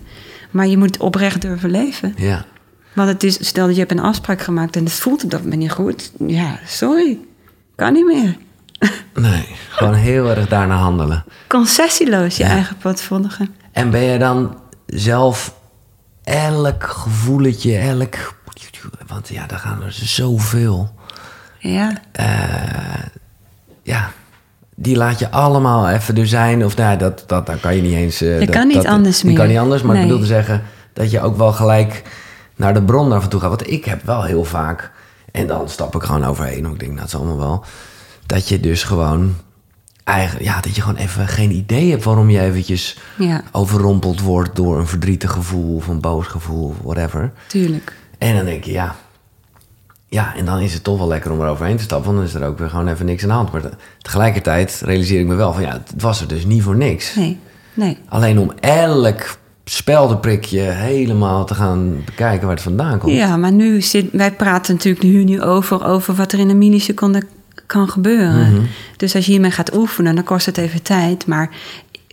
maar 0.51 0.67
je 0.67 0.79
moet 0.79 0.97
oprecht 0.97 1.41
durven 1.43 1.71
leven. 1.71 2.15
ja. 2.17 2.45
Want 2.95 3.09
het 3.09 3.23
is, 3.23 3.47
stel 3.47 3.65
dat 3.67 3.75
je 3.75 3.81
hebt 3.81 3.93
een 3.93 4.01
afspraak 4.01 4.41
gemaakt 4.41 4.77
en 4.77 4.85
het 4.85 4.93
voelt 4.93 5.25
op 5.25 5.31
dat 5.31 5.43
moment 5.43 5.61
niet 5.61 5.73
goed. 5.73 6.13
Ja, 6.27 6.59
sorry, 6.67 7.19
kan 7.77 7.93
niet 7.93 8.07
meer. 8.07 8.37
Nee, 9.15 9.47
gewoon 9.69 9.95
heel 9.95 10.29
erg 10.31 10.49
daarna 10.49 10.77
handelen. 10.77 11.25
Concessieloos 11.49 12.37
je 12.37 12.45
Ja. 12.45 12.51
eigen 12.51 12.77
pad 12.77 13.03
volgen. 13.03 13.55
En 13.73 13.91
ben 13.91 14.01
je 14.03 14.19
dan 14.19 14.57
zelf 14.87 15.55
elk 16.25 16.85
gevoeletje, 16.85 17.77
elk... 17.77 18.15
Want 19.07 19.29
ja, 19.29 19.47
daar 19.47 19.59
gaan 19.59 19.83
er 19.83 19.93
zoveel. 19.93 20.95
Ja, 21.59 21.93
Ja, 23.83 24.11
die 24.75 24.97
laat 24.97 25.19
je 25.19 25.31
allemaal 25.31 25.89
even 25.89 26.17
er 26.17 26.27
zijn. 26.27 26.65
Of 26.65 26.77
nou, 26.77 26.99
dat, 26.99 27.25
dat, 27.27 27.47
dan 27.47 27.61
kan 27.61 27.77
je 27.77 27.83
niet 27.83 27.95
eens... 27.95 28.21
eh, 28.21 28.41
Je 28.41 28.47
dat, 28.47 28.55
kan 28.55 28.67
niet 28.67 28.77
dat- 28.77 28.87
anders 28.87 29.21
Je 29.21 29.27
kan 29.27 29.37
meer. 29.37 29.47
niet 29.49 29.59
anders, 29.59 29.83
maar 29.83 29.97
ik 29.97 30.03
bedoel 30.03 30.19
te 30.21 30.27
zeggen... 30.27 30.63
dat 30.93 31.11
je 31.11 31.21
ook 31.21 31.37
wel 31.37 31.53
gelijk 31.53 32.03
naar 32.57 32.75
de 32.75 32.83
bron 32.83 33.13
en 33.15 33.29
toe 33.29 33.41
gaat. 33.41 33.49
Want 33.49 33.71
ik 33.71 33.85
heb 33.85 34.03
wel 34.05 34.23
heel 34.23 34.45
vaak... 34.45 34.91
en 35.33 35.47
dan 35.47 35.69
stap 35.69 35.95
ik 35.95 36.03
gewoon 36.03 36.25
overheen. 36.25 36.63
Want 36.63 36.75
ik 36.75 36.79
denk, 36.81 36.91
nou, 36.93 37.01
dat 37.03 37.09
is 37.09 37.15
allemaal 37.21 37.39
wel... 37.49 37.65
dat 38.27 38.49
je 38.49 38.61
dus 38.61 38.83
gewoon... 38.83 39.35
Eigenlijk, 40.05 40.45
ja, 40.47 40.61
dat 40.61 40.75
je 40.77 40.81
gewoon 40.83 40.97
even 40.97 41.29
geen 41.29 41.51
idee 41.51 41.91
hebt 41.91 42.05
waarom 42.05 42.31
je 42.31 42.41
eventjes 42.41 42.99
Ja. 43.19 43.43
overrompeld 43.53 44.21
wordt 44.21 44.57
door 44.57 44.79
een 44.79 44.87
verdrietig 44.87 45.31
gevoel 45.31 45.77
of 45.77 45.87
een 45.89 46.01
boos 46.01 46.27
gevoel 46.27 46.69
of 46.69 46.75
whatever. 46.83 47.33
tuurlijk. 47.47 47.97
En 48.19 48.37
dan 48.37 48.45
denk 48.45 48.65
je, 48.65 48.73
ja. 48.73 48.95
Ja, 50.09 50.35
en 50.37 50.45
dan 50.45 50.59
is 50.61 50.75
het 50.75 50.85
toch 50.85 50.99
wel 50.99 51.09
lekker 51.09 51.31
om 51.33 51.41
er 51.41 51.49
overheen 51.49 51.77
te 51.77 51.83
stappen, 51.83 52.07
want 52.15 52.17
dan 52.17 52.27
is 52.37 52.43
er 52.43 52.49
ook 52.51 52.59
weer 52.59 52.69
gewoon 52.69 52.89
even 52.89 53.07
niks 53.07 53.23
aan 53.23 53.29
de 53.29 53.35
hand. 53.35 53.53
Maar 53.53 53.61
te- 53.61 53.71
tegelijkertijd 54.03 54.81
realiseer 54.85 55.21
ik 55.21 55.27
me 55.27 55.35
wel 55.35 55.53
van, 55.53 55.63
ja, 55.63 55.73
het 55.73 56.03
was 56.03 56.21
er 56.21 56.29
dus 56.29 56.45
niet 56.45 56.63
voor 56.63 56.77
niks. 56.77 57.15
Nee, 57.15 57.39
nee. 57.75 57.99
Alleen 58.09 58.39
om 58.39 58.53
elk 58.61 59.37
speldenprikje 59.65 60.61
helemaal 60.61 61.45
te 61.45 61.55
gaan 61.55 62.03
bekijken 62.05 62.47
waar 62.47 62.55
het 62.55 62.65
vandaan 62.65 62.99
komt. 62.99 63.13
Ja, 63.17 63.37
maar 63.37 63.53
nu 63.53 63.81
zit, 63.81 64.07
wij 64.13 64.33
praten 64.33 64.75
natuurlijk 64.75 65.05
nu, 65.05 65.25
nu 65.25 65.41
over, 65.43 65.85
over 65.85 66.15
wat 66.15 66.33
er 66.33 66.39
in 66.39 66.49
een 66.49 66.59
milliseconde 66.59 67.23
kan 67.67 67.89
gebeuren. 67.89 68.53
Mhm. 68.53 68.63
Dus 68.97 69.15
als 69.15 69.25
je 69.25 69.31
hiermee 69.31 69.51
gaat 69.51 69.77
oefenen, 69.77 70.15
dan 70.15 70.25
kost 70.25 70.47
het 70.47 70.57
even 70.59 70.83
tijd. 70.83 71.27
Maar 71.27 71.51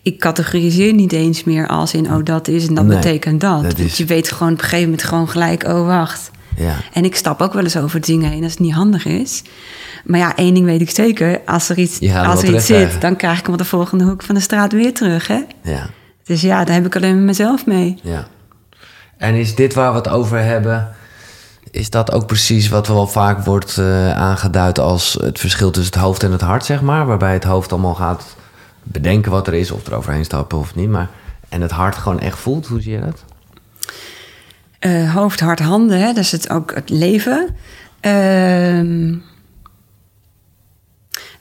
ik 0.01 0.19
categoriseer 0.19 0.93
niet 0.93 1.11
eens 1.11 1.43
meer 1.43 1.67
als 1.67 1.93
in, 1.93 2.13
oh, 2.13 2.23
dat 2.23 2.47
is 2.47 2.67
en 2.67 2.73
dat 2.73 2.85
Nee, 2.85 2.95
betekent 2.97 3.41
dat. 3.41 3.63
dat 3.63 3.77
is- 3.79 3.97
je 3.97 4.05
weet 4.05 4.31
gewoon 4.31 4.51
op 4.53 4.57
een 4.57 4.63
gegeven 4.63 4.83
moment 4.89 5.03
gewoon 5.03 5.29
gelijk, 5.29 5.63
oh, 5.63 5.85
wacht. 5.87 6.31
Ja. 6.57 6.75
En 6.93 7.05
ik 7.05 7.15
stap 7.15 7.41
ook 7.41 7.53
wel 7.53 7.63
eens 7.63 7.77
over 7.77 8.01
dingen 8.01 8.29
heen 8.31 8.43
als 8.43 8.51
het 8.51 8.61
niet 8.61 8.73
handig 8.73 9.05
is. 9.05 9.41
Maar 10.05 10.19
ja, 10.19 10.35
één 10.35 10.53
ding 10.53 10.65
weet 10.65 10.81
ik 10.81 10.89
zeker. 10.89 11.41
Als 11.45 11.69
er 11.69 11.77
iets, 11.77 11.99
als 12.13 12.43
er 12.43 12.55
iets 12.55 12.65
zit, 12.65 13.01
dan 13.01 13.15
krijg 13.15 13.37
ik 13.39 13.43
hem 13.43 13.51
op 13.53 13.59
de 13.59 13.65
volgende 13.65 14.03
hoek 14.03 14.23
van 14.23 14.35
de 14.35 14.41
straat 14.41 14.71
weer 14.71 14.93
terug. 14.93 15.27
Hè? 15.27 15.39
ja, 15.63 15.89
Dus 16.23 16.41
ja, 16.41 16.63
daar 16.63 16.75
heb 16.75 16.85
ik 16.85 16.95
alleen 16.95 17.15
maar 17.15 17.23
mezelf 17.23 17.65
mee. 17.65 17.99
ja. 18.03 18.27
En 19.17 19.35
is 19.35 19.55
dit 19.55 19.73
waar 19.73 19.91
we 19.91 19.97
het 19.97 20.09
over 20.09 20.43
hebben? 20.43 20.95
Is 21.71 21.89
dat 21.89 22.11
ook 22.11 22.27
precies 22.27 22.69
wat 22.69 22.87
wel 22.87 23.07
vaak 23.07 23.45
wordt 23.45 23.77
eh, 23.77 24.17
aangeduid 24.17 24.79
als 24.79 25.17
het 25.21 25.39
verschil 25.39 25.71
tussen 25.71 25.93
het 25.93 26.03
hoofd 26.03 26.23
en 26.23 26.31
het 26.31 26.41
hart, 26.41 26.65
zeg 26.65 26.81
maar? 26.81 27.05
Waarbij 27.05 27.33
het 27.33 27.43
hoofd 27.43 27.71
allemaal 27.71 27.95
gaat 27.95 28.35
bedenken 28.83 29.31
wat 29.31 29.47
er 29.47 29.53
is, 29.53 29.71
of 29.71 29.87
er 29.87 29.95
overheen 29.95 30.25
stappen 30.25 30.57
of 30.57 30.75
niet. 30.75 30.89
Maar, 30.89 31.09
en 31.49 31.61
het 31.61 31.71
hart 31.71 31.95
gewoon 31.95 32.19
echt 32.19 32.37
voelt. 32.39 32.67
Hoe 32.67 32.81
zie 32.81 32.91
je 32.91 32.99
dat? 32.99 33.23
Eh, 34.79 35.13
hoofd, 35.13 35.39
hart, 35.39 35.59
handen, 35.59 35.99
hè? 35.99 36.05
dat 36.05 36.17
is 36.17 36.31
het 36.31 36.49
ook 36.49 36.73
het 36.73 36.89
leven. 36.89 37.55
Ehm, 37.99 39.15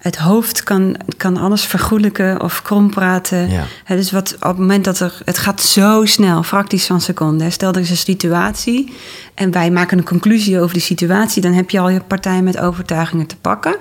Het 0.00 0.16
hoofd 0.16 0.62
kan, 0.62 0.96
kan 1.16 1.36
alles 1.36 1.64
vergoelijken 1.64 2.40
of 2.42 2.62
krompraten. 2.62 3.50
Ja. 3.50 3.64
Hè, 3.84 3.96
dus 3.96 4.10
wat, 4.10 4.34
op 4.34 4.40
het 4.42 4.58
moment 4.58 4.84
dat 4.84 5.00
er... 5.00 5.20
Het 5.24 5.38
gaat 5.38 5.60
zo 5.60 6.04
snel, 6.04 6.42
fracties 6.42 6.86
van 6.86 7.00
seconde. 7.00 7.44
Hè. 7.44 7.50
Stel, 7.50 7.72
er 7.72 7.80
is 7.80 7.90
een 7.90 7.96
situatie 7.96 8.92
en 9.34 9.50
wij 9.50 9.70
maken 9.70 9.98
een 9.98 10.04
conclusie 10.04 10.60
over 10.60 10.72
die 10.72 10.82
situatie... 10.82 11.42
dan 11.42 11.52
heb 11.52 11.70
je 11.70 11.80
al 11.80 11.88
je 11.88 12.00
partij 12.00 12.42
met 12.42 12.58
overtuigingen 12.58 13.26
te 13.26 13.36
pakken. 13.36 13.76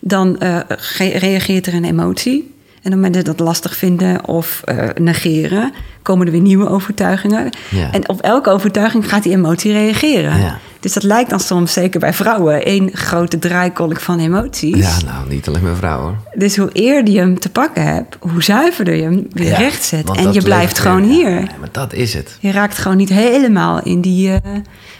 Dan 0.00 0.38
eh, 0.38 0.58
ge- 0.68 1.18
reageert 1.18 1.66
er 1.66 1.74
een 1.74 1.84
emotie. 1.84 2.54
En 2.82 2.86
op 2.86 2.92
het 2.92 2.94
moment 2.94 3.14
dat 3.14 3.36
dat 3.36 3.46
lastig 3.46 3.76
vinden 3.76 4.26
of 4.28 4.62
eh, 4.64 4.88
negeren... 5.00 5.72
komen 6.02 6.26
er 6.26 6.32
weer 6.32 6.40
nieuwe 6.40 6.68
overtuigingen. 6.68 7.50
Ja. 7.70 7.92
En 7.92 8.08
op 8.08 8.20
elke 8.20 8.50
overtuiging 8.50 9.08
gaat 9.08 9.22
die 9.22 9.32
emotie 9.32 9.72
reageren. 9.72 10.38
Ja. 10.40 10.58
Dus 10.80 10.92
dat 10.92 11.02
lijkt 11.02 11.30
dan 11.30 11.40
soms, 11.40 11.72
zeker 11.72 12.00
bij 12.00 12.12
vrouwen... 12.12 12.64
één 12.64 12.90
grote 12.92 13.38
draaikolk 13.38 14.00
van 14.00 14.18
emoties. 14.18 14.76
Ja, 14.76 15.12
nou, 15.12 15.28
niet 15.28 15.48
alleen 15.48 15.62
mijn 15.62 15.76
vrouw 15.76 16.00
hoor. 16.00 16.14
Dus 16.34 16.56
hoe 16.56 16.72
eerder 16.72 17.14
je 17.14 17.18
hem 17.20 17.38
te 17.38 17.50
pakken 17.50 17.84
hebt, 17.84 18.16
hoe 18.20 18.42
zuiverder 18.42 18.94
je 18.94 19.02
hem 19.02 19.26
weer 19.32 19.48
Ja, 19.50 19.56
recht 19.56 19.84
zet. 19.84 20.10
En 20.10 20.32
je 20.32 20.42
blijft 20.42 20.78
gewoon 20.78 21.06
weer- 21.06 21.14
hier. 21.16 21.40
Ja, 21.40 21.48
maar 21.60 21.68
dat 21.72 21.92
is 21.92 22.14
het. 22.14 22.36
Je 22.40 22.50
raakt 22.50 22.78
gewoon 22.78 22.96
niet 22.96 23.08
helemaal 23.08 23.82
in 23.82 24.00
die 24.00 24.32
eh, 24.32 24.38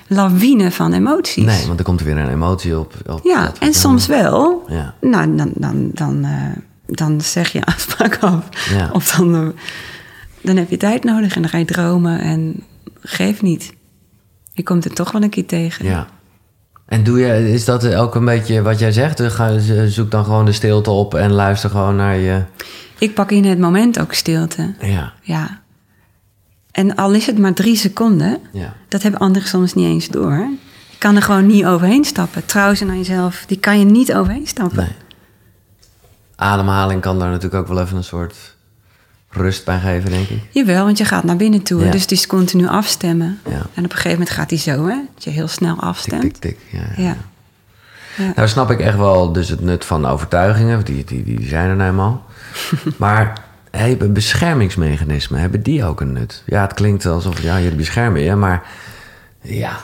lawine 0.06 0.70
van 0.70 0.92
emoties. 0.92 1.44
Nee, 1.44 1.66
want 1.66 1.78
er 1.78 1.84
komt 1.84 2.00
er 2.00 2.06
weer 2.06 2.16
een 2.18 2.30
emotie 2.30 2.78
op. 2.78 2.94
op 3.06 3.20
ja, 3.24 3.52
en 3.60 3.74
soms 3.74 4.06
wel. 4.06 4.64
Ja. 4.68 4.94
Nou, 5.00 5.36
dan, 5.36 5.50
dan, 5.54 5.90
dan, 5.94 6.24
eh, 6.24 6.30
dan 6.90 7.20
zeg 7.20 7.52
je 7.52 7.64
afspraak 7.74 8.18
af. 8.20 8.44
Ja. 8.70 8.90
Of 8.92 9.10
dan, 9.16 9.34
eh, 9.34 9.48
dan 10.40 10.56
heb 10.56 10.70
je 10.70 10.76
tijd 10.76 11.04
nodig 11.04 11.34
en 11.34 11.40
dan 11.42 11.50
ga 11.50 11.58
je 11.58 11.64
dromen 11.64 12.20
en 12.20 12.64
geef 13.00 13.42
niet. 13.42 13.72
Je 14.52 14.62
komt 14.62 14.84
er 14.84 14.92
toch 14.94 15.12
wel 15.12 15.22
een 15.22 15.30
keer 15.30 15.46
tegen. 15.46 15.84
Ja. 15.84 16.06
En 16.86 17.04
doe 17.04 17.18
je, 17.18 17.52
is 17.52 17.64
dat 17.64 17.94
ook 17.94 18.14
een 18.14 18.24
beetje 18.24 18.62
wat 18.62 18.78
jij 18.78 18.92
zegt? 18.92 19.16
Dus 19.16 19.32
ga, 19.32 19.58
zoek 19.88 20.10
dan 20.10 20.24
gewoon 20.24 20.44
de 20.44 20.52
stilte 20.52 20.90
op 20.90 21.14
en 21.14 21.32
luister 21.32 21.70
gewoon 21.70 21.96
naar 21.96 22.16
je. 22.16 22.42
Ik 22.98 23.14
pak 23.14 23.30
in 23.30 23.44
het 23.44 23.58
moment 23.58 23.98
ook 24.00 24.12
stilte. 24.12 24.74
Ja. 24.80 25.12
Ja. 25.22 25.60
En 26.70 26.94
al 26.94 27.12
is 27.14 27.26
het 27.26 27.38
maar 27.38 27.52
drie 27.54 27.76
seconden, 27.76 28.38
Ja. 28.52 28.74
dat 28.88 29.02
hebben 29.02 29.20
anderen 29.20 29.48
soms 29.48 29.74
niet 29.74 29.86
eens 29.86 30.08
door. 30.08 30.32
Je 30.90 30.98
kan 30.98 31.16
er 31.16 31.22
gewoon 31.22 31.46
niet 31.46 31.64
overheen 31.64 32.04
stappen. 32.04 32.46
Trouw 32.46 32.74
zijn 32.74 32.90
aan 32.90 32.98
jezelf, 32.98 33.44
die 33.46 33.58
kan 33.58 33.78
je 33.78 33.84
niet 33.84 34.14
overheen 34.14 34.46
stappen. 34.46 34.76
Nee. 34.76 34.92
Ademhaling 36.40 37.00
kan 37.00 37.18
daar 37.18 37.28
natuurlijk 37.28 37.62
ook 37.62 37.68
wel 37.74 37.80
even 37.84 37.96
een 37.96 38.04
soort 38.04 38.56
rust 39.30 39.64
bij 39.64 39.78
geven, 39.78 40.10
denk 40.10 40.28
ik. 40.28 40.42
Jawel, 40.50 40.84
want 40.84 40.98
je 40.98 41.04
gaat 41.04 41.24
naar 41.24 41.36
binnen 41.36 41.62
toe. 41.62 41.84
Ja. 41.84 41.90
Dus 41.90 42.02
het 42.02 42.10
is 42.10 42.26
continu 42.26 42.66
afstemmen. 42.66 43.40
Ja. 43.44 43.52
En 43.52 43.84
op 43.84 43.90
een 43.90 43.90
gegeven 43.90 44.10
moment 44.10 44.30
gaat 44.30 44.50
hij 44.50 44.58
zo, 44.58 44.86
hè? 44.86 44.96
Dat 45.14 45.24
je 45.24 45.30
heel 45.30 45.48
snel 45.48 45.74
Tik, 45.74 45.84
afstemt. 45.84 46.20
tik, 46.22 46.36
tik. 46.36 46.58
Ja. 46.70 47.02
Ja. 47.02 47.16
Ja. 48.16 48.32
Nou 48.34 48.48
snap 48.48 48.70
ik 48.70 48.80
echt 48.80 48.96
wel 48.96 49.32
dus 49.32 49.48
het 49.48 49.60
nut 49.60 49.84
van 49.84 50.06
overtuigingen. 50.06 50.84
Die, 50.84 51.04
die, 51.04 51.24
die 51.24 51.48
zijn 51.48 51.68
er 51.68 51.76
nou 51.76 51.90
eenmaal. 51.90 52.24
maar 52.96 53.32
hebben 53.70 54.12
beschermingsmechanismen, 54.12 55.40
hebben 55.40 55.62
die 55.62 55.84
ook 55.84 56.00
een 56.00 56.12
nut? 56.12 56.42
Ja, 56.46 56.62
het 56.62 56.74
klinkt 56.74 57.06
alsof 57.06 57.42
ja, 57.42 57.60
jullie 57.60 57.76
beschermen 57.76 58.20
je, 58.20 58.34
maar 58.34 58.62
ja. 59.40 59.80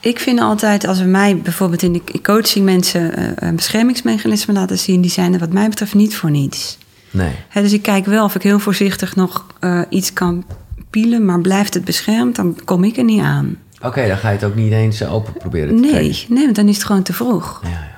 Ik 0.00 0.18
vind 0.18 0.40
altijd, 0.40 0.86
als 0.86 0.98
we 0.98 1.04
mij 1.04 1.36
bijvoorbeeld 1.36 1.82
in 1.82 1.92
de 1.92 2.20
coaching 2.22 2.64
mensen 2.64 3.16
eh, 3.16 3.48
een 3.48 3.56
beschermingsmechanisme 3.56 4.52
laten 4.52 4.78
zien, 4.78 5.00
die 5.00 5.10
zijn 5.10 5.32
er 5.32 5.38
wat 5.38 5.52
mij 5.52 5.68
betreft 5.68 5.94
niet 5.94 6.16
voor 6.16 6.30
niets. 6.30 6.78
Nee. 7.10 7.32
Dus 7.54 7.72
ik 7.72 7.82
kijk 7.82 8.06
wel 8.06 8.24
of 8.24 8.34
ik 8.34 8.42
heel 8.42 8.58
voorzichtig 8.58 9.16
nog 9.16 9.46
eh, 9.60 9.80
iets 9.88 10.12
kan 10.12 10.44
pielen, 10.90 11.24
maar 11.24 11.40
blijft 11.40 11.74
het 11.74 11.84
beschermd, 11.84 12.36
dan 12.36 12.58
kom 12.64 12.84
ik 12.84 12.96
er 12.96 13.04
niet 13.04 13.22
aan. 13.22 13.56
Oké, 13.82 14.06
dan 14.08 14.16
ga 14.16 14.28
je 14.28 14.34
het 14.34 14.44
ook 14.44 14.54
niet 14.54 14.72
eens 14.72 15.00
eh, 15.00 15.14
open 15.14 15.32
proberen 15.32 15.82
te 15.82 15.90
Nee, 15.90 16.26
nee, 16.28 16.44
want 16.44 16.56
dan 16.56 16.68
is 16.68 16.74
het 16.74 16.84
gewoon 16.84 17.02
te 17.02 17.12
vroeg. 17.12 17.60
Ja, 17.62 17.68
ja, 17.68 17.88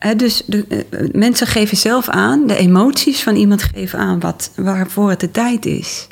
ja. 0.00 0.14
Dus 0.14 0.42
de, 0.46 0.86
mensen 1.12 1.46
geven 1.46 1.76
zelf 1.76 2.08
aan, 2.08 2.46
de 2.46 2.56
emoties 2.56 3.22
van 3.22 3.34
iemand 3.34 3.62
geven 3.62 3.98
aan 3.98 4.20
wat, 4.20 4.50
waarvoor 4.56 5.10
het 5.10 5.20
de 5.20 5.30
tijd 5.30 5.66
is. 5.66 6.06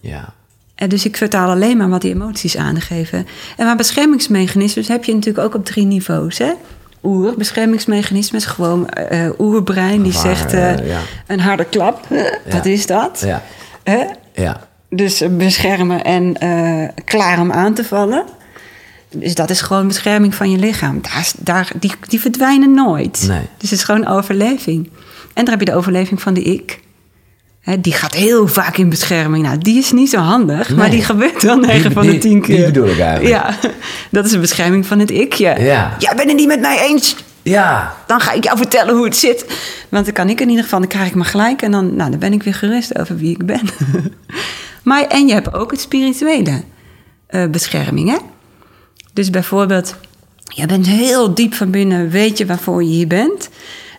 ja. 0.00 0.38
En 0.80 0.88
dus 0.88 1.04
ik 1.04 1.16
vertaal 1.16 1.50
alleen 1.50 1.76
maar 1.76 1.88
wat 1.88 2.00
die 2.00 2.14
emoties 2.14 2.56
aangeven. 2.56 3.26
En 3.56 3.66
maar 3.66 3.76
beschermingsmechanismes 3.76 4.88
heb 4.88 5.04
je 5.04 5.14
natuurlijk 5.14 5.44
ook 5.44 5.54
op 5.54 5.64
drie 5.64 5.84
niveaus. 5.84 6.38
Hè? 6.38 6.52
Oer, 7.02 7.34
beschermingsmechanisme 7.36 8.38
is 8.38 8.44
gewoon 8.44 8.88
eh 8.88 9.30
oerbrein 9.38 10.02
die 10.02 10.12
zegt 10.12 10.52
eh, 10.52 10.72
eh, 10.72 10.88
ja. 10.88 11.00
een 11.26 11.40
harde 11.40 11.64
klap. 11.64 12.06
Wat 12.50 12.66
is 12.66 12.86
dat? 12.86 13.22
Ja. 13.24 13.42
Hè? 13.82 14.04
Ja. 14.32 14.60
Dus 14.88 15.20
eh, 15.20 15.28
beschermen 15.36 16.04
en 16.04 16.36
eh, 16.36 16.88
klaar 17.04 17.40
om 17.40 17.52
aan 17.52 17.74
te 17.74 17.84
vallen. 17.84 18.24
Dus 19.08 19.34
dat 19.34 19.50
is 19.50 19.60
gewoon 19.60 19.86
bescherming 19.86 20.34
van 20.34 20.50
je 20.50 20.58
lichaam. 20.58 21.02
Daar, 21.02 21.32
daar, 21.38 21.72
die, 21.76 21.92
die 22.08 22.20
verdwijnen 22.20 22.74
nooit. 22.74 23.24
Nee. 23.28 23.46
Dus 23.56 23.70
het 23.70 23.78
is 23.78 23.84
gewoon 23.84 24.06
overleving. 24.06 24.90
En 25.34 25.44
dan 25.44 25.48
heb 25.48 25.58
je 25.58 25.72
de 25.72 25.78
overleving 25.78 26.22
van 26.22 26.34
de 26.34 26.42
ik. 26.42 26.80
Hè, 27.60 27.80
die 27.80 27.92
gaat 27.92 28.14
heel 28.14 28.46
vaak 28.48 28.76
in 28.76 28.88
bescherming. 28.88 29.44
Nou, 29.44 29.58
die 29.58 29.78
is 29.78 29.92
niet 29.92 30.10
zo 30.10 30.18
handig, 30.18 30.74
maar 30.76 30.90
die 30.90 31.04
gebeurt 31.04 31.42
wel 31.42 31.56
9 31.56 31.82
Die- 31.82 31.90
van 31.90 32.04
de 32.04 32.10
die- 32.10 32.20
10 32.20 32.40
keer. 32.40 32.56
die 32.56 32.64
bedoel 32.64 32.88
ik 32.88 32.98
eigenlijk. 32.98 33.28
Ja, 33.34 33.54
dat 34.10 34.24
is 34.24 34.32
een 34.32 34.40
bescherming 34.40 34.86
van 34.86 34.98
het 34.98 35.10
ikje. 35.10 35.54
Ja. 35.58 35.96
Jij 35.98 36.14
bent 36.16 36.28
het 36.28 36.36
niet 36.38 36.46
met 36.46 36.60
mij 36.60 36.78
eens. 36.88 37.16
Ja. 37.42 37.94
Dan 38.06 38.20
ga 38.20 38.32
ik 38.32 38.44
jou 38.44 38.56
vertellen 38.56 38.94
hoe 38.94 39.04
het 39.04 39.16
zit. 39.16 39.44
Want 39.88 40.04
dan 40.04 40.14
kan 40.14 40.28
ik 40.28 40.40
in 40.40 40.48
ieder 40.48 40.64
geval, 40.64 40.78
dan 40.78 40.88
krijg 40.88 41.06
ik 41.08 41.14
me 41.14 41.24
gelijk. 41.24 41.62
En 41.62 41.70
dan, 41.70 41.96
nou, 41.96 42.10
dan 42.10 42.18
ben 42.18 42.32
ik 42.32 42.42
weer 42.42 42.54
gerust 42.54 42.98
over 42.98 43.16
wie 43.16 43.30
ik 43.30 43.46
ben. 43.46 43.60
maar, 44.82 45.02
en 45.06 45.26
je 45.26 45.32
hebt 45.32 45.54
ook 45.54 45.70
het 45.70 45.80
spirituele 45.80 46.62
eh, 47.26 47.46
bescherming, 47.46 48.08
hè? 48.10 48.16
Dus 49.12 49.30
bijvoorbeeld, 49.30 49.94
jij 50.44 50.66
bent 50.66 50.86
heel 50.86 51.34
diep 51.34 51.54
van 51.54 51.70
binnen, 51.70 52.08
weet 52.10 52.38
je 52.38 52.46
waarvoor 52.46 52.82
je 52.82 52.88
hier 52.90 53.06
bent. 53.06 53.48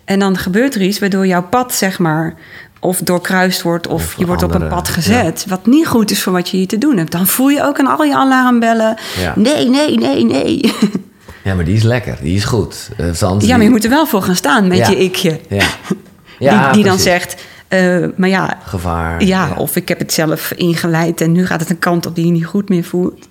En 0.05 0.19
dan 0.19 0.37
gebeurt 0.37 0.75
er 0.75 0.81
iets 0.81 0.99
waardoor 0.99 1.27
jouw 1.27 1.43
pad, 1.43 1.73
zeg 1.73 1.99
maar, 1.99 2.35
of 2.83 2.99
doorkruist 2.99 3.61
wordt... 3.61 3.87
of, 3.87 3.93
Of 4.03 4.15
je 4.17 4.25
wordt 4.25 4.43
op 4.43 4.53
een 4.53 4.67
pad 4.67 4.87
gezet, 4.89 5.45
wat 5.47 5.65
niet 5.65 5.87
goed 5.87 6.11
is 6.11 6.23
voor 6.23 6.33
wat 6.33 6.49
je 6.49 6.57
hier 6.57 6.67
te 6.67 6.77
doen 6.77 6.97
hebt. 6.97 7.11
Dan 7.11 7.27
voel 7.27 7.49
je 7.49 7.63
ook 7.63 7.79
aan 7.79 7.87
al 7.97 8.03
je 8.03 8.15
alarmbellen, 8.15 8.97
Ja. 9.19 9.33
nee, 9.35 9.69
nee, 9.69 9.97
nee, 9.97 10.23
nee. 10.25 10.61
Ja, 11.43 11.53
maar 11.55 11.65
die 11.65 11.75
is 11.75 11.83
lekker. 11.83 12.17
Die 12.21 12.35
is 12.35 12.43
goed. 12.43 12.89
Eh, 12.97 13.13
ja, 13.39 13.55
maar 13.55 13.63
je 13.63 13.69
moet 13.69 13.83
er 13.83 13.89
wel 13.89 14.05
voor 14.07 14.21
gaan 14.21 14.35
staan 14.35 14.67
met 14.67 14.77
Ja. 14.77 14.89
je 14.89 14.97
ikje. 14.97 15.39
Ja. 15.49 15.57
die 16.39 16.49
Ja, 16.49 16.71
die 16.71 16.83
dan 16.83 16.99
zegt, 16.99 17.43
eh, 17.67 18.05
maar 18.15 18.29
ja, 18.29 18.57
Gevaar. 18.63 19.23
ja, 19.23 19.53
of 19.57 19.75
ik 19.75 19.87
heb 19.87 19.99
het 19.99 20.13
zelf 20.13 20.51
ingeleid 20.51 21.21
en 21.21 21.31
nu 21.31 21.45
gaat 21.45 21.59
het 21.59 21.69
een 21.69 21.79
kant 21.79 22.05
op 22.05 22.15
die 22.15 22.25
je 22.25 22.31
niet 22.31 22.45
goed 22.45 22.69
meer 22.69 22.83
voelt. 22.83 23.27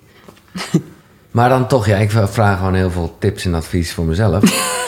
Maar 1.30 1.48
dan 1.48 1.66
toch, 1.66 1.86
ja, 1.86 1.96
ik 1.96 2.10
vraag 2.10 2.58
gewoon 2.58 2.74
heel 2.74 2.90
veel 2.90 3.16
tips 3.18 3.44
en 3.44 3.54
advies 3.54 3.92
voor 3.92 4.04
mezelf. 4.04 4.42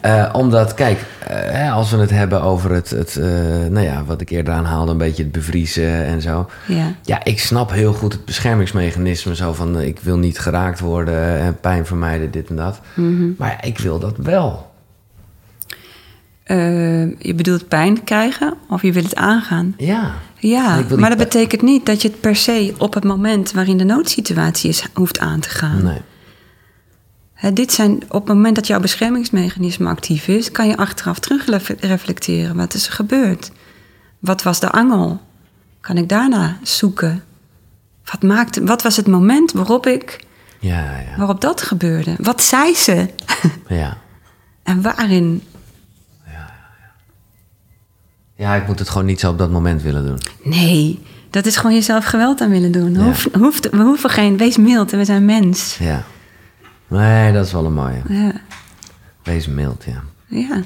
Eh, 0.00 0.28
omdat, 0.32 0.74
kijk, 0.74 1.04
eh, 1.26 1.74
als 1.74 1.90
we 1.90 1.96
het 1.96 2.10
hebben 2.10 2.42
over 2.42 2.70
het, 2.70 2.90
het 2.90 3.16
eh, 3.16 3.26
nou 3.70 3.80
ja, 3.80 4.04
wat 4.04 4.20
ik 4.20 4.30
eerder 4.30 4.54
aanhaalde, 4.54 4.90
een 4.90 4.98
beetje 4.98 5.22
het 5.22 5.32
bevriezen 5.32 6.04
en 6.04 6.22
zo. 6.22 6.48
Ja. 6.66 6.94
Ja, 7.02 7.24
ik 7.24 7.40
snap 7.40 7.70
heel 7.70 7.92
goed 7.92 8.12
het 8.12 8.24
beschermingsmechanisme. 8.24 9.34
Zo 9.34 9.52
van, 9.52 9.80
ik 9.80 10.00
wil 10.00 10.16
niet 10.16 10.38
geraakt 10.38 10.80
worden, 10.80 11.38
en 11.38 11.60
pijn 11.60 11.86
vermijden, 11.86 12.30
dit 12.30 12.48
en 12.48 12.56
dat. 12.56 12.80
Mhm. 12.94 13.28
Maar 13.38 13.66
ik 13.66 13.78
wil 13.78 13.98
dat 13.98 14.16
wel. 14.16 14.73
Eh, 16.44 17.18
je 17.20 17.34
bedoelt 17.34 17.68
pijn 17.68 18.04
krijgen 18.04 18.54
of 18.68 18.82
je 18.82 18.92
wil 18.92 19.02
het 19.02 19.14
aangaan? 19.16 19.74
Ja. 19.78 20.14
Ja, 20.38 20.84
maar 20.96 21.08
dat 21.08 21.18
betekent 21.18 21.62
niet 21.62 21.86
dat 21.86 22.02
je 22.02 22.08
het 22.08 22.20
per 22.20 22.36
se 22.36 22.74
op 22.78 22.94
het 22.94 23.04
moment 23.04 23.52
waarin 23.52 23.76
de 23.76 23.84
noodsituatie 23.84 24.68
is, 24.70 24.86
hoeft 24.94 25.18
aan 25.18 25.40
te 25.40 25.48
gaan. 25.48 25.82
Nee. 25.84 26.00
Hè, 27.34 27.52
dit 27.52 27.72
zijn, 27.72 27.94
op 28.08 28.26
het 28.26 28.34
moment 28.36 28.54
dat 28.54 28.66
jouw 28.66 28.80
beschermingsmechanisme 28.80 29.88
actief 29.88 30.28
is, 30.28 30.50
kan 30.50 30.68
je 30.68 30.76
achteraf 30.76 31.18
terug 31.18 31.46
ref- 31.46 31.74
reflecteren. 31.80 32.56
Wat 32.56 32.74
is 32.74 32.86
er 32.86 32.92
gebeurd? 32.92 33.50
Wat 34.18 34.42
was 34.42 34.60
de 34.60 34.70
angel? 34.70 35.20
Kan 35.80 35.96
ik 35.96 36.08
daarna 36.08 36.58
zoeken? 36.62 37.24
Wat, 38.04 38.22
maakte, 38.22 38.64
wat 38.64 38.82
was 38.82 38.96
het 38.96 39.06
moment 39.06 39.52
waarop, 39.52 39.86
ik, 39.86 40.24
Ja, 40.60 40.80
ja. 40.80 41.16
waarop 41.16 41.40
dat 41.40 41.62
gebeurde? 41.62 42.14
Wat 42.18 42.42
zei 42.42 42.74
ze? 42.74 43.08
Ja. 43.68 43.96
en 44.62 44.82
waarin? 44.82 45.42
Ja, 48.36 48.54
ik 48.54 48.66
moet 48.66 48.78
het 48.78 48.88
gewoon 48.88 49.06
niet 49.06 49.20
zo 49.20 49.30
op 49.30 49.38
dat 49.38 49.50
moment 49.50 49.82
willen 49.82 50.06
doen. 50.06 50.18
Nee, 50.42 51.02
dat 51.30 51.46
is 51.46 51.56
gewoon 51.56 51.74
jezelf 51.74 52.04
geweld 52.04 52.40
aan 52.40 52.50
willen 52.50 52.72
doen. 52.72 52.92
Ja. 52.92 53.00
Hoef, 53.00 53.28
hoeft, 53.32 53.70
we 53.70 53.82
hoeven 53.82 54.10
geen, 54.10 54.36
wees 54.36 54.56
mild, 54.56 54.90
we 54.90 55.04
zijn 55.04 55.24
mens. 55.24 55.76
Ja. 55.78 56.02
Nee, 56.88 57.32
dat 57.32 57.46
is 57.46 57.52
wel 57.52 57.64
een 57.64 57.72
mooie. 57.72 58.02
Ja, 58.08 58.32
Wees 59.22 59.46
mild, 59.46 59.84
ja. 59.86 60.02
ja. 60.26 60.62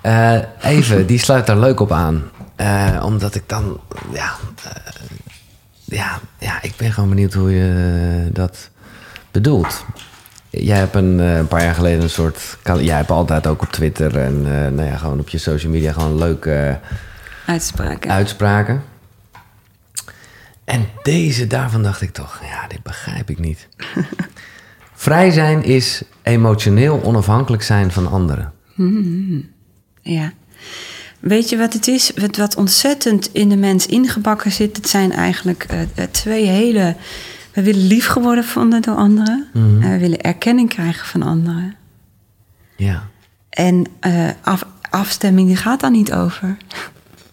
Eh, 0.00 0.72
even, 0.72 1.06
die 1.06 1.18
sluit 1.18 1.46
daar 1.46 1.58
leuk 1.58 1.80
op 1.80 1.92
aan. 1.92 2.22
Eh, 2.56 3.02
omdat 3.04 3.34
ik 3.34 3.42
dan, 3.46 3.80
ja, 4.12 4.32
eh, 4.64 4.92
ja, 5.84 6.18
ja, 6.38 6.62
ik 6.62 6.76
ben 6.76 6.92
gewoon 6.92 7.08
benieuwd 7.08 7.32
hoe 7.32 7.50
je 7.50 8.30
dat 8.32 8.70
bedoelt. 9.30 9.84
Jij 10.50 10.76
hebt 10.76 10.94
een, 10.94 11.20
eh, 11.20 11.36
een 11.36 11.48
paar 11.48 11.62
jaar 11.62 11.74
geleden 11.74 12.02
een 12.02 12.10
soort, 12.10 12.58
jij 12.80 12.96
hebt 12.96 13.10
altijd 13.10 13.46
ook 13.46 13.62
op 13.62 13.72
Twitter 13.72 14.18
en 14.18 14.42
eh, 14.44 14.72
nou 14.72 14.88
ja, 14.88 14.96
gewoon 14.96 15.20
op 15.20 15.28
je 15.28 15.38
social 15.38 15.72
media 15.72 15.92
gewoon 15.92 16.18
leuke 16.18 16.52
eh, 16.52 16.74
uitspraken. 17.46 18.10
uitspraken. 18.10 18.82
En 20.64 20.88
deze 21.02 21.46
daarvan 21.46 21.82
dacht 21.82 22.00
ik 22.00 22.10
toch, 22.10 22.40
ja, 22.42 22.66
dit 22.66 22.82
begrijp 22.82 23.30
ik 23.30 23.38
niet. 23.38 23.68
Vrij 24.94 25.30
zijn 25.30 25.64
is 25.64 26.02
emotioneel 26.22 27.02
onafhankelijk 27.02 27.62
zijn 27.62 27.90
van 27.90 28.10
anderen. 28.10 28.52
Ja. 30.02 30.32
Weet 31.20 31.48
je 31.48 31.56
wat 31.56 31.72
het 31.72 31.88
is? 31.88 32.12
Wat, 32.36 32.56
ontzettend 32.56 33.28
in 33.32 33.48
de 33.48 33.56
mens 33.56 33.86
ingebakken 33.86 34.52
zit, 34.52 34.76
het 34.76 34.88
zijn 34.88 35.12
eigenlijk 35.12 35.66
twee 36.10 36.46
hele. 36.46 36.96
We 37.52 37.62
willen 37.62 37.86
lief 37.86 38.06
geworden 38.06 38.44
vonden 38.44 38.82
door 38.82 38.96
anderen. 38.96 39.48
Mhm. 39.52 39.82
En 39.82 39.90
we 39.90 39.98
willen 39.98 40.20
erkenning 40.20 40.68
krijgen 40.68 41.06
van 41.06 41.22
anderen. 41.22 41.74
Ja. 42.76 43.08
En 43.50 43.86
eh, 44.00 44.28
af, 44.40 44.64
afstemming 44.90 45.46
die 45.48 45.56
gaat 45.56 45.80
daar 45.80 45.90
niet 45.90 46.12
over. 46.12 46.56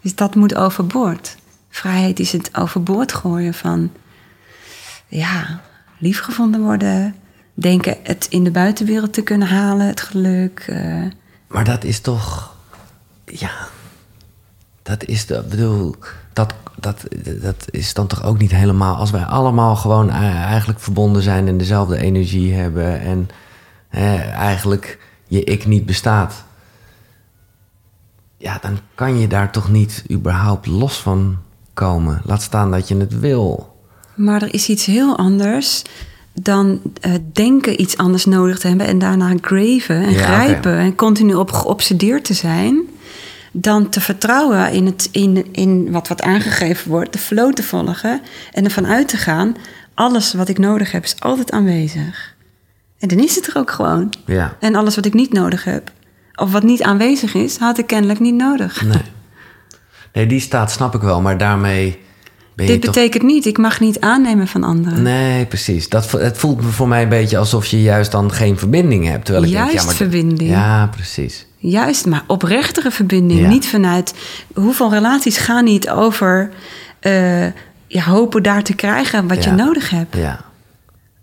Dus 0.01 0.15
dat 0.15 0.35
moet 0.35 0.55
overboord. 0.55 1.37
Vrijheid 1.69 2.19
is 2.19 2.31
het 2.31 2.57
overboord 2.57 3.13
gooien 3.13 3.53
van... 3.53 3.91
Ja, 5.07 5.61
liefgevonden 5.97 6.61
worden. 6.61 7.15
Denken 7.53 7.97
het 8.03 8.27
in 8.29 8.43
de 8.43 8.51
buitenwereld 8.51 9.13
te 9.13 9.21
kunnen 9.21 9.47
halen, 9.47 9.87
het 9.87 10.01
geluk. 10.01 10.65
eh. 10.67 11.03
Maar 11.47 11.63
dat 11.63 11.83
is 11.83 11.99
toch. 11.99 12.55
Ja. 13.25 13.51
Dat 14.83 15.05
is 15.05 15.25
de. 15.25 15.43
bedoel. 15.49 15.95
Dat, 16.37 16.53
dat, 16.79 17.03
dat 17.41 17.65
is 17.69 17.93
dan 17.93 18.07
toch 18.07 18.23
ook 18.23 18.37
niet 18.37 18.51
helemaal. 18.51 18.95
Als 18.95 19.11
wij 19.11 19.23
allemaal 19.23 19.75
gewoon 19.75 20.09
eh, 20.09 20.43
eigenlijk 20.43 20.79
verbonden 20.79 21.21
zijn 21.21 21.47
en 21.47 21.57
dezelfde 21.57 21.97
energie 21.97 22.53
hebben. 22.53 22.99
En 22.99 23.29
eh, 23.89 24.31
eigenlijk 24.33 24.99
je 25.27 25.43
ik 25.43 25.65
niet 25.65 25.85
bestaat. 25.85 26.43
Ja, 28.37 28.57
dan 28.61 28.77
kan 28.95 29.19
je 29.19 29.27
daar 29.27 29.51
toch 29.51 29.71
niet 29.71 30.03
überhaupt 30.11 30.65
los 30.65 31.01
van 31.01 31.37
komen. 31.73 32.21
Laat 32.25 32.41
staan 32.41 32.71
dat 32.71 32.87
je 32.87 32.97
het 32.97 33.19
wil. 33.19 33.75
Maar 34.15 34.41
er 34.41 34.53
is 34.53 34.69
iets 34.69 34.85
heel 34.85 35.17
anders 35.17 35.83
dan 36.33 36.81
eh, 37.01 37.11
denken 37.33 37.81
iets 37.81 37.97
anders 37.97 38.25
nodig 38.25 38.59
te 38.59 38.67
hebben... 38.67 38.87
en 38.87 38.99
daarna 38.99 39.35
graven 39.41 39.95
en 39.95 40.11
Ja, 40.11 40.23
grijpen 40.23 40.77
en 40.77 40.95
continu 40.95 41.33
op 41.33 41.51
geobsedeerd 41.51 42.23
te 42.23 42.33
zijn... 42.33 42.87
dan 43.61 43.89
te 43.89 44.01
vertrouwen 44.01 44.71
in, 44.71 44.85
het, 44.85 45.09
in, 45.11 45.45
in 45.51 45.91
wat 45.91 46.07
wat 46.07 46.21
aangegeven 46.21 46.91
wordt, 46.91 47.13
de 47.13 47.19
flow 47.19 47.53
te 47.53 47.63
volgen... 47.63 48.21
en 48.51 48.63
ervan 48.63 48.87
uit 48.87 49.07
te 49.07 49.17
gaan, 49.17 49.55
alles 49.93 50.33
wat 50.33 50.49
ik 50.49 50.57
nodig 50.57 50.91
heb 50.91 51.03
is 51.03 51.15
altijd 51.19 51.51
aanwezig. 51.51 52.35
En 52.99 53.07
dan 53.07 53.19
is 53.19 53.35
het 53.35 53.47
er 53.47 53.57
ook 53.57 53.71
gewoon. 53.71 54.13
Ja. 54.25 54.57
En 54.59 54.75
alles 54.75 54.95
wat 54.95 55.05
ik 55.05 55.13
niet 55.13 55.33
nodig 55.33 55.63
heb, 55.63 55.91
of 56.35 56.51
wat 56.51 56.63
niet 56.63 56.83
aanwezig 56.83 57.33
is, 57.33 57.57
had 57.57 57.77
ik 57.77 57.87
kennelijk 57.87 58.19
niet 58.19 58.35
nodig. 58.35 58.81
Nee. 58.81 59.01
Nee, 60.13 60.25
die 60.25 60.39
staat 60.39 60.71
snap 60.71 60.95
ik 60.95 61.01
wel, 61.01 61.21
maar 61.21 61.37
daarmee 61.37 61.99
ben 62.55 62.65
Dit 62.65 62.81
toch... 62.81 62.93
betekent 62.93 63.23
niet, 63.23 63.45
ik 63.45 63.57
mag 63.57 63.79
niet 63.79 63.99
aannemen 63.99 64.47
van 64.47 64.63
anderen. 64.63 65.01
Nee, 65.01 65.45
precies. 65.45 65.89
Dat, 65.89 66.11
het 66.11 66.37
voelt 66.37 66.61
me 66.61 66.69
voor 66.69 66.87
mij 66.87 67.03
een 67.03 67.09
beetje 67.09 67.37
alsof 67.37 67.65
je 67.65 67.81
juist 67.81 68.11
dan 68.11 68.31
geen 68.31 68.57
verbinding 68.57 69.07
hebt. 69.07 69.25
Terwijl 69.25 69.45
ik 69.45 69.51
denk, 69.51 69.63
Juist 69.63 69.79
ja, 69.79 69.85
maar 69.85 69.95
verbinding. 69.95 70.49
Ja, 70.49 70.87
precies. 70.87 71.46
Juist, 71.57 72.05
maar 72.05 72.23
oprechtere 72.27 72.91
verbinding. 72.91 73.39
Ja. 73.39 73.47
Niet 73.47 73.67
vanuit. 73.67 74.13
Hoeveel 74.53 74.89
relaties 74.91 75.37
gaan 75.37 75.63
niet 75.63 75.89
over. 75.89 76.51
eh, 76.99 77.45
ja, 77.87 78.01
hopen 78.03 78.43
daar 78.43 78.63
te 78.63 78.73
krijgen 78.75 79.27
wat 79.27 79.43
Ja. 79.43 79.49
je 79.51 79.55
nodig 79.63 79.89
hebt. 79.89 80.15
Ja, 80.15 80.41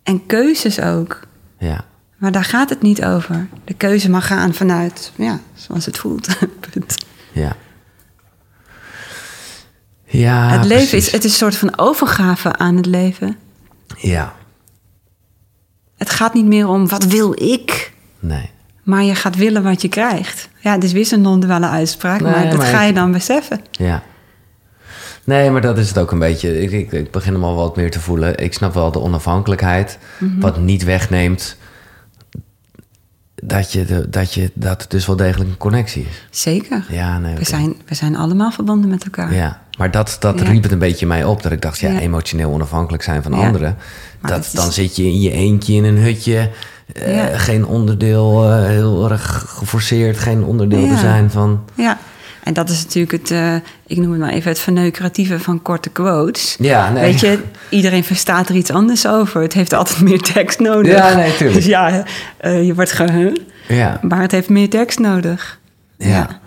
En 0.03 0.27
keuzes 0.27 0.81
ook. 0.81 1.21
ja. 1.59 1.85
Maar 2.17 2.33
daar 2.33 2.45
gaat 2.45 2.71
het 2.71 2.83
niet 2.83 3.05
over. 3.05 3.49
De 3.65 3.75
keuze 3.75 4.11
mag 4.11 4.27
gaan 4.27 4.55
vanuit. 4.55 5.13
Ja, 5.17 5.41
zoals 5.55 5.87
het 5.87 5.99
voelt. 5.99 6.29
Ja. 7.33 7.57
Ja, 10.05 10.49
het 10.49 10.65
leven 10.65 10.99
is, 10.99 11.13
het 11.13 11.25
is 11.25 11.31
een 11.31 11.37
soort 11.39 11.57
van 11.57 11.79
overgave 11.79 12.57
aan 12.57 12.77
het 12.77 12.87
leven. 12.87 13.37
Ja, 13.97 14.35
Het 15.97 16.11
gaat 16.11 16.35
niet 16.35 16.45
meer 16.47 16.69
om 16.69 16.89
wat 16.89 17.05
wil 17.05 17.43
ik, 17.43 17.93
nee. 18.19 18.51
Maar 18.85 19.03
je 19.03 19.15
gaat 19.15 19.37
willen 19.37 19.63
wat 19.63 19.83
je 19.83 19.89
krijgt. 19.89 20.49
Ja, 20.61 20.73
het 20.73 20.85
is 20.85 20.93
weer 20.93 21.07
zo'n 21.07 21.21
non-duale 21.21 21.69
uitspraak, 21.69 22.21
Nee, 22.21 22.31
maar 22.33 22.49
dat 22.49 22.57
maar 22.57 22.67
ga 22.67 22.83
je 22.83 22.93
dan 22.93 23.13
beseffen. 23.13 23.61
Ja. 23.71 24.03
Nee, 25.25 25.51
maar 25.51 25.61
dat 25.61 25.79
is 25.79 25.89
het 25.89 25.99
ook 25.99 26.11
een 26.13 26.19
beetje. 26.19 26.61
Ik, 26.63 26.71
ik, 26.71 26.93
ik 26.93 27.11
begin 27.11 27.33
hem 27.33 27.45
al 27.45 27.55
wat 27.55 27.77
meer 27.77 27.91
te 27.91 28.01
voelen. 28.01 28.37
Ik 28.39 28.53
snap 28.55 28.75
wel 28.75 28.93
de 28.93 29.01
onafhankelijkheid. 29.01 29.99
Mhm. 30.19 30.41
Wat 30.41 30.59
niet 30.61 30.85
wegneemt 30.85 31.57
dat, 33.35 33.73
je 33.73 33.85
de, 33.85 34.09
dat, 34.11 34.35
je, 34.35 34.51
dat 34.55 34.81
het 34.83 34.91
dus 34.91 35.07
wel 35.07 35.17
degelijk 35.17 35.51
een 35.51 35.57
connectie 35.57 36.07
is. 36.11 36.41
Zeker. 36.43 36.85
Ja, 36.89 37.19
nee. 37.19 37.35
We, 37.35 37.45
zijn, 37.45 37.75
we 37.87 37.95
zijn 37.95 38.17
allemaal 38.17 38.51
verbonden 38.51 38.91
met 38.91 39.05
elkaar. 39.05 39.35
Ja, 39.35 39.63
maar 39.79 39.91
dat, 39.91 40.17
dat 40.21 40.39
Ja. 40.41 40.45
riep 40.45 40.63
het 40.63 40.73
een 40.73 40.79
beetje 40.79 41.07
mij 41.07 41.25
op. 41.25 41.43
Dat 41.43 41.53
ik 41.53 41.63
dacht, 41.63 41.79
ja, 41.79 41.91
Ja. 41.91 41.99
emotioneel 41.99 42.51
onafhankelijk 42.51 43.03
zijn 43.03 43.23
van 43.23 43.33
Ja. 43.33 43.47
anderen. 43.47 43.77
Maar 44.21 44.31
Dat, 44.31 44.41
dat 44.43 44.47
is- 44.47 44.53
Dan 44.61 44.73
zit 44.73 44.97
je 44.97 45.03
in 45.05 45.21
je 45.21 45.31
eentje 45.31 45.75
in 45.75 45.85
een 45.85 45.99
hutje. 45.99 46.51
Eh. 46.93 47.25
Geen 47.35 47.67
onderdeel, 47.67 48.45
eh, 48.51 48.65
heel 48.67 49.11
erg 49.11 49.45
geforceerd. 49.49 50.19
Geen 50.19 50.45
onderdeel 50.45 50.89
te 50.89 50.97
zijn 50.97 51.31
van... 51.31 51.65
Ja, 51.75 51.99
en 52.43 52.53
dat 52.53 52.69
is 52.69 52.83
natuurlijk 52.83 53.13
het, 53.13 53.31
eh, 53.31 53.55
ik 53.87 53.97
noem 53.97 54.11
het 54.11 54.21
maar 54.21 54.31
even 54.31 54.51
het 54.51 54.59
verneukeratieve 54.59 55.39
van 55.39 55.63
korte 55.63 55.91
quotes. 55.91 56.57
Ja, 56.59 56.91
nee. 56.91 57.03
Weet 57.03 57.21
je, 57.21 57.39
iedereen 57.69 58.05
verstaat 58.05 58.49
er 58.49 58.55
iets 58.55 58.71
anders 58.71 59.07
over. 59.07 59.43
Het 59.43 59.53
heeft 59.53 59.73
altijd 59.73 60.01
meer 60.01 60.21
tekst 60.21 60.59
nodig. 60.59 60.93
Ja, 60.93 61.15
nee, 61.15 61.37
tuurlijk. 61.37 61.55
Dus 61.59 61.67
ja, 61.67 62.05
je 62.43 62.73
wordt 62.75 62.93
gewoon, 62.93 63.39
Ja, 63.69 63.99
maar 64.03 64.21
het 64.21 64.31
heeft 64.33 64.49
meer 64.49 64.71
tekst 64.71 64.99
nodig. 64.99 65.59
ja. 65.97 66.43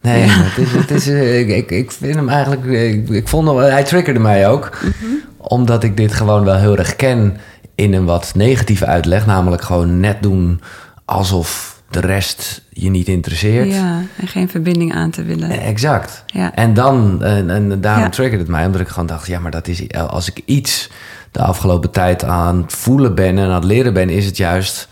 Nee, 0.00 0.24
Ja. 0.24 0.26
het 0.30 0.58
is, 0.66 0.72
het 0.72 0.90
is, 0.90 1.06
ik, 1.40 1.48
ik, 1.48 1.70
ik 1.70 1.90
vind 1.92 2.14
hem 2.14 2.28
eigenlijk... 2.28 2.64
Ik, 2.64 3.08
ik 3.08 3.28
vond 3.28 3.48
hem, 3.48 3.56
hij 3.56 3.84
triggerde 3.84 4.20
mij 4.20 4.48
ook. 4.48 4.78
Mhm. 4.82 4.92
Omdat 5.36 5.82
ik 5.84 5.96
dit 5.96 6.12
gewoon 6.12 6.44
wel 6.44 6.56
heel 6.56 6.76
erg 6.76 6.96
ken 6.96 7.36
in 7.78 7.92
een 7.92 8.04
wat 8.04 8.32
negatieve 8.34 8.86
uitleg. 8.86 9.26
Namelijk 9.26 9.62
gewoon 9.62 10.00
net 10.00 10.22
doen 10.22 10.60
alsof 11.04 11.76
de 11.90 12.00
rest 12.00 12.62
je 12.70 12.90
niet 12.90 13.08
interesseert. 13.08 13.72
Ja, 13.72 14.02
en 14.16 14.26
geen 14.28 14.48
verbinding 14.48 14.94
aan 14.94 15.10
te 15.10 15.22
willen. 15.22 15.50
Eh, 15.50 15.68
Exact. 15.68 16.24
Ja. 16.26 16.54
En 16.54 16.74
dan, 16.74 17.22
en, 17.24 17.50
en 17.50 17.80
daarom 17.80 18.02
Ja. 18.02 18.08
triggerde 18.10 18.42
het 18.42 18.52
mij, 18.52 18.66
omdat 18.66 18.80
ik 18.80 18.88
gewoon 18.88 19.06
dacht: 19.08 19.26
ja, 19.26 19.38
maar 19.40 19.50
dat 19.50 19.68
is 19.68 19.92
als 19.94 20.28
ik 20.30 20.42
iets 20.44 20.90
de 21.32 21.42
afgelopen 21.42 21.90
tijd 21.90 22.24
aan 22.24 22.56
het 22.62 22.72
voelen 22.72 23.14
ben 23.14 23.38
en 23.38 23.44
aan 23.44 23.54
het 23.54 23.64
leren 23.64 23.92
ben, 23.94 24.08
is 24.10 24.24
het 24.24 24.36
juist, 24.36 24.88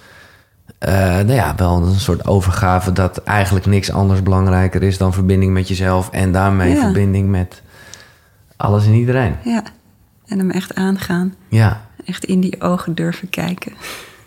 eh, 0.79 0.95
nou 0.95 1.33
ja, 1.33 1.55
wel 1.57 1.83
een 1.83 1.95
soort 2.01 2.27
overgave 2.27 2.93
dat 2.93 3.19
eigenlijk 3.23 3.67
niks 3.67 3.91
anders 3.93 4.23
belangrijker 4.23 4.83
is 4.83 4.99
dan 4.99 5.13
verbinding 5.13 5.53
met 5.53 5.69
jezelf 5.69 6.11
en 6.11 6.33
daarmee 6.33 6.75
Ja. 6.75 6.81
verbinding 6.81 7.29
met 7.31 7.63
alles 8.57 8.85
en 8.87 8.93
iedereen. 8.95 9.35
Ja, 9.45 9.63
en 10.27 10.39
hem 10.39 10.51
echt 10.51 10.75
aangaan. 10.75 11.35
Ja, 11.49 11.81
Echt 12.07 12.25
in 12.25 12.41
die 12.41 12.61
ogen 12.61 12.95
durven 12.95 13.31
kijken. 13.31 13.73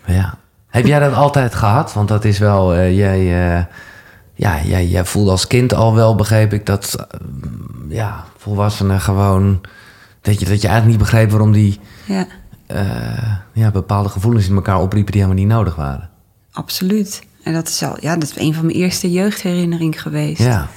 ja. 0.06 0.38
Heb 0.70 0.86
jij 0.86 0.98
dat 0.98 1.14
altijd 1.14 1.54
gehad? 1.54 1.92
Want 1.92 2.08
dat 2.08 2.24
is 2.24 2.38
wel, 2.38 2.74
eh, 2.74 2.96
jij, 2.96 3.18
eh, 3.18 3.64
ja, 4.34 4.62
jij, 4.62 4.86
jij 4.86 5.04
voelde 5.04 5.30
als 5.30 5.46
kind 5.46 5.74
al 5.74 5.94
wel, 5.94 6.14
begreep 6.14 6.52
ik, 6.52 6.66
dat 6.66 6.94
eh, 6.94 7.18
ja, 7.88 8.24
volwassenen 8.36 9.00
gewoon, 9.00 9.60
dat 10.20 10.40
je, 10.40 10.46
dat 10.46 10.60
je 10.60 10.68
eigenlijk 10.68 10.86
niet 10.86 11.10
begreep 11.10 11.30
waarom 11.30 11.52
die 11.52 11.80
Ja, 12.04 12.26
ja, 13.52 13.70
bepaalde 13.70 14.08
gevoelens 14.08 14.48
in 14.48 14.54
elkaar 14.54 14.80
opriepen 14.80 15.12
die 15.12 15.22
helemaal 15.22 15.44
niet 15.44 15.52
nodig 15.52 15.74
waren. 15.74 16.10
absoluut. 16.52 17.22
En 17.42 17.52
dat 17.52 17.68
is, 17.68 17.82
al, 17.82 17.96
ja, 18.00 18.14
dat 18.16 18.30
is 18.30 18.38
een 18.38 18.54
van 18.54 18.64
mijn 18.66 18.76
eerste 18.76 19.10
jeugdherinneringen 19.12 19.98
geweest. 19.98 20.42
Ja, 20.42 20.68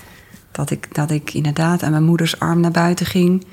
Dat 0.51 0.70
ik, 0.72 0.95
dat 0.95 1.12
ik 1.12 1.34
inderdaad 1.34 1.84
aan 1.84 1.91
mijn 1.91 2.04
moeders 2.04 2.39
arm 2.39 2.60
naar 2.60 2.72
buiten 2.72 3.06
ging. 3.06 3.45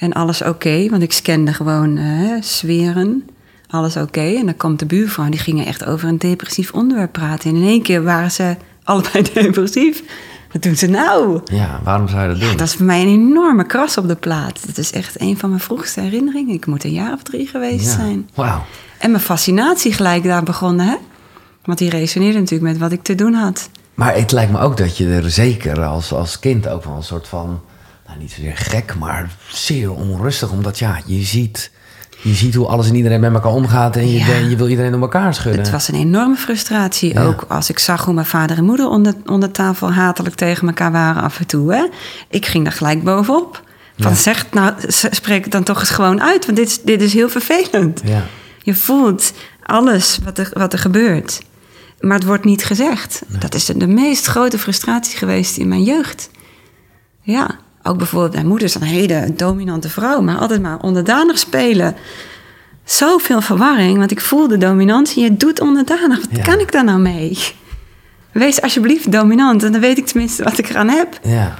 En 0.00 0.12
alles 0.12 0.42
oké, 0.42 0.88
want 0.88 1.02
ik 1.02 1.12
scande 1.12 1.52
gewoon 1.52 1.96
eh, 1.96 2.30
sferen. 2.40 3.24
Alles 3.68 3.96
oké. 3.96 4.20
En 4.20 4.44
dan 4.44 4.56
komt 4.56 4.78
de 4.78 4.86
buurvrouw 4.86 5.24
en 5.24 5.30
die 5.30 5.40
gingen 5.40 5.66
echt 5.66 5.84
over 5.84 6.08
een 6.08 6.18
depressief 6.18 6.72
onderwerp 6.72 7.12
praten. 7.12 7.50
En 7.50 7.56
in 7.56 7.68
één 7.68 7.82
keer 7.82 8.02
waren 8.02 8.30
ze 8.30 8.56
allebei 8.84 9.24
depressief. 9.34 10.02
Wat 10.52 10.62
doen 10.62 10.76
ze 10.76 10.86
nou? 10.86 11.40
ja, 11.44 11.80
waarom 11.84 12.08
zou 12.08 12.22
je 12.22 12.28
dat 12.28 12.40
doen? 12.40 12.56
Dat 12.56 12.66
is 12.66 12.74
voor 12.74 12.86
mij 12.86 13.02
een 13.02 13.08
enorme 13.08 13.64
kras 13.66 13.96
op 13.98 14.08
de 14.08 14.14
plaat. 14.16 14.66
Dat 14.66 14.78
is 14.78 14.92
echt 14.92 15.20
een 15.20 15.38
van 15.38 15.48
mijn 15.48 15.60
vroegste 15.60 16.00
herinneringen. 16.00 16.54
Ik 16.54 16.66
moet 16.66 16.84
een 16.84 16.92
jaar 16.92 17.12
of 17.12 17.22
drie 17.22 17.46
geweest 17.46 17.84
Ja. 17.84 17.90
zijn. 17.90 18.28
Wauw. 18.34 18.64
En 18.98 19.10
mijn 19.10 19.22
fascinatie 19.22 19.92
gelijk 19.92 20.24
daar 20.24 20.42
begonnen, 20.42 20.86
hè? 20.86 20.96
Want 21.64 21.78
die 21.78 21.90
resoneerde 21.90 22.38
natuurlijk 22.38 22.70
met 22.72 22.80
wat 22.80 22.92
ik 22.92 23.02
te 23.02 23.14
doen 23.14 23.32
had. 23.34 23.68
Maar 23.94 24.14
het 24.14 24.32
lijkt 24.32 24.52
me 24.52 24.58
ook 24.58 24.76
dat 24.76 24.96
je 24.96 25.08
er 25.08 25.30
zeker 25.30 25.84
als, 25.84 26.12
als 26.12 26.38
kind 26.38 26.68
ook 26.68 26.84
wel 26.84 26.96
een 26.96 27.02
soort 27.02 27.28
van, 27.28 27.60
nou 28.10 28.22
niet 28.22 28.32
zozeer 28.32 28.56
gek, 28.56 28.94
maar 28.98 29.30
zeer 29.48 29.92
onrustig. 29.94 30.50
Omdat 30.50 30.78
ja, 30.78 31.00
je 31.06 31.22
ziet, 31.22 31.70
je 32.22 32.34
ziet 32.34 32.54
hoe 32.54 32.66
alles 32.66 32.88
en 32.88 32.94
iedereen 32.94 33.20
met 33.20 33.32
elkaar 33.34 33.52
omgaat 33.52 33.96
en 33.96 34.10
je, 34.10 34.18
Ja. 34.18 34.36
je 34.36 34.56
wil 34.56 34.68
iedereen 34.68 34.90
door 34.92 35.00
elkaar 35.00 35.34
schudden. 35.34 35.60
Het 35.62 35.70
was 35.70 35.88
een 35.88 35.94
enorme 35.94 36.36
frustratie. 36.36 37.14
Ja. 37.14 37.24
Ook 37.24 37.44
als 37.48 37.70
ik 37.70 37.78
zag 37.78 38.04
hoe 38.04 38.14
mijn 38.14 38.26
vader 38.26 38.56
en 38.56 38.64
moeder 38.64 38.88
onder, 38.88 39.14
onder 39.26 39.50
tafel 39.50 39.92
hatelijk 39.92 40.34
tegen 40.34 40.66
elkaar 40.68 40.92
waren 40.92 41.22
af 41.22 41.38
en 41.38 41.46
toe. 41.46 41.74
Hè? 41.74 41.86
Ik 42.30 42.46
ging 42.46 42.64
daar 42.64 42.72
gelijk 42.72 43.02
bovenop. 43.04 43.62
Van 43.98 44.10
Ja. 44.10 44.16
zeg, 44.16 44.46
nou, 44.50 44.74
spreek 44.88 45.42
het 45.42 45.52
dan 45.52 45.62
toch 45.62 45.80
eens 45.80 45.90
gewoon 45.90 46.22
uit, 46.22 46.44
want 46.46 46.58
dit, 46.58 46.66
is- 46.68 46.82
dit 46.82 47.02
is 47.02 47.12
heel 47.12 47.28
vervelend. 47.28 48.00
Ja. 48.04 48.22
Je 48.62 48.74
voelt 48.74 49.32
alles 49.62 50.18
wat 50.24 50.38
er, 50.38 50.50
wat 50.52 50.72
er 50.72 50.78
gebeurt. 50.78 51.40
Maar 52.00 52.16
het 52.18 52.26
wordt 52.26 52.44
niet 52.44 52.64
gezegd. 52.64 53.22
Dat 53.28 53.54
is 53.54 53.64
de, 53.64 53.76
de 53.76 53.86
meest 53.86 54.26
grote 54.26 54.58
frustratie 54.58 55.18
geweest 55.18 55.56
in 55.56 55.68
mijn 55.68 55.82
jeugd. 55.82 56.30
Ja, 57.22 57.58
ook 57.82 57.96
bijvoorbeeld 57.96 58.32
mijn 58.34 58.46
moeder 58.46 58.66
is 58.66 58.74
een 58.74 58.82
hele 58.82 59.32
dominante 59.36 59.88
vrouw, 59.88 60.20
maar 60.20 60.36
altijd 60.38 60.62
maar 60.62 60.78
onderdanig 60.78 61.38
spelen. 61.38 61.94
Zoveel 62.84 63.40
verwarring, 63.40 63.98
want 63.98 64.10
ik 64.10 64.20
voelde 64.20 64.58
dominantie. 64.58 65.22
Je 65.22 65.36
doet 65.36 65.60
onderdanig. 65.60 66.18
Wat 66.20 66.36
Ja. 66.36 66.42
kan 66.42 66.58
ik 66.60 66.72
daar 66.72 66.84
nou 66.84 66.98
mee? 66.98 67.38
Wees 68.32 68.62
alsjeblieft 68.62 69.12
dominant. 69.12 69.62
En 69.64 69.72
dan 69.72 69.80
weet 69.80 69.98
ik 69.98 70.06
tenminste 70.06 70.42
wat 70.44 70.58
ik 70.58 70.68
eraan 70.68 70.88
heb. 70.88 71.18
Ja. 71.22 71.54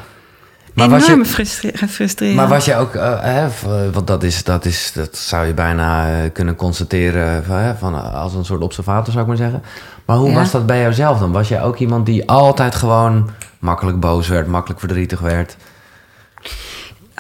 Maar 0.75 0.89
was, 0.89 1.05
Enorm 1.07 1.23
je, 1.23 1.27
frustre- 1.29 1.71
gefrustreerd. 1.75 2.35
maar 2.35 2.49
was 2.49 2.65
je 2.65 2.77
ook, 2.77 2.95
eh, 2.95 3.21
hè, 3.23 3.51
v- 3.51 3.93
want 3.93 4.07
dat, 4.07 4.23
is, 4.23 4.45
dat, 4.45 4.65
is, 4.65 4.93
dat 4.95 5.17
zou 5.17 5.47
je 5.47 5.55
bijna 5.55 6.09
eh, 6.09 6.31
kunnen 6.33 6.57
constateren 6.57 7.45
van, 7.45 7.57
hè, 7.57 7.75
van, 7.75 7.95
eh, 7.95 8.15
als 8.15 8.35
een 8.35 8.45
soort 8.45 8.63
observator, 8.63 9.07
zou 9.13 9.21
ik 9.21 9.27
maar 9.29 9.37
zeggen. 9.37 9.63
Maar 10.05 10.17
hoe 10.17 10.29
Ja. 10.29 10.35
was 10.35 10.51
dat 10.51 10.67
bij 10.67 10.81
jouzelf 10.81 11.19
dan? 11.19 11.33
Was 11.33 11.49
jij 11.49 11.63
ook 11.63 11.79
iemand 11.79 12.07
die 12.07 12.29
altijd 12.29 12.75
gewoon 12.75 13.31
makkelijk 13.59 14.01
boos 14.01 14.29
werd, 14.29 14.47
makkelijk 14.47 14.81
verdrietig 14.81 15.21
werd? 15.21 15.57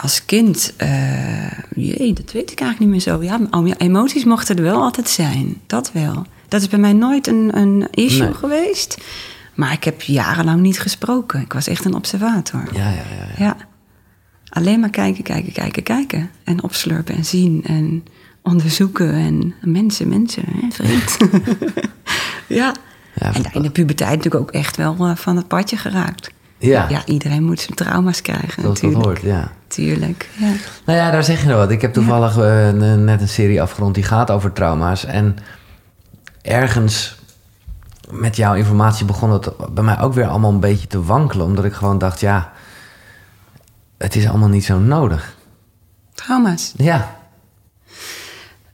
Als 0.03 0.25
kind, 0.25 0.73
eh, 0.77 1.51
jee, 1.75 2.13
dat 2.13 2.33
weet 2.33 2.51
ik 2.53 2.61
eigenlijk 2.61 2.79
niet 2.79 2.89
meer 2.89 3.01
zo. 3.01 3.23
Ja, 3.23 3.41
oh, 3.51 3.67
ja, 3.67 3.75
emoties 3.79 4.25
mochten 4.25 4.57
er 4.57 4.63
wel 4.63 4.83
altijd 4.83 5.09
zijn. 5.09 5.61
Dat 5.67 5.91
wel. 5.93 6.27
Dat 6.49 6.61
is 6.61 6.69
bij 6.69 6.79
mij 6.79 6.93
nooit 6.93 7.27
een, 7.27 7.57
een 7.57 7.89
issue 7.91 8.25
Nee. 8.25 8.35
geweest. 8.35 8.99
Maar 9.55 9.73
ik 9.73 9.85
heb 9.85 10.03
jarenlang 10.03 10.61
niet 10.61 10.81
gesproken. 10.81 11.41
Ik 11.41 11.53
was 11.53 11.67
echt 11.67 11.85
een 11.85 11.95
observator. 11.95 12.63
Ja, 12.73 12.89
ja, 12.89 12.91
ja. 12.91 13.27
ja. 13.37 13.45
Ja. 13.45 13.57
Alleen 14.49 14.81
maar 14.81 14.91
kijken, 14.91 15.23
kijken, 15.23 15.53
kijken, 15.53 15.83
kijken. 15.83 16.31
En 16.45 16.63
opslurpen 16.63 17.15
en 17.15 17.25
zien 17.25 17.63
en 17.67 18.05
onderzoeken. 18.43 19.13
En 19.15 19.55
mensen, 19.73 20.09
mensen, 20.09 20.43
hè, 20.47 20.69
vreemd. 20.71 21.17
ja. 22.61 22.75
Ja, 23.15 23.35
en 23.35 23.43
in 23.53 23.63
de 23.63 23.71
puberteit 23.71 24.17
natuurlijk 24.17 24.43
ook 24.43 24.51
echt 24.51 24.77
wel 24.77 24.97
eh, 24.99 25.17
van 25.17 25.37
het 25.37 25.49
padje 25.49 25.77
geraakt. 25.77 26.31
Ja, 26.59 26.89
Ja, 26.89 27.07
iedereen 27.07 27.45
moet 27.45 27.61
zijn 27.61 27.75
trauma's 27.77 28.23
krijgen 28.23 28.63
zoals 28.63 28.81
dat 28.81 28.91
natuurlijk. 28.91 29.21
hoort, 29.21 29.33
ja. 29.35 29.53
Tuurlijk, 29.75 30.29
ja. 30.39 30.53
Nou 30.85 30.99
ja, 30.99 31.11
daar 31.11 31.25
zeg 31.25 31.41
je 31.41 31.47
nou 31.47 31.59
wat. 31.59 31.71
Ik 31.71 31.81
heb 31.81 31.93
toevallig 31.93 32.37
eh, 32.37 32.71
net 32.97 33.21
een 33.21 33.29
serie 33.29 33.63
afgerond 33.63 33.95
die 33.95 34.05
gaat 34.05 34.31
over 34.31 34.53
trauma's. 34.53 35.05
En 35.05 35.37
ergens 36.43 37.19
met 38.11 38.37
jouw 38.37 38.55
informatie 38.55 39.07
begon 39.07 39.31
het 39.33 39.51
bij 39.75 39.85
mij 39.85 40.01
ook 40.01 40.15
weer 40.15 40.27
allemaal 40.27 40.51
een 40.53 40.61
beetje 40.61 40.87
te 40.87 41.03
wankelen. 41.05 41.47
Omdat 41.47 41.65
ik 41.65 41.73
gewoon 41.73 41.99
dacht, 41.99 42.21
ja, 42.21 42.53
het 43.99 44.17
is 44.17 44.29
allemaal 44.29 44.49
niet 44.49 44.65
zo 44.65 44.79
nodig. 44.79 45.37
Trauma's. 46.15 46.73
Ja, 46.77 47.19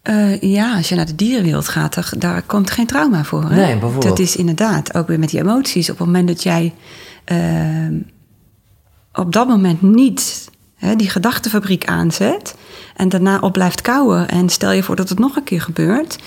Eh, 0.02 0.40
ja, 0.40 0.76
als 0.76 0.88
je 0.88 0.94
naar 0.94 1.06
de 1.06 1.14
dierenwereld 1.14 1.68
gaat, 1.68 1.94
daar, 1.94 2.12
daar 2.18 2.42
komt 2.42 2.70
geen 2.70 2.86
trauma 2.86 3.24
voor. 3.24 3.42
Hè? 3.42 3.56
Nee, 3.56 3.72
bijvoorbeeld. 3.78 4.02
Dat 4.02 4.18
is 4.18 4.36
inderdaad 4.36 4.94
ook 4.94 5.08
weer 5.08 5.18
met 5.18 5.30
die 5.30 5.40
emoties. 5.40 5.90
Op 5.90 5.98
het 5.98 6.06
moment 6.06 6.28
dat 6.28 6.42
jij 6.42 6.74
eh, 7.24 7.88
op 9.12 9.32
dat 9.32 9.48
moment 9.48 9.82
niet 9.82 10.50
hè, 10.76 10.96
die 10.96 11.10
gedachtenfabriek 11.10 11.84
aanzet 11.86 12.54
en 12.96 13.08
daarna 13.08 13.38
op 13.38 13.52
blijft 13.52 13.80
kouwen 13.80 14.28
en 14.28 14.48
stel 14.48 14.70
je 14.72 14.82
voor 14.82 14.96
dat 14.96 15.08
het 15.08 15.18
nog 15.18 15.36
een 15.36 15.44
keer 15.44 15.60
gebeurt, 15.60 16.18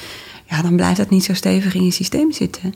ja, 0.46 0.62
dan 0.62 0.76
blijft 0.76 0.98
dat 0.98 1.10
niet 1.10 1.24
zo 1.24 1.34
stevig 1.34 1.74
in 1.74 1.86
je 1.86 1.92
systeem 1.92 2.32
zitten. 2.32 2.74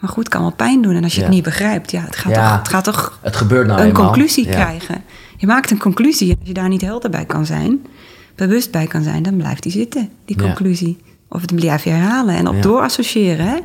Maar 0.00 0.10
goed, 0.12 0.24
het 0.24 0.32
kan 0.32 0.42
wel 0.42 0.52
pijn 0.52 0.82
doen. 0.82 0.94
En 0.94 1.02
als 1.02 1.12
je 1.14 1.18
Ja. 1.20 1.26
het 1.26 1.34
niet 1.34 1.44
begrijpt, 1.44 1.90
ja, 1.90 2.00
het 2.02 2.16
gaat 2.16 2.34
Ja. 2.34 2.48
toch, 2.48 2.58
het 2.58 2.68
gaat 2.68 2.84
toch 2.84 3.18
het 3.22 3.36
gebeurt 3.36 3.66
nou 3.66 3.80
een 3.80 3.86
eenmaal. 3.86 4.02
conclusie 4.04 4.44
Ja. 4.46 4.50
krijgen. 4.52 5.04
Je 5.36 5.46
maakt 5.46 5.70
een 5.70 5.78
conclusie 5.78 6.30
en 6.30 6.36
als 6.38 6.48
je 6.48 6.54
daar 6.54 6.68
niet 6.68 6.80
helder 6.80 7.10
bij 7.10 7.24
kan 7.24 7.46
zijn, 7.46 7.86
bewust 8.34 8.70
bij 8.70 8.86
kan 8.86 9.02
zijn, 9.02 9.22
dan 9.22 9.36
blijft 9.36 9.62
die 9.62 9.72
zitten, 9.72 10.10
die 10.24 10.36
conclusie. 10.36 10.98
Of 11.28 11.40
het 11.40 11.54
blijf 11.54 11.84
je 11.84 11.90
herhalen 11.90 12.34
en 12.36 12.48
op 12.48 12.62
doorassociëren. 12.62 13.46
Hè? 13.46 13.56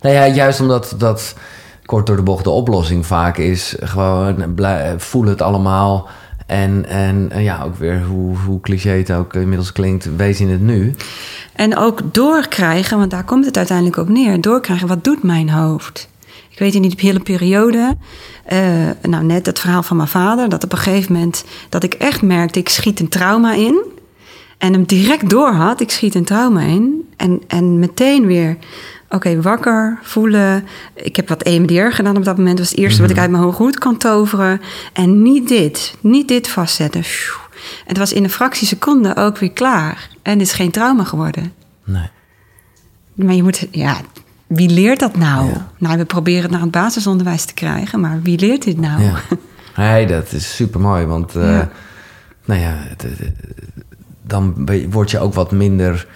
Nou 0.00 0.14
ja, 0.14 0.26
juist 0.26 0.60
omdat 0.60 0.94
dat 0.98 1.34
kort 1.84 2.06
door 2.06 2.16
de 2.16 2.22
bocht 2.22 2.44
de 2.44 2.50
oplossing 2.50 3.06
vaak 3.06 3.36
is. 3.38 3.76
Gewoon 3.80 4.54
voel 4.98 5.24
het 5.24 5.42
allemaal. 5.42 6.08
En, 6.48 6.88
en, 6.88 7.26
en 7.30 7.42
ja, 7.42 7.62
ook 7.62 7.76
weer 7.76 8.02
hoe, 8.02 8.36
hoe 8.36 8.60
cliché 8.60 8.90
het 8.90 9.12
ook 9.12 9.34
inmiddels 9.34 9.72
klinkt, 9.72 10.16
wees 10.16 10.40
in 10.40 10.48
het 10.48 10.60
nu. 10.60 10.94
En 11.52 11.76
ook 11.76 12.14
doorkrijgen, 12.14 12.98
want 12.98 13.10
daar 13.10 13.24
komt 13.24 13.44
het 13.44 13.56
uiteindelijk 13.56 13.96
op 13.96 14.08
neer. 14.08 14.40
Doorkrijgen, 14.40 14.88
wat 14.88 15.04
doet 15.04 15.22
mijn 15.22 15.50
hoofd? 15.50 16.08
Ik 16.50 16.58
weet 16.58 16.74
in 16.74 16.82
die 16.82 16.94
hele 16.96 17.20
periode, 17.20 17.96
eh, 18.44 18.58
nou 19.02 19.24
net 19.24 19.46
het 19.46 19.58
verhaal 19.58 19.82
van 19.82 19.96
mijn 19.96 20.08
vader, 20.08 20.48
dat 20.48 20.64
op 20.64 20.72
een 20.72 20.78
gegeven 20.78 21.12
moment 21.12 21.44
dat 21.68 21.82
ik 21.84 21.94
echt 21.94 22.22
merkte, 22.22 22.58
ik 22.58 22.68
schiet 22.68 23.00
een 23.00 23.08
trauma 23.08 23.54
in. 23.54 23.84
En 24.58 24.72
hem 24.72 24.84
direct 24.84 25.30
door 25.30 25.52
had, 25.52 25.80
ik 25.80 25.90
schiet 25.90 26.14
een 26.14 26.24
trauma 26.24 26.60
in. 26.60 27.08
En, 27.16 27.42
en 27.46 27.78
meteen 27.78 28.26
weer, 28.26 28.56
oké, 29.10 29.40
wakker, 29.42 29.98
voelen. 30.02 30.64
Ik 30.94 31.16
heb 31.16 31.28
wat 31.28 31.42
EMDR 31.42 31.90
gedaan 31.90 32.16
op 32.16 32.24
dat 32.24 32.36
moment. 32.36 32.56
Dat 32.56 32.66
was 32.66 32.74
het 32.76 32.84
eerste 32.84 33.02
wat 33.02 33.10
ik 33.10 33.18
uit 33.18 33.30
mijn 33.30 33.42
hoge 33.42 33.62
hoed 33.62 33.78
kan 33.78 33.96
toveren. 33.96 34.60
En 34.92 35.22
niet 35.22 35.48
dit, 35.48 35.94
niet 36.00 36.28
dit 36.28 36.48
vastzetten. 36.48 37.02
Het 37.86 37.98
was 37.98 38.12
in 38.12 38.24
een 38.24 38.30
fractie 38.30 38.66
seconde 38.66 39.16
ook 39.16 39.38
weer 39.38 39.52
klaar. 39.52 40.08
En 40.22 40.32
het 40.32 40.46
is 40.48 40.52
geen 40.52 40.70
trauma 40.70 41.04
geworden. 41.04 41.52
Nee. 41.84 42.08
Maar 43.14 43.34
je 43.34 43.42
moet, 43.42 43.66
ja, 43.70 43.96
wie 44.46 44.68
leert 44.70 44.98
dat 45.00 45.16
nou? 45.16 45.46
Ja. 45.48 45.68
Nou, 45.78 45.98
we 45.98 46.04
proberen 46.04 46.42
het 46.42 46.50
naar 46.50 46.60
het 46.60 46.70
basisonderwijs 46.70 47.44
te 47.44 47.54
krijgen, 47.54 48.00
maar 48.00 48.20
wie 48.22 48.38
leert 48.38 48.62
dit 48.62 48.80
nou? 48.80 49.02
Ja. 49.02 49.14
Nee, 49.76 50.06
dat 50.06 50.32
is 50.32 50.56
super 50.56 50.80
mooi. 50.80 51.04
Want 51.06 51.34
eh, 51.36 51.60
nou 52.44 52.60
ja, 52.60 52.74
het, 52.76 53.02
het- 53.02 53.32
dan 54.22 54.68
word 54.90 55.10
je 55.10 55.18
ook 55.18 55.34
wat 55.34 55.50
minder, 55.52 56.06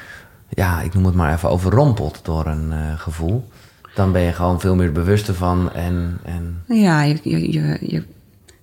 ja, 0.54 0.80
ik 0.80 0.94
noem 0.94 1.04
het 1.04 1.14
maar 1.14 1.32
even, 1.32 1.50
overrompeld 1.50 2.20
door 2.22 2.46
een 2.46 2.72
eh, 2.72 2.78
gevoel. 2.96 3.48
Dan 3.94 4.12
ben 4.12 4.22
je 4.22 4.32
gewoon 4.32 4.60
veel 4.60 4.74
meer 4.74 4.92
bewust 4.92 5.28
ervan. 5.28 5.72
En, 5.72 6.18
en 6.24 6.62
Ja, 6.66 7.02
je, 7.02 7.18
je, 7.22 7.52
je, 7.52 7.78
je- 7.80 8.04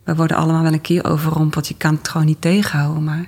we 0.03 0.15
worden 0.15 0.37
allemaal 0.37 0.63
wel 0.63 0.73
een 0.73 0.81
keer 0.81 1.05
overrompeld. 1.05 1.67
Je 1.67 1.75
kan 1.77 1.95
het 1.95 2.07
gewoon 2.07 2.27
niet 2.27 2.41
tegenhouden. 2.41 3.03
Maar 3.03 3.25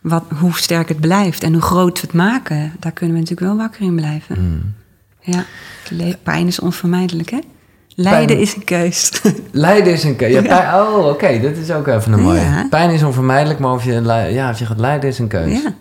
wat, 0.00 0.24
hoe 0.38 0.52
sterk 0.56 0.88
het 0.88 1.00
blijft 1.00 1.42
en 1.42 1.52
hoe 1.52 1.62
groot 1.62 2.00
we 2.00 2.06
het 2.06 2.16
maken, 2.16 2.72
daar 2.78 2.92
kunnen 2.92 3.14
we 3.14 3.20
natuurlijk 3.20 3.48
wel 3.48 3.56
wakker 3.58 3.80
in 3.82 3.94
blijven. 3.94 4.36
mm. 4.40 4.74
Ja, 5.20 5.44
pijn 6.22 6.46
is 6.46 6.60
onvermijdelijk, 6.60 7.30
hè? 7.30 7.38
Lijden 7.94 8.26
Pijn- 8.26 8.38
is 8.40 8.54
een 8.56 8.64
keus. 8.64 9.10
Lijden 9.50 9.92
is 9.92 10.04
een 10.04 10.16
keuze. 10.16 10.42
Ja, 10.42 10.82
oh, 10.82 11.06
oké, 11.06 11.40
dat 11.40 11.56
is 11.56 11.70
ook 11.70 11.86
even 11.86 12.12
een 12.12 12.20
mooie. 12.22 12.40
Ja. 12.40 12.66
Pijn 12.70 12.90
is 12.90 13.02
onvermijdelijk, 13.02 13.58
maar 13.58 13.72
of 13.72 13.84
je, 13.84 14.02
ja, 14.32 14.50
of 14.50 14.58
je 14.58 14.66
gaat 14.66 14.78
lijden 14.80 15.08
is 15.10 15.18
een 15.18 15.28
keuze. 15.28 15.62
ja. 15.62 15.74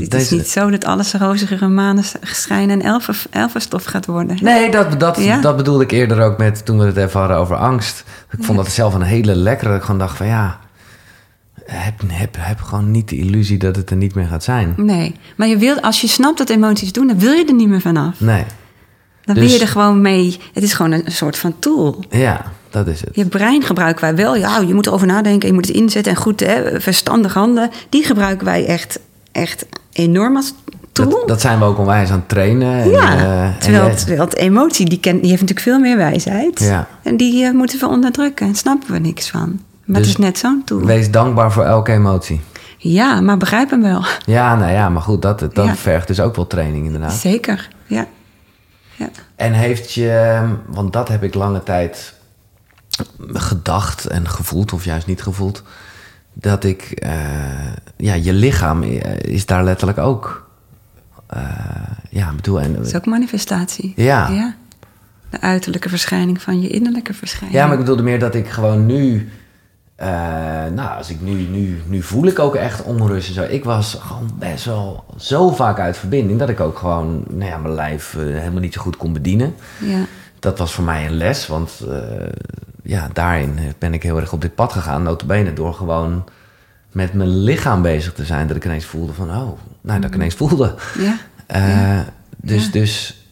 Het 0.00 0.14
is 0.14 0.30
niet 0.30 0.48
zo 0.48 0.70
dat 0.70 0.84
alles 0.84 1.12
rozige 1.14 1.68
manen 1.68 2.04
schijnen 2.22 2.80
en 2.80 2.86
elfen, 2.86 3.14
elfenstof 3.30 3.84
gaat 3.84 4.06
worden. 4.06 4.36
Nee, 4.42 4.70
dat, 4.70 5.00
dat, 5.00 5.16
Ja. 5.20 5.40
dat 5.40 5.56
bedoelde 5.56 5.82
ik 5.84 5.90
eerder 5.90 6.20
ook 6.20 6.38
met 6.38 6.64
toen 6.64 6.78
we 6.78 6.84
het 6.84 6.96
even 6.96 7.20
hadden 7.20 7.36
over 7.38 7.56
angst. 7.56 8.04
Ik 8.30 8.44
vond 8.44 8.58
Ja. 8.58 8.64
dat 8.64 8.72
zelf 8.72 8.94
een 8.94 9.02
hele 9.02 9.34
lekkere. 9.34 9.68
dat 9.70 9.78
Ik 9.78 9.84
gewoon 9.84 10.00
dacht 10.00 10.16
van 10.16 10.26
ja, 10.26 10.58
heb, 11.64 11.94
heb, 12.06 12.36
heb 12.38 12.60
gewoon 12.60 12.90
niet 12.90 13.08
de 13.08 13.16
illusie 13.16 13.58
dat 13.58 13.76
het 13.76 13.90
er 13.90 13.96
niet 13.96 14.14
meer 14.14 14.26
gaat 14.26 14.44
zijn. 14.44 14.74
Nee, 14.76 15.14
maar 15.36 15.48
je 15.48 15.56
wil, 15.58 15.80
als 15.80 16.00
je 16.00 16.06
snapt 16.06 16.38
dat 16.38 16.48
emoties 16.50 16.92
doen, 16.92 17.06
dan 17.06 17.18
wil 17.18 17.32
je 17.32 17.44
er 17.46 17.54
niet 17.54 17.68
meer 17.68 17.80
vanaf. 17.80 18.20
Nee, 18.20 18.44
Dan 19.24 19.34
Dus- 19.34 19.44
wil 19.44 19.52
je 19.54 19.60
er 19.60 19.68
gewoon 19.68 20.00
mee. 20.00 20.38
Het 20.52 20.62
is 20.62 20.72
gewoon 20.72 20.92
een, 20.92 21.06
een 21.06 21.12
soort 21.12 21.38
van 21.38 21.54
tool. 21.58 22.04
ja, 22.10 22.44
dat 22.70 22.86
is 22.86 23.00
het. 23.00 23.10
Je 23.12 23.26
brein 23.26 23.62
gebruiken 23.62 24.00
wij 24.04 24.14
wel. 24.16 24.36
Ja, 24.36 24.58
je 24.58 24.74
moet 24.74 24.86
erover 24.86 25.06
nadenken, 25.06 25.48
je 25.48 25.54
moet 25.54 25.66
het 25.66 25.76
inzetten 25.76 26.12
en 26.12 26.18
goed, 26.18 26.40
hè, 26.40 26.80
verstandig 26.80 27.34
handelen. 27.34 27.70
Die 27.88 28.04
gebruiken 28.04 28.44
wij 28.46 28.66
echt, 28.66 28.98
echt 29.32 29.66
enorm 29.92 30.36
als 30.36 30.52
tool. 30.92 31.08
Dat, 31.10 31.28
dat 31.28 31.40
zijn 31.40 31.58
we 31.58 31.64
ook 31.64 31.78
onwijs 31.78 32.10
aan 32.10 32.18
het 32.18 32.28
trainen. 32.28 32.82
En, 32.82 32.90
ja, 32.90 33.16
eh, 33.16 33.44
en 33.44 33.54
terwijl, 33.58 33.82
jij- 33.82 33.90
het, 33.92 33.98
terwijl 33.98 34.20
het 34.28 34.36
emotie, 34.36 34.88
die, 34.88 35.00
ken, 35.00 35.20
die 35.20 35.30
heeft 35.30 35.40
natuurlijk 35.40 35.68
veel 35.68 35.78
meer 35.78 35.96
wijsheid. 35.96 36.58
Ja. 36.60 36.86
En 37.02 37.16
die 37.16 37.44
eh, 37.44 37.52
moeten 37.52 37.78
we 37.78 37.86
onderdrukken 37.88 38.46
en 38.46 38.54
snappen 38.54 38.92
we 38.92 38.98
niks 38.98 39.30
van. 39.30 39.60
Maar 39.84 40.00
Dus 40.00 40.08
het 40.08 40.18
is 40.18 40.24
net 40.24 40.38
zo'n 40.38 40.62
tool. 40.64 40.84
Wees 40.84 41.10
dankbaar 41.10 41.52
voor 41.52 41.64
elke 41.64 41.92
emotie. 41.92 42.40
Ja, 42.78 43.20
maar 43.20 43.36
begrijp 43.36 43.70
hem 43.70 43.82
wel. 43.82 44.04
Ja, 44.26 44.56
nou 44.56 44.72
ja, 44.72 44.88
maar 44.88 45.02
goed, 45.02 45.22
dat, 45.22 45.38
dat 45.40 45.54
Ja. 45.54 45.76
vergt 45.76 46.06
dus 46.06 46.20
ook 46.20 46.36
wel 46.36 46.46
training 46.46 46.84
inderdaad. 46.86 47.12
Zeker, 47.12 47.68
ja. 47.86 48.06
ja. 48.96 49.08
En 49.36 49.52
heeft 49.52 49.92
je, 49.92 50.40
want 50.66 50.92
dat 50.92 51.08
heb 51.08 51.22
ik 51.22 51.34
lange 51.34 51.62
tijd 51.62 52.14
gedacht 53.32 54.06
en 54.06 54.28
gevoeld, 54.28 54.72
of 54.72 54.84
juist 54.84 55.06
niet 55.06 55.22
gevoeld, 55.22 55.62
dat 56.32 56.64
ik, 56.64 56.82
eh, 56.82 57.12
ja, 57.96 58.14
je 58.14 58.32
lichaam 58.32 58.82
eh, 58.82 59.18
is 59.18 59.46
daar 59.46 59.64
letterlijk 59.64 59.98
ook. 59.98 60.50
eh, 61.26 61.42
ja, 62.10 62.30
ik 62.30 62.36
bedoel, 62.36 62.60
en, 62.60 62.74
Dat 62.74 62.86
is 62.86 62.94
ook 62.94 63.06
manifestatie. 63.06 63.92
Ja. 63.96 64.28
ja. 64.28 64.54
De 65.30 65.40
uiterlijke 65.40 65.88
verschijning 65.88 66.42
van 66.42 66.60
je 66.60 66.68
innerlijke 66.68 67.14
verschijning. 67.14 67.58
ja, 67.58 67.64
maar 67.64 67.72
ik 67.72 67.80
bedoelde 67.80 68.02
meer 68.02 68.18
dat 68.18 68.34
ik 68.34 68.48
gewoon 68.48 68.86
nu, 68.86 69.28
nou, 70.74 70.96
als 70.96 71.10
ik 71.10 71.20
nu, 71.20 71.32
nu, 71.32 71.82
nu 71.86 72.02
voel 72.02 72.26
ik 72.26 72.38
ook 72.38 72.54
echt 72.54 72.82
onrust 72.82 73.28
en 73.28 73.34
zo. 73.34 73.42
Ik 73.42 73.64
was 73.64 73.96
gewoon 74.00 74.30
best 74.38 74.64
wel 74.64 75.04
zo 75.18 75.50
vaak 75.50 75.78
uit 75.78 75.96
verbinding 75.96 76.38
dat 76.38 76.48
ik 76.48 76.60
ook 76.60 76.78
gewoon, 76.78 77.24
nou 77.28 77.50
ja, 77.50 77.58
mijn 77.58 77.74
lijf 77.74 78.12
helemaal 78.18 78.60
niet 78.60 78.74
zo 78.74 78.80
goed 78.80 78.96
kon 78.96 79.12
bedienen. 79.12 79.54
Ja. 79.78 80.04
dat 80.38 80.58
was 80.58 80.72
voor 80.74 80.84
mij 80.84 81.06
een 81.06 81.16
les, 81.16 81.46
want 81.46 81.70
ja, 82.82 83.08
daarin 83.12 83.58
ben 83.78 83.94
ik 83.94 84.02
heel 84.02 84.20
erg 84.20 84.32
op 84.32 84.40
dit 84.40 84.54
pad 84.54 84.72
gegaan. 84.72 85.02
Notabene 85.02 85.52
door 85.52 85.74
gewoon 85.74 86.24
met 86.92 87.12
mijn 87.12 87.42
lichaam 87.42 87.82
bezig 87.82 88.12
te 88.12 88.24
zijn. 88.24 88.46
Dat 88.46 88.56
ik 88.56 88.64
ineens 88.64 88.84
voelde 88.84 89.12
van, 89.12 89.28
oh, 89.30 89.50
nou, 89.80 90.00
dat 90.00 90.10
ik 90.10 90.14
ineens 90.14 90.34
voelde. 90.34 90.74
Ja. 90.98 91.16
Dus, 92.44 92.64
Ja. 92.64 92.70
dus 92.70 93.26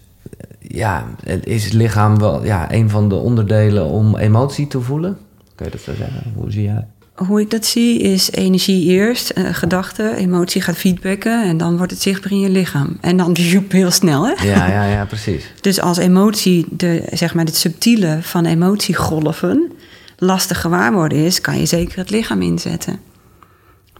ja, 0.59 1.05
het 1.25 1.47
is 1.47 1.65
het 1.65 1.73
lichaam 1.73 2.19
wel 2.19 2.45
ja, 2.45 2.73
een 2.73 2.91
van 2.91 3.09
de 3.09 3.15
onderdelen 3.15 3.85
om 3.85 4.17
emotie 4.17 4.67
te 4.67 4.81
voelen? 4.81 5.19
Kun 5.55 5.67
je 5.67 5.73
dat 5.73 5.81
zo 5.81 5.95
zeggen? 5.95 6.33
Hoe 6.35 6.51
zie 6.51 6.63
jij? 6.63 6.87
Hoe 7.27 7.41
ik 7.41 7.51
dat 7.51 7.67
zie 7.67 7.99
is 7.99 8.31
energie 8.31 8.85
eerst, 8.85 9.33
uh, 9.35 9.55
gedachte, 9.55 10.17
emotie 10.17 10.61
gaat 10.61 10.77
feedbacken 10.77 11.45
en 11.45 11.57
dan 11.57 11.77
wordt 11.77 11.93
het 11.93 12.03
zichtbaar 12.03 12.33
in 12.33 12.41
je 12.41 12.51
lichaam. 12.51 12.97
En 13.01 13.17
dan 13.17 13.33
joep 13.53 13.73
heel 13.73 13.91
snel, 13.91 14.27
hè? 14.27 14.45
Ja, 14.45 14.67
ja, 14.67 14.85
ja, 14.85 15.05
precies. 15.05 15.53
Dus 15.61 15.81
als 15.81 15.99
emotie, 15.99 16.67
de, 16.71 17.03
zeg 17.13 17.35
maar, 17.35 17.45
het 17.45 17.57
subtiele 17.57 18.19
van 18.23 18.45
emotiegolven 18.45 19.73
lastig 20.17 20.61
gewaar 20.61 20.93
worden 20.93 21.19
is, 21.19 21.41
kan 21.41 21.59
je 21.59 21.67
zeker 21.67 21.99
het 21.99 22.11
lichaam 22.11 22.43
inzetten. 22.43 23.01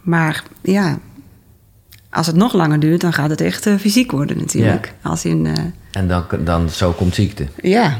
Maar 0.01 0.43
ja, 0.61 0.99
als 2.09 2.27
het 2.27 2.35
nog 2.35 2.53
langer 2.53 2.79
duurt, 2.79 3.01
dan 3.01 3.13
gaat 3.13 3.29
het 3.29 3.41
echt 3.41 3.67
uh, 3.67 3.75
fysiek 3.77 4.11
worden 4.11 4.37
natuurlijk. 4.37 4.93
Als 5.01 5.25
in, 5.25 5.45
uh, 5.45 5.53
en 5.91 6.07
dan, 6.07 6.23
dan 6.39 6.69
zo 6.69 6.91
komt 6.91 7.15
ziekte. 7.15 7.47
Ja, 7.61 7.99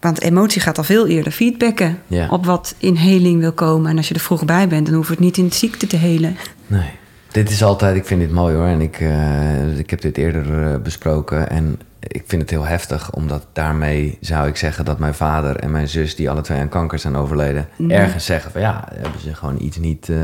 want 0.00 0.20
emotie 0.20 0.60
gaat 0.60 0.78
al 0.78 0.84
veel 0.84 1.06
eerder 1.06 1.32
feedbacken 1.32 1.98
Ja. 2.06 2.28
op 2.28 2.46
wat 2.46 2.74
in 2.78 2.94
heling 2.94 3.40
wil 3.40 3.52
komen. 3.52 3.90
En 3.90 3.96
als 3.96 4.08
je 4.08 4.14
er 4.14 4.20
vroeg 4.20 4.44
bij 4.44 4.68
bent, 4.68 4.86
dan 4.86 4.94
hoeft 4.94 5.08
het 5.08 5.18
niet 5.18 5.36
in 5.36 5.48
de 5.48 5.54
ziekte 5.54 5.86
te 5.86 5.96
helen. 5.96 6.36
Nee. 6.66 6.90
Dit 7.32 7.50
is 7.50 7.62
altijd, 7.62 7.96
ik 7.96 8.04
vind 8.04 8.20
dit 8.20 8.32
mooi 8.32 8.54
hoor. 8.54 8.66
En 8.66 8.80
ik, 8.80 9.00
eh, 9.00 9.78
ik 9.78 9.90
heb 9.90 10.00
dit 10.00 10.16
eerder 10.16 10.72
eh, 10.72 10.80
besproken. 10.80 11.50
En 11.50 11.78
ik 12.00 12.22
vind 12.26 12.42
het 12.42 12.50
heel 12.50 12.64
heftig, 12.66 13.12
omdat 13.12 13.46
daarmee 13.52 14.18
zou 14.20 14.48
ik 14.48 14.56
zeggen 14.56 14.84
dat 14.84 14.98
mijn 14.98 15.14
vader 15.14 15.56
en 15.56 15.70
mijn 15.70 15.88
zus, 15.88 16.16
die 16.16 16.30
alle 16.30 16.40
twee 16.40 16.58
aan 16.60 16.68
kanker 16.68 16.98
zijn 16.98 17.16
overleden, 17.16 17.68
Mhm. 17.76 17.90
ergens 17.90 18.24
zeggen 18.24 18.50
van 18.50 18.60
ja, 18.60 18.88
hebben 18.94 19.20
ze 19.20 19.34
gewoon 19.34 19.56
iets 19.62 19.76
niet 19.76 20.08
eh, 20.08 20.16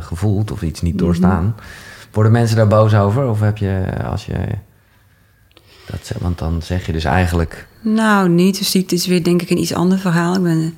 gevoeld 0.00 0.50
of 0.50 0.62
iets 0.62 0.80
Mhm. 0.80 0.90
niet 0.90 0.98
doorstaan. 0.98 1.54
Worden 2.12 2.32
mensen 2.32 2.56
daar 2.56 2.66
boos 2.68 2.94
over? 2.94 3.28
Of 3.28 3.40
heb 3.40 3.56
je, 3.58 3.84
als 4.10 4.26
je. 4.26 4.34
Dat, 5.90 6.06
ze- 6.06 6.14
want 6.20 6.38
dan 6.38 6.62
zeg 6.62 6.86
je 6.86 6.92
dus 6.92 7.04
eigenlijk. 7.04 7.66
Nou, 7.80 8.28
niet. 8.28 8.58
De 8.58 8.64
ziekte 8.64 8.94
is 8.94 9.06
weer 9.06 9.24
denk 9.24 9.42
ik 9.42 9.50
een 9.50 9.58
iets 9.60 9.74
ander 9.74 9.98
verhaal. 9.98 10.34
Ik 10.36 10.42
ben, 10.42 10.76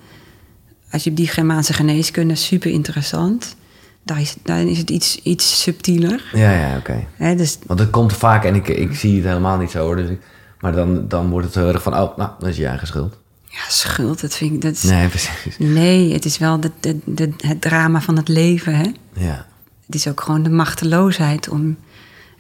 als 0.90 1.05
je 1.05 1.14
die 1.14 1.28
Germaanse 1.28 1.72
geneeskunde 1.72 2.34
super 2.34 2.70
interessant. 2.70 3.57
Dan 4.02 4.16
is, 4.16 4.36
dan 4.42 4.57
is 4.57 4.78
het 4.78 4.90
iets, 4.90 5.16
iets 5.22 5.62
subtieler. 5.62 6.24
Ja, 6.32 6.50
ja, 6.52 6.76
oké. 6.76 7.07
Dus 7.36 7.59
Want 7.66 7.80
het 7.80 7.90
komt 7.90 8.12
vaak 8.12 8.44
en 8.44 8.55
ik, 8.55 8.68
ik 8.68 8.94
zie 8.94 9.16
het 9.16 9.24
helemaal 9.24 9.59
niet 9.59 9.70
zo 9.70 9.78
hoor. 9.78 9.96
Dus 9.96 10.09
ik, 10.09 10.20
maar 10.61 10.72
dan, 10.72 11.09
dan 11.09 11.30
wordt 11.30 11.46
het 11.46 11.55
heel 11.55 11.68
erg 11.68 11.82
van, 11.82 11.92
oh, 11.98 12.16
nou, 12.16 12.30
dat 12.38 12.48
is 12.48 12.57
je 12.57 12.66
eigen 12.66 12.86
schuld. 12.86 13.16
ja, 13.48 13.59
schuld, 13.68 14.20
dat 14.20 14.34
vind 14.34 14.52
ik... 14.55 14.61
Dat 14.62 14.72
is, 14.72 14.82
Nee, 14.82 15.09
precies. 15.09 15.59
nee, 15.59 16.12
het 16.12 16.24
is 16.24 16.38
wel 16.38 16.61
de, 16.61 16.70
de, 16.80 16.98
de, 17.05 17.32
het 17.36 17.61
drama 17.61 18.00
van 18.00 18.16
het 18.16 18.28
leven. 18.28 18.74
Hè? 18.76 18.92
Ja. 19.12 19.46
Het 19.86 19.94
is 19.94 20.09
ook 20.09 20.20
gewoon 20.20 20.42
de 20.42 20.50
machteloosheid 20.50 21.48
om 21.48 21.76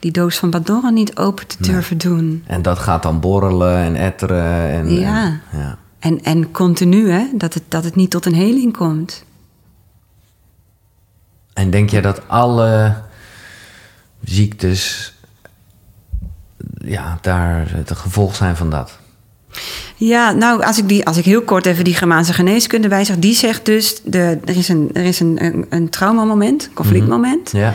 die 0.04 0.12
doos 0.12 0.36
van 0.38 0.50
Pandora 0.50 0.90
niet 0.90 1.16
open 1.16 1.46
te 1.46 1.56
durven 1.60 1.98
doen. 1.98 2.44
En 2.46 2.62
dat 2.62 2.78
gaat 2.78 3.02
dan 3.02 3.20
borrelen 3.20 3.76
en 3.76 3.96
etteren. 3.96 4.70
En, 4.70 4.92
Ja. 4.92 5.24
en- 5.24 5.40
ja. 5.58 5.78
En, 5.98 6.22
en 6.22 6.50
continu, 6.50 7.10
hè, 7.10 7.26
dat 7.34 7.54
het, 7.54 7.62
dat 7.68 7.84
het 7.84 7.94
niet 7.94 8.10
tot 8.10 8.26
een 8.26 8.34
heling 8.34 8.76
komt. 8.76 9.24
En 11.52 11.70
denk 11.70 11.90
jij 11.90 12.00
dat 12.00 12.28
alle 12.28 12.94
ziektes 14.24 15.14
ja, 16.78 17.18
daar 17.20 17.66
het 17.70 17.96
gevolg 17.96 18.34
zijn 18.34 18.56
van 18.56 18.70
dat? 18.70 18.98
Ja, 19.96 20.30
nou, 20.32 20.62
als 20.64 20.78
ik, 20.78 20.88
die, 20.88 21.06
als 21.06 21.16
ik 21.16 21.24
heel 21.24 21.42
kort 21.42 21.66
even 21.66 21.84
die 21.84 21.94
Germaanse 21.94 22.32
geneeskunde 22.32 22.88
wijzig... 22.88 23.18
die 23.18 23.34
zegt 23.34 23.64
dus, 23.64 24.00
de, 24.02 24.38
er 24.44 24.56
is 24.56 24.68
een, 24.68 24.90
er 24.92 25.04
is 25.04 25.20
een, 25.20 25.44
een, 25.44 25.66
een 25.68 25.88
traumamoment, 25.88 26.70
conflictmoment... 26.74 27.50
Ja. 27.52 27.74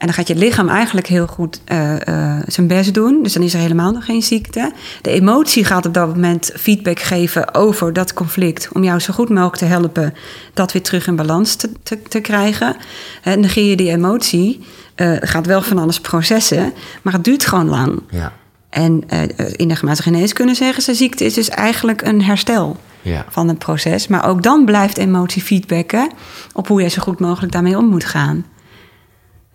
En 0.00 0.06
dan 0.06 0.14
gaat 0.14 0.28
je 0.28 0.34
lichaam 0.34 0.68
eigenlijk 0.68 1.06
heel 1.06 1.26
goed 1.26 1.60
eh, 1.64 2.08
eh, 2.08 2.42
zijn 2.46 2.66
best 2.66 2.94
doen. 2.94 3.22
Dus 3.22 3.32
dan 3.32 3.42
is 3.42 3.54
er 3.54 3.60
helemaal 3.60 3.92
nog 3.92 4.04
geen 4.04 4.22
ziekte. 4.22 4.72
De 5.02 5.10
emotie 5.10 5.64
gaat 5.64 5.86
op 5.86 5.94
dat 5.94 6.08
moment 6.08 6.50
feedback 6.56 7.00
geven 7.00 7.54
over 7.54 7.92
dat 7.92 8.12
conflict. 8.12 8.68
Om 8.72 8.84
jou 8.84 8.98
zo 9.00 9.12
goed 9.12 9.28
mogelijk 9.28 9.56
te 9.56 9.64
helpen 9.64 10.14
dat 10.54 10.72
weer 10.72 10.82
terug 10.82 11.06
in 11.06 11.16
balans 11.16 11.54
te, 11.54 11.70
te, 11.82 12.02
te 12.02 12.20
krijgen. 12.20 12.76
En 13.22 13.40
negeer 13.40 13.64
je 13.70 13.76
die 13.76 13.90
emotie. 13.90 14.60
eh, 14.94 15.16
gaat 15.20 15.46
wel 15.46 15.62
van 15.62 15.78
alles 15.78 16.00
processen, 16.00 16.72
maar 17.02 17.12
het 17.12 17.24
duurt 17.24 17.46
gewoon 17.46 17.68
lang. 17.68 18.02
Ja. 18.10 18.32
En 18.70 19.02
eh, 19.08 19.22
in 19.56 19.68
de 19.68 19.76
Germaanse 19.76 20.02
geneeskunde 20.02 20.54
zeggen 20.54 20.82
ze: 20.82 20.94
ziekte 20.94 21.24
is 21.24 21.34
dus 21.34 21.48
eigenlijk 21.48 22.02
een 22.02 22.22
herstel 22.22 22.76
Ja. 23.02 23.24
van 23.28 23.48
het 23.48 23.58
proces. 23.58 24.08
Maar 24.08 24.28
ook 24.28 24.42
dan 24.42 24.64
blijft 24.64 24.98
emotie 24.98 25.42
feedbacken 25.42 26.10
op 26.52 26.68
hoe 26.68 26.82
je 26.82 26.88
zo 26.88 27.02
goed 27.02 27.20
mogelijk 27.20 27.52
daarmee 27.52 27.76
om 27.78 27.84
moet 27.84 28.04
gaan. 28.04 28.44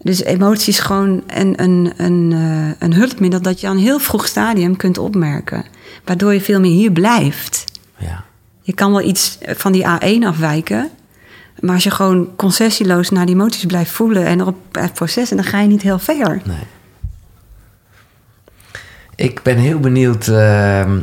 Dus 0.06 0.24
emotie 0.24 0.74
is 0.74 0.80
gewoon 0.80 1.24
een, 1.28 1.62
een, 1.62 1.94
een, 1.98 2.32
eh, 2.32 2.88
een 2.88 2.94
hulpmiddel 2.94 3.42
dat 3.42 3.62
je 3.62 3.68
aan 3.68 3.76
een 3.76 3.82
heel 3.82 4.00
vroeg 4.00 4.28
stadium 4.28 4.76
kunt 4.78 4.98
opmerken. 4.98 5.66
Waardoor 6.04 6.34
je 6.34 6.42
veel 6.42 6.60
meer 6.60 6.72
hier 6.72 6.92
blijft. 6.92 7.64
Ja. 7.98 8.24
Je 8.62 8.74
kan 8.74 8.92
wel 8.92 9.02
iets 9.02 9.38
van 9.42 9.72
die 9.72 9.84
A1 9.84 10.26
afwijken. 10.26 10.90
Maar 11.60 11.74
als 11.74 11.84
je 11.84 11.92
gewoon 11.92 12.36
concessieloos 12.36 13.10
naar 13.10 13.26
die 13.26 13.36
emoties 13.36 13.66
blijft 13.66 13.92
voelen 13.92 14.26
en 14.26 14.40
erop 14.40 14.58
blijft 14.72 14.94
processen, 14.94 15.38
dan 15.38 15.46
ga 15.46 15.60
je 15.60 15.68
niet 15.68 15.82
heel 15.82 16.00
ver. 16.00 16.42
Nee. 16.44 16.64
Ik 19.16 19.44
ben 19.44 19.58
heel 19.58 19.80
benieuwd, 19.80 20.28
ehm, 20.28 21.00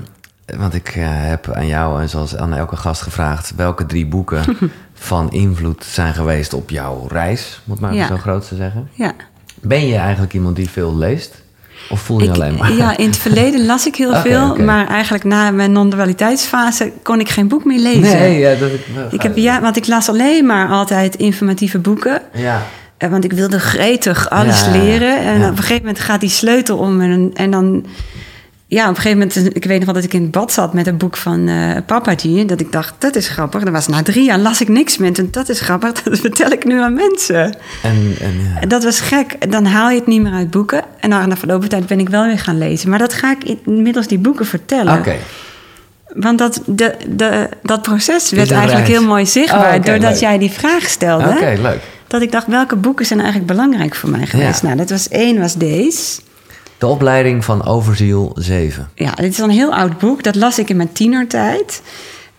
want 0.56 0.74
ik 0.74 0.88
eh, 0.88 1.04
heb 1.06 1.50
aan 1.50 1.66
jou 1.66 2.00
en 2.00 2.08
zoals 2.08 2.36
aan 2.36 2.54
elke 2.54 2.76
gast 2.76 3.02
gevraagd... 3.02 3.54
welke 3.56 3.86
drie 3.86 4.06
boeken 4.06 4.44
van 5.02 5.30
invloed 5.32 5.84
zijn 5.84 6.14
geweest 6.14 6.54
op 6.54 6.70
jouw 6.70 7.06
reis, 7.08 7.60
moet 7.64 7.80
maar 7.80 7.94
Ja. 7.94 8.06
zo 8.06 8.16
groot 8.16 8.48
te 8.48 8.56
zeggen. 8.56 8.88
Ja. 8.92 9.12
Ben 9.60 9.86
je 9.86 9.96
eigenlijk 9.96 10.32
iemand 10.34 10.56
die 10.56 10.70
veel 10.70 10.96
leest? 10.96 11.42
Of 11.90 12.00
voel 12.00 12.18
je 12.20 12.24
Ik- 12.28 12.34
alleen 12.34 12.54
maar? 12.56 12.72
Ja, 12.72 12.96
in 12.96 13.06
het 13.06 13.16
verleden 13.16 13.66
las 13.66 13.86
ik 13.86 13.96
heel 13.96 14.14
veel, 14.26 14.56
maar 14.56 14.86
eigenlijk 14.88 15.24
na 15.24 15.50
mijn 15.50 15.72
non-dualiteitsfase 15.72 16.92
kon 17.02 17.20
ik 17.20 17.28
geen 17.28 17.48
boek 17.48 17.64
meer 17.64 17.78
lezen. 17.80 18.02
Nee, 18.18 18.38
ja, 18.38 18.54
dat 18.54 18.70
ik, 18.70 18.86
Ik 19.10 19.22
heb, 19.22 19.36
ja, 19.36 19.60
want 19.60 19.76
ik 19.76 19.86
las 19.86 20.08
alleen 20.08 20.46
maar 20.46 20.68
altijd 20.68 21.14
informatieve 21.16 21.78
boeken. 21.78 22.22
Ja, 22.34 22.62
Eh, 22.96 23.10
Want 23.10 23.24
ik 23.24 23.32
wilde 23.32 23.58
gretig 23.60 24.30
alles 24.30 24.64
Ja, 24.64 24.70
leren. 24.70 25.18
En 25.18 25.42
op 25.42 25.50
een 25.50 25.56
gegeven 25.56 25.76
moment 25.84 26.00
gaat 26.00 26.20
die 26.20 26.28
sleutel 26.30 26.78
om. 26.78 27.00
En, 27.00 27.30
en 27.34 27.50
dan... 27.50 27.86
Ja, 28.72 28.82
op 28.82 28.88
een 28.88 28.96
gegeven 29.02 29.18
moment... 29.18 29.56
Ik 29.56 29.64
weet 29.64 29.76
nog 29.76 29.84
wel 29.84 29.94
dat 29.94 30.04
ik 30.04 30.14
in 30.14 30.22
het 30.22 30.30
bad 30.30 30.52
zat 30.52 30.72
met 30.74 30.86
een 30.86 30.96
boek 30.96 31.16
van 31.16 31.48
eh 31.48 31.76
Papaji. 31.86 32.40
En 32.40 32.46
dat 32.46 32.60
ik 32.60 32.72
dacht, 32.72 32.94
dat 32.98 33.16
is 33.16 33.28
grappig. 33.28 33.62
Dat 33.62 33.72
was 33.72 33.88
na 33.88 34.02
drie 34.02 34.24
jaar 34.24 34.38
las 34.38 34.60
ik 34.60 34.68
niks 34.68 34.98
meer. 34.98 35.18
En 35.18 35.28
dat 35.30 35.48
is 35.48 35.60
grappig, 35.60 35.92
dat 36.02 36.18
vertel 36.18 36.50
ik 36.50 36.64
nu 36.64 36.80
aan 36.80 36.94
mensen. 36.94 37.44
en, 37.82 38.14
en 38.20 38.32
ja. 38.54 38.60
En 38.60 38.68
dat 38.68 38.84
was 38.84 39.00
gek. 39.00 39.50
Dan 39.50 39.64
haal 39.64 39.90
je 39.90 39.96
het 39.98 40.06
niet 40.06 40.22
meer 40.22 40.32
uit 40.32 40.50
boeken. 40.50 40.82
En 41.00 41.08
na 41.08 41.26
na 41.26 41.36
verloop 41.36 41.60
van 41.60 41.68
tijd 41.68 41.86
ben 41.86 41.98
ik 41.98 42.08
wel 42.08 42.24
weer 42.26 42.38
gaan 42.38 42.58
lezen. 42.58 42.90
Maar 42.90 42.98
dat 42.98 43.12
ga 43.12 43.30
ik 43.40 43.58
inmiddels 43.64 44.06
die 44.06 44.18
boeken 44.18 44.46
vertellen. 44.46 44.98
Oké, 44.98 45.14
Want 46.14 46.38
dat, 46.38 46.62
de, 46.66 46.94
de, 47.08 47.48
dat 47.62 47.82
proces 47.82 48.30
werd 48.30 48.50
eigenlijk 48.50 48.86
reis. 48.86 48.98
heel 48.98 49.08
mooi 49.08 49.26
zichtbaar... 49.26 49.70
Oh, 49.70 49.74
oké, 49.74 49.90
doordat 49.90 50.10
leuk. 50.12 50.20
jij 50.20 50.38
die 50.38 50.50
vraag 50.50 50.88
stelde. 50.88 51.28
oké, 51.28 51.54
leuk. 51.62 51.80
Dat 52.06 52.22
ik 52.22 52.32
dacht, 52.32 52.46
welke 52.46 52.76
boeken 52.76 53.06
zijn 53.06 53.20
eigenlijk 53.20 53.48
belangrijk 53.52 53.94
voor 53.94 54.10
mij 54.10 54.26
geweest? 54.26 54.60
Ja. 54.60 54.66
Nou, 54.66 54.78
dat 54.78 54.90
was 54.90 55.08
één, 55.08 55.40
was 55.40 55.54
deze. 55.54 56.20
De 56.82 56.88
opleiding 56.88 57.44
van 57.44 57.64
Overziel 57.66 58.32
7. 58.38 58.88
Ja, 58.94 59.10
dit 59.14 59.32
is 59.32 59.38
een 59.38 59.50
heel 59.50 59.74
oud 59.74 59.98
boek. 59.98 60.22
Dat 60.22 60.34
las 60.34 60.58
ik 60.58 60.68
in 60.70 60.76
mijn 60.76 60.92
tienertijd. 60.92 61.82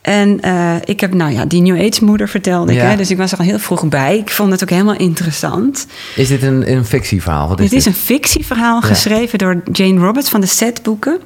En 0.01 0.41
eh, 0.41 0.75
ik 0.85 0.99
heb, 0.99 1.13
nou 1.13 1.31
ja, 1.31 1.45
die 1.45 1.61
New 1.61 1.87
Age 1.87 2.03
moeder 2.05 2.29
vertelde 2.29 2.73
ik. 2.73 2.79
Hè, 2.81 2.95
dus 2.95 3.11
ik 3.11 3.17
was 3.17 3.31
er 3.31 3.37
al 3.37 3.45
heel 3.45 3.59
vroeg 3.59 3.87
bij. 3.87 4.17
Ik 4.17 4.29
vond 4.29 4.51
het 4.51 4.63
ook 4.63 4.69
helemaal 4.69 4.95
interessant. 4.97 5.87
Is 6.15 6.27
dit 6.27 6.43
een, 6.43 6.71
een 6.71 6.85
fictieverhaal? 6.85 7.47
Wat 7.47 7.59
is 7.59 7.69
Dit 7.69 7.79
is 7.79 7.85
een 7.85 7.93
fictieverhaal 7.93 8.81
Ja. 8.81 8.87
geschreven 8.87 9.37
door 9.39 9.61
Jane 9.71 9.99
Roberts 9.99 10.29
van 10.29 10.41
de 10.41 10.47
Set-boeken. 10.47 11.19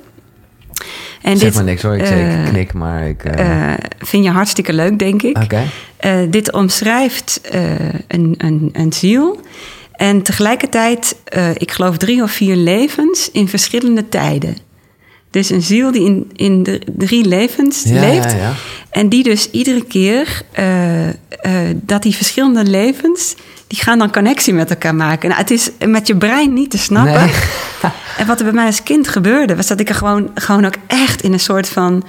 En 1.21 1.37
Zeg 1.37 1.53
maar 1.53 1.63
niks 1.63 1.81
hoor, 1.81 1.95
ik, 1.95 2.01
eh, 2.01 2.07
zeg, 2.07 2.45
ik 2.45 2.51
knik, 2.51 2.73
maar 2.73 3.07
ik... 3.07 3.23
eh, 3.23 3.71
eh, 3.73 3.77
vind 3.99 4.23
je 4.23 4.29
hartstikke 4.31 4.73
leuk, 4.73 4.99
denk 4.99 5.21
ik. 5.21 5.37
Oké. 5.37 5.61
Eh, 5.97 6.17
dit 6.29 6.51
omschrijft 6.51 7.41
eh, 7.41 7.61
een, 8.07 8.33
een, 8.37 8.69
een 8.73 8.93
ziel. 8.93 9.39
En 9.97 10.21
tegelijkertijd, 10.21 11.15
eh, 11.23 11.49
ik 11.49 11.71
geloof 11.71 11.97
drie 11.97 12.23
of 12.23 12.31
vier 12.31 12.55
levens 12.55 13.31
in 13.31 13.47
verschillende 13.47 14.09
tijden. 14.09 14.57
Dus 15.31 15.49
een 15.49 15.61
ziel 15.61 15.91
die 15.91 16.05
in, 16.05 16.31
in 16.35 16.63
de 16.63 16.81
drie 16.97 17.25
levens 17.25 17.83
Ja, 17.83 17.99
leeft. 17.99 18.31
ja, 18.31 18.37
ja. 18.37 18.53
En 18.89 19.09
die 19.09 19.23
dus 19.23 19.51
iedere 19.51 19.83
keer 19.83 20.41
eh, 20.51 21.07
eh, 21.07 21.13
dat 21.75 22.03
die 22.03 22.15
verschillende 22.15 22.63
levens, 22.63 23.35
die 23.67 23.79
gaan 23.79 23.99
dan 23.99 24.11
connectie 24.11 24.53
met 24.53 24.69
elkaar 24.69 24.95
maken. 24.95 25.29
Nou, 25.29 25.41
het 25.41 25.51
is 25.51 25.69
met 25.85 26.07
je 26.07 26.15
brein 26.15 26.53
niet 26.53 26.71
te 26.71 26.77
snappen. 26.77 27.25
Nee. 27.25 27.31
En 28.17 28.27
wat 28.27 28.39
er 28.39 28.45
bij 28.45 28.53
mij 28.53 28.65
als 28.65 28.83
kind 28.83 29.07
gebeurde, 29.07 29.55
was 29.55 29.67
dat 29.67 29.79
ik 29.79 29.89
er 29.89 29.95
gewoon, 29.95 30.29
gewoon 30.35 30.65
ook 30.65 30.75
echt 30.87 31.21
in 31.21 31.33
een 31.33 31.39
soort 31.39 31.69
van 31.69 32.03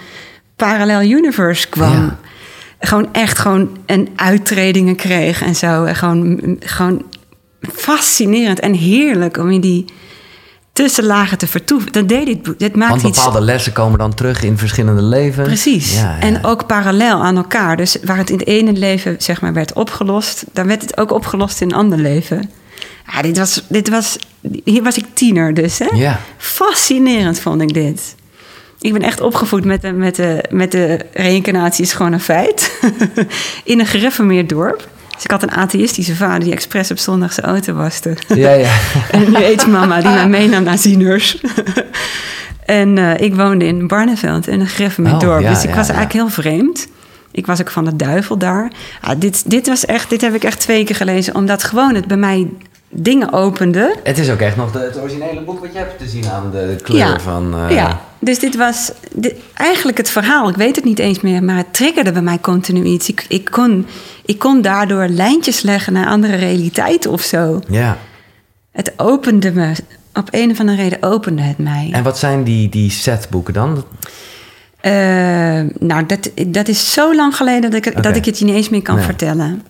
parallel 0.57 1.03
universe 1.03 1.69
kwam. 1.69 2.17
Gewoon 2.81 3.09
echt 3.13 3.39
gewoon 3.39 3.77
een 3.87 4.09
uittredingen 4.17 4.97
kreeg 4.97 5.43
en 5.43 5.57
zo. 5.57 5.85
En 5.85 5.97
gewoon, 5.97 6.57
gewoon 6.61 7.03
fascinerend 7.61 8.61
en 8.61 8.75
heerlijk 8.75 9.37
om 9.37 9.51
in 9.51 9.61
die 9.61 9.85
tussenlagen 10.73 11.39
te 11.39 11.47
vertoeven. 11.47 11.93
Dat 11.93 12.09
deed 12.09 12.27
dit. 12.27 12.59
Dit 12.59 12.77
maakt 12.77 12.91
Want 12.91 13.03
iets 13.03 13.19
bepaalde 13.19 13.45
lessen 13.45 13.73
komen 13.73 13.99
dan 13.99 14.15
terug 14.15 14.43
in 14.43 14.59
verschillende 14.59 15.03
levens. 15.03 15.47
Precies. 15.47 15.95
Ja, 15.95 16.01
ja. 16.01 16.21
En 16.21 16.45
ook 16.45 16.67
parallel 16.67 17.23
aan 17.23 17.37
elkaar. 17.37 17.77
Dus 17.77 17.97
waar 18.05 18.17
het 18.17 18.31
in 18.31 18.39
het 18.39 18.47
ene 18.47 18.73
leven 18.73 19.17
zeg 19.19 19.41
maar, 19.41 19.53
werd 19.53 19.73
opgelost, 19.73 20.45
dan 20.53 20.67
werd 20.67 20.83
het 20.83 20.99
ook 20.99 21.13
opgelost 21.13 21.61
in 21.61 21.71
een 21.71 21.77
ander 21.77 21.99
leven. 21.99 22.51
Ja, 23.13 23.23
dit 23.23 23.39
was, 23.39 23.63
dit 23.69 23.89
was, 23.89 24.19
hier 24.65 24.83
was 24.83 24.97
ik 24.97 25.05
tiener 25.15 25.55
dus. 25.55 25.79
Hè? 25.79 25.89
Ja. 25.93 26.21
Fascinerend 26.37 27.41
vond 27.41 27.63
ik 27.63 27.75
dit. 27.75 28.15
Ik 28.81 28.93
ben 28.93 29.03
echt 29.03 29.21
opgevoed 29.21 29.65
met 29.65 29.83
de, 29.83 29.93
met 29.93 30.17
de, 30.17 30.45
met 30.51 30.73
de 30.73 31.07
reïncarnatie 31.13 31.85
is 31.85 31.93
gewoon 31.93 32.13
een 32.13 32.21
feit. 32.21 32.81
in 33.65 33.81
een 33.81 33.87
gereformeerd 33.87 34.49
dorp. 34.49 34.89
Dus 35.19 35.27
ik 35.27 35.31
had 35.31 35.43
een 35.43 35.51
atheïstische 35.59 36.17
vader 36.17 36.41
die 36.41 36.53
expres 36.53 36.91
op 36.91 36.99
zondag 36.99 37.33
zijn 37.33 37.47
auto 37.47 37.73
waste. 37.73 38.17
Ja, 38.35 38.51
ja. 38.53 38.71
en 39.11 39.27
een 39.27 39.33
New 39.33 39.67
mama 39.67 40.01
die 40.01 40.11
mij 40.11 40.29
meenam 40.29 40.63
naar 40.63 40.79
zieners. 40.79 41.41
en 42.65 42.99
eh, 42.99 43.21
ik 43.27 43.35
woonde 43.35 43.65
in 43.67 43.87
Barneveld 43.87 44.47
in 44.49 44.61
een 44.61 44.67
gereformeerd 44.67 45.15
Oh, 45.15 45.21
dorp. 45.21 45.41
ja, 45.43 45.49
dus 45.51 45.63
ik 45.65 45.71
ja, 45.71 45.77
was 45.77 45.87
ja. 45.87 45.95
eigenlijk 45.95 46.13
heel 46.13 46.43
vreemd. 46.43 46.87
Ik 47.31 47.47
was 47.47 47.61
ook 47.61 47.71
van 47.71 47.85
de 47.85 47.97
duivel 47.97 48.37
daar. 48.39 48.73
Ah, 49.01 49.11
dit, 49.19 49.51
dit, 49.51 49.67
was 49.67 49.85
echt, 49.87 50.11
dit 50.11 50.21
heb 50.21 50.35
ik 50.35 50.45
echt 50.45 50.61
twee 50.61 50.85
keer 50.85 50.97
gelezen, 50.97 51.35
omdat 51.35 51.65
gewoon 51.65 51.95
het 51.95 52.07
bij 52.07 52.17
mij 52.17 52.47
dingen 52.91 53.33
opende. 53.33 53.97
Het 54.03 54.19
is 54.19 54.31
ook 54.31 54.41
echt 54.41 54.57
nog 54.57 54.73
de, 54.73 54.79
het 54.79 55.01
originele 55.01 55.41
boek 55.41 55.61
wat 55.61 55.73
je 55.73 55.79
hebt 55.79 55.99
te 55.99 56.09
zien 56.09 56.25
aan 56.29 56.51
de 56.51 56.77
kleur 56.83 56.99
Ja. 56.99 57.21
van... 57.21 57.55
eh, 57.69 57.75
Ja, 57.77 58.01
dus 58.19 58.39
dit 58.39 58.57
was 58.57 58.93
dit- 59.15 59.35
eigenlijk 59.55 59.97
het 59.99 60.11
verhaal. 60.11 60.49
Ik 60.49 60.57
weet 60.57 60.77
het 60.77 60.85
niet 60.85 60.99
eens 60.99 61.21
meer, 61.21 61.43
maar 61.45 61.57
het 61.57 61.73
triggerde 61.75 62.13
bij 62.13 62.23
mij 62.23 62.39
continu 62.41 62.83
iets. 62.85 63.09
Ik, 63.09 63.25
ik, 63.29 63.45
kon, 63.51 63.87
ik 64.29 64.39
kon 64.39 64.63
daardoor 64.63 65.07
lijntjes 65.09 65.61
leggen 65.63 65.93
naar 65.93 66.07
andere 66.07 66.37
realiteiten 66.37 67.11
of 67.11 67.21
zo. 67.23 67.61
ja. 67.69 67.99
Het 68.73 68.93
opende 68.97 69.53
me. 69.53 69.73
Op 70.15 70.29
een 70.31 70.51
of 70.51 70.61
andere 70.61 70.83
reden 70.83 71.03
opende 71.03 71.43
het 71.43 71.59
mij. 71.59 71.89
En 71.93 72.03
wat 72.03 72.19
zijn 72.19 72.45
die, 72.45 72.69
die 72.69 72.91
setboeken 72.91 73.55
dan? 73.55 73.85
Eh, 74.81 74.93
nou, 75.79 76.07
dat, 76.07 76.31
dat 76.47 76.69
is 76.69 76.93
zo 76.93 77.15
lang 77.15 77.37
geleden 77.37 77.71
dat 77.71 77.87
ik, 77.87 78.03
dat 78.03 78.17
ik 78.17 78.25
het 78.25 78.39
je 78.39 78.45
niet 78.45 78.55
eens 78.55 78.69
meer 78.69 78.83
kan 78.83 78.95
Nee. 78.97 79.05
vertellen. 79.05 79.63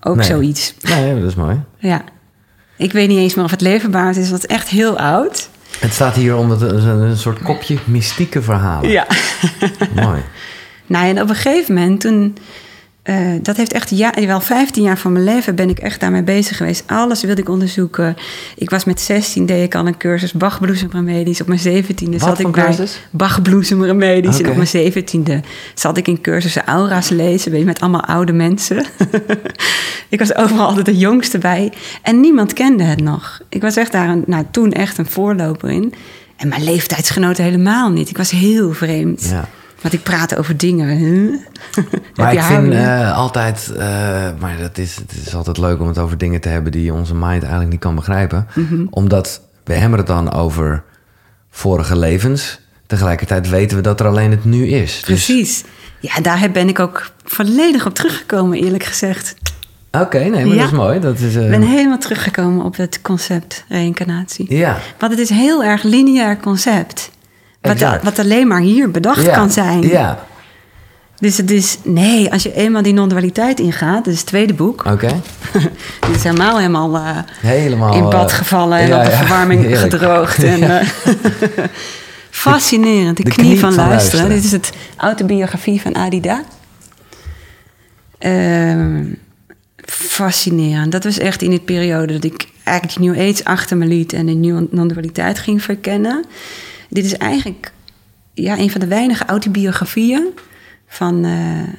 Ook 0.00 0.16
Nee. 0.16 0.26
zoiets. 0.26 0.74
Nee, 0.82 1.20
dat 1.20 1.28
is 1.28 1.34
mooi. 1.34 1.60
Ja. 1.78 2.02
Ik 2.76 2.92
weet 2.92 3.08
niet 3.08 3.18
eens 3.18 3.34
meer 3.34 3.44
of 3.44 3.50
het 3.50 3.60
leverbaar 3.60 4.10
is, 4.10 4.30
want 4.30 4.42
het 4.42 4.50
is 4.50 4.56
echt 4.56 4.68
heel 4.68 4.98
oud. 4.98 5.48
Het 5.78 5.92
staat 5.92 6.14
hier 6.14 6.32
een, 6.34 6.62
een 7.00 7.16
soort 7.16 7.42
kopje 7.42 7.78
mystieke 7.84 8.42
verhalen. 8.42 8.90
Ja. 8.90 9.06
Mooi. 9.94 10.20
Nou, 10.86 11.06
en 11.06 11.22
op 11.22 11.28
een 11.28 11.34
gegeven 11.34 11.74
moment 11.74 12.00
toen... 12.00 12.36
eh, 13.08 13.16
dat 13.42 13.56
heeft 13.56 13.72
echt 13.72 13.90
ja, 13.90 14.12
wel 14.26 14.40
15 14.40 14.82
jaar 14.82 14.98
van 14.98 15.12
mijn 15.12 15.24
leven 15.24 15.54
ben 15.54 15.68
ik 15.68 15.78
echt 15.78 16.00
daarmee 16.00 16.22
bezig 16.22 16.56
geweest. 16.56 16.82
Alles 16.86 17.22
wilde 17.22 17.40
ik 17.40 17.48
onderzoeken. 17.48 18.16
Ik 18.56 18.70
was 18.70 18.84
met 18.84 19.00
16 19.00 19.46
deed 19.46 19.64
ik 19.64 19.74
al 19.74 19.86
een 19.86 19.96
cursus 19.96 20.32
Bach-bloesemremedies. 20.32 21.40
Op 21.40 21.46
mijn 21.46 21.60
17e 21.60 22.10
Wat 22.10 22.20
zat 22.20 22.38
ik 22.38 22.50
bij? 22.50 22.76
Bach-bloesemremedies. 23.10 24.40
En 24.40 24.50
op 24.50 24.56
mijn 24.56 24.92
17e 24.92 25.46
zat 25.74 25.96
ik 25.96 26.08
in 26.08 26.20
cursussen 26.20 26.64
aura's 26.66 27.08
lezen. 27.08 27.50
Weet 27.50 27.60
je, 27.60 27.66
met 27.66 27.80
allemaal 27.80 28.04
oude 28.04 28.32
mensen. 28.32 28.84
ik 30.08 30.18
was 30.18 30.34
overal 30.34 30.66
altijd 30.66 30.86
de 30.86 30.96
jongste 30.96 31.38
bij. 31.38 31.72
En 32.02 32.20
niemand 32.20 32.52
kende 32.52 32.84
het 32.84 33.00
nog. 33.00 33.40
Ik 33.48 33.62
was 33.62 33.76
echt 33.76 33.92
daar 33.92 34.08
een, 34.08 34.22
nou, 34.26 34.44
toen 34.50 34.72
echt 34.72 34.98
een 34.98 35.06
voorloper 35.06 35.70
in. 35.70 35.94
En 36.36 36.48
mijn 36.48 36.64
leeftijdsgenoten 36.64 37.44
helemaal 37.44 37.90
niet. 37.90 38.10
Ik 38.10 38.16
was 38.16 38.30
heel 38.30 38.72
vreemd. 38.72 39.28
Ja. 39.30 39.48
Want 39.82 39.94
ik 39.94 40.02
praat 40.02 40.36
over 40.36 40.56
dingen. 40.56 40.88
huh? 40.96 41.34
Maar 42.16 42.32
ik 42.32 42.42
vind 42.42 42.72
eh, 42.72 43.16
altijd, 43.16 43.72
eh, 43.78 43.86
maar 44.38 44.56
dat 44.60 44.78
is, 44.78 44.96
het 44.96 45.12
is 45.26 45.34
altijd 45.34 45.58
leuk 45.58 45.80
om 45.80 45.86
het 45.88 45.98
over 45.98 46.18
dingen 46.18 46.40
te 46.40 46.48
hebben 46.48 46.72
die 46.72 46.92
onze 46.92 47.14
mind 47.14 47.42
eigenlijk 47.42 47.70
niet 47.70 47.80
kan 47.80 47.94
begrijpen. 47.94 48.46
Mhm. 48.54 48.86
Omdat 48.90 49.40
we 49.64 49.74
hebben 49.74 49.98
het 49.98 50.06
dan 50.08 50.32
over 50.32 50.82
vorige 51.50 51.96
levens. 51.96 52.60
Tegelijkertijd 52.86 53.48
weten 53.48 53.76
we 53.76 53.82
dat 53.82 54.00
er 54.00 54.06
alleen 54.06 54.30
het 54.30 54.44
nu 54.44 54.66
is. 54.66 54.92
Dus, 54.92 55.00
Precies. 55.02 55.64
Ja, 56.00 56.20
daar 56.22 56.50
ben 56.50 56.68
ik 56.68 56.78
ook 56.78 57.10
volledig 57.24 57.86
op 57.86 57.94
teruggekomen, 57.94 58.58
eerlijk 58.62 58.84
gezegd. 58.84 59.34
Oké, 59.92 60.18
nee, 60.18 60.30
maar 60.30 60.54
Ja. 60.54 60.62
dat 60.62 60.64
is 60.72 60.76
mooi. 60.78 61.00
Dat 61.00 61.18
is, 61.18 61.36
eh, 61.36 61.44
Ik 61.44 61.50
ben 61.50 61.62
helemaal 61.62 61.98
teruggekomen 61.98 62.64
op 62.64 62.76
het 62.76 63.00
concept 63.02 63.64
reïncarnatie. 63.68 64.54
ja. 64.56 64.78
Want 64.98 65.12
het 65.12 65.20
is 65.20 65.30
een 65.30 65.36
heel 65.36 65.64
erg 65.64 65.82
lineair 65.82 66.36
concept. 66.40 67.10
Wat, 67.76 68.02
wat 68.02 68.18
alleen 68.18 68.46
maar 68.46 68.60
hier 68.60 68.90
bedacht 68.90 69.22
ja. 69.22 69.34
kan 69.34 69.50
zijn. 69.50 69.82
Ja, 69.82 70.26
Dus 71.16 71.36
het 71.36 71.50
is, 71.50 71.78
nee, 71.82 72.32
als 72.32 72.42
je 72.42 72.54
eenmaal 72.54 72.82
die 72.82 72.92
non-dualiteit 72.92 73.60
ingaat, 73.60 74.04
dat 74.04 74.12
is 74.12 74.18
het 74.18 74.28
tweede 74.28 74.54
boek. 74.54 74.84
oké. 74.84 75.20
Dit 76.06 76.16
is 76.16 76.22
helemaal, 76.22 76.56
helemaal 76.56 76.96
eh, 76.96 77.16
Helemaal... 77.40 77.94
in 77.94 78.08
bad 78.10 78.30
eh, 78.30 78.36
gevallen 78.36 78.78
en 78.78 78.88
ja, 78.88 78.98
op 78.98 79.04
de 79.04 79.10
verwarming 79.10 79.78
gedroogd. 79.78 80.42
En, 80.42 80.62
eh, 80.80 80.86
fascinerend, 82.30 83.16
de, 83.16 83.22
De 83.22 83.30
knie, 83.30 83.46
knie 83.46 83.58
van, 83.58 83.72
van 83.72 83.88
luisteren. 83.88 84.28
luisteren. 84.28 84.28
Dit 84.28 84.44
is 84.44 84.52
het 84.52 84.72
autobiografie 84.96 85.80
van 85.80 85.94
Adida. 85.96 86.42
Ehm, 88.18 89.04
fascinerend. 89.84 90.92
Dat 90.92 91.04
was 91.04 91.18
echt 91.18 91.42
in 91.42 91.50
die 91.50 91.60
periode 91.60 92.12
dat 92.12 92.24
ik 92.24 92.48
eigenlijk 92.64 92.98
die 92.98 93.10
New 93.10 93.30
Age 93.30 93.44
achter 93.44 93.76
me 93.76 93.86
liet 93.86 94.12
en 94.12 94.26
de 94.26 94.32
nieuwe 94.32 94.66
non-dualiteit 94.70 95.38
ging 95.38 95.62
verkennen. 95.62 96.24
Dit 96.88 97.04
is 97.04 97.16
eigenlijk 97.16 97.72
ja, 98.34 98.58
een 98.58 98.70
van 98.70 98.80
de 98.80 98.86
weinige 98.86 99.24
autobiografieën 99.24 100.26
van 100.86 101.24
eh, 101.24 101.74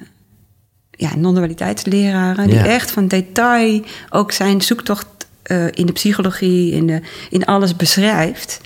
ja, 0.92 1.16
non-dualiteitsleraren. 1.16 2.48
Die 2.48 2.60
echt 2.60 2.92
van 2.92 3.08
detail 3.08 3.82
ook 4.10 4.32
zijn 4.32 4.62
zoektocht 4.62 5.08
eh, 5.42 5.66
in 5.72 5.86
de 5.86 5.92
psychologie, 5.92 6.72
in, 6.72 6.88
de, 6.88 7.02
in 7.30 7.46
alles 7.46 7.76
beschrijft. 7.76 8.62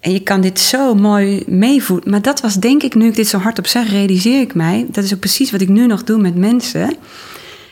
En 0.00 0.12
je 0.12 0.20
kan 0.20 0.40
dit 0.40 0.60
zo 0.60 0.94
mooi 0.94 1.42
meevoelen. 1.46 2.10
Maar 2.10 2.22
dat 2.22 2.40
was 2.40 2.54
denk 2.54 2.82
ik, 2.82 2.94
nu 2.94 3.06
ik 3.06 3.14
dit 3.14 3.28
zo 3.28 3.38
hardop 3.38 3.66
zeg, 3.66 3.90
realiseer 3.90 4.40
ik 4.40 4.54
mij. 4.54 4.86
Dat 4.90 5.04
is 5.04 5.14
ook 5.14 5.20
precies 5.20 5.50
wat 5.50 5.60
ik 5.60 5.68
nu 5.68 5.86
nog 5.86 6.04
doe 6.04 6.20
met 6.20 6.36
mensen. 6.36 6.96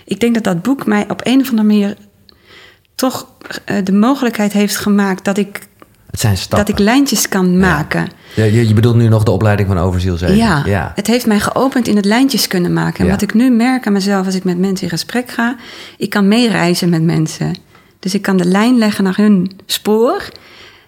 Ik 0.04 0.20
denk 0.20 0.34
dat 0.34 0.44
dat 0.44 0.62
boek 0.62 0.86
mij 0.86 1.04
op 1.08 1.20
een 1.24 1.40
of 1.40 1.48
andere 1.50 1.68
manier 1.68 1.96
toch 2.94 3.26
eh, 3.64 3.76
de 3.84 3.92
mogelijkheid 3.92 4.52
heeft 4.52 4.76
gemaakt 4.76 5.24
dat 5.24 5.38
ik, 5.38 5.66
Het 6.12 6.20
zijn 6.20 6.36
stappen. 6.36 6.58
dat 6.66 6.68
ik 6.78 6.84
lijntjes 6.84 7.28
kan 7.28 7.58
maken. 7.58 8.08
Ja, 8.34 8.44
je, 8.44 8.68
je 8.68 8.74
bedoelt 8.74 8.96
nu 8.96 9.08
nog 9.08 9.22
de 9.22 9.30
opleiding 9.30 9.68
van 9.68 9.78
overzielzeden? 9.78 10.36
Ja, 10.36 10.62
ja. 10.66 10.92
het 10.94 11.06
heeft 11.06 11.26
mij 11.26 11.40
geopend 11.40 11.88
in 11.88 11.96
het 11.96 12.04
lijntjes 12.04 12.46
kunnen 12.46 12.72
maken. 12.72 12.98
En 13.00 13.04
Ja. 13.04 13.10
wat 13.10 13.22
ik 13.22 13.34
nu 13.34 13.50
merk 13.50 13.86
aan 13.86 13.92
mezelf 13.92 14.26
als 14.26 14.34
ik 14.34 14.44
met 14.44 14.58
mensen 14.58 14.82
in 14.84 14.90
gesprek 14.90 15.30
ga, 15.30 15.56
ik 15.96 16.10
kan 16.10 16.28
meereizen 16.28 16.88
met 16.88 17.02
mensen. 17.02 17.54
Dus 17.98 18.14
ik 18.14 18.22
kan 18.22 18.36
de 18.36 18.44
lijn 18.44 18.78
leggen 18.78 19.04
naar 19.04 19.16
hun 19.16 19.50
spoor 19.66 20.28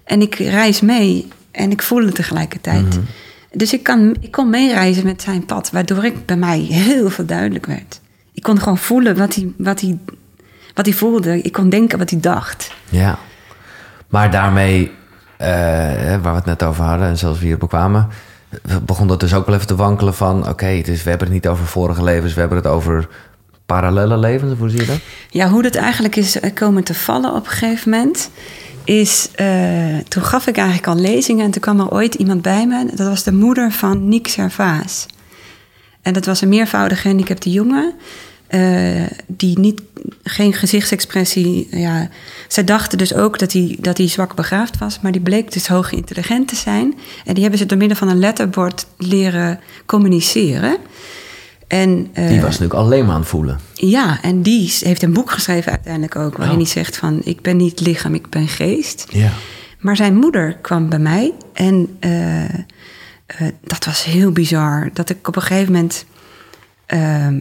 en 0.04 0.20
ik 0.22 0.34
reis 0.34 0.80
mee 0.80 1.28
en 1.50 1.70
ik 1.70 1.82
voel 1.82 2.04
het 2.04 2.14
tegelijkertijd. 2.14 2.88
Mhm. 2.88 3.00
Dus 3.52 3.72
ik, 3.72 3.82
kan, 3.82 4.16
ik 4.20 4.30
kon 4.30 4.50
meereizen 4.50 5.04
met 5.04 5.22
zijn 5.22 5.46
pad, 5.46 5.70
waardoor 5.70 6.04
ik 6.04 6.26
bij 6.26 6.36
mij 6.36 6.58
heel 6.58 7.10
veel 7.10 7.26
duidelijk 7.26 7.66
werd. 7.66 8.00
Ik 8.32 8.42
kon 8.42 8.58
gewoon 8.58 8.78
voelen 8.78 9.16
wat 9.16 9.34
hij, 9.34 9.52
wat 9.56 9.80
hij, 9.80 9.98
wat 10.74 10.86
hij 10.86 10.94
voelde. 10.94 11.42
Ik 11.42 11.52
kon 11.52 11.68
denken 11.68 11.98
wat 11.98 12.10
hij 12.10 12.20
dacht. 12.20 12.70
Ja. 12.88 13.18
Maar 14.08 14.30
daarmee, 14.30 14.90
waar 15.36 16.20
we 16.20 16.28
het 16.28 16.44
net 16.44 16.62
over 16.62 16.84
hadden 16.84 17.08
en 17.08 17.18
zelfs 17.18 17.38
we 17.38 17.44
hierop 17.44 17.68
kwamen, 17.68 18.08
begon 18.82 19.08
dat 19.08 19.20
dus 19.20 19.34
ook 19.34 19.46
wel 19.46 19.54
even 19.54 19.66
te 19.66 19.76
wankelen 19.76 20.14
van, 20.14 20.48
oké, 20.48 20.80
dus 20.82 21.02
we 21.02 21.08
hebben 21.08 21.26
het 21.26 21.36
niet 21.36 21.48
over 21.48 21.66
vorige 21.66 22.02
levens, 22.02 22.34
we 22.34 22.40
hebben 22.40 22.58
het 22.58 22.66
over 22.66 23.08
parallele 23.66 24.16
levens, 24.16 24.58
hoe 24.58 24.68
zie 24.68 24.80
je 24.80 24.86
dat? 24.86 24.98
Ja, 25.30 25.48
hoe 25.48 25.62
dat 25.62 25.74
eigenlijk 25.74 26.16
is 26.16 26.40
eh, 26.40 26.54
komen 26.54 26.84
te 26.84 26.94
vallen 26.94 27.34
op 27.34 27.44
een 27.44 27.50
gegeven 27.50 27.90
moment. 27.90 28.30
Is, 28.84 29.28
eh, 29.34 29.96
toen 30.08 30.22
gaf 30.22 30.46
ik 30.46 30.56
eigenlijk 30.56 30.86
al 30.86 30.96
lezingen 30.96 31.44
en 31.44 31.50
toen 31.50 31.60
kwam 31.60 31.80
er 31.80 31.90
ooit 31.90 32.14
iemand 32.14 32.42
bij 32.42 32.66
me. 32.66 32.86
Dat 32.94 33.08
was 33.08 33.22
de 33.22 33.32
moeder 33.32 33.72
van 33.72 34.08
Nick 34.08 34.28
Servaas. 34.28 35.06
En 36.02 36.12
dat 36.12 36.26
was 36.26 36.40
een 36.40 36.48
meervoudige 36.48 37.00
gehandicapte 37.00 37.50
jongen. 37.50 37.94
Eh, 38.54 39.02
die 39.26 39.58
niet, 39.58 39.82
geen 40.22 40.52
gezichtsexpressie. 40.52 41.66
Ja, 41.70 42.08
zij 42.48 42.64
dachten 42.64 42.98
dus 42.98 43.14
ook 43.14 43.38
dat 43.38 43.52
hij, 43.52 43.76
dat 43.80 43.98
hij 43.98 44.08
zwak 44.08 44.34
begaafd 44.34 44.78
was. 44.78 45.00
Maar 45.00 45.12
die 45.12 45.20
bleek 45.20 45.52
dus 45.52 45.66
hoog 45.68 45.92
intelligent 45.92 46.48
te 46.48 46.56
zijn. 46.56 46.94
En 47.24 47.32
die 47.34 47.42
hebben 47.42 47.58
ze 47.60 47.66
door 47.66 47.78
middel 47.78 47.96
van 47.96 48.08
een 48.08 48.18
letterbord 48.18 48.86
leren 48.98 49.60
communiceren. 49.86 50.76
En, 51.66 52.08
eh, 52.12 52.28
Die 52.28 52.40
was 52.40 52.50
natuurlijk 52.50 52.74
alleen 52.80 53.04
maar 53.04 53.14
aan 53.14 53.20
het 53.20 53.28
voelen. 53.28 53.58
ja, 53.74 54.18
en 54.22 54.42
die 54.42 54.72
heeft 54.80 55.02
een 55.02 55.12
boek 55.12 55.30
geschreven 55.30 55.72
uiteindelijk 55.72 56.16
ook, 56.16 56.36
waarin 56.36 56.56
Oh. 56.56 56.62
hij 56.62 56.70
zegt 56.72 56.96
van 56.96 57.20
ik 57.24 57.40
ben 57.40 57.56
niet 57.56 57.80
lichaam, 57.80 58.14
ik 58.14 58.28
ben 58.28 58.48
geest. 58.48 59.06
Ja. 59.10 59.32
Maar 59.80 59.96
zijn 59.96 60.14
moeder 60.16 60.56
kwam 60.60 60.88
bij 60.88 60.98
mij 60.98 61.32
en 61.52 61.96
eh, 62.00 62.44
dat 63.64 63.84
was 63.84 64.04
heel 64.04 64.30
bizar. 64.32 64.90
Dat 64.92 65.10
ik 65.10 65.28
op 65.28 65.36
een 65.36 65.42
gegeven 65.42 65.72
moment 65.72 66.04
ehm, 66.86 67.38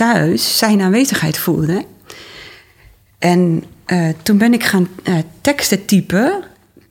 thuis 0.00 0.58
zijn 0.58 0.80
aanwezigheid 0.80 1.38
voelde. 1.38 1.84
En 3.18 3.64
eh, 3.84 4.08
toen 4.22 4.38
ben 4.38 4.52
ik 4.52 4.64
gaan 4.64 4.88
eh, 5.02 5.14
teksten 5.40 5.84
typen 5.84 6.32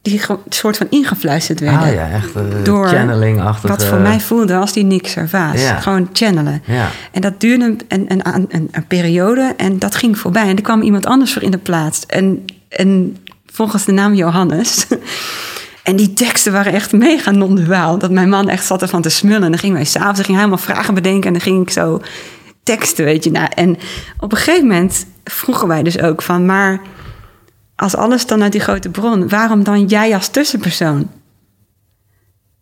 die 0.02 0.20
ge- 0.20 0.38
soort 0.50 0.78
van 0.78 0.88
ingefluisterd 0.90 1.60
werden. 1.60 1.80
Ah 1.80 1.94
ja, 1.94 2.10
echt 2.10 2.36
uh, 2.36 2.44
door 2.64 2.88
channeling-achtige... 2.88 3.68
Wat 3.68 3.86
voor 3.86 4.00
mij 4.00 4.20
voelde 4.20 4.56
als 4.56 4.74
die 4.74 4.84
niks 4.84 5.16
ervaas. 5.16 5.62
Ja. 5.62 5.80
Gewoon 5.80 6.10
channelen. 6.14 6.62
Ja. 6.66 6.90
En 7.12 7.22
dat 7.22 7.40
duurde 7.40 7.66
een, 7.66 7.82
een, 7.88 8.28
een, 8.36 8.48
een, 8.50 8.68
een 8.72 8.88
periode 8.88 9.54
en 9.58 9.80
dat 9.80 9.96
ging 9.96 10.18
voorbij. 10.18 10.48
En 10.48 10.56
er 10.56 10.62
kwam 10.62 10.82
iemand 10.82 11.06
anders 11.06 11.34
voor 11.34 11.42
in 11.44 11.52
de 11.52 11.58
plaats. 11.58 12.06
En, 12.06 12.46
en 12.70 13.18
volgens 13.46 13.86
de 13.86 13.92
naam 13.92 14.14
Johannes. 14.14 14.86
En 15.84 15.96
die 15.96 16.14
teksten 16.14 16.52
waren 16.52 16.74
echt 16.74 16.92
mega 16.92 17.32
non-duaal. 17.32 17.98
Dat 17.98 18.12
mijn 18.12 18.30
man 18.30 18.50
echt 18.50 18.66
zat 18.66 18.82
ervan 18.82 19.02
te 19.02 19.10
smullen. 19.10 19.44
En 19.44 19.50
dan 19.50 19.60
gingen 19.60 19.76
wij 19.76 19.86
s'avonds, 19.86 20.16
ging 20.20 20.28
hij 20.28 20.38
helemaal 20.38 20.58
vragen 20.58 20.94
bedenken. 20.94 21.28
En 21.28 21.34
dan 21.34 21.42
ging 21.42 21.62
ik 21.62 21.70
zo 21.70 22.02
teksten, 22.64 23.06
weet 23.06 23.24
je. 23.24 23.32
Nou, 23.32 23.48
en 23.56 23.78
op 24.20 24.32
een 24.32 24.38
gegeven 24.38 24.68
moment 24.68 25.06
vroegen 25.24 25.68
wij 25.68 25.84
dus 25.84 26.00
ook 26.00 26.22
van... 26.22 26.46
maar 26.46 26.82
als 27.76 27.96
alles 27.96 28.26
dan 28.26 28.44
uit 28.44 28.52
die 28.52 28.62
grote 28.62 28.90
bron... 28.90 29.30
waarom 29.30 29.64
dan 29.64 29.86
jij 29.86 30.14
als 30.14 30.28
tussenpersoon? 30.28 31.12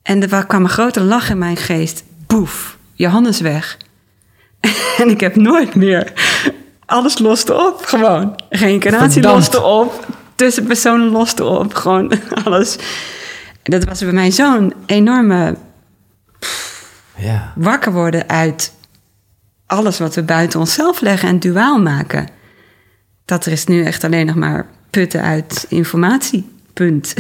En 0.02 0.30
er 0.30 0.46
kwam 0.46 0.64
een 0.64 0.70
grote 0.70 1.02
lach 1.02 1.30
in 1.30 1.38
mijn 1.38 1.58
geest. 1.58 2.04
Boef, 2.28 2.78
Johannes 2.94 3.40
weg. 3.40 3.78
en 5.02 5.10
ik 5.10 5.20
heb 5.20 5.36
nooit 5.36 5.76
meer 5.76 6.14
Alles 6.88 7.18
loste 7.18 7.54
op, 7.54 7.86
gewoon. 7.86 8.40
Reïncarnatie 8.50 9.22
loste 9.22 9.62
op. 9.62 10.06
Tussenpersonen 10.36 11.08
loste 11.08 11.44
op. 11.44 11.74
Gewoon 11.74 12.12
alles. 12.44 12.78
Dat 13.64 13.84
was 13.84 14.00
bij 14.00 14.12
mij 14.12 14.32
zo'n 14.32 14.74
enorme 14.86 15.56
Ja. 17.16 17.54
wakker 17.56 17.94
worden 17.94 18.30
uit 18.30 18.72
alles 19.68 20.00
wat 20.00 20.16
we 20.16 20.24
buiten 20.24 20.60
onszelf 20.60 21.02
leggen 21.02 21.30
en 21.30 21.40
duaal 21.40 21.82
maken. 21.82 22.28
Dat 23.26 23.46
er 23.46 23.52
is 23.52 23.66
nu 23.66 23.84
echt 23.84 24.04
alleen 24.04 24.26
nog 24.26 24.36
maar 24.36 24.66
putten 24.90 25.22
uit 25.22 25.66
informatie. 25.70 26.50
Punt. 26.74 27.14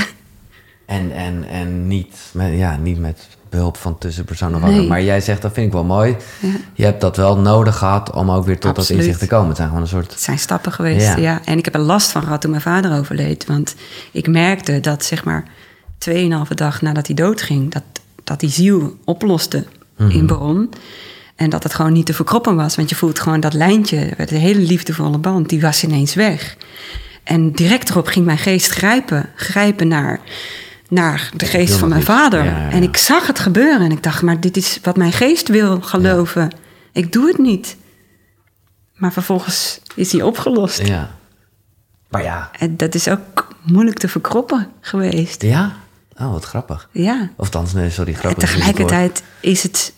En, 0.85 1.11
en, 1.11 1.43
en 1.49 1.87
niet, 1.87 2.15
met, 2.31 2.53
ja, 2.57 2.77
niet 2.77 2.99
met 2.99 3.27
behulp 3.49 3.77
van 3.77 3.97
tussenpersonen. 3.97 4.61
Nee. 4.61 4.87
Maar 4.87 5.03
jij 5.03 5.21
zegt, 5.21 5.41
dat 5.41 5.53
vind 5.53 5.67
ik 5.67 5.73
wel 5.73 5.83
mooi. 5.83 6.15
Ja. 6.39 6.49
Je 6.73 6.83
hebt 6.83 7.01
dat 7.01 7.17
wel 7.17 7.37
nodig 7.37 7.77
gehad 7.77 8.11
om 8.11 8.31
ook 8.31 8.45
weer 8.45 8.59
tot 8.59 8.75
dat 8.75 8.89
inzicht 8.89 9.19
te 9.19 9.27
komen. 9.27 9.47
Het 9.47 9.55
zijn 9.55 9.67
gewoon 9.67 9.83
een 9.83 9.89
soort... 9.89 10.11
Het 10.11 10.21
zijn 10.21 10.39
stappen 10.39 10.71
geweest, 10.71 11.05
Ja. 11.05 11.15
ja. 11.17 11.41
En 11.45 11.57
ik 11.57 11.65
heb 11.65 11.73
er 11.73 11.79
last 11.79 12.11
van 12.11 12.21
gehad 12.23 12.41
toen 12.41 12.49
mijn 12.49 12.61
vader 12.61 12.97
overleed. 12.99 13.45
Want 13.45 13.75
ik 14.11 14.27
merkte 14.27 14.79
dat 14.79 15.03
zeg 15.05 15.23
maar 15.23 15.43
2,5 16.09 16.15
dag 16.55 16.81
nadat 16.81 17.05
hij 17.07 17.15
doodging... 17.15 17.71
dat, 17.71 17.83
dat 18.23 18.39
die 18.39 18.49
ziel 18.49 18.97
oploste 19.05 19.65
Mhm. 19.97 20.09
in 20.11 20.25
Bron. 20.25 20.69
En 21.37 21.49
dat 21.49 21.63
het 21.63 21.73
gewoon 21.73 21.93
niet 21.93 22.05
te 22.05 22.13
verkroppen 22.13 22.55
was. 22.55 22.75
Want 22.75 22.89
je 22.89 22.95
voelt 22.95 23.19
gewoon 23.19 23.39
dat 23.39 23.53
lijntje, 23.53 24.13
de 24.27 24.37
hele 24.37 24.59
liefdevolle 24.59 25.17
band... 25.17 25.49
die 25.49 25.61
was 25.61 25.83
ineens 25.83 26.13
weg. 26.13 26.57
En 27.23 27.51
direct 27.51 27.89
erop 27.89 28.07
ging 28.07 28.25
mijn 28.25 28.37
geest 28.37 28.71
grijpen. 28.71 29.29
Grijpen 29.35 29.87
naar, 29.87 30.19
naar 30.89 31.29
de 31.35 31.45
geest 31.45 31.73
van 31.73 31.89
mijn 31.89 32.03
vader. 32.03 32.43
Ja, 32.43 32.51
ja, 32.51 32.61
ja. 32.61 32.69
En 32.69 32.83
ik 32.83 32.97
zag 32.97 33.27
het 33.27 33.39
gebeuren. 33.39 33.81
En 33.81 33.91
ik 33.91 34.03
dacht, 34.03 34.21
maar 34.21 34.39
dit 34.39 34.57
is 34.57 34.79
wat 34.83 34.97
mijn 34.97 35.11
geest 35.11 35.47
wil 35.47 35.81
geloven. 35.81 36.51
Ik 36.91 37.11
doe 37.11 37.27
het 37.27 37.37
niet. 37.37 37.77
Maar 38.93 39.13
vervolgens 39.13 39.79
is 39.95 40.09
die 40.09 40.25
opgelost. 40.25 40.87
Ja. 40.87 41.15
Maar 42.09 42.23
ja. 42.23 42.51
En 42.59 42.77
dat 42.77 42.95
is 42.95 43.07
ook 43.07 43.47
moeilijk 43.63 43.97
te 43.97 44.07
verkroppen 44.07 44.67
geweest. 44.81 45.41
Ja? 45.41 45.75
Oh, 46.19 46.31
wat 46.31 46.43
grappig. 46.45 46.89
Ja. 46.91 47.29
Of 47.35 47.45
althans, 47.45 47.73
nee, 47.73 47.89
sorry, 47.89 48.13
En 48.13 48.19
grappig. 48.19 48.41
het 48.41 48.51
tegelijkertijd 48.51 49.23
is 49.39 49.63
het... 49.63 49.93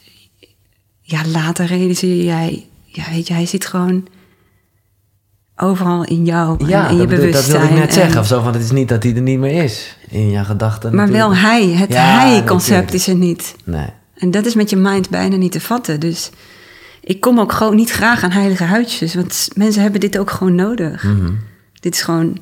Ja, 1.09 1.21
later 1.27 1.65
realiseer 1.65 2.23
jij... 2.23 2.65
Ja, 2.85 3.03
weet 3.09 3.27
je, 3.27 3.33
hij 3.33 3.45
zit 3.45 3.65
gewoon 3.65 4.07
overal 5.55 6.03
in 6.05 6.25
jou 6.25 6.59
en 6.59 6.67
Ja, 6.67 6.87
in 6.87 6.93
je 6.93 6.99
dat, 6.99 7.07
bedoel- 7.09 7.23
dat 7.23 7.31
bewustzijn. 7.31 7.59
wilde 7.59 7.73
ik 7.73 7.79
net 7.79 7.87
En- 7.87 7.93
zeggen. 7.93 8.19
Of 8.19 8.27
zo, 8.27 8.41
van 8.41 8.53
het 8.53 8.63
is 8.63 8.71
niet 8.71 8.89
dat 8.89 9.03
hij 9.03 9.15
er 9.15 9.21
niet 9.21 9.39
meer 9.39 9.63
is. 9.63 9.97
In 10.09 10.29
je 10.29 10.43
gedachten 10.43 10.95
Maar 10.95 11.11
wel 11.11 11.35
hij, 11.35 11.67
het 11.67 11.93
Ja, 11.93 12.19
hij-concept 12.19 12.93
is 12.93 13.07
er 13.07 13.15
niet. 13.15 13.55
Nee. 13.63 13.87
En 14.15 14.31
dat 14.31 14.45
is 14.45 14.55
met 14.55 14.69
je 14.69 14.75
mind 14.75 15.09
bijna 15.09 15.35
niet 15.35 15.51
te 15.51 15.61
vatten. 15.61 15.99
Dus 15.99 16.29
ik 17.01 17.19
kom 17.19 17.39
ook 17.39 17.51
gewoon 17.51 17.75
niet 17.75 17.91
graag 17.91 18.23
aan 18.23 18.31
heilige 18.31 18.63
huidjes. 18.63 19.15
Want 19.15 19.49
mensen 19.55 19.81
hebben 19.81 19.99
dit 19.99 20.17
ook 20.17 20.31
gewoon 20.31 20.55
nodig. 20.55 21.03
Mhm. 21.03 21.31
Dit 21.79 21.93
is 21.93 22.01
gewoon... 22.01 22.37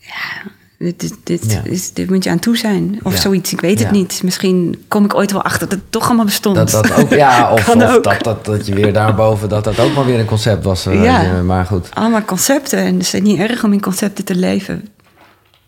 Ja, 0.00 0.50
dit, 0.78 1.00
dit, 1.00 1.14
dit, 1.24 1.52
Ja. 1.52 1.60
is, 1.64 1.92
dit 1.92 2.10
moet 2.10 2.24
je 2.24 2.30
aan 2.30 2.38
toe 2.38 2.56
zijn. 2.56 2.98
Of 3.02 3.12
Ja. 3.14 3.20
zoiets, 3.20 3.52
ik 3.52 3.60
weet 3.60 3.78
het 3.78 3.88
Ja. 3.88 3.94
niet. 3.94 4.20
Misschien 4.24 4.84
kom 4.88 5.04
ik 5.04 5.14
ooit 5.14 5.32
wel 5.32 5.42
achter 5.42 5.68
dat 5.68 5.78
het 5.78 5.92
toch 5.92 6.06
allemaal 6.06 6.24
bestond. 6.24 6.56
Dat 6.56 6.70
dat 6.70 6.92
ook, 6.92 7.10
ja, 7.10 7.50
of, 7.52 7.64
Kan 7.64 7.82
of 7.82 7.94
ook. 7.96 8.04
Dat, 8.04 8.22
dat, 8.24 8.44
dat 8.44 8.66
je 8.66 8.74
weer 8.74 8.92
daarboven, 8.92 9.48
dat 9.48 9.64
dat 9.64 9.78
ook 9.80 9.94
maar 9.94 10.04
weer 10.04 10.18
een 10.18 10.24
concept 10.26 10.64
was. 10.64 10.86
eh, 10.86 11.02
Ja. 11.04 11.42
Maar 11.42 11.66
goed. 11.66 11.88
Allemaal 11.94 12.22
concepten. 12.24 12.78
En 12.78 12.94
het 12.94 13.02
is 13.02 13.20
niet 13.20 13.38
erg 13.38 13.64
om 13.64 13.72
in 13.72 13.80
concepten 13.80 14.24
te 14.24 14.34
leven. 14.34 14.88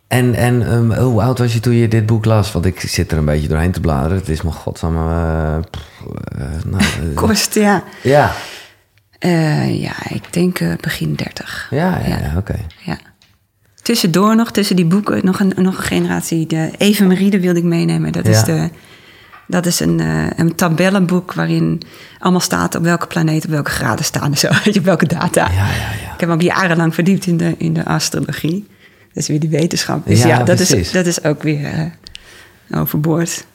En, 0.08 0.34
en 0.34 0.66
ehm, 0.70 1.00
hoe 1.02 1.22
oud 1.22 1.38
was 1.38 1.52
je 1.52 1.60
toen 1.60 1.74
je 1.74 1.88
dit 1.88 2.06
boek 2.06 2.24
las? 2.24 2.52
Want 2.52 2.64
ik 2.66 2.80
zit 2.80 3.12
er 3.12 3.18
een 3.18 3.24
beetje 3.24 3.48
doorheen 3.48 3.72
te 3.72 3.80
bladeren. 3.80 4.16
Het 4.16 4.28
is 4.28 4.42
me 4.42 4.50
godsamme... 4.50 5.60
pff, 5.70 5.82
eh, 6.38 6.46
nou, 6.66 6.82
Kost, 7.14 7.54
ja. 7.54 7.82
ja, 8.02 8.32
ja, 9.62 9.92
ik 10.08 10.32
denk 10.32 10.58
begin 10.80 11.14
30. 11.14 11.66
ja, 11.70 11.98
ja, 12.06 12.18
ja, 12.18 12.32
oké. 12.36 12.54
Ja. 12.84 12.98
Tussendoor 13.86 14.36
nog, 14.36 14.50
tussen 14.52 14.76
die 14.76 14.84
boeken, 14.84 15.24
nog 15.24 15.40
een, 15.40 15.52
nog 15.56 15.76
een 15.76 15.82
generatie. 15.82 16.46
De 16.46 16.70
Evenmeride 16.78 17.40
wilde 17.40 17.58
ik 17.58 17.64
meenemen. 17.64 18.12
Dat 18.12 18.26
is, 18.26 18.44
de, 18.44 18.70
dat 19.46 19.66
is 19.66 19.80
een, 19.80 20.00
eh, 20.00 20.26
een 20.36 20.54
tabellenboek 20.54 21.32
waarin 21.32 21.82
allemaal 22.18 22.40
staat 22.40 22.74
op 22.74 22.82
welke 22.82 23.06
planeet, 23.06 23.44
op 23.44 23.50
welke 23.50 23.70
graden 23.70 24.04
staan 24.04 24.30
en 24.30 24.38
zo. 24.38 24.48
Weet 24.64 24.74
je, 24.74 24.78
op 24.80 24.84
welke 24.86 25.06
data. 25.06 25.48
Ja, 25.48 25.54
ja, 25.54 25.66
ja. 25.66 26.12
Ik 26.14 26.20
heb 26.20 26.28
me 26.28 26.34
ook 26.34 26.42
jarenlang 26.42 26.94
verdiept 26.94 27.26
in 27.26 27.36
de, 27.36 27.54
in 27.58 27.72
de 27.72 27.84
astrologie. 27.84 28.66
Dat 29.12 29.22
is 29.22 29.28
weer 29.28 29.40
die 29.40 29.48
wetenschap. 29.50 30.06
Dus 30.06 30.22
Ja, 30.22 30.36
dat, 30.42 30.56
precies. 30.56 30.74
is, 30.76 30.92
dat 30.92 31.06
is 31.06 31.24
ook 31.24 31.42
weer 31.42 31.64
eh, 31.64 32.80
overboord. 32.80 33.46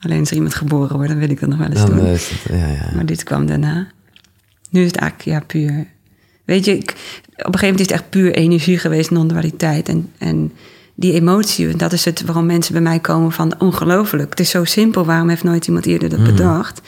Alleen 0.00 0.18
als 0.20 0.30
er 0.30 0.36
iemand 0.36 0.54
geboren 0.54 0.94
wordt, 0.96 1.10
dan 1.10 1.18
wil 1.18 1.30
ik 1.30 1.40
dat 1.40 1.48
nog 1.48 1.58
wel 1.58 1.68
eens 1.68 1.80
Dan 1.80 1.96
doen. 1.96 2.06
eh, 2.06 2.12
het. 2.12 2.94
Maar 2.94 3.06
dit 3.06 3.22
kwam 3.22 3.46
daarna. 3.46 3.86
Nu 4.70 4.80
is 4.80 4.86
het 4.86 4.96
eigenlijk 4.96 5.30
ja, 5.38 5.46
puur. 5.46 5.86
Weet 6.44 6.64
je, 6.64 6.76
ik, 6.76 6.90
op 6.90 6.96
een 7.36 7.58
gegeven 7.58 7.60
moment 7.60 7.80
is 7.80 7.86
het 7.86 7.94
echt 8.00 8.10
puur 8.10 8.34
energie 8.34 8.78
geweest, 8.78 9.10
non-dualiteit. 9.10 9.88
En, 9.88 10.12
en 10.18 10.52
die 10.94 11.12
emotie, 11.12 11.76
dat 11.76 11.92
is 11.92 12.04
het 12.04 12.24
waarom 12.24 12.46
mensen 12.46 12.72
bij 12.72 12.82
mij 12.82 12.98
komen 12.98 13.32
van 13.32 13.54
ongelooflijk. 13.58 14.30
Het 14.30 14.40
is 14.40 14.50
zo 14.50 14.64
simpel, 14.64 15.04
waarom 15.04 15.28
heeft 15.28 15.44
nooit 15.44 15.66
iemand 15.66 15.86
eerder 15.86 16.08
dat 16.08 16.24
bedacht? 16.24 16.80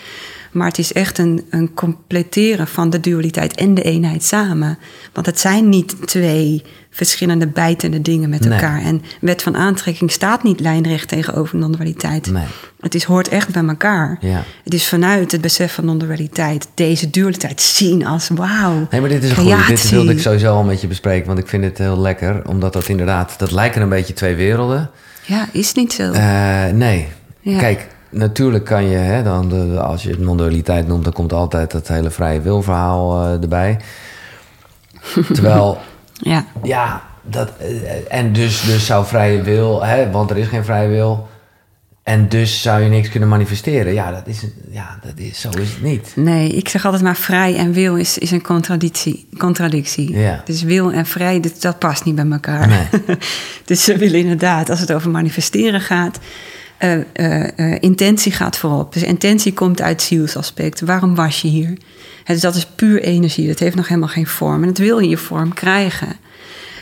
Maar 0.57 0.67
het 0.69 0.79
is 0.79 0.93
echt 0.93 1.19
een, 1.19 1.45
een 1.51 1.75
completeren 1.75 2.67
van 2.67 2.91
de 2.91 3.01
dualiteit 3.01 3.55
en 3.55 3.75
de 3.75 3.83
eenheid 3.83 4.25
samen. 4.25 4.79
Want 5.13 5.27
het 5.27 5.41
zijn 5.41 5.69
niet 5.69 6.07
twee 6.07 6.63
verschillende 6.91 7.47
bijtende 7.47 8.03
dingen 8.03 8.29
met 8.29 8.41
Nee. 8.41 8.53
elkaar. 8.53 8.83
En 8.83 9.03
wet 9.21 9.43
van 9.43 9.57
aantrekking 9.57 10.11
staat 10.11 10.43
niet 10.43 10.61
lijnrecht 10.61 11.09
tegenover 11.09 11.59
non-dualiteit. 11.59 12.31
Nee. 12.31 12.45
Het 12.81 12.95
is, 12.95 13.05
hoort 13.05 13.29
echt 13.29 13.53
bij 13.53 13.65
elkaar. 13.65 14.19
Ja. 14.21 14.43
Het 14.65 14.75
is 14.75 14.89
vanuit 14.89 15.33
het 15.33 15.41
besef 15.41 15.75
van 15.75 15.85
non-dualiteit 15.85 16.69
deze 16.75 17.11
dualiteit 17.11 17.61
zien 17.61 18.07
als 18.07 18.29
wauw. 18.29 18.87
Nee, 18.91 19.01
maar 19.01 19.11
dit 19.11 19.23
is 19.25 19.31
een 19.31 19.37
goede. 19.37 19.65
Dit 19.67 19.91
wilde 19.91 20.13
ik 20.13 20.21
sowieso 20.21 20.55
al 20.55 20.63
met 20.65 20.81
je 20.81 20.87
bespreken, 20.87 21.27
want 21.27 21.39
ik 21.39 21.49
vind 21.49 21.65
het 21.65 21.79
heel 21.79 21.99
lekker. 21.99 22.49
Omdat 22.49 22.73
dat 22.73 22.89
inderdaad, 22.89 23.35
dat 23.39 23.51
lijken 23.51 23.83
een 23.83 23.89
beetje 23.89 24.13
twee 24.15 24.35
werelden. 24.35 24.91
Ja, 25.25 25.49
is 25.53 25.73
niet 25.73 25.93
zo. 25.93 26.13
Eh, 26.13 26.65
nee. 26.73 27.09
Ja. 27.41 27.59
Kijk, 27.59 27.87
natuurlijk 28.11 28.65
kan 28.65 28.85
je, 28.85 28.97
hè, 28.97 29.23
dan, 29.23 29.49
de, 29.49 29.81
als 29.81 30.03
je 30.03 30.11
het 30.11 30.19
non-dualiteit 30.19 30.87
noemt, 30.87 31.05
dan 31.05 31.13
komt 31.13 31.33
altijd 31.33 31.71
dat 31.71 31.89
hele 31.89 32.11
vrije 32.11 32.41
wilverhaal 32.41 33.25
eh, 33.25 33.43
erbij. 33.43 33.81
Terwijl, 35.35 35.79
ja, 36.13 36.45
ja, 36.63 37.03
dat, 37.23 37.51
eh, 37.59 38.19
en 38.19 38.33
dus, 38.33 38.61
dus 38.61 38.87
zou 38.87 39.07
vrije 39.07 39.43
wil, 39.43 39.85
hè, 39.85 40.11
want 40.11 40.31
er 40.31 40.37
is 40.37 40.47
geen 40.47 40.65
vrije 40.65 40.89
wil. 40.89 41.29
En 42.07 42.29
dus 42.29 42.63
zou 42.63 42.83
je 42.83 42.89
niks 42.89 43.09
kunnen 43.09 43.29
manifesteren. 43.29 43.93
Ja, 43.93 44.11
dat 44.11 44.27
is, 44.27 44.47
ja, 44.71 44.99
dat 45.03 45.13
is, 45.17 45.41
zo 45.41 45.49
is 45.49 45.71
het 45.71 45.83
niet. 45.83 46.13
nee, 46.15 46.49
ik 46.49 46.69
zeg 46.69 46.85
altijd 46.85 47.03
maar 47.03 47.17
vrij 47.17 47.57
en 47.57 47.73
wil 47.73 47.97
is, 47.97 48.19
is 48.19 48.31
een 48.31 48.43
contradictie. 48.43 49.29
contradictie. 49.39 50.19
Ja. 50.19 50.43
Dus 50.45 50.63
wil 50.63 50.93
en 50.93 51.07
vrij, 51.07 51.41
dat, 51.41 51.61
dat 51.61 51.79
past 51.79 52.05
niet 52.05 52.15
bij 52.15 52.31
elkaar. 52.31 52.69
Nee. 52.69 52.87
dus 53.65 53.85
ze 53.85 53.97
willen 53.97 54.21
inderdaad, 54.21 54.71
als 54.71 54.81
het 54.81 54.93
over 54.93 55.11
manifesteren 55.11 55.81
gaat, 55.81 56.19
eh, 56.79 57.83
intentie 57.83 58.33
gaat 58.33 58.57
voorop. 58.57 58.93
Dus 58.93 59.03
intentie 59.03 59.53
komt 59.53 59.83
uit 59.83 60.03
zielsaspect. 60.03 60.81
Waarom 60.81 61.15
was 61.15 61.43
je 61.43 61.49
hier? 61.49 61.79
Dus 62.25 62.41
dat 62.41 62.55
is 62.55 62.67
puur 62.67 63.03
energie, 63.03 63.47
dat 63.49 63.59
heeft 63.59 63.77
nog 63.77 63.89
helemaal 63.89 64.09
geen 64.09 64.27
vorm. 64.27 64.61
En 64.63 64.69
dat 64.69 64.79
wil 64.79 64.99
je 64.99 65.09
je 65.09 65.17
vorm 65.17 65.55
krijgen. 65.55 66.17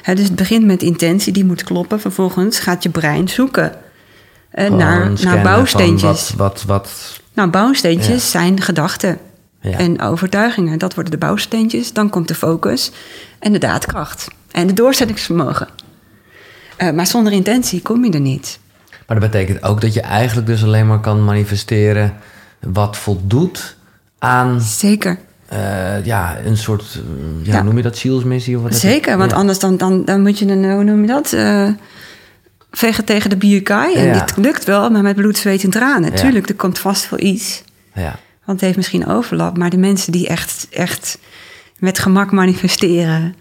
Dus 0.04 0.24
het 0.24 0.34
begint 0.34 0.64
met 0.64 0.82
intentie, 0.82 1.32
die 1.32 1.44
moet 1.44 1.64
kloppen. 1.64 2.00
Vervolgens 2.00 2.58
gaat 2.58 2.82
je 2.82 2.88
brein 2.88 3.28
zoeken 3.28 3.72
naar, 4.54 5.10
naar 5.22 5.42
bouwsteentjes. 5.42 6.30
Wat, 6.30 6.34
wat, 6.36 6.64
wat, 6.66 7.20
Nou, 7.34 7.50
bouwsteentjes 7.50 8.22
Ja. 8.24 8.28
zijn 8.30 8.60
gedachten 8.60 9.18
Ja. 9.60 9.78
en 9.78 10.00
overtuigingen. 10.00 10.78
Dat 10.78 10.94
worden 10.94 11.12
de 11.12 11.18
bouwsteentjes. 11.18 11.92
Dan 11.92 12.10
komt 12.10 12.28
de 12.28 12.34
focus 12.34 12.90
en 13.38 13.52
de 13.52 13.58
daadkracht. 13.58 14.28
En 14.50 14.66
de 14.66 14.72
doorzettingsvermogen. 14.72 15.68
Maar 16.94 17.06
zonder 17.06 17.32
intentie 17.32 17.82
kom 17.82 18.04
je 18.04 18.10
er 18.10 18.20
niet. 18.20 18.58
Maar 19.06 19.20
dat 19.20 19.30
betekent 19.30 19.62
ook 19.62 19.80
dat 19.80 19.94
je 19.94 20.00
eigenlijk 20.00 20.46
dus 20.46 20.62
alleen 20.64 20.86
maar 20.86 21.00
kan 21.00 21.24
manifesteren 21.24 22.12
wat 22.60 22.96
voldoet 22.96 23.76
aan 24.18 24.60
Zeker. 24.60 25.18
eh, 25.48 26.04
ja, 26.04 26.38
een 26.44 26.56
soort, 26.56 26.82
eh, 26.94 27.46
ja, 27.46 27.52
Ja. 27.54 27.62
noem 27.62 27.76
je 27.76 27.82
dat 27.82 27.96
zielsmissie? 27.96 28.56
Of 28.56 28.62
wat? 28.62 28.74
Zeker, 28.74 29.16
want 29.18 29.30
Ja. 29.30 29.36
anders 29.36 29.58
dan, 29.58 29.76
dan, 29.76 30.04
dan 30.04 30.22
moet 30.22 30.38
je 30.38 30.46
een, 30.46 30.72
hoe 30.72 30.84
noem 30.84 31.00
je 31.00 31.06
dat? 31.06 31.32
Eh 31.32 31.68
vegen 32.76 33.04
tegen 33.04 33.30
de 33.30 33.36
bierkaai. 33.36 33.94
En 33.96 34.12
dit 34.12 34.36
lukt 34.36 34.64
wel, 34.64 34.90
maar 34.90 35.02
met 35.02 35.16
bloed, 35.16 35.36
zweet 35.36 35.64
en 35.64 35.70
tranen. 35.70 36.14
Tuurlijk, 36.14 36.48
er 36.48 36.54
komt 36.54 36.78
vast 36.78 37.10
wel 37.10 37.20
iets. 37.20 37.62
Ja, 37.94 38.02
Want 38.44 38.58
het 38.58 38.60
heeft 38.60 38.76
misschien 38.76 39.06
overlap. 39.06 39.56
Maar 39.58 39.70
de 39.70 39.76
mensen 39.76 40.12
die 40.12 40.28
echt, 40.28 40.66
echt 40.70 41.18
met 41.78 41.98
gemak 41.98 42.30
manifesteren... 42.32 43.34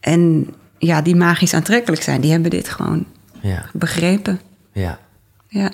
en 0.00 0.46
ja, 0.78 1.02
die 1.02 1.16
magisch 1.16 1.54
aantrekkelijk 1.54 2.02
zijn... 2.02 2.20
die 2.20 2.30
hebben 2.30 2.50
dit 2.50 2.68
gewoon 2.68 3.04
ja, 3.40 3.64
begrepen. 3.72 4.40
Ja. 4.72 4.98
Ja. 5.48 5.70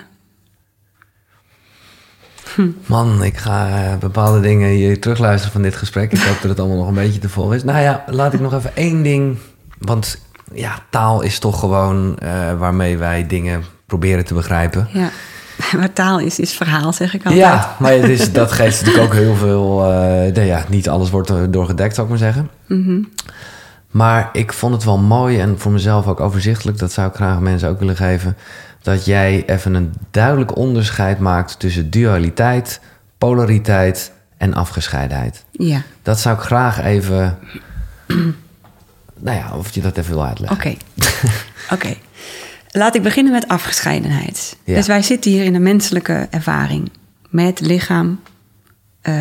Man, 2.87 3.23
ik 3.23 3.37
ga 3.37 3.69
eh, 3.69 3.99
bepaalde 3.99 4.41
dingen 4.41 4.69
hier 4.69 5.01
terugluisteren 5.01 5.53
van 5.53 5.63
dit 5.63 5.77
gesprek. 5.77 6.13
Ik 6.13 6.23
hoop 6.23 6.41
dat 6.41 6.51
het 6.51 6.61
allemaal 6.61 6.77
nog 6.77 6.89
een 6.89 6.95
beetje 6.95 7.19
te 7.21 7.29
volgen 7.29 7.57
is. 7.57 7.65
Nou 7.65 7.81
ja, 7.81 8.05
laat 8.07 8.33
ik 8.33 8.41
nog 8.41 8.55
even 8.55 8.77
één 8.77 9.03
ding. 9.03 9.39
Want 9.79 10.19
ja, 10.53 10.79
taal 10.91 11.23
is 11.23 11.39
toch 11.39 11.61
gewoon 11.61 12.19
eh, 12.19 12.59
waarmee 12.59 12.99
wij 12.99 13.27
dingen 13.27 13.65
proberen 13.87 14.25
te 14.25 14.35
begrijpen. 14.35 14.89
Ja. 14.93 15.11
maar 15.79 15.93
taal 15.93 16.19
is, 16.19 16.39
is 16.39 16.53
verhaal, 16.53 16.93
zeg 16.93 17.15
ik 17.15 17.25
altijd. 17.25 17.43
Ja, 17.43 17.77
maar 17.79 17.93
het 17.93 18.09
is, 18.09 18.33
dat 18.33 18.53
geeft 18.53 18.85
natuurlijk 18.85 19.05
ook 19.05 19.21
heel 19.21 19.35
veel... 19.35 19.79
nou 19.79 20.41
ja, 20.41 20.65
niet 20.69 20.89
alles 20.89 21.11
wordt 21.11 21.29
er 21.29 21.51
doorgedekt, 21.51 21.95
zou 21.95 22.07
ik 22.07 22.13
maar 22.13 22.23
zeggen. 22.23 22.51
Mhm. 22.67 23.03
Maar 23.91 24.29
ik 24.33 24.53
vond 24.53 24.75
het 24.75 24.85
wel 24.85 24.99
mooi 24.99 25.41
en 25.41 25.59
voor 25.59 25.73
mezelf 25.73 26.07
ook 26.07 26.21
overzichtelijk... 26.21 26.79
dat 26.79 26.93
zou 26.93 27.09
ik 27.09 27.15
graag 27.15 27.41
mensen 27.41 27.69
ook 27.69 27.79
willen 27.79 27.97
geven... 27.97 28.37
dat 28.87 29.05
jij 29.05 29.43
even 29.47 29.75
een 29.75 29.93
duidelijk 30.11 30.57
onderscheid 30.57 31.19
maakt... 31.19 31.59
tussen 31.59 31.91
dualiteit, 31.91 32.81
polariteit 33.19 34.13
en 34.37 34.55
afgescheidenheid. 34.55 35.45
Ja, 35.51 35.83
Dat 36.03 36.21
zou 36.21 36.37
ik 36.37 36.43
graag 36.43 36.81
even... 36.83 37.39
nou 39.19 39.37
ja, 39.37 39.57
of 39.57 39.75
je 39.75 39.81
dat 39.81 39.97
even 39.97 40.15
wil 40.15 40.25
uitleggen. 40.25 40.57
oké. 40.57 40.75
Oké. 41.75 41.95
Laat 42.71 42.95
ik 42.95 43.03
beginnen 43.03 43.33
met 43.33 43.49
afgescheidenheid. 43.49 44.57
Ja. 44.65 44.75
Dus 44.75 44.87
wij 44.87 45.03
zitten 45.03 45.31
hier 45.31 45.45
in 45.45 45.55
een 45.55 45.63
menselijke 45.63 46.27
ervaring. 46.31 46.91
Met 47.31 47.61
lichaam, 47.61 48.21
eh, 49.01 49.15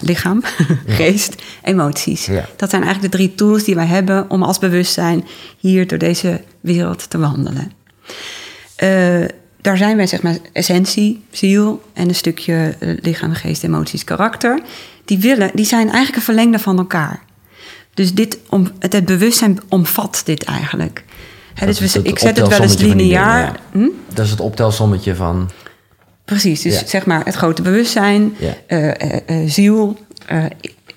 lichaam 0.00 0.42
geest, 0.86 1.42
emoties. 1.62 2.26
Ja. 2.26 2.44
Dat 2.56 2.70
zijn 2.70 2.82
eigenlijk 2.82 3.12
de 3.12 3.18
drie 3.18 3.34
tools 3.34 3.64
die 3.64 3.74
wij 3.74 3.86
hebben... 3.86 4.30
om 4.30 4.42
als 4.42 4.58
bewustzijn 4.58 5.24
hier 5.58 5.86
door 5.86 5.98
deze 5.98 6.40
wereld 6.60 7.10
te 7.10 7.18
wandelen. 7.18 7.72
Eh, 8.76 9.24
daar 9.60 9.76
zijn 9.76 9.96
wij, 9.96 10.06
zeg 10.06 10.22
maar, 10.22 10.36
essentie, 10.52 11.24
ziel 11.30 11.82
en 11.92 12.08
een 12.08 12.14
stukje 12.14 12.74
eh, 12.78 12.88
lichaam, 13.00 13.32
geest, 13.32 13.64
emoties, 13.64 14.04
karakter. 14.04 14.60
Die, 15.04 15.18
willen, 15.18 15.50
die 15.54 15.64
zijn 15.64 15.86
eigenlijk 15.86 16.16
een 16.16 16.22
verlengde 16.22 16.58
van 16.58 16.78
elkaar. 16.78 17.22
Dus 17.94 18.14
dit 18.14 18.38
om, 18.48 18.70
het, 18.78 18.92
het 18.92 19.04
bewustzijn 19.04 19.58
omvat 19.68 20.22
dit 20.24 20.44
eigenlijk. 20.44 21.04
Dus 21.64 21.78
we, 21.78 22.02
ik 22.02 22.18
zet 22.18 22.36
het 22.36 22.48
wel 22.48 22.60
eens 22.60 22.76
dingen, 22.76 23.52
Hm? 23.72 23.88
Dat 24.14 24.24
is 24.24 24.30
het 24.30 24.40
optelsommetje 24.40 25.14
van... 25.14 25.50
Precies, 26.24 26.62
dus 26.62 26.80
Ja. 26.80 26.86
zeg 26.86 27.06
maar 27.06 27.24
het 27.24 27.34
grote 27.34 27.62
bewustzijn, 27.62 28.34
Ja. 28.38 28.54
eh, 28.66 29.36
ziel, 29.46 29.98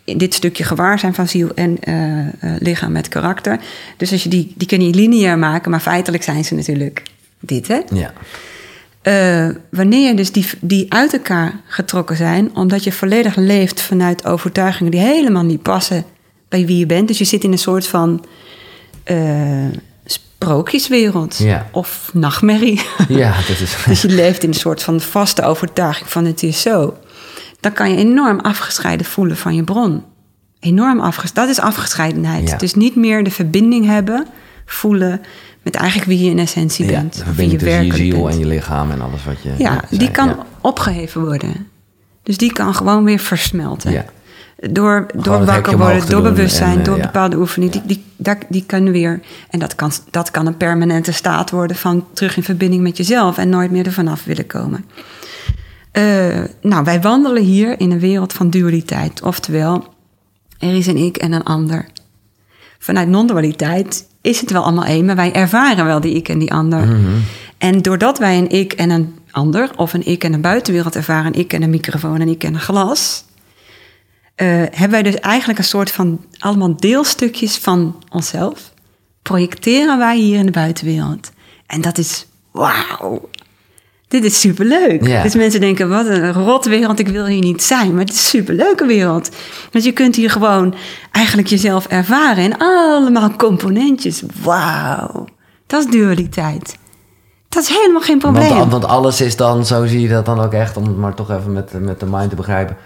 in 0.03 0.17
dit 0.17 0.33
stukje 0.33 0.63
gewaarzijn 0.63 1.13
van 1.13 1.27
ziel 1.27 1.51
en 1.55 1.77
lichaam 2.59 2.91
met 2.91 3.07
karakter. 3.07 3.59
Dus 3.97 4.11
als 4.11 4.23
je 4.23 4.29
die, 4.29 4.53
die 4.55 4.67
kun 4.67 4.81
je 4.81 4.93
lineair 4.93 5.37
maken, 5.37 5.71
maar 5.71 5.79
feitelijk 5.79 6.23
zijn 6.23 6.45
ze 6.45 6.55
natuurlijk 6.55 7.03
dit, 7.39 7.67
hè? 7.67 7.79
Ja, 7.93 8.13
Eh, 9.01 9.49
wanneer 9.71 10.15
dus 10.15 10.31
die, 10.31 10.45
die 10.61 10.93
uit 10.93 11.13
elkaar 11.13 11.53
getrokken 11.67 12.15
zijn, 12.15 12.55
omdat 12.55 12.83
je 12.83 12.91
volledig 12.91 13.35
leeft 13.35 13.81
vanuit 13.81 14.25
overtuigingen 14.25 14.91
die 14.91 14.99
helemaal 15.01 15.43
niet 15.43 15.61
passen 15.61 16.03
bij 16.49 16.65
wie 16.65 16.77
je 16.77 16.85
bent. 16.85 17.07
Dus 17.07 17.17
je 17.17 17.23
zit 17.23 17.43
in 17.43 17.51
een 17.51 17.57
soort 17.57 17.87
van 17.87 18.25
eh, 19.03 19.65
sprookjeswereld 20.05 21.37
Ja. 21.37 21.67
of 21.71 22.09
nachtmerrie. 22.13 22.81
ja 23.09 23.35
dat 23.47 23.59
is... 23.59 23.75
dus 23.85 24.01
je 24.01 24.09
leeft 24.09 24.43
in 24.43 24.49
een 24.49 24.55
soort 24.55 24.83
van 24.83 25.01
vaste 25.01 25.43
overtuiging 25.43 26.09
van 26.09 26.25
het 26.25 26.43
is 26.43 26.61
zo. 26.61 26.97
Dan 27.59 27.73
kan 27.73 27.89
je 27.91 27.97
enorm 27.97 28.39
afgescheiden 28.39 29.05
voelen 29.05 29.37
van 29.37 29.55
je 29.55 29.63
bron. 29.63 30.03
Enorm 30.59 30.99
afgescheiden. 30.99 31.55
Dat 31.55 31.63
is 31.63 31.71
afgescheidenheid. 31.71 32.49
Ja. 32.49 32.57
Dus 32.57 32.73
niet 32.73 32.95
meer 32.95 33.23
de 33.23 33.31
verbinding 33.31 33.85
hebben, 33.85 34.27
voelen 34.65 35.21
met 35.67 35.75
eigenlijk 35.75 36.09
wie 36.09 36.23
je 36.23 36.29
in 36.29 36.39
essentie 36.39 36.85
Ja, 36.85 36.91
bent. 36.91 37.13
de 37.17 37.23
verbinding 37.23 37.59
tussen 37.59 37.69
je 37.69 37.83
werkelijk 37.87 38.13
ziel 38.13 38.23
bent. 38.23 38.33
en 38.35 38.39
je 38.39 38.45
lichaam 38.55 38.91
en 38.91 39.01
alles 39.01 39.23
wat 39.23 39.41
je... 39.43 39.53
Ja, 39.57 39.83
die 39.89 40.11
kan 40.11 40.27
Ja. 40.27 40.45
opgeheven 40.61 41.21
worden. 41.25 41.67
Dus 42.23 42.37
die 42.37 42.51
kan 42.53 42.75
gewoon 42.75 43.03
weer 43.03 43.19
versmelten. 43.19 43.91
Ja. 43.91 44.05
Door, 44.71 45.05
door 45.15 45.45
wakker 45.45 45.77
worden, 45.77 46.09
door 46.09 46.21
bewustzijn, 46.21 46.71
en, 46.71 46.79
eh, 46.79 46.83
door 46.85 46.97
bepaalde 46.99 47.37
oefeningen. 47.37 47.71
Die, 47.73 47.81
die, 47.85 48.03
daar- 48.15 48.39
die 48.49 48.63
kunnen 48.65 48.93
weer. 48.93 49.19
En 49.49 49.59
dat 49.59 49.75
kan, 49.75 49.91
dat 50.11 50.31
kan 50.31 50.45
een 50.45 50.57
permanente 50.57 51.11
staat 51.11 51.49
worden 51.49 51.75
van 51.77 52.05
terug 52.13 52.37
in 52.37 52.43
verbinding 52.43 52.81
met 52.83 52.97
jezelf 52.97 53.37
en 53.37 53.49
nooit 53.49 53.71
meer 53.71 53.85
ervan 53.85 54.07
af 54.07 54.23
willen 54.23 54.47
komen. 54.47 54.85
Eh, 55.91 56.43
nou, 56.61 56.83
wij 56.83 57.01
wandelen 57.01 57.43
hier 57.43 57.79
in 57.79 57.91
een 57.91 57.99
wereld 57.99 58.33
van 58.33 58.49
dualiteit. 58.49 59.21
Oftewel, 59.21 59.93
er 60.59 60.75
is 60.75 60.87
een 60.87 60.97
ik 60.97 61.17
en 61.17 61.31
een 61.31 61.43
ander. 61.43 61.85
Vanuit 62.79 63.07
non-dualiteit 63.07 64.05
is 64.27 64.41
het 64.41 64.51
wel 64.51 64.63
allemaal 64.63 64.85
één, 64.85 65.05
maar 65.05 65.15
wij 65.15 65.33
ervaren 65.33 65.85
wel 65.85 65.99
die 65.99 66.15
ik 66.15 66.29
en 66.29 66.39
die 66.39 66.53
ander. 66.53 66.97
En 67.57 67.81
doordat 67.81 68.17
wij 68.17 68.37
een 68.37 68.49
ik 68.49 68.73
en 68.73 68.89
een 68.89 69.15
ander, 69.31 69.71
of 69.75 69.93
een 69.93 70.05
ik 70.05 70.23
en 70.23 70.33
een 70.33 70.41
buitenwereld 70.41 70.95
ervaren, 70.95 71.25
een 71.25 71.39
ik 71.39 71.53
en 71.53 71.61
een 71.61 71.69
microfoon, 71.69 72.21
een 72.21 72.27
ik 72.27 72.43
en 72.43 72.53
een 72.53 72.59
glas, 72.59 73.23
eh, 74.35 74.47
hebben 74.47 74.89
wij 74.89 75.03
dus 75.03 75.15
eigenlijk 75.15 75.59
een 75.59 75.65
soort 75.65 75.91
van 75.91 76.25
allemaal 76.37 76.77
deelstukjes 76.77 77.57
van 77.57 78.03
onszelf. 78.09 78.73
Projecteren 79.21 79.97
wij 79.97 80.17
hier 80.17 80.39
in 80.39 80.45
de 80.45 80.51
buitenwereld. 80.51 81.31
En 81.65 81.81
dat 81.81 81.97
is 81.97 82.25
wauw. 82.51 83.29
Dit 84.07 84.23
is 84.23 84.39
superleuk. 84.39 85.07
Ja. 85.07 85.23
Dus 85.23 85.35
mensen 85.35 85.59
denken, 85.59 85.89
wat 85.89 86.05
een 86.05 86.33
rot 86.33 86.65
wereld, 86.65 86.99
ik 86.99 87.07
wil 87.07 87.25
hier 87.25 87.41
niet 87.41 87.63
zijn. 87.63 87.91
Maar 87.91 87.99
het 87.99 88.09
is 88.09 88.15
een 88.17 88.23
superleuke 88.39 88.85
wereld. 88.85 89.29
Want 89.71 89.83
je 89.85 89.91
kunt 89.91 90.15
hier 90.15 90.29
gewoon 90.29 90.73
eigenlijk 91.11 91.47
jezelf 91.47 91.87
ervaren. 91.87 92.43
En 92.43 92.57
allemaal 92.57 93.35
componentjes. 93.35 94.23
Wauw. 94.43 95.27
Dat 95.67 95.85
is 95.85 95.91
dualiteit. 95.91 96.77
Dat 97.49 97.63
is 97.63 97.69
helemaal 97.69 98.01
geen 98.01 98.19
probleem. 98.19 98.55
Want, 98.55 98.71
want 98.71 98.85
alles 98.85 99.21
is 99.21 99.35
dan, 99.35 99.65
zo 99.65 99.85
zie 99.85 100.01
je 100.01 100.07
dat 100.07 100.25
dan 100.25 100.39
ook 100.39 100.53
echt, 100.53 100.77
om 100.77 100.83
het 100.83 100.97
maar 100.97 101.13
toch 101.13 101.31
even 101.31 101.53
met, 101.53 101.71
met 101.79 101.99
de 101.99 102.05
mind 102.05 102.29
te 102.29 102.35
begrijpen. 102.35 102.77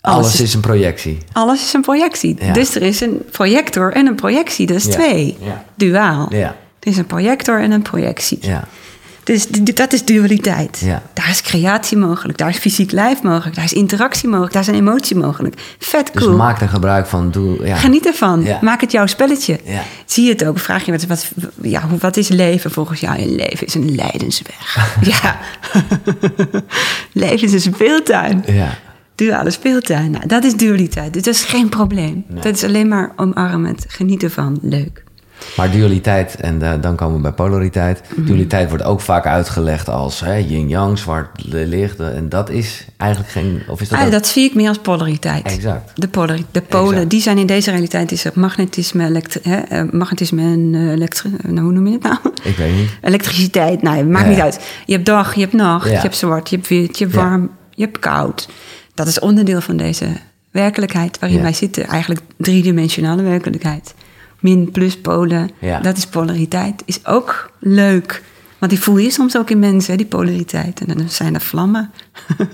Alles, 0.00 0.18
Alles 0.18 0.40
is, 0.40 0.54
een 0.54 0.60
projectie. 0.60 1.18
Alles 1.32 1.62
is 1.62 1.72
een 1.72 1.80
projectie. 1.80 2.36
Ja. 2.40 2.52
Dus 2.52 2.74
er 2.74 2.82
is 2.82 3.00
een 3.00 3.22
projector 3.30 3.92
en 3.92 4.06
een 4.06 4.14
projectie. 4.14 4.66
Dat 4.66 4.76
is 4.76 4.84
Ja. 4.84 4.90
twee. 4.90 5.36
Duaal. 5.74 6.26
Ja. 6.30 6.56
Er 6.80 6.88
is 6.88 6.96
een 6.96 7.06
projector 7.06 7.60
en 7.60 7.70
een 7.70 7.82
projectie. 7.82 8.38
Ja. 8.40 8.64
Dus 9.30 9.46
dat 9.74 9.92
is 9.92 10.04
dualiteit. 10.04 10.80
Ja. 10.84 11.02
Daar 11.12 11.28
is 11.30 11.42
creatie 11.42 11.96
mogelijk. 11.96 12.38
Daar 12.38 12.48
is 12.48 12.58
fysiek 12.58 12.90
lijf 12.90 13.22
mogelijk. 13.22 13.56
Daar 13.56 13.64
is 13.64 13.72
interactie 13.72 14.28
mogelijk. 14.28 14.52
Daar 14.52 14.62
is 14.62 14.68
een 14.68 14.74
emotie 14.74 15.16
mogelijk. 15.16 15.74
Vet 15.78 16.10
Dus 16.12 16.22
cool. 16.22 16.36
maak 16.36 16.60
er 16.60 16.68
gebruik 16.68 17.06
van. 17.06 17.30
Doe, 17.30 17.66
ja. 17.66 17.76
Geniet 17.76 18.06
ervan. 18.06 18.42
Ja. 18.42 18.58
Maak 18.60 18.80
het 18.80 18.92
jouw 18.92 19.06
spelletje. 19.06 19.60
Zie 20.04 20.24
je 20.24 20.30
het 20.30 20.44
ook? 20.44 20.58
Vraag 20.58 20.84
je 20.84 20.92
wat, 20.92 21.06
wat, 21.06 21.30
ja, 21.62 21.82
wat 22.00 22.16
is 22.16 22.28
leven 22.28 22.70
volgens 22.70 23.00
jou? 23.00 23.18
Een 23.18 23.34
leven 23.34 23.66
is 23.66 23.74
een 23.74 23.94
leidensweg. 23.94 24.76
ja. 25.22 25.38
leven 27.12 27.42
is 27.42 27.52
een 27.52 27.74
speeltuin. 27.74 28.44
Ja. 28.46 28.78
Duale 29.14 29.50
speeltuin. 29.50 30.10
Nou, 30.10 30.26
dat 30.26 30.44
is 30.44 30.56
dualiteit. 30.56 31.12
Dus 31.12 31.22
dat 31.22 31.34
is 31.34 31.44
geen 31.44 31.68
probleem. 31.68 32.24
Nee. 32.28 32.42
Dat 32.42 32.54
is 32.54 32.64
alleen 32.64 32.88
maar 32.88 33.12
omarmend. 33.16 33.84
Geniet 33.88 34.22
ervan. 34.22 34.58
Leuk. 34.62 35.04
Maar 35.56 35.70
dualiteit, 35.70 36.34
en 36.34 36.62
eh, 36.62 36.72
dan 36.80 36.96
komen 36.96 37.16
we 37.16 37.22
bij 37.22 37.32
polariteit. 37.32 38.02
Mhm. 38.16 38.26
Dualiteit 38.26 38.68
wordt 38.68 38.84
ook 38.84 39.00
vaak 39.00 39.26
uitgelegd 39.26 39.88
als 39.88 40.20
hè, 40.20 40.34
yin-yang, 40.36 40.98
zwart 40.98 41.28
licht. 41.52 42.00
En 42.00 42.28
dat 42.28 42.50
is 42.50 42.84
eigenlijk 42.96 43.32
geen. 43.32 43.62
Of 43.68 43.80
is 43.80 43.88
dat. 43.88 43.98
Ah, 43.98 44.04
ook- 44.04 44.10
dat 44.12 44.26
zie 44.26 44.44
ik 44.44 44.54
meer 44.54 44.68
als 44.68 44.78
polariteit. 44.78 45.46
Exact. 45.46 45.92
De, 45.94 46.08
polari- 46.08 46.44
de 46.50 46.60
polen, 46.62 46.92
Exact. 46.92 47.10
die 47.10 47.20
zijn 47.20 47.38
in 47.38 47.46
deze 47.46 47.70
realiteit 47.70 48.12
is 48.12 48.24
er 48.24 48.32
magnetisme, 48.34 49.04
elektri- 49.06 49.50
hè, 49.50 49.56
eh, 49.56 49.82
magnetisme 49.90 50.42
en 50.42 50.70
eh, 50.74 50.90
elektri- 50.90 51.30
nou, 51.42 51.60
hoe 51.60 51.72
noem 51.72 51.86
je 51.86 51.92
het 51.92 52.02
nou? 52.02 52.16
Ik 52.42 52.56
weet 52.56 52.74
niet. 52.74 52.88
Elektriciteit, 53.02 53.82
nou, 53.82 54.04
maakt 54.04 54.24
Ja. 54.24 54.30
niet 54.30 54.40
uit. 54.40 54.60
Je 54.86 54.92
hebt 54.92 55.06
dag, 55.06 55.34
je 55.34 55.40
hebt 55.40 55.52
nacht, 55.52 55.86
Ja. 55.86 55.92
je 55.92 55.98
hebt 55.98 56.16
zwart, 56.16 56.50
je 56.50 56.56
hebt 56.56 56.68
wit, 56.68 56.98
je 56.98 57.04
hebt 57.04 57.16
Ja. 57.16 57.22
warm, 57.22 57.50
je 57.70 57.82
hebt 57.84 57.98
koud. 57.98 58.48
Dat 58.94 59.06
is 59.06 59.18
onderdeel 59.18 59.60
van 59.60 59.76
deze 59.76 60.06
werkelijkheid 60.50 61.18
waarin 61.18 61.42
wij 61.42 61.52
zitten. 61.52 61.86
Eigenlijk 61.86 62.20
driedimensionale 62.36 63.22
werkelijkheid. 63.22 63.94
Min, 64.40 64.70
plus, 64.70 65.00
polen. 65.00 65.50
Ja. 65.58 65.80
Dat 65.80 65.96
is 65.96 66.06
polariteit. 66.06 66.82
Is 66.84 67.06
ook 67.06 67.52
leuk. 67.58 68.22
Want 68.58 68.72
die 68.72 68.80
voel 68.80 68.96
je 68.98 69.10
soms 69.10 69.36
ook 69.36 69.50
in 69.50 69.58
mensen, 69.58 69.96
die 69.96 70.06
polariteit. 70.06 70.80
En 70.80 70.96
dan 70.96 71.08
zijn 71.08 71.34
er 71.34 71.40
vlammen. 71.40 71.90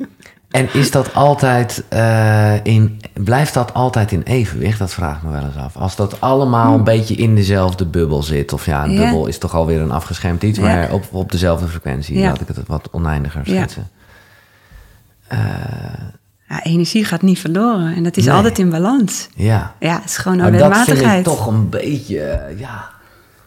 En 0.51 0.69
is 0.73 0.91
dat 0.91 1.15
altijd 1.15 1.85
eh, 1.89 2.65
in. 2.65 3.01
Blijft 3.13 3.55
dat 3.55 3.75
altijd 3.75 4.13
in 4.13 4.23
evenwicht? 4.23 4.79
Dat 4.79 4.93
vraag 4.93 5.17
ik 5.17 5.23
me 5.23 5.31
wel 5.31 5.45
eens 5.45 5.57
af. 5.57 5.77
Als 5.77 5.97
dat 5.97 6.21
allemaal 6.21 6.75
een 6.75 6.85
beetje 6.85 7.15
in 7.15 7.35
dezelfde 7.35 7.87
bubbel 7.87 8.23
zit. 8.23 8.53
Of 8.53 8.67
ja, 8.67 8.85
een. 8.85 8.93
Ja. 8.93 9.03
bubbel 9.03 9.27
is 9.27 9.39
toch 9.39 9.55
alweer 9.55 9.81
een 9.81 9.91
afgeschermd 9.91 10.43
iets. 10.43 10.59
Ja. 10.59 10.65
Maar 10.65 10.93
op, 10.93 11.05
op 11.11 11.33
dezelfde 11.33 11.69
frequentie. 11.69 12.19
Laat 12.19 12.41
ik 12.41 12.49
het 12.49 12.67
wat 12.67 12.89
oneindiger 12.91 13.41
Ja. 13.45 13.57
schetsen. 13.57 13.89
Ja, 16.49 16.63
energie 16.65 17.05
gaat 17.05 17.23
niet 17.23 17.39
verloren. 17.39 17.95
En 17.95 18.03
dat 18.03 18.17
is 18.17 18.25
Nee. 18.25 18.35
altijd 18.35 18.59
in 18.59 18.71
balans. 18.71 19.29
Ja. 19.35 19.75
Ja, 19.81 19.95
het 19.95 20.05
is 20.11 20.17
gewoon 20.17 20.39
een 20.39 20.51
Maar 20.51 20.71
dat 20.71 20.85
vind 20.85 21.01
ik 21.01 21.25
toch 21.25 21.47
een 21.47 21.69
beetje. 21.69 22.21
eh, 22.21 22.59
Ja. 22.59 22.89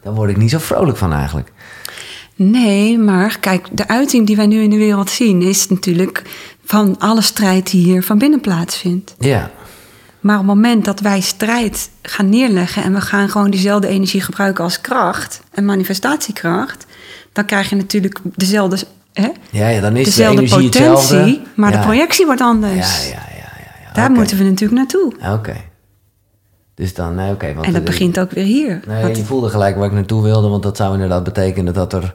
Daar 0.04 0.14
word 0.14 0.30
ik 0.30 0.38
niet 0.38 0.50
zo 0.50 0.58
vrolijk 0.60 0.98
van 0.98 1.14
eigenlijk. 1.14 1.52
Nee, 2.36 2.98
maar 2.98 3.38
kijk, 3.40 3.68
de 3.72 3.88
uiting 3.88 4.28
die 4.28 4.36
wij 4.36 4.46
nu 4.48 4.62
in 4.62 4.70
de 4.70 4.78
wereld 4.78 5.10
zien... 5.10 5.42
is 5.42 5.68
natuurlijk 5.70 6.22
van 6.66 6.96
alle 7.00 7.22
strijd 7.22 7.72
die 7.72 7.84
hier 7.84 8.04
van 8.04 8.18
binnen 8.18 8.42
plaatsvindt. 8.42 9.16
Ja. 9.20 9.52
Maar 10.20 10.40
op 10.40 10.46
het 10.46 10.56
moment 10.56 10.86
dat 10.86 11.00
wij 11.00 11.20
strijd 11.22 11.90
gaan 12.02 12.30
neerleggen... 12.30 12.84
en 12.84 12.94
we 12.94 13.02
gaan 13.02 13.30
gewoon 13.30 13.50
diezelfde 13.50 13.88
energie 13.88 14.22
gebruiken 14.22 14.64
als 14.64 14.82
kracht... 14.82 15.42
en 15.52 15.66
manifestatiekracht... 15.66 16.86
dan 17.34 17.46
krijg 17.46 17.70
je 17.70 17.76
natuurlijk 17.76 18.20
dezelfde, 18.24 18.78
hè, 19.22 19.30
Ja, 19.50 19.68
ja, 19.68 19.82
dan 19.82 19.96
is 19.96 20.06
dezelfde 20.06 20.36
de 20.42 20.48
energie 20.48 20.70
potentie... 20.70 20.92
hetzelfde. 20.92 21.42
maar 21.56 21.72
ja. 21.72 21.78
de 21.78 21.84
projectie 21.84 22.26
wordt 22.26 22.42
anders. 22.42 23.04
Ja, 23.06 23.10
ja, 23.10 23.24
ja. 23.30 23.36
ja, 23.38 23.72
ja. 23.86 23.94
Daar 23.94 24.12
moeten 24.12 24.38
we 24.38 24.44
natuurlijk 24.44 24.80
naartoe. 24.80 25.14
Oké. 25.34 25.56
Dus 26.76 26.94
dan, 26.94 27.16
nee, 27.16 27.32
oké. 27.32 27.54
want 27.54 27.66
En 27.66 27.74
dat 27.74 27.84
begint 27.84 28.20
ook 28.20 28.32
weer 28.32 28.44
hier. 28.44 28.80
Nee, 28.88 29.04
Want- 29.04 29.18
je 29.18 29.24
voelde 29.26 29.50
gelijk 29.50 29.76
waar 29.76 29.86
ik 29.86 29.92
naartoe 29.92 30.24
wilde, 30.24 30.48
want 30.48 30.64
dat 30.64 30.78
zou 30.78 30.94
inderdaad 30.94 31.24
betekenen 31.24 31.74
dat 31.74 31.94
er 31.94 32.14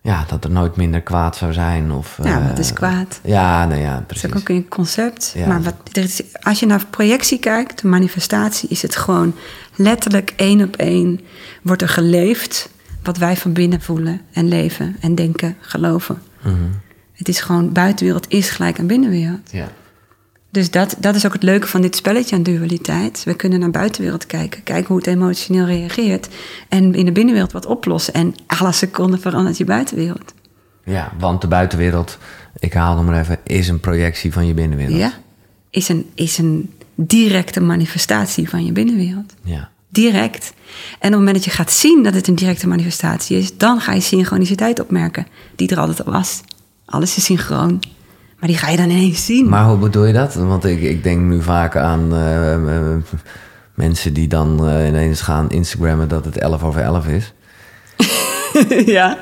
ja, 0.00 0.24
dat 0.28 0.44
er 0.44 0.50
nooit 0.50 0.76
minder 0.76 1.00
kwaad 1.00 1.36
zou 1.36 1.52
zijn. 1.52 1.92
Of, 1.92 2.18
Ja, 2.22 2.40
eh, 2.40 2.48
wat 2.48 2.58
is 2.58 2.72
kwaad? 2.72 3.20
Ja, 3.22 3.66
nou 3.66 3.80
ja, 3.80 3.92
Dat 3.92 4.00
is 4.00 4.20
precies. 4.20 4.40
ook 4.40 4.48
een 4.48 4.68
concept. 4.68 5.32
Ja. 5.36 5.46
Maar 5.46 5.62
wat, 5.62 5.74
is, 5.92 6.22
als 6.40 6.60
je 6.60 6.66
naar 6.66 6.86
projectie 6.90 7.38
kijkt, 7.38 7.80
de 7.80 7.88
manifestatie, 7.88 8.68
is 8.68 8.82
het 8.82 8.96
gewoon 8.96 9.34
letterlijk 9.76 10.32
één 10.36 10.62
op 10.62 10.76
één. 10.76 11.20
Wordt 11.62 11.82
er 11.82 11.88
geleefd 11.88 12.68
wat 13.04 13.16
wij 13.16 13.36
van 13.36 13.52
binnen 13.52 13.80
voelen 13.80 14.20
en 14.32 14.48
leven 14.48 14.96
en 15.00 15.14
denken, 15.14 15.56
geloven. 15.60 16.22
Mhm. 16.42 16.54
Het 17.12 17.28
is 17.28 17.40
gewoon, 17.40 17.72
buitenwereld 17.72 18.26
is 18.28 18.50
gelijk 18.50 18.78
aan 18.78 18.86
binnenwereld. 18.86 19.50
Ja. 19.50 19.68
Dus 20.50 20.70
dat, 20.70 20.96
dat 20.98 21.14
is 21.14 21.26
ook 21.26 21.32
het 21.32 21.42
leuke 21.42 21.66
van 21.66 21.80
dit 21.80 21.96
spelletje 21.96 22.36
aan 22.36 22.42
dualiteit. 22.42 23.24
We 23.24 23.34
kunnen 23.34 23.60
naar 23.60 23.70
buitenwereld 23.70 24.26
kijken, 24.26 24.62
kijken 24.62 24.86
hoe 24.86 24.96
het 24.96 25.06
emotioneel 25.06 25.66
reageert. 25.66 26.28
En 26.68 26.94
in 26.94 27.04
de 27.04 27.12
binnenwereld 27.12 27.52
wat 27.52 27.66
oplossen. 27.66 28.14
En 28.14 28.34
alle 28.46 28.72
seconden 28.72 29.20
verandert 29.20 29.56
je 29.56 29.64
buitenwereld. 29.64 30.34
ja, 30.84 31.12
want 31.18 31.40
de 31.40 31.48
buitenwereld, 31.48 32.18
ik 32.58 32.72
haal 32.72 32.96
hem 32.96 33.04
maar 33.04 33.20
even, 33.20 33.38
is 33.44 33.68
een 33.68 33.80
projectie 33.80 34.32
van 34.32 34.46
je 34.46 34.54
binnenwereld. 34.54 34.98
Ja, 34.98 35.12
is 35.70 35.88
een, 35.88 36.10
is 36.14 36.38
een 36.38 36.74
directe 36.94 37.60
manifestatie 37.60 38.48
van 38.48 38.64
je 38.64 38.72
binnenwereld. 38.72 39.34
Ja. 39.42 39.70
Direct. 39.94 40.52
En 40.90 40.96
op 40.96 41.00
het 41.00 41.12
moment 41.12 41.34
dat 41.34 41.44
je 41.44 41.50
gaat 41.50 41.72
zien 41.72 42.02
dat 42.02 42.14
het 42.14 42.28
een 42.28 42.34
directe 42.34 42.68
manifestatie 42.68 43.38
is, 43.38 43.56
dan 43.56 43.80
ga 43.80 43.92
je 43.92 44.00
synchroniciteit 44.00 44.80
opmerken, 44.80 45.26
die 45.56 45.68
er 45.68 45.78
altijd 45.78 46.04
al 46.04 46.12
was. 46.12 46.40
Alles 46.84 47.16
is 47.16 47.24
synchroon. 47.24 47.80
Maar 48.38 48.48
die 48.48 48.58
ga 48.58 48.68
je 48.68 48.76
dan 48.76 48.90
ineens 48.90 49.24
zien. 49.24 49.48
Maar 49.48 49.64
hoe 49.64 49.78
bedoel 49.78 50.04
je 50.04 50.12
dat? 50.12 50.34
Want 50.34 50.64
ik, 50.64 50.82
ik 50.82 51.02
denk 51.02 51.20
nu 51.20 51.42
vaak 51.42 51.76
aan 51.76 52.12
eh, 52.12 52.54
eh, 52.54 52.96
mensen 53.74 54.12
die 54.12 54.28
dan 54.28 54.68
eh, 54.68 54.86
ineens 54.86 55.20
gaan 55.20 55.50
Instagrammen 55.50 56.08
dat 56.08 56.24
het 56.24 56.38
11 56.38 56.62
over 56.62 56.80
11 56.80 57.06
is. 57.06 57.33
ja. 58.96 59.18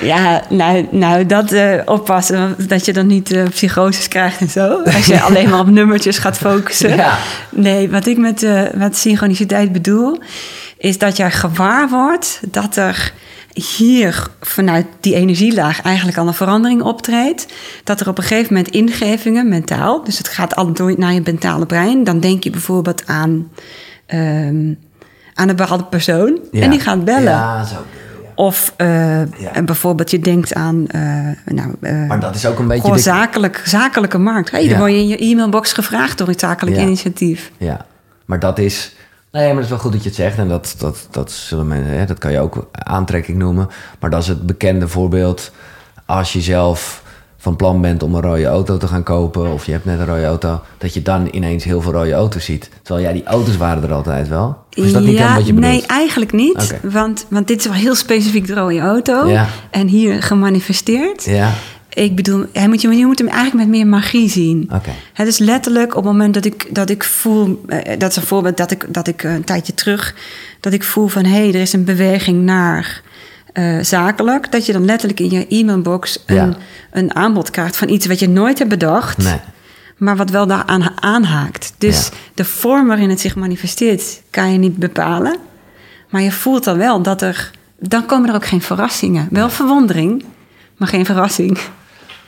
Ja, 0.00 0.42
nou, 0.48 0.86
nou 0.90 1.26
dat 1.26 1.52
eh, 1.52 1.80
oppassen, 1.84 2.54
dat 2.68 2.84
je 2.84 2.92
dan 2.92 3.06
niet 3.06 3.32
eh 3.32 3.48
psychoses 3.48 4.08
krijgt 4.08 4.40
en 4.40 4.48
zo. 4.48 4.82
Als 4.82 5.06
je 5.06 5.20
alleen 5.28 5.48
maar 5.48 5.60
op 5.60 5.70
nummertjes 5.70 6.18
gaat 6.18 6.38
focussen. 6.38 6.96
Ja. 6.96 7.18
Nee, 7.50 7.90
wat 7.90 8.06
ik 8.06 8.18
met, 8.18 8.42
eh 8.42 8.62
met 8.74 8.96
synchroniciteit 8.96 9.72
bedoel, 9.72 10.18
is 10.78 10.98
dat 10.98 11.16
jij 11.16 11.30
gewaar 11.30 11.88
wordt 11.88 12.40
dat 12.50 12.76
er 12.76 13.12
hier 13.52 14.26
vanuit 14.40 14.86
die 15.00 15.14
energielaag 15.14 15.82
eigenlijk 15.82 16.18
al 16.18 16.26
een 16.26 16.34
verandering 16.34 16.82
optreedt. 16.82 17.46
Dat 17.84 18.00
er 18.00 18.08
op 18.08 18.18
een 18.18 18.24
gegeven 18.24 18.54
moment 18.54 18.74
ingevingen, 18.74 19.48
mentaal, 19.48 20.04
dus 20.04 20.18
het 20.18 20.28
gaat 20.28 20.56
al 20.56 20.72
door 20.72 20.94
naar 20.96 21.12
je 21.12 21.20
mentale 21.24 21.66
brein. 21.66 22.04
Dan 22.04 22.20
denk 22.20 22.44
je 22.44 22.50
bijvoorbeeld 22.50 23.06
aan, 23.06 23.50
ehm, 24.06 24.74
aan 25.38 25.48
een 25.48 25.56
bepaalde 25.56 25.84
persoon 25.84 26.38
Ja. 26.52 26.62
en 26.62 26.70
die 26.70 26.80
gaat 26.80 27.04
bellen. 27.04 27.22
Ja, 27.22 27.64
zo. 27.64 27.74
Of 28.34 28.74
en 28.76 29.64
bijvoorbeeld 29.64 30.10
je 30.10 30.18
denkt 30.18 30.54
aan... 30.54 30.86
eh, 30.86 31.00
nou, 31.54 31.74
eh, 31.80 32.06
Maar 32.06 32.20
dat 32.20 32.34
is 32.34 32.46
ook 32.46 32.58
een 32.58 32.66
beetje... 32.66 32.82
gewoon 32.82 32.98
zakelijk, 32.98 33.62
zakelijke 33.64 34.18
markt. 34.18 34.50
Hey, 34.50 34.62
Ja. 34.64 34.68
Dan 34.70 34.78
word 34.78 34.90
je 34.90 34.96
in 34.98 35.06
je 35.08 35.16
e-mailbox 35.18 35.72
gevraagd 35.72 36.18
door 36.18 36.26
het 36.28 36.40
zakelijk 36.40 36.76
Ja. 36.76 36.82
initiatief. 36.82 37.50
Ja, 37.56 37.86
maar 38.24 38.38
dat 38.40 38.58
is... 38.58 38.96
Nee, 39.32 39.46
maar 39.46 39.54
het 39.54 39.64
is 39.64 39.70
wel 39.70 39.78
goed 39.78 39.92
dat 39.92 40.02
je 40.02 40.08
het 40.08 40.16
zegt. 40.18 40.38
En 40.38 40.48
dat, 40.48 40.74
dat, 40.78 41.08
dat, 41.10 41.30
zullen 41.30 41.66
mensen, 41.66 41.98
hè, 41.98 42.04
dat 42.06 42.18
kan 42.18 42.32
je 42.32 42.40
ook 42.40 42.68
aantrekking 42.72 43.38
noemen. 43.38 43.68
Maar 44.00 44.10
dat 44.10 44.22
is 44.22 44.28
het 44.28 44.46
bekende 44.46 44.88
voorbeeld. 44.88 45.50
Als 46.06 46.32
je 46.32 46.40
zelf 46.40 47.02
van 47.48 47.56
plan 47.56 47.80
bent 47.80 48.02
om 48.02 48.14
een 48.14 48.20
rode 48.20 48.46
auto 48.46 48.76
te 48.76 48.86
gaan 48.86 49.02
kopen... 49.02 49.52
of 49.52 49.66
je 49.66 49.72
hebt 49.72 49.84
net 49.84 49.98
een 49.98 50.06
rode 50.06 50.24
auto... 50.24 50.60
dat 50.78 50.94
je 50.94 51.02
dan 51.02 51.28
ineens 51.30 51.64
heel 51.64 51.80
veel 51.80 51.92
rode 51.92 52.12
auto's 52.12 52.44
ziet. 52.44 52.70
Terwijl 52.82 53.06
ja, 53.06 53.12
die 53.12 53.24
auto's 53.24 53.56
waren 53.56 53.82
er 53.82 53.92
altijd 53.92 54.28
wel. 54.28 54.58
Of 54.76 54.84
is 54.84 54.92
dat 54.92 55.02
niet 55.02 55.18
ja, 55.18 55.34
wat 55.34 55.46
je 55.46 55.52
bedoelt? 55.52 55.72
nee, 55.72 55.86
eigenlijk 55.86 56.32
niet. 56.32 56.74
Want, 56.82 57.26
want 57.28 57.46
dit 57.46 57.58
is 57.58 57.64
wel 57.64 57.74
heel 57.74 57.94
specifiek 57.94 58.46
de 58.46 58.54
rode 58.54 58.78
auto. 58.78 59.28
Ja. 59.28 59.46
En 59.70 59.86
hier 59.86 60.22
gemanifesteerd. 60.22 61.24
Ja, 61.24 61.52
Ik 61.88 62.16
bedoel, 62.16 62.44
hij 62.52 62.68
moet 62.68 62.80
je, 62.80 62.88
je 62.88 63.06
moet 63.06 63.18
hem 63.18 63.28
eigenlijk 63.28 63.56
met 63.56 63.68
meer 63.68 63.86
magie 63.86 64.28
zien. 64.30 64.70
oké. 64.74 64.90
Het 65.12 65.26
is 65.26 65.38
letterlijk 65.38 65.96
op 65.96 66.02
het 66.02 66.12
moment 66.12 66.34
dat 66.34 66.44
ik, 66.44 66.68
dat 66.70 66.90
ik 66.90 67.04
voel, 67.04 67.64
eh, 67.66 67.98
dat 67.98 68.10
is 68.10 68.16
een 68.16 68.22
voorbeeld 68.22 68.56
dat 68.56 68.70
ik, 68.70 68.94
dat 68.94 69.08
ik 69.08 69.22
een 69.22 69.44
tijdje 69.44 69.74
terug, 69.74 70.14
dat 70.60 70.72
ik 70.72 70.82
voel 70.82 71.06
van 71.06 71.24
hé, 71.24 71.30
hey, 71.30 71.48
er 71.48 71.60
is 71.60 71.72
een 71.72 71.84
beweging 71.84 72.42
naar 72.44 73.02
eh, 73.58 73.78
zakelijk, 73.84 74.52
dat 74.52 74.66
je 74.66 74.72
dan 74.72 74.84
letterlijk 74.84 75.20
in 75.20 75.30
je 75.30 75.46
e-mailbox 75.48 76.22
een, 76.26 76.34
Ja. 76.36 76.56
een 76.90 77.14
aanbod 77.14 77.50
krijgt 77.50 77.76
van 77.76 77.88
iets 77.88 78.06
wat 78.06 78.18
je 78.18 78.28
nooit 78.28 78.58
hebt 78.58 78.70
bedacht, 78.70 79.18
Nee. 79.18 79.40
maar 79.96 80.16
wat 80.16 80.30
wel 80.30 80.46
daaraan 80.46 81.02
aanhaakt. 81.02 81.74
Dus 81.78 82.06
Ja. 82.08 82.14
de 82.34 82.44
vorm 82.44 82.86
waarin 82.86 83.10
het 83.10 83.20
zich 83.20 83.36
manifesteert 83.36 84.22
kan 84.30 84.52
je 84.52 84.58
niet 84.58 84.76
bepalen, 84.76 85.36
maar 86.10 86.20
je 86.22 86.32
voelt 86.32 86.64
dan 86.64 86.78
wel 86.78 87.02
dat 87.02 87.22
er, 87.22 87.50
dan 87.78 88.06
komen 88.06 88.28
er 88.28 88.34
ook 88.34 88.46
geen 88.46 88.62
verrassingen. 88.62 89.28
Wel 89.30 89.50
verwondering, 89.50 90.24
maar 90.76 90.88
geen 90.88 91.04
verrassing. 91.06 91.58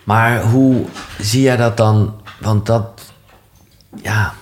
Maar 0.05 0.43
hoe 0.43 0.85
zie 1.21 1.43
jij 1.43 1.57
dat 1.57 1.77
dan? 1.77 2.15
Want 2.41 2.67
dat, 2.67 3.03
ja, 4.03 4.33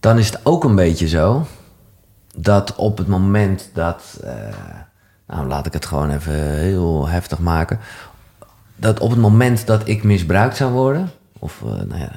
dan 0.00 0.18
is 0.18 0.26
het 0.26 0.40
ook 0.42 0.64
een 0.64 0.74
beetje 0.74 1.08
zo 1.08 1.46
dat 2.36 2.74
op 2.74 2.98
het 2.98 3.06
moment 3.08 3.70
dat, 3.74 4.02
eh, 4.22 4.32
nou 5.34 5.46
laat 5.46 5.66
ik 5.66 5.72
het 5.72 5.86
gewoon 5.86 6.10
even 6.10 6.58
heel 6.58 7.08
heftig 7.08 7.38
maken, 7.38 7.78
dat 8.76 9.00
op 9.00 9.10
het 9.10 9.18
moment 9.18 9.66
dat 9.66 9.88
ik 9.88 10.02
misbruikt 10.02 10.56
zou 10.56 10.72
worden, 10.72 11.10
of 11.38 11.62
eh, 11.62 11.68
nou 11.68 11.98
ja, 12.00 12.10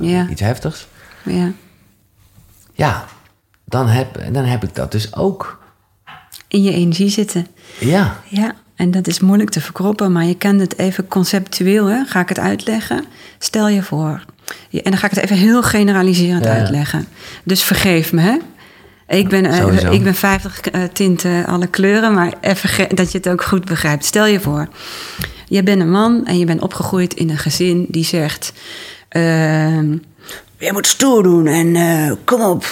eh, 0.00 0.10
Ja. 0.10 0.28
iets 0.28 0.40
heftigs, 0.40 0.86
Ja. 1.24 1.52
ja, 2.72 3.04
dan 3.64 3.88
heb, 3.88 4.20
dan 4.32 4.44
heb 4.44 4.62
ik 4.64 4.74
dat 4.74 4.92
dus 4.92 5.14
ook. 5.16 5.62
In 6.48 6.62
je 6.62 6.72
energie 6.72 7.08
zitten. 7.08 7.46
Ja, 7.80 8.16
Ja, 8.28 8.54
en 8.76 8.90
dat 8.90 9.06
is 9.06 9.20
moeilijk 9.20 9.50
te 9.50 9.60
verkroppen, 9.60 10.12
maar 10.12 10.24
je 10.24 10.36
kent 10.36 10.60
het 10.60 10.78
even 10.78 11.08
conceptueel. 11.08 11.86
Hè? 11.86 12.04
Ga 12.04 12.20
ik 12.20 12.28
het 12.28 12.38
uitleggen? 12.38 13.04
Stel 13.38 13.68
je 13.68 13.82
voor. 13.82 14.24
En 14.70 14.82
dan 14.90 14.96
ga 14.96 15.06
ik 15.06 15.14
het 15.14 15.24
even 15.24 15.36
heel 15.36 15.62
generaliserend 15.62 16.44
ja. 16.44 16.50
uitleggen. 16.50 17.06
Dus 17.44 17.62
vergeef 17.62 18.12
me, 18.12 18.20
hè? 18.20 18.36
Ik 19.08 19.28
ben, 19.28 19.44
eh, 19.46 19.92
ik 19.92 20.02
ben 20.04 20.14
50 20.14 20.60
eh, 20.60 20.82
tinten, 20.92 21.46
alle 21.46 21.66
kleuren, 21.66 22.14
maar 22.14 22.32
even 22.40 22.96
dat 22.96 23.12
je 23.12 23.18
het 23.18 23.28
ook 23.28 23.42
goed 23.42 23.64
begrijpt. 23.64 24.04
Stel 24.04 24.26
je 24.26 24.40
voor, 24.40 24.68
je 25.48 25.62
bent 25.62 25.80
een 25.80 25.90
man 25.90 26.26
en 26.26 26.38
je 26.38 26.44
bent 26.44 26.60
opgegroeid 26.62 27.14
in 27.14 27.30
een 27.30 27.38
gezin 27.38 27.86
die 27.88 28.04
zegt... 28.04 28.52
ehm, 29.08 29.96
je 30.58 30.72
moet 30.72 30.86
stoer 30.86 31.22
doen 31.22 31.46
en 31.46 31.76
eh, 31.76 32.12
kom 32.24 32.40
op, 32.42 32.64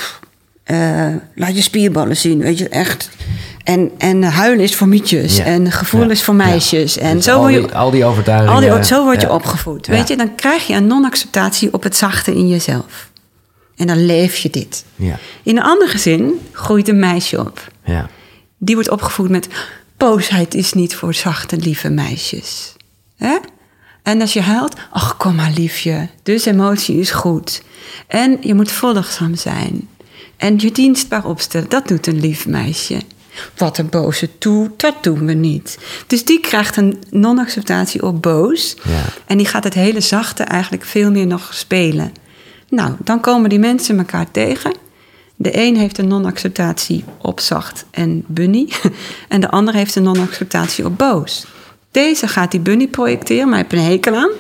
eh, 0.64 1.07
laat 1.35 1.57
je 1.57 1.62
spierballen 1.62 2.16
zien, 2.16 2.39
weet 2.39 2.59
je, 2.59 2.68
echt. 2.68 3.11
En, 3.64 3.91
en 3.99 4.22
huilen 4.22 4.64
is 4.64 4.74
voor 4.74 4.89
mietjes 4.89 5.37
Ja. 5.37 5.45
en 5.45 5.72
gevoel 5.72 6.03
Ja. 6.03 6.11
is 6.11 6.22
voor 6.22 6.37
Ja. 6.37 6.45
meisjes. 6.45 6.99
En 6.99 7.16
Dus 7.16 7.24
zo 7.24 7.35
al 7.35 7.41
word 7.41 7.53
je, 7.55 7.61
die, 7.61 7.72
al 7.74 7.91
die 7.91 8.05
overtuigingen. 8.05 8.55
al 8.70 8.76
die, 8.76 8.85
zo 8.85 9.05
word 9.05 9.20
je 9.20 9.30
opgevoed. 9.33 9.87
Weet 9.87 10.09
je, 10.09 10.16
dan 10.16 10.35
krijg 10.35 10.66
je 10.66 10.74
een 10.74 10.87
non-acceptatie 10.87 11.72
op 11.72 11.83
het 11.83 11.97
zachte 11.97 12.35
in 12.35 12.49
jezelf. 12.49 13.11
En 13.77 13.87
dan 13.87 14.07
leef 14.07 14.37
je 14.37 14.51
dit. 14.51 14.85
Ja, 14.97 15.18
In 15.43 15.57
een 15.57 15.62
ander 15.62 15.89
gezin 15.89 16.41
groeit 16.53 16.89
een 16.89 16.99
meisje 16.99 17.41
op. 17.41 17.68
ja, 17.85 18.09
Die 18.59 18.75
wordt 18.75 18.91
opgevoed 18.91 19.29
met... 19.31 19.49
boosheid 19.97 20.55
is 20.55 20.73
niet 20.73 20.95
voor 20.95 21.14
zachte, 21.14 21.57
lieve 21.57 21.91
meisjes. 21.91 22.73
Hè? 23.16 23.37
En 24.03 24.20
als 24.20 24.33
je 24.33 24.41
huilt, 24.41 24.75
ach, 24.91 25.16
kom 25.16 25.35
maar 25.35 25.53
liefje. 25.55 26.09
Dus 26.23 26.45
emotie 26.45 26.99
is 26.99 27.11
goed. 27.11 27.62
En 28.07 28.39
je 28.41 28.55
moet 28.55 28.73
volgzaam 28.73 29.35
zijn. 29.37 29.89
En 30.37 30.55
je 30.59 30.73
dienstbaar 30.73 31.25
opstellen, 31.25 31.68
dat 31.68 31.89
doet 31.89 32.07
een 32.07 32.20
lief 32.20 32.47
meisje. 32.47 33.01
Wat 33.57 33.79
een 33.79 33.89
boze 33.89 34.39
toe, 34.39 34.70
dat 34.77 34.95
doen 35.03 35.27
we 35.27 35.33
niet. 35.33 35.79
Dus 36.07 36.24
die 36.24 36.40
krijgt 36.40 36.77
een 36.77 37.03
non-acceptatie 37.11 38.03
op 38.03 38.23
boos. 38.23 38.77
Ja. 38.85 39.05
En 39.27 39.36
die 39.36 39.47
gaat 39.47 39.65
het 39.65 39.74
hele 39.74 40.01
zachte 40.01 40.43
eigenlijk 40.43 40.85
veel 40.85 41.11
meer 41.11 41.27
nog 41.27 41.55
spelen. 41.55 42.12
Nou, 42.74 42.93
dan 43.05 43.20
komen 43.20 43.49
die 43.51 43.59
mensen 43.59 43.99
elkaar 43.99 44.31
tegen. 44.31 44.74
De 45.36 45.59
een 45.66 45.77
heeft 45.77 45.99
een 45.99 46.09
non-acceptatie 46.09 47.05
op 47.19 47.40
zacht 47.40 47.85
en 47.90 48.24
bunny. 48.27 48.69
En 49.28 49.40
de 49.40 49.51
ander 49.51 49.74
heeft 49.74 49.94
een 49.97 50.03
non-acceptatie 50.03 50.85
op 50.85 50.99
boos. 50.99 51.47
Deze 51.90 52.28
gaat 52.28 52.51
die 52.51 52.61
bunny 52.61 52.89
projecteren, 52.89 53.49
maar 53.49 53.59
hij 53.59 53.66
heeft 53.69 53.82
een 53.85 53.90
hekel 53.90 54.15
aan. 54.16 54.31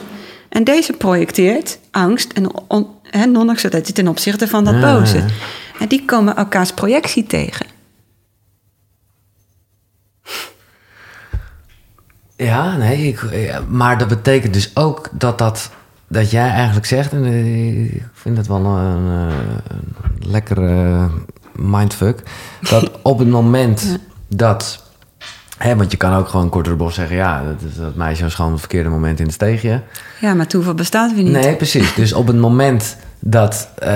En 0.48 0.64
deze 0.64 0.92
projecteert 0.92 1.78
angst 1.90 2.32
en 3.10 3.32
non-acceptatie 3.32 3.94
ten 3.94 4.08
opzichte 4.08 4.48
van 4.48 4.64
dat 4.64 4.74
Ja, 4.74 4.80
boze. 4.98 5.16
ja. 5.16 5.24
En 5.78 5.88
die 5.88 6.04
komen 6.04 6.36
elkaars 6.36 6.72
projectie 6.72 7.24
tegen. 7.26 7.66
Ja, 12.36 12.76
nee, 12.76 13.06
ik, 13.08 13.22
maar 13.68 13.98
dat 13.98 14.08
betekent 14.08 14.54
dus 14.54 14.70
ook 14.76 15.08
dat 15.12 15.38
dat, 15.38 15.70
dat 16.12 16.30
jij 16.30 16.48
eigenlijk 16.48 16.86
zegt, 16.86 17.12
en 17.12 17.24
eh, 17.24 17.84
ik 17.84 18.02
vind 18.12 18.36
het 18.36 18.46
wel 18.46 18.64
een, 18.66 19.06
eh, 19.28 19.34
een 19.68 20.30
lekkere 20.30 21.08
mindfuck, 21.56 22.22
dat 22.70 22.90
op 23.02 23.18
het 23.18 23.28
moment 23.28 23.98
dat, 24.28 24.82
hè, 25.58 25.76
want 25.76 25.90
je 25.90 25.96
kan 25.96 26.14
ook 26.14 26.28
gewoon 26.28 26.48
kort 26.48 26.64
door 26.64 26.74
de 26.76 26.82
bocht 26.82 26.94
zeggen, 26.94 27.16
ja, 27.16 27.42
dat, 27.44 27.70
is- 27.70 27.76
dat 27.76 27.94
meisje 27.94 28.22
was 28.22 28.34
gewoon 28.34 28.50
op 28.50 28.56
het 28.56 28.66
verkeerde 28.66 28.90
moment 28.90 29.18
in 29.18 29.24
het 29.24 29.34
steegje. 29.34 29.82
Ja, 30.20 30.34
maar 30.34 30.46
toeval 30.46 30.74
bestaat 30.74 31.14
weer 31.14 31.22
niet. 31.24 31.32
Nee, 31.32 31.56
precies. 31.56 31.94
Dus 31.94 32.12
op 32.12 32.26
het 32.26 32.36
moment 32.36 32.96
dat, 33.18 33.68
eh, 33.78 33.88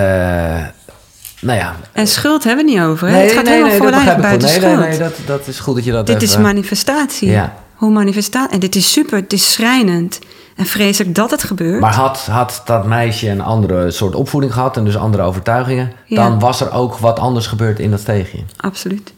nou 1.41 1.57
ja. 1.59 1.75
En 1.91 2.07
schuld 2.07 2.43
hebben 2.43 2.65
we 2.65 2.71
niet 2.71 2.81
over. 2.81 3.07
Hè? 3.07 3.15
het 3.17 3.31
gaat 3.31 3.47
helemaal 3.47 3.69
dat 3.69 3.77
voor 3.77 3.91
begrijp 3.91 4.15
ik 4.15 4.21
buiten 4.23 4.49
goed. 4.49 4.57
schuld. 4.57 4.79
Nee, 4.79 4.87
nee, 4.89 4.99
nee, 4.99 5.07
dat, 5.07 5.13
dat 5.25 5.47
is 5.47 5.59
goed 5.59 5.75
dat 5.75 5.83
je 5.85 5.91
dat 5.91 6.07
Dit 6.07 6.21
is 6.21 6.37
manifestatie. 6.37 7.29
Ja, 7.29 7.53
hoe 7.75 7.91
manifestatie... 7.91 8.53
En 8.53 8.59
dit 8.59 8.75
is 8.75 8.91
super, 8.91 9.19
het 9.19 9.33
is 9.33 9.51
schrijnend 9.53 10.19
en 10.57 10.65
vreselijk 10.65 11.15
dat 11.15 11.31
het 11.31 11.43
gebeurt. 11.43 11.81
Maar 11.81 11.93
had, 11.93 12.17
had 12.25 12.61
dat 12.65 12.85
meisje 12.85 13.29
een 13.29 13.41
andere 13.41 13.91
soort 13.91 14.15
opvoeding 14.15 14.53
gehad 14.53 14.77
en 14.77 14.85
dus 14.85 14.97
andere 14.97 15.23
overtuigingen, 15.23 15.91
Ja. 16.05 16.15
dan 16.29 16.39
was 16.39 16.61
er 16.61 16.71
ook 16.71 16.97
wat 16.97 17.19
anders 17.19 17.47
gebeurd 17.47 17.79
in 17.79 17.91
dat 17.91 17.99
steegje. 17.99 18.39
Absoluut. 18.57 19.13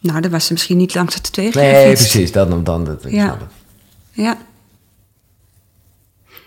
Nou, 0.00 0.20
dan 0.20 0.30
was 0.30 0.46
ze 0.46 0.52
misschien 0.52 0.76
niet 0.76 0.94
langs 0.94 1.14
het 1.14 1.32
twee 1.32 1.50
Nee, 1.54 1.84
precies. 1.92 2.32
Dat, 2.32 2.50
dan, 2.50 2.64
dan, 2.64 2.84
dat, 2.84 3.04
ik 3.04 3.12
Ja. 3.12 3.24
snap 3.24 3.40
het. 3.40 3.50
Ja. 4.10 4.36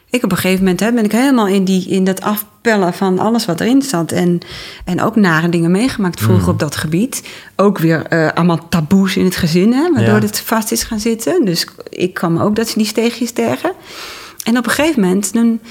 Ik 0.09 0.23
op 0.23 0.31
een 0.31 0.37
gegeven 0.37 0.59
moment 0.63 0.79
hè, 0.79 0.91
ben 0.93 1.03
ik 1.03 1.11
helemaal 1.11 1.47
in, 1.47 1.63
die, 1.63 1.87
in 1.87 2.03
dat 2.03 2.21
afpellen 2.69 2.93
van 2.93 3.19
alles 3.19 3.45
wat 3.45 3.59
erin 3.59 3.81
zat. 3.81 4.11
En, 4.11 4.39
en 4.85 5.01
ook 5.01 5.15
nare 5.15 5.49
dingen 5.49 5.71
meegemaakt 5.71 6.19
vroeger 6.19 6.43
Mm. 6.45 6.49
op 6.49 6.59
dat 6.59 6.75
gebied. 6.75 7.27
Ook 7.55 7.77
weer 7.77 8.05
eh, 8.05 8.29
allemaal 8.33 8.67
taboes 8.69 9.17
in 9.17 9.25
het 9.25 9.35
gezin, 9.35 9.73
hè, 9.73 9.81
waardoor 9.93 10.15
Ja. 10.15 10.25
het 10.25 10.39
vast 10.39 10.71
is 10.71 10.83
gaan 10.83 10.99
zitten. 10.99 11.45
Dus 11.45 11.67
ik 11.89 12.13
kwam 12.13 12.37
ook 12.37 12.55
dat 12.55 12.67
ze 12.69 12.77
die 12.77 12.87
steegjes 12.87 13.31
tegen. 13.31 13.73
En 14.43 14.57
op 14.57 14.65
een 14.65 14.71
gegeven 14.71 15.01
moment, 15.01 15.31
toen, 15.33 15.61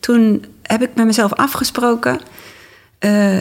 toen 0.00 0.44
heb 0.62 0.82
ik 0.82 0.90
met 0.94 1.06
mezelf 1.06 1.32
afgesproken... 1.32 2.20
eh, 2.98 3.36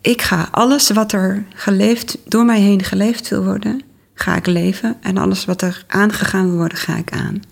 ik 0.00 0.22
ga 0.22 0.48
alles 0.50 0.90
wat 0.90 1.12
er 1.12 1.44
geleefd, 1.54 2.18
door 2.24 2.44
mij 2.44 2.60
heen 2.60 2.84
geleefd 2.84 3.28
wil 3.28 3.44
worden, 3.44 3.80
ga 4.14 4.36
ik 4.36 4.46
leven. 4.46 4.96
En 5.02 5.16
alles 5.16 5.44
wat 5.44 5.62
er 5.62 5.84
aangegaan 5.86 6.48
wil 6.48 6.56
worden, 6.56 6.78
ga 6.78 6.96
ik 6.96 7.12
aan. 7.12 7.42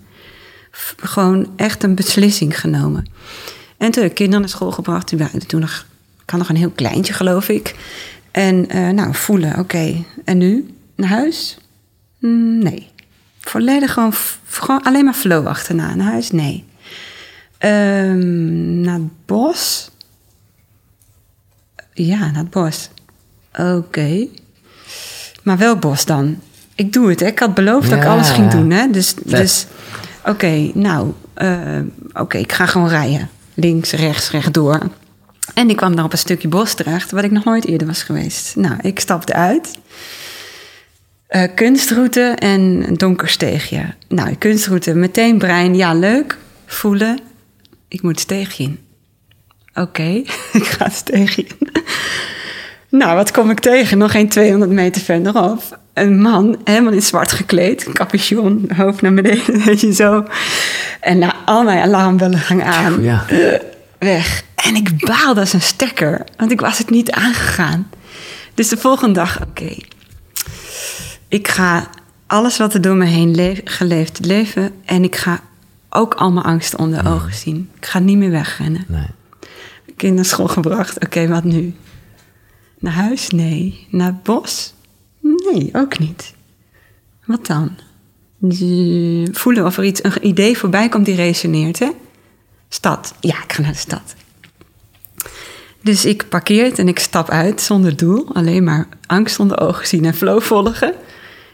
F- 0.75 0.95
Gewoon 0.97 1.47
echt 1.55 1.83
een 1.83 1.95
beslissing 1.95 2.59
genomen. 2.59 3.05
En 3.77 3.91
toen 3.91 4.01
heb 4.01 4.11
ik 4.11 4.17
kinderen 4.17 4.41
naar 4.41 4.49
school 4.49 4.71
gebracht. 4.71 5.07
Toen 5.47 5.59
nog, 5.59 5.85
ik 6.23 6.29
had 6.29 6.39
nog 6.39 6.49
een 6.49 6.55
heel 6.55 6.69
kleintje, 6.69 7.13
geloof 7.13 7.49
ik. 7.49 7.75
En 8.31 8.69
eh, 8.69 8.89
nou, 8.89 9.15
voelen, 9.15 9.59
oké. 9.59 10.03
En 10.25 10.37
nu? 10.37 10.73
Naar 10.95 11.09
huis? 11.09 11.57
Mm, 12.19 12.57
nee. 12.57 12.89
Volledig 13.39 13.93
gewoon, 13.93 14.83
alleen 14.83 15.05
maar 15.05 15.13
flow 15.13 15.47
achterna. 15.47 15.95
Naar 15.95 16.11
huis? 16.11 16.31
Nee. 16.31 16.65
Ehm, 17.57 18.81
naar 18.81 18.93
het 18.93 19.25
bos? 19.25 19.89
Ja, 21.93 22.17
naar 22.17 22.35
het 22.35 22.49
bos. 22.49 22.89
Oké. 23.57 24.27
Maar 25.43 25.57
welk 25.57 25.79
bos 25.79 26.05
dan? 26.05 26.39
Ik 26.75 26.93
doe 26.93 27.09
het, 27.09 27.19
hè. 27.19 27.25
Ik 27.25 27.39
had 27.39 27.53
beloofd 27.53 27.89
dat 27.89 27.99
ik 27.99 28.05
alles 28.05 28.29
ging 28.29 28.51
doen, 28.51 28.71
hè. 28.71 28.89
Dus, 28.89 29.13
Vet. 29.25 29.37
dus 29.37 29.65
oké, 30.25 30.71
nou, 30.73 31.13
eh, 31.33 31.79
oké, 32.13 32.37
ik 32.37 32.51
ga 32.51 32.65
gewoon 32.65 32.89
rijden. 32.89 33.29
Links, 33.59 33.91
rechts, 33.91 34.31
rechtdoor. 34.31 34.79
En 35.53 35.69
ik 35.69 35.75
kwam 35.75 35.95
daar 35.95 36.05
op 36.05 36.11
een 36.11 36.17
stukje 36.17 36.47
bos 36.47 36.73
terecht, 36.73 37.11
waar 37.11 37.23
ik 37.23 37.31
nog 37.31 37.43
nooit 37.43 37.65
eerder 37.65 37.87
was 37.87 38.03
geweest. 38.03 38.55
Nou, 38.55 38.75
ik 38.81 38.99
stapte 38.99 39.33
uit. 39.33 39.77
Eh, 41.27 41.43
kunstroute 41.55 42.21
en 42.21 42.61
een 42.87 42.97
donker 42.97 43.29
steegje. 43.29 43.93
Nou, 44.07 44.35
kunstroute, 44.35 44.93
meteen 44.93 45.37
brein, 45.37 45.75
ja, 45.75 45.93
leuk. 45.93 46.37
Voelen, 46.65 47.19
ik 47.87 48.01
moet 48.01 48.19
steegje 48.19 48.63
in. 48.63 48.79
Oké, 49.73 50.07
ik 50.59 50.65
ga 50.65 50.89
steegje 50.89 51.45
in. 51.45 51.71
Nou, 52.89 53.15
wat 53.15 53.31
kom 53.31 53.49
ik 53.49 53.59
tegen? 53.59 53.97
Nog 53.97 54.11
geen 54.11 54.29
200 54.29 54.71
meter 54.71 55.01
verderop. 55.01 55.79
Een 55.97 56.19
man, 56.21 56.57
helemaal 56.63 56.93
in 56.93 57.01
zwart 57.01 57.31
gekleed. 57.31 57.89
Capuchon, 57.93 58.69
hoofd 58.75 59.01
naar 59.01 59.13
beneden, 59.13 59.59
weet 59.65 59.81
je 59.81 59.93
zo. 59.93 60.25
En 61.01 61.17
nou, 61.17 61.33
al 61.45 61.63
mijn 61.63 61.83
alarmbellen 61.83 62.39
gaan 62.39 62.63
aan. 62.63 63.01
Ja. 63.01 63.25
Eh, 63.29 63.59
weg. 63.99 64.43
En 64.55 64.75
ik 64.75 65.05
baalde 65.05 65.39
als 65.39 65.53
een 65.53 65.61
stekker, 65.61 66.23
want 66.37 66.51
ik 66.51 66.59
was 66.61 66.77
het 66.77 66.89
niet 66.89 67.11
aangegaan. 67.11 67.89
Dus 68.53 68.67
de 68.69 68.77
volgende 68.77 69.13
dag, 69.13 69.41
oké. 69.41 69.75
Ik 71.27 71.47
ga 71.47 71.89
alles 72.27 72.57
wat 72.57 72.73
er 72.73 72.81
door 72.81 72.95
me 72.95 73.05
heen 73.05 73.35
le- 73.35 73.61
geleefd 73.63 74.25
leven... 74.25 74.71
en 74.85 75.03
ik 75.03 75.15
ga 75.15 75.39
ook 75.89 76.13
al 76.13 76.31
mijn 76.31 76.45
angsten 76.45 76.79
onder 76.79 77.03
de 77.03 77.09
ogen 77.09 77.33
zien. 77.33 77.69
Ik 77.79 77.85
ga 77.85 77.99
niet 77.99 78.17
meer 78.17 78.31
wegrennen. 78.31 78.85
Nee. 78.87 79.07
Kind 79.97 80.15
naar 80.15 80.25
school 80.25 80.47
gebracht. 80.47 81.05
Oké, 81.05 81.27
wat 81.27 81.43
nu? 81.43 81.75
Naar 82.79 82.93
huis? 82.93 83.29
Nee. 83.29 83.87
Naar 83.89 84.07
het 84.07 84.23
bos? 84.23 84.73
Nee, 85.35 85.69
ook 85.73 85.99
niet. 85.99 86.33
Wat 87.25 87.45
dan? 87.45 87.77
Voelen 89.31 89.65
of 89.65 89.77
er 89.77 89.83
iets, 89.83 90.03
een 90.03 90.27
idee 90.27 90.57
voorbij 90.57 90.89
komt 90.89 91.05
die 91.05 91.15
resoneert, 91.15 91.79
hè? 91.79 91.89
Stad. 92.69 93.13
Ja, 93.19 93.43
ik 93.43 93.53
ga 93.53 93.61
naar 93.61 93.71
de 93.71 93.77
stad. 93.77 94.15
Dus 95.81 96.05
ik 96.05 96.29
parkeer 96.29 96.65
het 96.65 96.79
en 96.79 96.87
ik 96.87 96.99
stap 96.99 97.29
uit 97.29 97.61
zonder 97.61 97.95
doel. 97.95 98.27
Alleen 98.33 98.63
maar 98.63 98.87
angst 99.05 99.39
onder 99.39 99.59
ogen 99.59 99.87
zien 99.87 100.05
en 100.05 100.13
flow 100.13 100.41
volgen. 100.41 100.93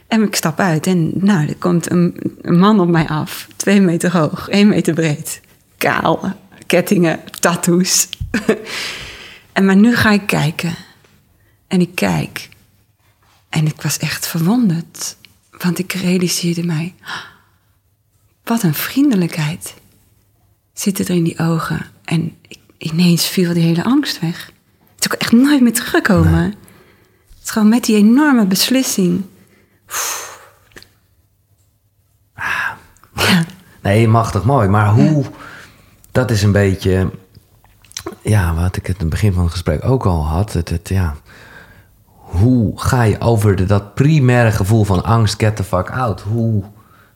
En 0.08 0.22
ik 0.22 0.36
stap 0.36 0.60
uit 0.60 0.88
en 0.88 1.12
nou, 1.14 1.48
er 1.48 1.56
komt 1.56 1.92
een, 1.92 2.18
een 2.42 2.60
man 2.60 2.80
op 2.80 2.88
mij 2.88 3.08
af. 3.08 3.48
Twee 3.56 3.82
meter 3.82 4.12
hoog, 4.12 4.50
één 4.50 4.68
meter 4.68 4.94
breed. 4.94 5.42
Kaal, 5.78 6.34
kettingen, 6.66 7.20
tattoos. 7.40 8.10
en 9.54 9.66
maar 9.66 9.76
nu 9.76 9.96
ga 9.96 10.12
ik 10.12 10.26
kijken. 10.26 10.76
En 11.68 11.82
ik 11.82 11.96
kijk. 11.96 12.50
En 13.54 13.66
ik 13.66 13.82
was 13.82 13.98
echt 13.98 14.28
verwonderd. 14.28 15.18
Want 15.58 15.80
ik 15.80 15.94
realiseerde 15.94 16.64
mij... 16.64 16.96
Wat 18.44 18.64
een 18.64 18.74
vriendelijkheid 18.74 19.74
zit 20.74 21.00
er 21.00 21.10
in 21.10 21.24
die 21.24 21.40
ogen. 21.40 21.86
En 22.04 22.36
ineens 22.78 23.26
viel 23.28 23.54
die 23.54 23.64
hele 23.64 23.84
angst 23.84 24.20
weg. 24.20 24.52
Het 24.96 25.06
is 25.06 25.12
ook 25.12 25.20
echt 25.20 25.32
nooit 25.32 25.62
meer 25.62 25.74
teruggekomen. 25.74 26.44
Het 26.44 27.44
is 27.44 27.50
gewoon 27.50 27.70
met 27.70 27.84
die 27.84 27.96
enorme 27.96 28.46
beslissing. 28.46 29.24
Ja, 32.36 32.78
Nee, 33.82 34.08
machtig 34.08 34.44
mooi. 34.44 34.68
Maar 34.68 34.90
hoe... 34.90 35.26
Dat 36.12 36.32
is 36.32 36.44
een 36.44 36.52
beetje... 36.52 37.12
Ja, 38.22 38.54
wat 38.54 38.76
ik 38.76 38.88
het 38.88 38.96
in 38.96 39.02
het 39.02 39.10
begin 39.10 39.34
van 39.34 39.44
het 39.44 39.52
gesprek 39.52 39.86
ook 39.86 40.06
al 40.06 40.28
had. 40.28 40.54
Het, 40.54 40.70
het, 40.70 40.90
ja, 40.90 41.16
hoe 42.34 42.72
ga 42.76 43.04
je 43.04 43.20
over 43.20 43.56
de, 43.56 43.66
dat 43.66 43.94
primaire 43.94 44.52
gevoel 44.52 44.84
van 44.84 45.04
angst, 45.04 45.40
get 45.40 45.56
the 45.56 45.64
fuck 45.64 45.90
out? 45.92 46.22
Hoe... 46.22 46.64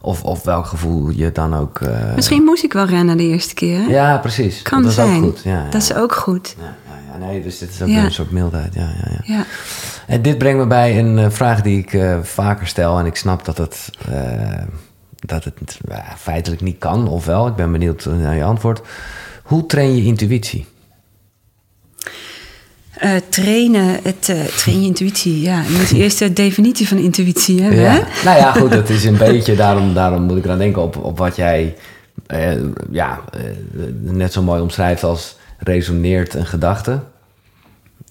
Of, 0.01 0.23
of 0.23 0.43
welk 0.43 0.65
gevoel 0.65 1.09
je 1.09 1.31
dan 1.31 1.55
ook... 1.55 1.79
eh, 1.81 2.15
Misschien 2.15 2.43
moest 2.43 2.63
ik 2.63 2.73
wel 2.73 2.85
rennen 2.85 3.17
de 3.17 3.23
eerste 3.23 3.53
keer. 3.53 3.77
Hè? 3.79 3.85
Ja, 3.85 4.17
precies. 4.17 4.61
kan 4.61 4.83
dat 4.83 4.93
zijn. 4.93 5.09
is 5.09 5.17
ook 5.17 5.23
goed. 5.25 5.41
Ja, 5.43 5.51
ja, 5.63 5.69
Dat 5.69 5.81
is 5.81 5.93
ook 5.93 6.13
goed. 6.13 6.55
Ja, 6.59 6.75
ja, 6.87 7.11
ja, 7.19 7.25
nee, 7.25 7.43
dus 7.43 7.57
dit 7.57 7.69
is 7.69 7.81
ook 7.81 7.87
een 7.87 8.11
soort 8.11 8.31
mildheid. 8.31 8.73
Ja, 8.73 8.81
ja, 8.81 9.11
ja. 9.23 9.35
Ja. 9.35 9.45
En 10.07 10.21
dit 10.21 10.37
brengt 10.37 10.59
me 10.59 10.67
bij 10.67 10.99
een 10.99 11.17
eh, 11.17 11.29
vraag 11.29 11.61
die 11.61 11.77
ik 11.79 11.93
eh, 11.93 12.17
vaker 12.21 12.67
stel. 12.67 12.99
En 12.99 13.05
ik 13.05 13.15
snap 13.15 13.45
dat 13.45 13.57
het, 13.57 13.89
dat 15.15 15.43
het 15.43 15.79
feitelijk 16.17 16.61
niet 16.61 16.77
kan, 16.77 17.07
of 17.07 17.25
wel. 17.25 17.47
Ik 17.47 17.55
ben 17.55 17.71
benieuwd 17.71 18.05
naar 18.05 18.35
je 18.35 18.43
antwoord. 18.43 18.81
Hoe 19.43 19.65
train 19.65 19.95
je 19.95 20.03
intuïtie? 20.03 20.65
Eh, 22.97 23.11
trainen, 23.29 23.99
het, 24.03 24.29
eh 24.29 24.39
train 24.45 24.81
je 24.81 24.87
intuïtie. 24.87 25.41
Ja, 25.41 25.61
je 25.61 25.75
moet 25.77 25.91
eerst 25.91 26.19
de 26.19 26.33
definitie 26.33 26.87
van 26.87 26.97
intuïtie 26.97 27.61
hebben. 27.61 27.79
Ja. 27.79 28.07
Nou 28.25 28.37
ja, 28.37 28.51
goed, 28.51 28.71
dat 28.71 28.89
is 28.89 29.03
een 29.03 29.17
beetje, 29.27 29.55
daarom, 29.55 29.93
daarom 29.93 30.23
moet 30.23 30.37
ik 30.37 30.45
eraan 30.45 30.57
denken 30.57 30.81
op, 30.81 30.95
op 30.97 31.17
wat 31.17 31.35
jij 31.35 31.75
eh, 32.27 32.51
ja, 32.91 33.19
net 34.01 34.33
zo 34.33 34.41
mooi 34.41 34.61
omschrijft 34.61 35.03
als 35.03 35.35
resoneert 35.57 36.33
een 36.33 36.45
gedachte. 36.45 36.99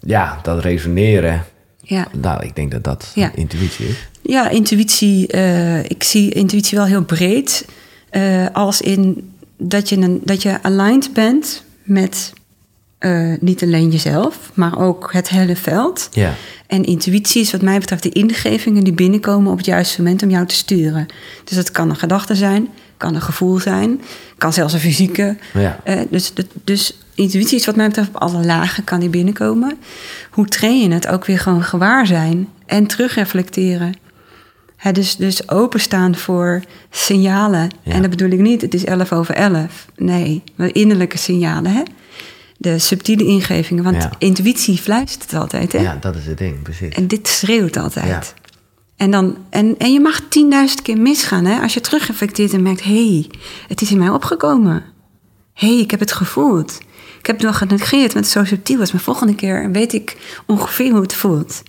Ja, 0.01 0.39
dat 0.43 0.61
resoneren, 0.63 1.45
Ja. 1.83 2.07
nou, 2.21 2.45
ik 2.45 2.57
denk 2.57 2.71
dat 2.71 2.85
dat 2.85 3.11
Ja. 3.15 3.31
intuïtie 3.35 3.87
is. 3.89 4.09
Ja, 4.23 4.49
intuïtie. 4.49 5.27
ik 5.89 6.03
zie 6.03 6.31
intuïtie 6.33 6.79
wel 6.79 6.87
heel 6.87 7.05
breed. 7.05 7.65
als 8.53 8.81
in 8.81 9.31
dat 9.59 9.89
je, 9.89 9.97
een, 9.97 10.21
dat 10.25 10.43
je 10.43 10.63
aligned 10.63 11.13
bent 11.13 11.63
met 11.83 12.33
eh, 13.07 13.33
niet 13.41 13.63
alleen 13.63 13.91
jezelf, 13.91 14.51
maar 14.55 14.79
ook 14.79 15.13
het 15.13 15.29
hele 15.29 15.57
veld. 15.57 16.09
Ja. 16.13 16.35
En 16.67 16.85
intuïtie 16.85 17.41
is 17.43 17.53
wat 17.53 17.63
mij 17.63 17.79
betreft 17.79 18.03
de 18.03 18.09
ingevingen 18.09 18.85
die 18.85 18.93
binnenkomen 18.93 19.51
op 19.53 19.57
het 19.57 19.67
juiste 19.67 20.03
moment 20.03 20.23
om 20.23 20.31
jou 20.31 20.47
te 20.47 20.55
sturen. 20.55 21.07
Dus 21.45 21.57
het 21.57 21.71
kan 21.71 21.91
een 21.91 21.97
gedachte 21.97 22.35
zijn, 22.35 22.69
kan 22.97 23.15
een 23.15 23.21
gevoel 23.23 23.59
zijn, 23.59 24.01
kan 24.39 24.53
zelfs 24.53 24.73
een 24.73 24.81
fysieke. 24.81 25.37
Ja. 25.53 25.81
Eh, 25.85 26.01
dus, 26.11 26.35
dat- 26.35 26.47
dus 26.65 26.99
intuïtie 27.15 27.59
is 27.59 27.67
wat 27.67 27.77
mij 27.77 27.87
betreft 27.87 28.09
op 28.09 28.17
alle 28.17 28.45
lagen 28.45 28.85
kan 28.85 29.01
die 29.01 29.09
binnenkomen. 29.09 29.79
Hoe 30.31 30.47
train 30.47 30.81
je 30.81 30.93
het? 30.93 31.07
Ook 31.07 31.25
weer 31.27 31.39
gewoon 31.39 31.63
gewaar 31.63 32.07
zijn 32.07 32.49
en 32.67 32.87
terugreflecteren. 32.87 33.95
Dus, 34.93 35.17
dus 35.17 35.49
openstaan 35.49 36.15
voor 36.17 36.63
signalen. 36.91 37.69
Ja. 37.83 37.93
En 37.93 38.01
dat 38.01 38.11
bedoel 38.11 38.31
ik 38.31 38.39
niet, 38.39 38.63
het 38.63 38.75
is 38.75 38.85
11 38.85 39.13
over 39.13 39.35
11. 39.35 39.87
Nee, 39.97 40.43
maar 40.55 40.75
innerlijke 40.75 41.19
signalen. 41.19 41.73
Hè? 41.73 41.83
De 42.59 42.79
subtiele 42.79 43.25
ingevingen. 43.25 43.85
Want 43.85 44.03
Ja. 44.03 44.13
intuïtie 44.19 44.79
fluistert 44.79 45.35
altijd. 45.35 45.73
Hè? 45.73 45.79
ja, 45.79 45.97
dat 46.01 46.17
is 46.17 46.27
het 46.27 46.39
ding, 46.39 46.63
precies. 46.63 46.95
En 46.95 47.07
dit 47.07 47.29
schreeuwt 47.29 47.77
altijd. 47.77 48.07
Ja. 48.07 48.23
En, 48.97 49.11
dan, 49.11 49.37
en, 49.51 49.75
en 49.79 49.93
je 49.93 50.01
mag 50.01 50.21
tienduizend 50.29 50.83
keer 50.83 50.99
misgaan. 50.99 51.45
Hè? 51.45 51.61
Als 51.61 51.75
je 51.75 51.81
terugreflecteert 51.81 52.53
en 52.53 52.63
merkt... 52.63 52.83
hé, 52.83 53.09
hey, 53.11 53.31
het 53.69 53.81
is 53.81 53.91
in 53.91 53.99
mij 53.99 54.09
opgekomen. 54.09 54.85
Hé, 55.53 55.69
hey, 55.69 55.79
ik 55.79 55.91
heb 55.91 56.01
het 56.01 56.13
gevoeld. 56.13 56.79
Ik 57.19 57.27
heb 57.27 57.37
het 57.37 57.45
wel 57.45 57.69
genegeerd, 57.69 58.13
want 58.13 58.25
het 58.25 58.35
zo 58.35 58.45
subtiel 58.45 58.79
was. 58.79 58.93
Maar 58.93 59.01
volgende 59.01 59.35
keer 59.35 59.71
weet 59.71 59.93
ik 59.93 60.17
ongeveer 60.47 60.91
hoe 60.91 61.01
het 61.01 61.15
voelt. 61.15 61.63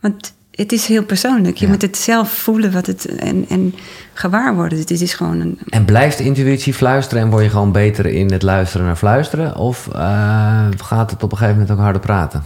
Want 0.00 0.34
het 0.54 0.72
is 0.72 0.86
heel 0.86 1.04
persoonlijk. 1.04 1.56
Je 1.56 1.64
Ja. 1.64 1.70
moet 1.72 1.82
het 1.82 1.96
zelf 1.96 2.30
voelen 2.32 2.72
wat 2.72 2.86
het, 2.86 3.04
en, 3.06 3.44
en 3.48 3.74
gewaar 4.12 4.54
worden. 4.54 4.78
Het 4.78 4.90
is 4.90 5.14
gewoon 5.14 5.40
een, 5.40 5.58
En 5.68 5.84
blijft 5.84 6.18
de 6.18 6.24
intuïtie 6.24 6.74
fluisteren 6.74 7.22
en 7.22 7.30
word 7.30 7.42
je 7.44 7.50
gewoon 7.50 7.72
beter 7.72 8.06
in 8.06 8.32
het 8.32 8.42
luisteren 8.42 8.86
naar 8.86 8.96
fluisteren? 8.96 9.56
Of 9.56 9.88
eh, 9.92 10.66
gaat 10.76 11.10
het 11.10 11.22
op 11.22 11.32
een 11.32 11.38
gegeven 11.38 11.60
moment 11.60 11.76
ook 11.78 11.82
harder 11.84 12.00
praten? 12.02 12.42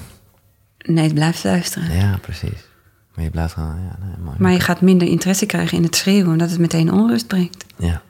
nee, 0.79 1.05
het 1.05 1.15
blijft 1.15 1.45
luisteren. 1.45 1.95
Ja, 1.97 2.19
precies. 2.23 2.67
Maar 3.15 3.25
je 3.25 3.31
blijft 3.31 3.53
gewoon, 3.53 3.75
ja, 3.77 3.99
nee. 4.05 4.35
Maar 4.39 4.53
je 4.53 4.61
gaat 4.61 4.81
minder 4.81 5.09
interesse 5.09 5.47
krijgen 5.47 5.77
in 5.77 5.83
het 5.83 5.97
schreeuwen, 5.97 6.33
omdat 6.33 6.51
het 6.51 6.59
meteen 6.59 6.93
onrust 6.93 7.27
brengt. 7.27 7.65
Ja. 7.77 8.03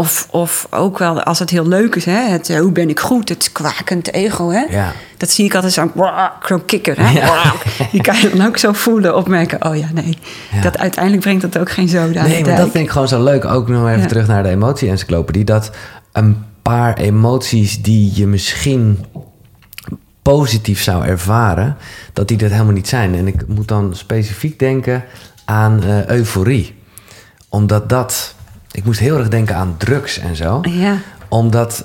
Of, 0.00 0.28
of 0.30 0.66
ook 0.70 0.98
wel 0.98 1.22
als 1.22 1.38
het 1.38 1.50
heel 1.50 1.66
leuk 1.66 1.94
is, 1.94 2.04
hè? 2.04 2.28
Het, 2.28 2.48
eh, 2.48 2.60
hoe 2.60 2.72
ben 2.72 2.88
ik 2.88 3.00
goed? 3.00 3.28
Het 3.28 3.52
kwakend 3.52 4.12
ego, 4.12 4.50
hè? 4.50 4.60
Ja. 4.60 4.92
Dat 5.16 5.30
zie 5.30 5.44
ik 5.44 5.54
altijd 5.54 5.72
zo'n 5.72 5.92
zo'n 6.46 6.64
kikker, 6.64 7.00
hè? 7.00 7.10
Ja. 7.10 7.52
Die 7.92 8.00
kan 8.00 8.20
je 8.20 8.30
dan 8.30 8.46
ook 8.46 8.56
zo 8.56 8.72
voelen, 8.72 9.16
opmerken. 9.16 9.64
Oh 9.64 9.76
ja, 9.76 9.86
nee. 9.92 10.18
Ja. 10.52 10.60
Dat 10.60 10.78
uiteindelijk 10.78 11.22
brengt 11.22 11.42
dat 11.42 11.58
ook 11.58 11.70
geen 11.70 11.88
zoden 11.88 12.22
Nee, 12.22 12.44
maar 12.44 12.56
dat 12.56 12.70
vind 12.70 12.84
ik 12.84 12.90
gewoon 12.90 13.08
zo 13.08 13.22
leuk. 13.22 13.44
Ook 13.44 13.68
nog 13.68 13.88
even 13.88 14.08
terug 14.08 14.26
naar 14.26 14.42
de 14.42 14.48
emotie-encyclopedie. 14.48 15.44
Dat 15.44 15.70
een 16.12 16.44
paar 16.62 16.96
emoties 16.96 17.82
die 17.82 18.12
je 18.14 18.26
misschien 18.26 19.04
positief 20.22 20.82
zou 20.82 21.04
ervaren, 21.06 21.76
dat 22.12 22.28
die 22.28 22.36
dat 22.36 22.50
helemaal 22.50 22.72
niet 22.72 22.88
zijn. 22.88 23.14
En 23.14 23.26
ik 23.26 23.46
moet 23.46 23.68
dan 23.68 23.94
specifiek 23.94 24.58
denken 24.58 25.04
aan 25.44 25.82
eh, 25.82 26.06
euforie. 26.06 26.74
Omdat 27.48 27.88
dat... 27.88 28.34
Ik 28.80 28.86
moest 28.86 29.00
heel 29.00 29.18
erg 29.18 29.28
denken 29.28 29.56
aan 29.56 29.74
drugs 29.76 30.18
en 30.18 30.36
zo. 30.36 30.60
Ja. 30.62 30.96
Omdat, 31.28 31.84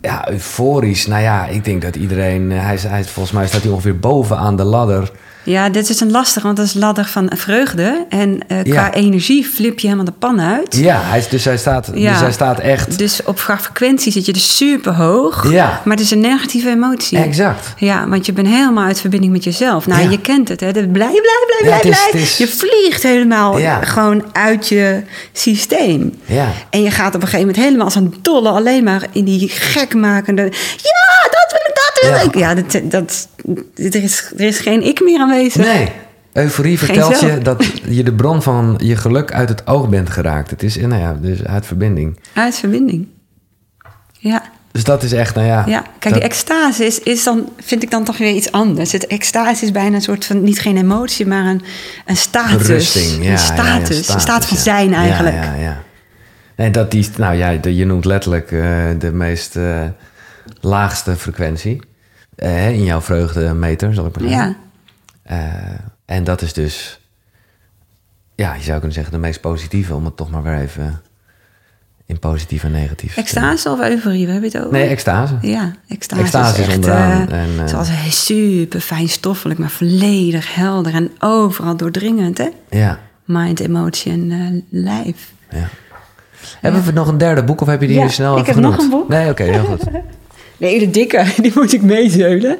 ja, 0.00 0.30
euforisch... 0.30 1.06
Nou 1.06 1.22
ja, 1.22 1.46
ik 1.46 1.64
denk 1.64 1.82
dat 1.82 1.96
iedereen... 1.96 2.52
eh, 2.52 2.60
Hij, 2.64 2.78
hij, 2.80 3.04
volgens 3.04 3.34
mij 3.34 3.46
staat 3.46 3.62
hij 3.62 3.70
ongeveer 3.70 3.98
bovenaan 3.98 4.56
de 4.56 4.64
ladder... 4.64 5.10
Ja, 5.46 5.68
dit 5.68 5.88
is 5.88 6.00
een 6.00 6.10
lastig, 6.10 6.42
want 6.42 6.56
dat 6.56 6.66
is 6.66 6.74
ladder 6.74 7.04
van 7.04 7.30
vreugde. 7.34 8.06
En 8.08 8.38
eh, 8.48 8.62
qua 8.62 8.72
Ja. 8.72 8.92
energie 8.92 9.44
flip 9.44 9.78
je 9.78 9.86
helemaal 9.86 10.06
de 10.06 10.12
pan 10.18 10.40
uit. 10.40 10.76
Ja, 10.76 11.00
hij, 11.04 11.24
dus, 11.30 11.44
hij 11.44 11.56
staat, 11.58 11.90
Ja. 11.94 12.10
dus 12.12 12.20
hij 12.20 12.32
staat 12.32 12.58
echt... 12.58 12.98
Dus 12.98 13.20
op 13.24 13.38
frequentie 13.38 14.12
zit 14.12 14.26
je 14.26 14.32
dus 14.32 14.56
super 14.56 14.94
hoog. 14.94 15.50
Ja. 15.50 15.80
Maar 15.84 15.96
het 15.96 16.04
is 16.04 16.10
een 16.10 16.20
negatieve 16.20 16.68
emotie. 16.70 17.18
Exact. 17.18 17.74
Ja, 17.76 18.08
want 18.08 18.26
je 18.26 18.32
bent 18.32 18.46
helemaal 18.48 18.84
uit 18.84 19.00
verbinding 19.00 19.32
met 19.32 19.44
jezelf. 19.44 19.86
Nou, 19.86 20.02
Ja. 20.02 20.10
je 20.10 20.20
kent 20.20 20.48
het, 20.48 20.60
hè? 20.60 20.70
Blij, 20.72 20.86
blij, 20.88 21.10
blij, 21.10 21.78
blij, 21.80 21.80
blij. 21.80 22.22
is- 22.22 22.36
Je 22.36 22.48
vliegt 22.48 23.02
helemaal 23.02 23.58
gewoon 23.82 24.24
uit 24.32 24.68
je 24.68 25.02
systeem. 25.32 26.14
Ja. 26.24 26.46
En 26.70 26.82
je 26.82 26.90
gaat 26.90 27.14
op 27.14 27.22
een 27.22 27.28
gegeven 27.28 27.46
moment 27.46 27.64
helemaal 27.64 27.84
als 27.84 27.94
een 27.94 28.14
dolle 28.22 28.48
alleen 28.48 28.84
maar 28.84 29.02
in 29.12 29.24
die 29.24 29.48
gekmakende... 29.48 30.42
Ja, 30.76 31.28
dat 31.30 31.60
wil 31.62 31.65
Ja. 32.02 32.22
Ja, 32.32 32.54
dat, 32.54 32.80
dat, 32.84 33.28
er, 33.76 33.94
is, 33.94 34.30
er 34.36 34.44
is 34.44 34.58
geen 34.58 34.82
ik 34.82 35.00
meer 35.00 35.20
aanwezig. 35.20 35.64
Nee. 35.64 35.88
Euforie 36.32 36.78
vertelt 36.78 37.20
je 37.20 37.38
dat 37.38 37.64
je 37.88 38.02
de 38.02 38.12
bron 38.12 38.42
van 38.42 38.74
je 38.82 38.96
geluk 38.96 39.32
uit 39.32 39.48
het 39.48 39.66
oog 39.66 39.88
bent 39.88 40.10
geraakt. 40.10 40.50
Het 40.50 40.62
is, 40.62 40.76
nou 40.76 40.94
ja, 41.00 41.16
dus 41.20 41.44
uit 41.44 41.66
verbinding. 41.66 42.18
Uit 42.32 42.54
verbinding. 42.58 43.06
Ja. 44.18 44.42
Dus 44.72 44.84
dat 44.84 45.02
is 45.02 45.12
echt, 45.12 45.34
nou 45.34 45.46
ja. 45.46 45.64
Ja, 45.66 45.80
kijk, 45.80 46.02
dat- 46.02 46.12
die 46.12 46.22
extase 46.22 46.84
is, 46.86 46.98
is 47.00 47.24
dan, 47.24 47.48
vind 47.60 47.82
ik 47.82 47.90
dan 47.90 48.04
toch 48.04 48.18
weer 48.18 48.32
iets 48.32 48.52
anders. 48.52 48.92
Het 48.92 49.06
extase 49.06 49.64
is 49.64 49.70
bijna 49.70 49.94
een 49.96 50.02
soort 50.02 50.24
van, 50.24 50.42
niet 50.42 50.60
geen 50.60 50.76
emotie, 50.76 51.26
maar 51.26 51.44
een, 51.46 51.62
een 52.06 52.16
status. 52.16 52.92
Ja, 52.94 53.00
een 53.16 53.22
ja, 53.22 53.30
ja, 53.30 53.36
status, 53.36 54.08
een 54.08 54.20
staat 54.20 54.46
van 54.46 54.56
zijn 54.56 54.94
eigenlijk. 54.94 55.34
Ja, 55.36 55.42
ja, 55.54 55.60
ja. 55.62 55.82
Nee, 56.56 56.70
dat 56.70 56.90
die, 56.90 57.08
nou 57.16 57.34
ja, 57.36 57.52
de- 57.54 57.74
je 57.76 57.84
noemt 57.86 58.04
letterlijk 58.04 58.52
eh, 58.52 58.60
de 58.98 59.12
meest 59.12 59.56
eh, 59.56 59.82
laagste 60.60 61.16
frequentie. 61.16 61.80
eh, 62.36 62.70
in 62.70 62.84
jouw 62.84 63.00
vreugdemeter, 63.00 63.94
zal 63.94 64.06
ik 64.06 64.18
maar 64.20 64.28
zeggen. 64.28 64.56
Ja. 65.24 65.34
Eh, 65.36 65.78
en 66.04 66.24
dat 66.24 66.42
is 66.42 66.52
dus, 66.52 67.00
ja, 68.34 68.54
je 68.54 68.62
zou 68.62 68.76
kunnen 68.76 68.92
zeggen 68.92 69.12
de 69.12 69.18
meest 69.18 69.40
positieve, 69.40 69.94
om 69.94 70.04
het 70.04 70.16
toch 70.16 70.30
maar 70.30 70.42
weer 70.42 70.58
even 70.58 71.00
in 72.06 72.18
positief 72.18 72.64
en 72.64 72.70
negatief 72.72 73.16
Extase 73.16 73.70
of 73.70 73.80
euforie, 73.80 74.26
we 74.26 74.32
hebben 74.32 74.50
het 74.52 74.58
over. 74.60 74.72
Nee, 74.72 74.88
extase. 74.88 75.34
Ja, 75.40 75.72
extase, 75.88 76.22
Extase 76.22 76.60
is 76.60 76.66
echt, 76.66 76.74
onderaan 76.74 77.28
eh, 77.28 77.42
en, 77.42 77.48
eh, 77.62 77.66
zoals 77.66 77.88
hij 77.90 78.10
super 78.10 78.80
fijnstoffelijk, 78.80 79.58
maar 79.60 79.70
volledig 79.70 80.54
helder 80.54 80.94
en 80.94 81.10
overal 81.18 81.76
doordringend, 81.76 82.38
hè? 82.38 82.48
Ja, 82.70 82.98
Mind, 83.24 83.60
emotie 83.60 84.12
en 84.12 84.64
lijf. 84.70 85.32
ja. 85.50 85.68
Hebben 86.60 86.84
we 86.84 86.92
nog 86.92 87.08
een 87.08 87.18
derde 87.18 87.44
boek 87.44 87.60
of 87.60 87.66
heb 87.68 87.80
je 87.80 87.86
die 87.86 87.96
Ja, 87.96 88.02
nu 88.02 88.10
snel 88.10 88.38
ik 88.38 88.46
heb 88.46 88.56
nog 88.56 88.78
een 88.78 88.90
boek. 88.90 89.08
Nee, 89.08 89.30
oké, 89.30 89.42
heel 89.42 89.64
goed. 89.64 89.82
De 90.56 90.66
hele 90.66 90.90
dikke, 90.90 91.24
die 91.42 91.52
moet 91.54 91.72
ik 91.72 91.82
meezeulen. 91.82 92.58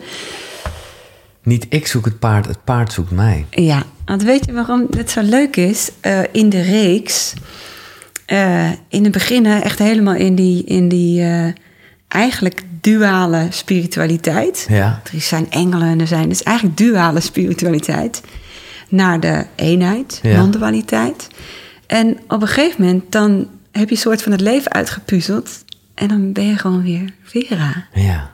Niet 1.43 1.67
ik 1.69 1.87
zoek 1.87 2.05
het 2.05 2.19
paard, 2.19 2.47
het 2.47 2.65
paard 2.65 2.93
zoekt 2.93 3.11
mij. 3.11 3.47
Ja, 3.51 3.83
want 4.05 4.23
weet 4.23 4.45
je 4.47 4.53
waarom 4.53 4.87
het 4.97 5.11
zo 5.11 5.21
leuk 5.23 5.57
is? 5.57 5.91
Eh, 6.01 6.21
in 6.33 6.49
de 6.49 6.61
reeks, 6.61 7.35
eh, 8.27 8.71
in 8.89 9.03
het 9.03 9.13
begin 9.13 9.47
echt 9.47 9.79
helemaal 9.79 10.15
in 10.15 10.35
die, 10.35 10.65
in 10.65 10.89
die 10.89 11.23
eh, 11.23 11.47
eigenlijk 12.09 12.63
duale 12.81 13.47
spiritualiteit. 13.51 14.67
Ja. 14.69 15.03
Er 15.15 15.21
zijn 15.21 15.51
engelen 15.51 15.89
en 15.89 16.01
er 16.01 16.07
zijn, 16.07 16.29
dus 16.29 16.43
eigenlijk 16.43 16.77
duale 16.77 17.21
spiritualiteit. 17.21 18.23
Naar 18.89 19.21
de 19.21 19.45
eenheid, 19.55 20.19
Ja. 20.23 20.37
non-dualiteit. 20.37 21.29
En 21.87 22.19
op 22.29 22.43
een 22.43 22.49
gegeven 22.49 22.85
moment 22.85 23.13
dan 23.13 23.49
heb 23.73 23.89
je 23.89 23.95
een 23.95 24.01
soort 24.01 24.23
van 24.23 24.33
het 24.33 24.41
leven 24.41 24.73
uitgepuzzeld. 24.73 25.65
En 25.97 26.09
dan 26.09 26.33
ben 26.33 26.47
je 26.47 26.57
gewoon 26.57 26.83
weer 26.83 27.13
Vera. 27.23 27.87
Ja. 27.95 28.33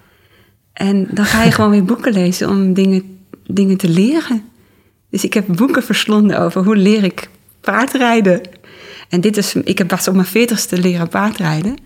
En 0.72 1.08
dan 1.10 1.24
ga 1.24 1.42
je 1.42 1.50
gewoon 1.56 1.70
weer 1.70 1.84
boeken 1.84 2.12
lezen 2.12 2.48
om 2.48 2.74
dingen, 2.74 3.18
dingen 3.46 3.76
te 3.76 3.88
leren. 3.88 4.42
Dus 5.10 5.24
ik 5.24 5.34
heb 5.34 5.44
boeken 5.46 5.82
verslonden 5.82 6.38
over 6.38 6.64
hoe 6.64 6.76
leer 6.76 7.04
ik 7.04 7.28
paardrijden. 7.60 8.40
En 9.08 9.20
dit 9.20 9.36
is, 9.36 9.54
ik 9.54 9.78
heb 9.78 9.88
pas 9.88 10.08
op 10.08 10.14
mijn 10.14 10.26
veertigste 10.26 10.78
leren 10.78 11.08
paardrijden. 11.08 11.76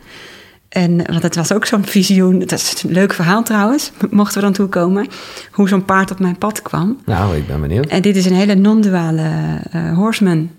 En, 0.68 0.96
want 0.96 1.22
het 1.22 1.34
was 1.34 1.52
ook 1.52 1.66
zo'n 1.66 1.84
visioen. 1.84 2.38
Dat 2.38 2.52
is 2.52 2.82
een 2.82 2.92
leuk 2.92 3.12
verhaal 3.12 3.42
trouwens, 3.42 3.92
mochten 4.10 4.38
we 4.38 4.44
dan 4.44 4.52
toekomen. 4.52 5.06
Hoe 5.50 5.68
zo'n 5.68 5.84
paard 5.84 6.10
op 6.10 6.18
mijn 6.18 6.38
pad 6.38 6.62
kwam. 6.62 7.00
Nou, 7.04 7.36
ik 7.36 7.46
ben 7.46 7.60
benieuwd. 7.60 7.86
En 7.86 8.02
dit 8.02 8.16
is 8.16 8.24
een 8.24 8.34
hele 8.34 8.54
non-duale 8.54 9.60
eh, 9.70 9.94
horseman. 9.94 10.50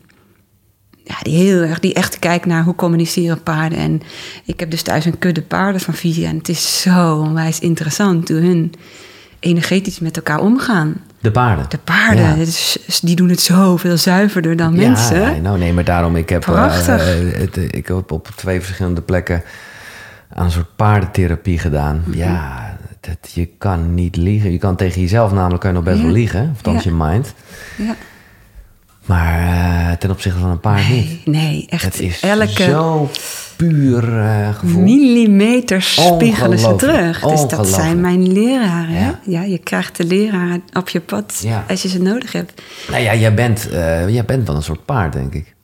Ja, 1.07 1.15
die 1.21 1.35
heel 1.35 1.61
erg, 1.61 1.79
die 1.79 1.93
echt 1.93 2.19
kijkt 2.19 2.45
naar 2.45 2.63
hoe 2.63 2.75
communiceren 2.75 3.43
paarden. 3.43 3.77
En 3.77 4.01
ik 4.45 4.59
heb 4.59 4.71
dus 4.71 4.81
thuis 4.81 5.05
een 5.05 5.19
kudde 5.19 5.41
paarden 5.41 5.81
van 5.81 5.93
vier. 5.93 6.27
En 6.27 6.37
het 6.37 6.49
is 6.49 6.81
zo 6.81 7.15
onwijs 7.17 7.59
interessant 7.59 8.29
hoe 8.29 8.37
hun 8.39 8.73
energetisch 9.39 9.99
met 9.99 10.15
elkaar 10.15 10.39
omgaan. 10.39 10.95
De 11.19 11.31
paarden. 11.31 11.65
De 11.69 11.77
paarden, 11.77 12.23
Ja. 12.23 12.35
het 12.35 12.47
is- 12.47 12.99
die 13.03 13.15
doen 13.15 13.29
het 13.29 13.41
zoveel 13.41 13.97
zuiverder 13.97 14.55
dan 14.55 14.75
mensen. 14.75 15.21
Ja, 15.21 15.31
nou 15.41 15.57
nee, 15.57 15.73
maar 15.73 15.83
daarom, 15.83 16.15
ik 16.15 16.29
heb, 16.29 16.41
eh, 16.47 16.51
Prachtig. 16.53 17.07
eh, 17.07 17.39
het, 17.39 17.57
ik 17.57 17.87
heb 17.87 18.11
op 18.11 18.29
twee 18.35 18.61
verschillende 18.61 19.01
plekken 19.01 19.43
aan 20.33 20.45
een 20.45 20.51
soort 20.51 20.75
paardentherapie 20.75 21.59
gedaan. 21.59 22.03
Mhm. 22.05 22.17
Ja, 22.17 22.77
dat, 22.99 23.31
je 23.33 23.45
kan 23.57 23.93
niet 23.93 24.15
liegen. 24.15 24.51
Je 24.51 24.57
kan 24.57 24.75
tegen 24.75 25.01
jezelf 25.01 25.31
namelijk 25.31 25.61
kan 25.61 25.69
je 25.69 25.75
nog 25.75 25.85
best 25.85 25.97
Ja. 25.97 26.03
wel 26.03 26.11
liegen, 26.13 26.55
of 26.65 26.73
Ja. 26.73 26.79
je 26.83 26.91
mind. 26.91 27.33
Ja. 27.77 27.95
Maar 29.07 29.39
eh, 29.89 29.97
ten 29.97 30.11
opzichte 30.11 30.39
van 30.39 30.49
een 30.49 30.59
paard 30.59 30.89
niet. 30.89 31.25
Nee, 31.25 31.41
nee, 31.43 31.65
echt. 31.69 31.83
Het 31.83 31.99
is 31.99 32.19
elke 32.19 32.63
zo 32.63 33.09
puur 33.55 34.19
eh, 34.19 34.55
gevoel. 34.55 34.81
millimeter 34.83 35.81
spiegelen 35.81 36.59
ze 36.59 36.75
terug. 36.75 37.19
Dus 37.21 37.47
dat 37.47 37.67
zijn 37.67 38.01
mijn 38.01 38.31
leraren. 38.31 38.93
Ja. 38.95 39.19
Ja. 39.23 39.41
je 39.43 39.57
krijgt 39.57 39.97
de 39.97 40.03
leraren 40.05 40.63
op 40.73 40.89
je 40.89 40.99
pad 40.99 41.39
Ja. 41.43 41.65
als 41.67 41.81
je 41.81 41.87
ze 41.87 42.01
nodig 42.01 42.31
hebt. 42.31 42.61
Nou 42.89 43.03
ja, 43.03 43.15
jij 43.15 43.33
bent, 43.33 43.69
eh, 43.69 44.09
jij 44.09 44.25
bent 44.25 44.47
wel 44.47 44.55
een 44.55 44.63
soort 44.63 44.85
paard, 44.85 45.13
denk 45.13 45.33
ik. 45.33 45.55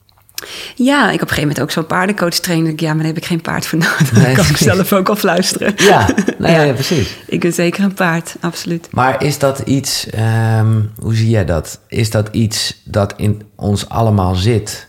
Ja, 0.75 1.07
ik 1.07 1.13
op 1.13 1.21
een 1.21 1.27
gegeven 1.27 1.41
moment 1.41 1.61
ook 1.61 1.71
zo'n 1.71 1.85
paardencoach 1.85 2.33
trainde. 2.33 2.69
Ik, 2.69 2.79
ja, 2.79 2.87
maar 2.87 2.97
daar 2.97 3.13
heb 3.13 3.17
ik 3.17 3.25
geen 3.25 3.41
paard 3.41 3.65
voor 3.65 3.79
nodig. 3.79 4.11
Nee, 4.23 4.35
kan 4.35 4.45
ik 4.45 4.57
zelf 4.57 4.93
ook 4.93 5.09
al 5.09 5.15
fluisteren. 5.15 5.73
Ja, 5.77 6.07
nee, 6.37 6.51
Ja. 6.51 6.61
ja, 6.61 6.73
precies. 6.73 7.17
Ik 7.27 7.39
ben 7.39 7.53
zeker 7.53 7.83
een 7.83 7.93
paard, 7.93 8.35
absoluut. 8.39 8.87
Maar 8.91 9.23
is 9.23 9.39
dat 9.39 9.59
iets, 9.59 10.09
ehm, 10.09 10.81
hoe 10.99 11.15
zie 11.15 11.29
jij 11.29 11.45
dat? 11.45 11.79
Is 11.87 12.09
dat 12.09 12.27
iets 12.31 12.81
dat 12.83 13.13
in 13.17 13.41
ons 13.55 13.89
allemaal 13.89 14.35
zit, 14.35 14.87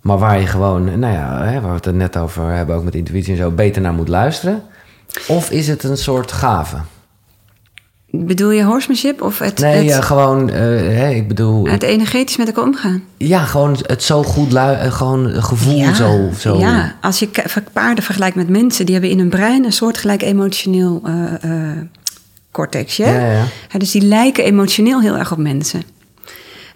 maar 0.00 0.18
waar 0.18 0.40
je 0.40 0.46
gewoon, 0.46 0.98
nou 0.98 1.12
ja, 1.14 1.44
hè, 1.44 1.60
waar 1.60 1.70
we 1.70 1.76
het 1.76 1.86
er 1.86 1.94
net 1.94 2.16
over 2.16 2.50
hebben, 2.50 2.76
ook 2.76 2.84
met 2.84 2.94
intuïtie 2.94 3.32
en 3.32 3.38
zo, 3.38 3.50
beter 3.50 3.82
naar 3.82 3.92
moet 3.92 4.08
luisteren? 4.08 4.62
Of 5.26 5.50
is 5.50 5.68
het 5.68 5.82
een 5.84 5.96
soort 5.96 6.32
gave? 6.32 6.76
Bedoel 8.10 8.50
je 8.50 8.62
horsemanship 8.64 9.22
of 9.22 9.38
het, 9.38 9.58
Nee, 9.58 9.76
het, 9.76 9.84
ja, 9.86 10.00
gewoon, 10.00 10.50
eh, 10.50 10.56
hè, 10.96 11.10
ik 11.10 11.28
bedoel, 11.28 11.66
het 11.68 11.82
energetisch 11.82 12.36
met 12.36 12.46
elkaar 12.46 12.64
omgaan? 12.64 13.02
ja, 13.16 13.44
gewoon 13.44 13.76
het 13.86 14.02
zo 14.02 14.22
goed, 14.22 14.52
lu- 14.52 14.58
eh, 14.58 14.92
gewoon 14.92 15.42
gevoel 15.42 15.76
ja, 15.76 15.94
zo, 15.94 16.30
zo. 16.38 16.58
ja, 16.58 16.94
als 17.00 17.18
je 17.18 17.28
paarden 17.72 18.04
vergelijkt 18.04 18.36
met 18.36 18.48
mensen, 18.48 18.84
die 18.84 18.94
hebben 18.94 19.12
in 19.12 19.18
hun 19.18 19.28
brein 19.28 19.64
een 19.64 19.72
soortgelijk 19.72 20.22
emotioneel 20.22 21.00
eh, 21.04 21.24
eh, 21.70 21.76
cortexje. 22.50 23.04
Ja, 23.04 23.30
ja. 23.32 23.44
Ja, 23.72 23.78
dus 23.78 23.90
die 23.90 24.02
lijken 24.02 24.44
emotioneel 24.44 25.00
heel 25.00 25.16
erg 25.18 25.32
op 25.32 25.38
mensen. 25.38 25.82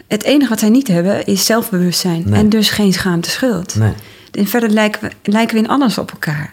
Het 0.09 0.23
enige 0.23 0.49
wat 0.51 0.59
zij 0.59 0.69
niet 0.71 0.89
hebben 0.89 1.27
is 1.27 1.45
zelfbewustzijn 1.47 2.23
Nee. 2.27 2.41
en 2.41 2.49
dus 2.49 2.71
geen 2.71 2.93
schaamte 2.93 3.31
schuld. 3.31 3.75
Nee. 3.75 3.93
En 4.33 4.47
verder 4.47 4.69
lijken 4.71 5.03
we, 5.03 5.31
lijken 5.31 5.57
we 5.57 5.63
in 5.63 5.69
alles 5.69 5.99
op 5.99 6.11
elkaar. 6.11 6.53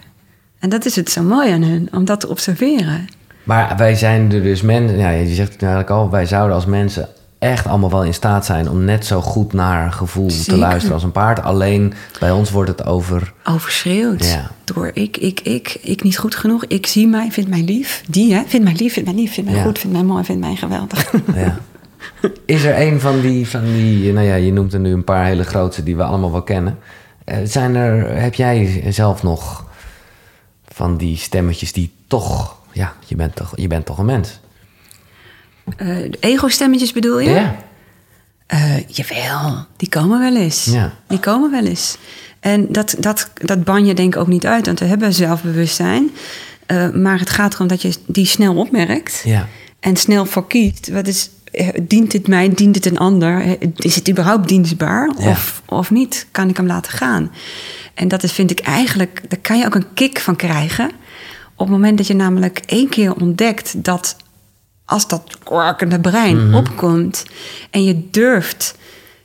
En 0.60 0.70
dat 0.70 0.86
is 0.86 0.96
het 0.96 1.10
zo 1.12 1.22
mooi 1.24 1.52
aan 1.52 1.62
hun, 1.64 1.88
om 1.92 2.06
dat 2.06 2.20
te 2.20 2.30
observeren. 2.30 3.08
Maar 3.48 3.78
wij 3.78 3.96
zijn 3.96 4.32
er 4.32 4.44
dus 4.44 4.62
mensen, 4.62 4.98
ja, 4.98 5.10
je 5.10 5.36
zegt 5.36 5.52
het 5.54 5.62
eigenlijk 5.62 5.92
al, 5.92 6.10
wij 6.10 6.26
zouden 6.26 6.56
als 6.56 6.66
mensen 6.66 7.08
echt 7.40 7.68
allemaal 7.68 7.90
wel 7.90 8.04
in 8.04 8.14
staat 8.14 8.46
zijn 8.46 8.70
om 8.70 8.86
net 8.86 9.06
zo 9.06 9.22
goed 9.22 9.54
naar 9.54 9.92
gevoel 9.92 10.28
te 10.28 10.58
luisteren 10.58 10.94
als 10.94 11.04
een 11.04 11.12
paard. 11.12 11.42
Alleen 11.44 11.94
bij 12.20 12.32
ons 12.32 12.52
wordt 12.52 12.70
het 12.70 12.86
over. 12.86 13.34
overschreeuwd. 13.44 14.26
Ja. 14.26 14.52
Door 14.64 14.92
ik, 14.94 15.18
ik, 15.18 15.40
ik, 15.40 15.78
ik 15.82 16.04
niet 16.04 16.18
goed 16.18 16.36
genoeg. 16.36 16.66
Ik 16.66 16.88
zie 16.88 17.08
mij, 17.08 17.32
vind 17.32 17.48
mij 17.48 17.62
lief. 17.62 18.04
Die, 18.08 18.34
hè? 18.34 18.44
Vind 18.48 18.64
mij 18.64 18.74
lief, 18.74 18.94
vind 18.94 19.06
mij 19.06 19.16
lief, 19.16 19.34
vind 19.34 19.48
mij 19.48 19.56
Ja. 19.56 19.64
goed, 19.64 19.80
vind 19.80 19.94
mij 19.94 20.04
mooi, 20.04 20.24
vind 20.24 20.40
mij 20.40 20.56
geweldig. 20.56 21.12
Ja. 21.36 21.58
Is 22.46 22.64
er 22.64 22.82
een 22.82 23.00
van 23.00 23.22
die, 23.22 23.48
van 23.48 23.66
die, 23.66 24.14
nou 24.14 24.26
ja, 24.26 24.36
je 24.36 24.54
noemt 24.54 24.74
er 24.74 24.80
nu 24.80 24.94
een 24.94 25.04
paar 25.04 25.26
hele 25.26 25.44
grootste 25.44 25.84
die 25.84 25.96
we 25.96 26.04
allemaal 26.04 26.32
wel 26.32 26.44
kennen. 26.44 26.78
Eh, 27.24 27.38
zijn 27.44 27.76
er, 27.76 28.22
heb 28.22 28.34
jij 28.34 28.84
zelf 28.90 29.24
nog 29.24 29.66
van 30.68 30.98
die 30.98 31.18
stemmetjes 31.18 31.74
die 31.74 31.92
toch, 32.08 32.57
ja, 32.78 32.94
je 33.06 33.16
bent 33.16 33.36
toch, 33.36 33.52
je 33.56 33.68
bent 33.68 33.86
toch 33.86 33.98
een 33.98 34.06
mens? 34.06 34.40
Eh, 35.78 35.98
ego-stemmetjes 36.20 36.92
bedoel 36.92 37.20
je? 37.20 37.30
Ja. 37.30 37.56
Eh, 38.48 38.88
jawel, 38.88 39.66
die 39.78 39.90
komen 39.90 40.20
wel 40.20 40.36
eens. 40.36 40.66
Ja. 40.66 40.94
Die 41.08 41.20
komen 41.20 41.52
wel 41.52 41.66
eens. 41.66 41.98
En 42.40 42.72
dat, 42.72 42.96
dat, 43.00 43.30
dat 43.34 43.64
ban 43.64 43.86
je 43.86 43.94
denk 43.94 44.16
ik 44.16 44.22
ook 44.22 44.28
niet 44.28 44.46
uit, 44.46 44.66
want 44.66 44.80
we 44.80 44.86
hebben 44.86 45.14
zelfbewustzijn. 45.14 46.10
Eh, 46.66 46.90
maar 46.90 47.20
het 47.20 47.30
gaat 47.30 47.54
erom 47.54 47.68
dat 47.68 47.82
je 47.82 47.94
die 48.06 48.26
snel 48.26 48.56
opmerkt 48.56 49.22
Ja. 49.26 49.48
en 49.80 49.96
snel 49.96 50.26
voor 50.26 50.48
kiest. 50.48 50.90
Wat 50.90 51.08
is, 51.08 51.30
dient 51.82 52.14
het 52.14 52.28
mij, 52.28 52.50
dient 52.54 52.76
het 52.76 52.86
een 52.86 52.98
ander? 52.98 53.58
Is 53.76 53.96
het 53.96 54.10
überhaupt 54.10 54.48
dienstbaar 54.48 55.12
Ja. 55.20 55.30
of, 55.30 55.62
of 55.66 55.92
niet? 55.92 56.28
Kan 56.32 56.50
ik 56.50 56.58
hem 56.58 56.68
laten 56.68 56.92
gaan? 56.92 57.32
En 57.94 58.08
dat 58.08 58.24
is, 58.24 58.32
vind 58.32 58.52
ik 58.52 58.60
eigenlijk, 58.60 59.22
daar 59.28 59.40
kan 59.40 59.58
je 59.58 59.66
ook 59.66 59.76
een 59.76 59.94
kick 59.94 60.20
van 60.20 60.36
krijgen. 60.36 60.92
Op 61.60 61.68
het 61.68 61.76
moment 61.76 61.98
dat 61.98 62.08
je 62.08 62.14
namelijk 62.16 62.62
één 62.66 62.90
keer 62.90 63.14
ontdekt 63.16 63.84
dat 63.84 64.16
als 64.86 65.08
dat 65.08 65.38
kwarkende 65.44 66.00
brein 66.00 66.54
opkomt 66.56 67.26
en 67.72 67.84
je 67.84 68.10
durft 68.12 68.76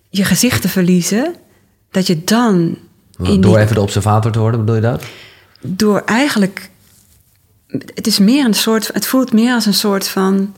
je 0.09 0.25
gezicht 0.25 0.63
te 0.63 0.69
verliezen, 0.69 1.35
dat 1.91 2.07
je 2.07 2.25
dan 2.25 2.79
in 3.23 3.41
Door 3.41 3.53
die- 3.55 3.63
even 3.63 3.75
de 3.75 3.81
observator 3.81 4.33
te 4.33 4.39
worden, 4.39 4.61
bedoel 4.61 4.75
je 4.75 4.81
dat? 4.81 5.03
door 5.61 6.03
eigenlijk. 6.07 6.71
Het 7.95 8.07
is 8.07 8.19
meer 8.19 8.45
een 8.45 8.55
soort. 8.55 8.91
Het 8.93 9.07
voelt 9.07 9.33
meer 9.33 9.55
als 9.55 9.67
een 9.67 9.75
soort 9.75 10.09
van. 10.09 10.55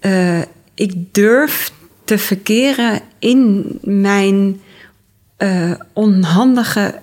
eh, 0.00 0.40
ik 0.74 1.14
durf 1.14 1.72
te 2.04 2.18
verkeren 2.18 3.00
in 3.18 3.66
mijn 3.82 4.60
eh, 5.36 5.72
onhandige 5.92 7.00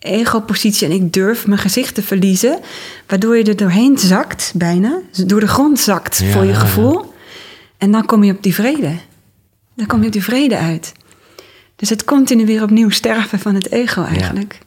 ego-positie. 0.00 0.86
En 0.86 0.92
ik 0.92 1.12
durf 1.12 1.46
mijn 1.46 1.60
gezicht 1.60 1.94
te 1.94 2.02
verliezen. 2.02 2.58
Waardoor 3.06 3.36
je 3.36 3.44
er 3.44 3.56
doorheen 3.56 3.98
zakt, 3.98 4.52
bijna. 4.56 5.00
Door 5.26 5.40
de 5.40 5.48
grond 5.48 5.80
zakt 5.80 6.18
Ja, 6.18 6.32
voor 6.32 6.42
je 6.42 6.48
ja, 6.48 6.54
ja. 6.54 6.60
gevoel. 6.60 7.14
En 7.78 7.92
dan 7.92 8.06
kom 8.06 8.24
je 8.24 8.32
op 8.32 8.42
die 8.42 8.54
vrede. 8.54 8.92
Dan 9.74 9.86
kom 9.86 10.00
je 10.00 10.06
op 10.06 10.12
die 10.12 10.24
vrede 10.24 10.56
uit. 10.56 10.92
Dus 11.76 11.88
het 11.88 12.04
continu 12.04 12.46
weer 12.46 12.62
opnieuw 12.62 12.90
sterven 12.90 13.38
van 13.38 13.54
het 13.54 13.70
ego 13.70 14.02
eigenlijk. 14.02 14.58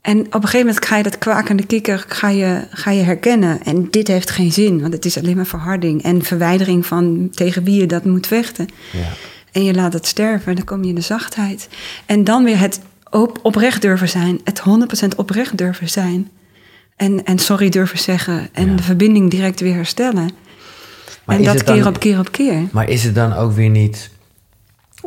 En 0.00 0.18
op 0.18 0.34
een 0.34 0.40
gegeven 0.42 0.66
moment 0.66 0.86
ga 0.86 0.96
je 0.96 1.02
dat 1.02 1.18
kwakende 1.18 1.66
kikker 1.66 2.04
ga 2.08 2.28
je, 2.28 2.66
ga 2.70 2.90
je 2.90 3.02
herkennen. 3.02 3.62
En 3.62 3.90
dit 3.90 4.08
heeft 4.08 4.30
geen 4.30 4.52
zin, 4.52 4.80
want 4.80 4.92
het 4.92 5.04
is 5.04 5.18
alleen 5.18 5.36
maar 5.36 5.46
verharding 5.46 6.02
en 6.02 6.22
verwijdering 6.22 6.86
van 6.86 7.28
tegen 7.32 7.64
wie 7.64 7.80
je 7.80 7.86
dat 7.86 8.04
moet 8.04 8.26
vechten. 8.26 8.68
Ja. 8.92 9.08
En 9.52 9.64
je 9.64 9.74
laat 9.74 9.92
het 9.92 10.06
sterven, 10.06 10.54
dan 10.56 10.64
kom 10.64 10.82
je 10.82 10.88
in 10.88 10.94
de 10.94 11.00
zachtheid. 11.00 11.68
En 12.06 12.24
dan 12.24 12.44
weer 12.44 12.58
het 12.58 12.80
op, 13.10 13.38
oprecht 13.42 13.82
durven 13.82 14.08
zijn, 14.08 14.40
het 14.44 14.62
100% 15.12 15.16
oprecht 15.16 15.56
durven 15.58 15.88
zijn. 15.90 16.30
En, 16.96 17.24
en 17.24 17.38
sorry 17.38 17.68
durven 17.68 17.98
zeggen 17.98 18.48
en 18.52 18.70
Ja. 18.70 18.76
de 18.76 18.82
verbinding 18.82 19.30
direct 19.30 19.60
weer 19.60 19.74
herstellen. 19.74 20.30
Maar 21.24 21.36
en 21.36 21.40
is 21.42 21.46
dat 21.46 21.56
het 21.56 21.66
dan- 21.66 21.76
keer 21.76 21.86
op 21.86 21.98
keer 22.00 22.18
op 22.18 22.32
keer. 22.32 22.62
Maar 22.72 22.88
is 22.88 23.04
het 23.04 23.14
dan 23.14 23.32
ook 23.32 23.52
weer 23.52 23.68
niet... 23.70 24.10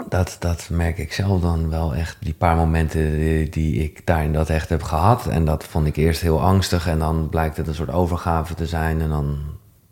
Dat, 0.10 0.36
dat 0.40 0.68
merk 0.72 0.98
ik 0.98 1.14
zelf 1.14 1.42
dan 1.42 1.70
wel 1.70 1.96
echt. 1.96 2.18
Die 2.20 2.34
paar 2.34 2.56
momenten 2.56 3.20
die, 3.20 3.50
die 3.50 3.84
ik 3.84 4.02
daarin 4.06 4.34
dat 4.34 4.50
echt 4.50 4.70
heb 4.70 4.84
gehad. 4.84 5.28
En 5.28 5.46
dat 5.46 5.66
vond 5.70 5.88
ik 5.88 5.96
eerst 5.96 6.22
heel 6.22 6.42
angstig. 6.42 6.88
En 6.88 7.00
dan 7.00 7.30
blijkt 7.30 7.58
het 7.58 7.68
een 7.68 7.76
soort 7.76 7.92
overgave 7.92 8.54
te 8.54 8.66
zijn. 8.68 9.02
En 9.02 9.10
dan... 9.10 9.38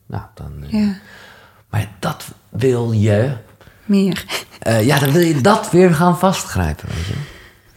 Nou, 0.07 0.23
dan 0.33 0.51
eh, 0.63 0.71
Ja, 0.71 0.93
Maar 1.69 1.89
dat 1.99 2.25
wil 2.49 2.91
je... 2.91 3.33
meer. 3.85 4.25
eh, 4.59 4.85
ja, 4.85 4.99
dan 4.99 5.11
wil 5.11 5.21
je 5.21 5.41
dat 5.41 5.71
weer 5.71 5.93
gaan 5.93 6.19
vastgrijpen, 6.19 6.87
weet 6.95 7.05
je. 7.05 7.13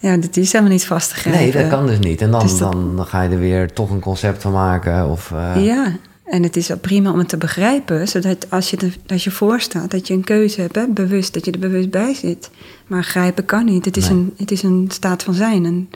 Ja, 0.02 0.16
dat 0.16 0.36
is 0.36 0.52
helemaal 0.52 0.72
niet 0.72 0.86
vast 0.86 1.08
te 1.08 1.14
grijpen. 1.14 1.42
Nee, 1.42 1.52
dat 1.52 1.68
kan 1.68 1.86
dus 1.86 1.98
niet. 1.98 2.20
En 2.20 2.30
dan, 2.30 2.40
Dus 2.40 2.58
dat- 2.58 2.72
dan, 2.72 2.96
dan 2.96 3.06
ga 3.06 3.22
je 3.22 3.28
er 3.28 3.38
weer 3.38 3.72
toch 3.72 3.90
een 3.90 4.00
concept 4.00 4.42
van 4.42 4.52
maken. 4.52 5.08
Of, 5.10 5.32
eh, 5.32 5.64
Ja, 5.64 5.96
en 6.24 6.42
het 6.42 6.56
is 6.56 6.72
ook 6.72 6.80
prima 6.80 7.10
om 7.12 7.18
het 7.18 7.28
te 7.28 7.36
begrijpen, 7.36 8.08
zodat 8.08 8.50
als 8.50 8.70
je, 8.70 8.76
er, 8.76 8.96
als 9.06 9.24
je 9.24 9.30
voorstaat, 9.30 9.90
dat 9.90 10.06
je 10.08 10.14
een 10.14 10.24
keuze 10.24 10.60
hebt, 10.60 10.74
hè, 10.74 10.86
bewust, 10.88 11.34
dat 11.34 11.44
je 11.44 11.50
er 11.50 11.58
bewust 11.58 11.90
bij 11.90 12.14
zit. 12.14 12.50
Maar 12.86 13.04
grijpen 13.04 13.44
kan 13.44 13.64
niet. 13.64 13.84
Het 13.84 13.96
is, 13.96 14.08
Nee. 14.08 14.18
een, 14.18 14.32
het 14.36 14.50
is 14.50 14.62
een 14.62 14.86
staat 14.92 15.22
van 15.22 15.34
zijn, 15.34 15.64
een, 15.64 15.90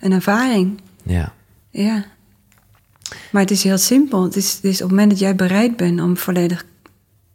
een 0.00 0.12
ervaring. 0.12 0.80
ja. 1.02 1.32
Ja. 1.70 2.04
Maar 3.32 3.42
het 3.42 3.50
is 3.50 3.62
heel 3.62 3.78
simpel. 3.78 4.22
Het 4.22 4.36
is, 4.36 4.52
het 4.54 4.64
is 4.64 4.74
op 4.74 4.80
het 4.80 4.90
moment 4.90 5.10
dat 5.10 5.18
jij 5.18 5.34
bereid 5.36 5.76
bent 5.76 6.00
om 6.00 6.16
volledig 6.16 6.64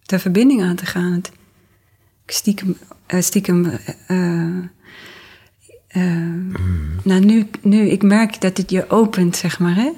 de 0.06 0.20
verbinding 0.20 0.64
aan 0.64 0.76
te 0.76 0.86
gaan. 0.86 1.12
Het, 1.12 1.32
stiekem, 2.26 2.78
eh, 3.06 3.22
stiekem 3.22 3.72
eh, 5.98 6.64
nou, 7.04 7.26
nu, 7.26 7.48
nu, 7.62 7.90
ik 7.90 8.04
merk 8.04 8.42
dat 8.42 8.58
het 8.58 8.72
je 8.72 8.90
opent, 8.90 9.36
zeg 9.36 9.60
maar, 9.60 9.76
hè? 9.76 9.90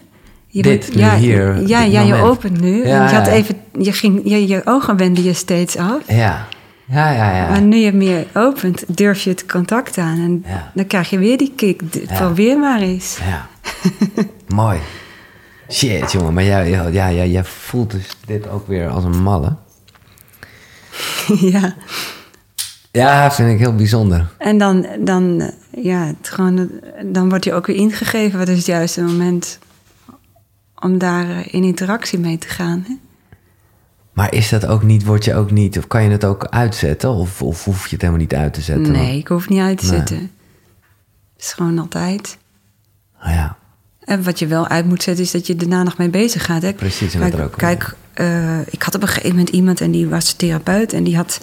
Je 0.47 0.61
Dit, 0.61 0.79
bent- 0.79 0.93
ja, 0.99 1.15
hier, 1.17 1.67
Ja, 1.67 1.81
ja 1.81 2.01
je 2.01 2.13
opent 2.15 2.61
nu. 2.61 2.85
Ja, 2.87 3.01
en 3.03 3.09
je, 3.09 3.15
had 3.15 3.27
even, 3.27 3.55
je, 3.79 3.91
ging, 3.93 4.21
je, 4.23 4.47
je 4.47 4.61
ogen 4.65 4.97
wenden 4.97 5.23
je 5.23 5.33
steeds 5.33 5.75
af. 5.77 6.01
Ja. 6.07 6.47
Ja, 6.85 7.11
ja, 7.11 7.35
ja. 7.35 7.49
Maar 7.49 7.61
nu 7.61 7.77
je 7.77 7.93
meer 7.93 8.25
opent, 8.33 8.83
durf 8.97 9.21
je 9.21 9.29
het 9.29 9.45
contact 9.45 9.97
aan. 9.97 10.17
En 10.19 10.43
Ja. 10.47 10.71
dan 10.73 10.87
krijg 10.87 11.09
je 11.09 11.17
weer 11.17 11.37
die 11.37 11.53
kick. 11.55 11.81
Ja. 11.91 12.15
Probeer 12.17 12.59
maar 12.59 12.81
eens. 12.81 13.17
Ja. 13.29 13.47
Mooi. 14.47 14.79
Shit, 15.71 16.11
jongen. 16.11 16.33
Maar 16.33 16.43
jij, 16.43 16.69
ja, 16.91 17.11
jij 17.11 17.43
voelt 17.43 17.91
dus 17.91 18.07
dit 18.25 18.49
ook 18.49 18.67
weer 18.67 18.87
als 18.89 19.03
een 19.03 19.21
malle. 19.21 19.55
ja. 21.53 21.75
Ja, 22.91 23.31
vind 23.31 23.51
ik 23.51 23.59
heel 23.59 23.75
bijzonder. 23.75 24.27
En 24.37 24.57
dan, 24.57 24.85
dan, 24.99 25.41
eh, 25.41 25.83
ja, 25.83 26.05
het 26.05 26.29
gewoon, 26.29 26.57
eh, 26.57 26.67
dan 27.05 27.29
wordt 27.29 27.43
je 27.43 27.53
ook 27.53 27.65
weer 27.67 27.75
ingegeven. 27.75 28.39
Wat 28.39 28.47
is 28.47 28.57
het 28.57 28.65
juiste 28.65 29.01
moment 29.01 29.59
om 30.79 30.97
daar 30.97 31.29
eh, 31.29 31.53
in 31.53 31.63
interactie 31.63 32.19
mee 32.19 32.37
te 32.37 32.47
gaan. 32.47 32.83
Hè? 32.87 32.93
Maar 34.13 34.33
is 34.33 34.49
dat 34.49 34.65
ook 34.65 34.83
niet, 34.83 35.05
word 35.05 35.25
je 35.25 35.35
ook 35.35 35.51
niet, 35.51 35.77
of 35.77 35.87
kan 35.87 36.03
je 36.03 36.09
het 36.09 36.25
ook 36.25 36.45
uitzetten? 36.45 37.09
Of, 37.09 37.41
of 37.41 37.63
hoef 37.65 37.83
je 37.83 37.89
het 37.91 38.01
helemaal 38.01 38.21
niet 38.21 38.33
uit 38.35 38.53
te 38.53 38.61
zetten? 38.61 38.91
Nee, 38.91 39.17
ik 39.17 39.27
hoef 39.27 39.49
niet 39.49 39.59
uit 39.61 39.77
te 39.77 39.85
Nee. 39.85 39.95
zetten. 39.97 40.17
Het 41.35 41.43
is 41.45 41.53
gewoon 41.53 41.79
altijd. 41.79 42.37
Ah, 43.19 43.33
ja. 43.33 43.57
En 43.99 44.23
wat 44.23 44.39
je 44.39 44.47
wel 44.47 44.67
uit 44.67 44.85
moet 44.85 45.03
zetten, 45.03 45.23
is 45.23 45.31
dat 45.31 45.47
je 45.47 45.55
daarna 45.55 45.83
nog 45.83 45.97
mee 45.97 46.09
bezig 46.09 46.45
gaat. 46.45 46.61
Hè? 46.61 46.73
Precies, 46.73 47.13
en 47.13 47.19
kijk, 47.19 47.31
dat 47.31 47.39
er 47.39 47.45
ook- 47.45 47.57
kijk 47.57 47.95
ik 48.69 48.81
had 48.83 48.95
op 48.95 49.01
een 49.01 49.07
gegeven 49.07 49.29
moment 49.29 49.49
iemand 49.49 49.81
en 49.81 49.91
die 49.91 50.07
was 50.07 50.33
therapeut 50.33 50.93
en 50.93 51.03
die 51.03 51.15
had 51.15 51.39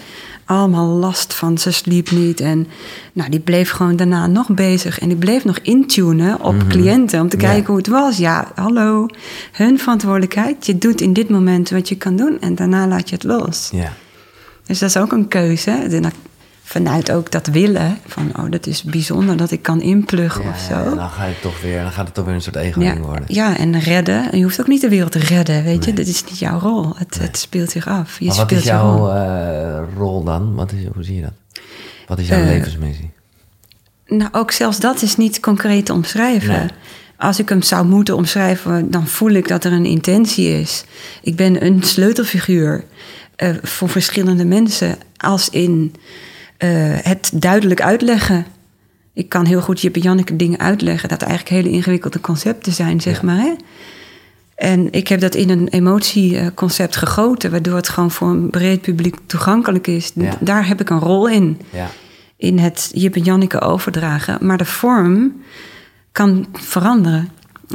allemaal 0.46 0.86
last 0.86 1.34
van 1.34 1.58
ze 1.58 1.70
sliep 1.70 2.10
niet. 2.10 2.40
En 2.40 2.66
nou, 3.12 3.30
die 3.30 3.40
bleef 3.40 3.70
gewoon 3.70 3.96
daarna 3.96 4.26
nog 4.26 4.48
bezig 4.48 4.98
en 4.98 5.08
die 5.08 5.16
bleef 5.16 5.44
nog 5.44 5.58
intunen 5.58 6.40
op 6.40 6.54
cliënten 6.68 7.20
om 7.20 7.28
te 7.28 7.36
Mhm. 7.36 7.44
Ja. 7.44 7.50
kijken 7.52 7.68
hoe 7.68 7.76
het 7.76 7.86
was. 7.88 8.16
Ja, 8.16 8.50
hallo, 8.54 9.06
hun 9.52 9.78
verantwoordelijkheid. 9.78 10.66
Je 10.66 10.78
doet 10.78 11.00
in 11.00 11.12
dit 11.12 11.28
moment 11.28 11.70
wat 11.70 11.88
je 11.88 11.96
kan 11.96 12.16
doen 12.16 12.40
en 12.40 12.54
daarna 12.54 12.86
laat 12.86 13.08
je 13.08 13.14
het 13.14 13.24
los. 13.24 13.68
Ja. 13.72 13.92
Dus 14.66 14.78
dat 14.78 14.88
is 14.88 14.96
ook 14.96 15.12
een 15.12 15.28
keuze. 15.28 16.00
Vanuit 16.68 17.12
ook 17.12 17.30
dat 17.32 17.46
willen, 17.46 17.98
van 18.06 18.32
oh, 18.36 18.50
dat 18.50 18.66
is 18.66 18.82
bijzonder 18.82 19.36
dat 19.36 19.50
ik 19.50 19.62
kan 19.62 19.80
inpluggen 19.80 20.42
Ja, 20.44 20.50
of 20.50 20.58
zo. 20.58 20.74
ja, 20.74 20.84
en 20.84 20.94
dan, 20.96 21.10
ga 21.10 21.24
je 21.24 21.34
toch 21.40 21.60
weer, 21.60 21.82
dan 21.82 21.92
gaat 21.92 22.04
het 22.06 22.14
toch 22.14 22.24
weer 22.24 22.34
een 22.34 22.42
soort 22.42 22.56
ego-ding 22.56 23.04
worden. 23.04 23.24
Ja, 23.26 23.56
en 23.56 23.78
redden. 23.80 24.32
En 24.32 24.38
je 24.38 24.44
hoeft 24.44 24.60
ook 24.60 24.66
niet 24.66 24.80
de 24.80 24.88
wereld 24.88 25.12
te 25.12 25.18
redden, 25.18 25.64
weet 25.64 25.84
je. 25.84 25.92
Dat 25.92 26.06
is 26.06 26.24
niet 26.24 26.38
jouw 26.38 26.58
rol. 26.58 26.92
Het, 26.96 27.18
het 27.18 27.38
speelt 27.38 27.70
zich 27.70 27.88
af. 27.88 28.18
Je 28.18 28.26
maar 28.26 28.36
wat 28.36 28.44
speelt 28.44 28.60
is 28.60 28.66
jouw 28.66 28.96
rol. 28.96 29.12
eh, 29.12 29.82
rol 29.96 30.24
dan? 30.24 30.54
Wat 30.54 30.72
is, 30.72 30.78
hoe 30.94 31.04
zie 31.04 31.14
je 31.14 31.22
dat? 31.22 31.32
Wat 32.06 32.18
is 32.18 32.28
jouw 32.28 32.40
Eh, 32.40 32.46
levensmissie? 32.46 33.10
Nou, 34.06 34.30
ook 34.32 34.50
zelfs 34.50 34.80
dat 34.80 35.02
is 35.02 35.16
niet 35.16 35.40
concreet 35.40 35.86
te 35.86 35.92
omschrijven. 35.92 36.52
Nee. 36.58 36.68
Als 37.16 37.38
ik 37.38 37.48
hem 37.48 37.62
zou 37.62 37.86
moeten 37.86 38.16
omschrijven, 38.16 38.90
dan 38.90 39.06
voel 39.06 39.30
ik 39.30 39.48
dat 39.48 39.64
er 39.64 39.72
een 39.72 39.84
intentie 39.86 40.60
is. 40.60 40.84
Ik 41.22 41.36
ben 41.36 41.64
een 41.64 41.82
sleutelfiguur 41.82 42.84
eh, 43.36 43.50
voor 43.62 43.88
verschillende 43.88 44.44
mensen. 44.44 44.96
Als 45.16 45.48
in 45.50 45.94
het 47.02 47.30
duidelijk 47.34 47.80
uitleggen. 47.82 48.46
Ik 49.12 49.28
kan 49.28 49.44
heel 49.46 49.60
goed 49.60 49.80
Jip 49.80 49.94
en 49.94 50.00
Janneke 50.00 50.36
dingen 50.36 50.58
uitleggen... 50.58 51.08
dat 51.08 51.22
eigenlijk 51.22 51.50
hele 51.50 51.70
ingewikkelde 51.76 52.20
concepten 52.20 52.72
zijn, 52.72 53.00
zeg 53.00 53.16
Ja. 53.20 53.24
maar. 53.26 53.36
Hè? 53.36 53.52
En 54.54 54.92
ik 54.92 55.08
heb 55.08 55.20
dat 55.20 55.34
in 55.34 55.50
een 55.50 55.68
emotieconcept 55.68 56.96
gegoten... 56.96 57.50
waardoor 57.50 57.76
het 57.76 57.88
gewoon 57.88 58.10
voor 58.10 58.28
een 58.28 58.50
breed 58.50 58.80
publiek 58.80 59.16
toegankelijk 59.26 59.86
is. 59.86 60.12
Ja. 60.14 60.36
Daar 60.40 60.66
heb 60.66 60.80
ik 60.80 60.90
een 60.90 60.98
rol 60.98 61.28
in 61.28 61.60
Ja. 61.70 61.88
in 62.36 62.58
het 62.58 62.90
Jip 62.94 63.14
en 63.16 63.22
Janneke 63.22 63.60
overdragen. 63.60 64.38
Maar 64.46 64.56
de 64.58 64.64
vorm 64.64 65.42
kan 66.12 66.46
veranderen. 66.52 67.28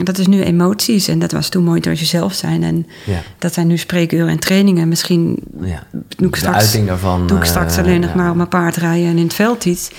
Dat 0.04 0.18
is 0.18 0.28
nu 0.28 0.42
emoties 0.44 1.08
en 1.08 1.20
dat 1.20 1.32
was 1.32 1.50
toen 1.50 1.64
mooi 1.64 1.80
door 1.80 1.94
jezelf 1.94 2.34
zijn. 2.34 2.64
En 2.64 2.88
Ja. 3.06 3.22
dat 3.38 3.54
zijn 3.54 3.68
nu 3.68 3.78
spreekuren 3.78 4.28
en 4.28 4.40
trainingen. 4.40 4.88
Misschien 4.88 5.38
Ja. 5.62 5.84
doe 5.92 6.28
ik 6.28 6.34
De 6.34 6.38
straks, 6.40 6.86
daarvan, 6.86 7.28
doe 7.28 7.38
ik 7.38 7.44
straks 7.46 7.76
eh, 7.78 7.84
alleen 7.84 8.00
nog 8.00 8.10
ja. 8.10 8.16
maar 8.16 8.30
op 8.30 8.36
mijn 8.36 8.48
paard 8.48 8.76
rijden 8.76 9.08
en 9.10 9.18
in 9.18 9.24
het 9.24 9.34
veld 9.34 9.66
iets. 9.66 9.92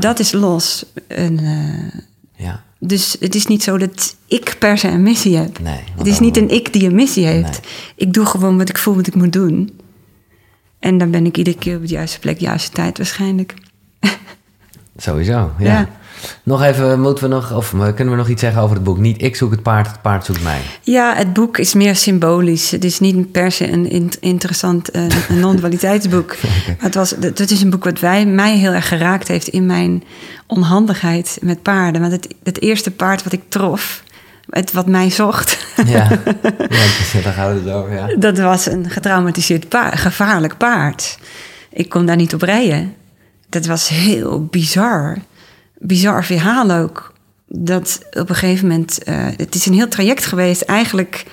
Dat 0.00 0.18
is 0.18 0.32
los. 0.32 0.84
En, 1.06 1.38
eh, 1.38 2.00
Ja. 2.44 2.62
dus 2.78 3.16
het 3.20 3.34
is 3.34 3.46
niet 3.46 3.62
zo 3.62 3.78
dat 3.78 4.16
ik 4.26 4.56
per 4.58 4.78
se 4.78 4.88
een 4.88 5.02
missie 5.02 5.36
heb. 5.36 5.58
Nee, 5.60 5.80
het 5.96 6.06
is 6.06 6.18
niet 6.18 6.36
een 6.36 6.48
ik 6.50 6.72
die 6.72 6.86
een 6.88 6.94
missie 6.94 7.26
heeft. 7.26 7.60
Nee. 7.62 7.70
Ik 7.96 8.12
doe 8.12 8.26
gewoon 8.26 8.58
wat 8.58 8.68
ik 8.68 8.78
voel 8.78 8.94
wat 8.94 9.06
ik 9.06 9.14
moet 9.14 9.32
doen. 9.32 9.78
En 10.78 10.98
dan 10.98 11.10
ben 11.10 11.26
ik 11.26 11.36
iedere 11.36 11.56
keer 11.58 11.76
op 11.76 11.82
de 11.82 11.88
juiste 11.88 12.18
plek, 12.18 12.38
juiste 12.38 12.70
tijd 12.70 12.96
waarschijnlijk. 12.98 13.54
Sowieso, 14.96 15.52
ja. 15.58 15.88
Nog 16.42 16.62
even, 16.62 17.00
moeten 17.00 17.24
we 17.28 17.34
nog, 17.34 17.52
of 17.52 17.72
eh, 17.74 17.80
kunnen 17.94 18.10
we 18.14 18.20
nog 18.20 18.28
iets 18.28 18.40
zeggen 18.42 18.62
over 18.62 18.74
het 18.74 18.84
boek? 18.84 18.98
Niet 18.98 19.22
ik 19.22 19.36
zoek 19.36 19.50
het 19.50 19.62
paard, 19.62 19.86
het 19.86 20.02
paard 20.02 20.24
zoekt 20.24 20.42
mij. 20.42 20.60
Ja, 20.82 21.14
het 21.16 21.32
boek 21.32 21.58
is 21.58 21.74
meer 21.74 21.96
symbolisch. 21.96 22.70
Het 22.70 22.84
is 22.84 23.00
niet 23.00 23.32
per 23.32 23.52
se 23.52 23.70
een 23.72 23.90
in- 23.90 24.12
interessant 24.20 24.90
eh, 24.90 25.02
een 25.28 25.38
non-dualiteitsboek. 25.40 26.36
Maar 26.66 26.76
het, 26.78 26.94
was, 26.94 27.10
het 27.10 27.38
het 27.38 27.50
is 27.50 27.62
een 27.62 27.70
boek 27.70 27.84
wat 27.84 28.00
wij, 28.00 28.26
mij 28.26 28.56
heel 28.56 28.72
erg 28.72 28.88
geraakt 28.88 29.28
heeft 29.28 29.48
in 29.48 29.66
mijn 29.66 30.02
onhandigheid 30.46 31.38
met 31.42 31.62
paarden. 31.62 32.00
Want 32.00 32.12
het, 32.12 32.28
het 32.42 32.60
eerste 32.62 32.90
paard 32.90 33.22
wat 33.24 33.32
ik 33.32 33.42
trof, 33.48 34.02
het 34.50 34.72
wat 34.72 34.86
mij 34.86 35.10
zocht, 35.10 35.66
Ja, 35.86 36.08
ja 37.14 37.20
daar 37.22 37.32
gaan 37.32 37.54
we 37.54 37.60
het 37.60 37.74
over, 37.74 37.92
ja. 37.94 38.08
dat 38.18 38.38
was 38.38 38.66
een 38.66 38.90
getraumatiseerd 38.90 39.68
paard, 39.68 39.98
gevaarlijk 39.98 40.56
paard. 40.56 41.18
Ik 41.72 41.88
kon 41.88 42.06
daar 42.06 42.16
niet 42.16 42.34
op 42.34 42.42
rijden. 42.42 42.94
Dat 43.48 43.66
was 43.66 43.88
heel 43.88 44.44
bizar. 44.50 45.16
Bizar 45.78 46.24
verhaal 46.24 46.70
ook. 46.70 47.12
Dat 47.46 48.00
op 48.10 48.28
een 48.28 48.34
gegeven 48.34 48.68
moment... 48.68 49.02
eh, 49.02 49.26
het 49.36 49.54
is 49.54 49.66
een 49.66 49.74
heel 49.74 49.88
traject 49.88 50.26
geweest 50.26 50.62
eigenlijk 50.62 51.24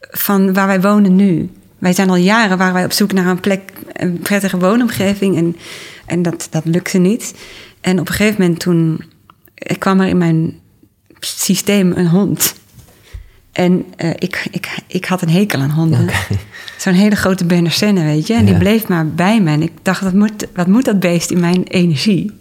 van 0.00 0.52
waar 0.52 0.66
wij 0.66 0.80
wonen 0.80 1.16
nu. 1.16 1.50
Wij 1.78 1.92
zijn 1.92 2.10
al 2.10 2.16
jaren 2.16 2.58
waar 2.58 2.72
wij 2.72 2.84
op 2.84 2.92
zoek 2.92 3.12
naar 3.12 3.26
een 3.26 3.40
plek, 3.40 3.72
een 3.92 4.18
prettige 4.18 4.58
woonomgeving. 4.58 5.36
En, 5.36 5.56
en 6.06 6.22
dat, 6.22 6.46
dat 6.50 6.64
lukte 6.64 6.98
niet. 6.98 7.34
En 7.80 8.00
op 8.00 8.08
een 8.08 8.14
gegeven 8.14 8.40
moment 8.40 8.60
toen 8.60 9.04
eh, 9.54 9.78
kwam 9.78 10.00
er 10.00 10.08
in 10.08 10.18
mijn 10.18 10.58
systeem 11.20 11.92
een 11.92 12.08
hond. 12.08 12.54
En 13.52 13.84
eh, 13.96 14.10
ik, 14.10 14.46
ik, 14.50 14.68
ik 14.86 15.04
had 15.04 15.22
een 15.22 15.30
hekel 15.30 15.60
aan 15.60 15.70
honden. 15.70 16.08
Zo'n 16.78 16.92
hele 16.92 17.16
grote 17.16 17.44
Berner 17.44 17.72
Senne, 17.72 18.04
weet 18.04 18.26
je. 18.26 18.34
En 18.34 18.44
die 18.44 18.58
bleef 18.58 18.88
maar 18.88 19.08
bij 19.08 19.40
me. 19.40 19.50
En 19.50 19.62
ik 19.62 19.72
dacht, 19.82 20.00
wat 20.00 20.14
moet, 20.14 20.46
wat 20.54 20.66
moet 20.66 20.84
dat 20.84 21.00
beest 21.00 21.30
in 21.30 21.40
mijn 21.40 21.62
energie? 21.62 22.32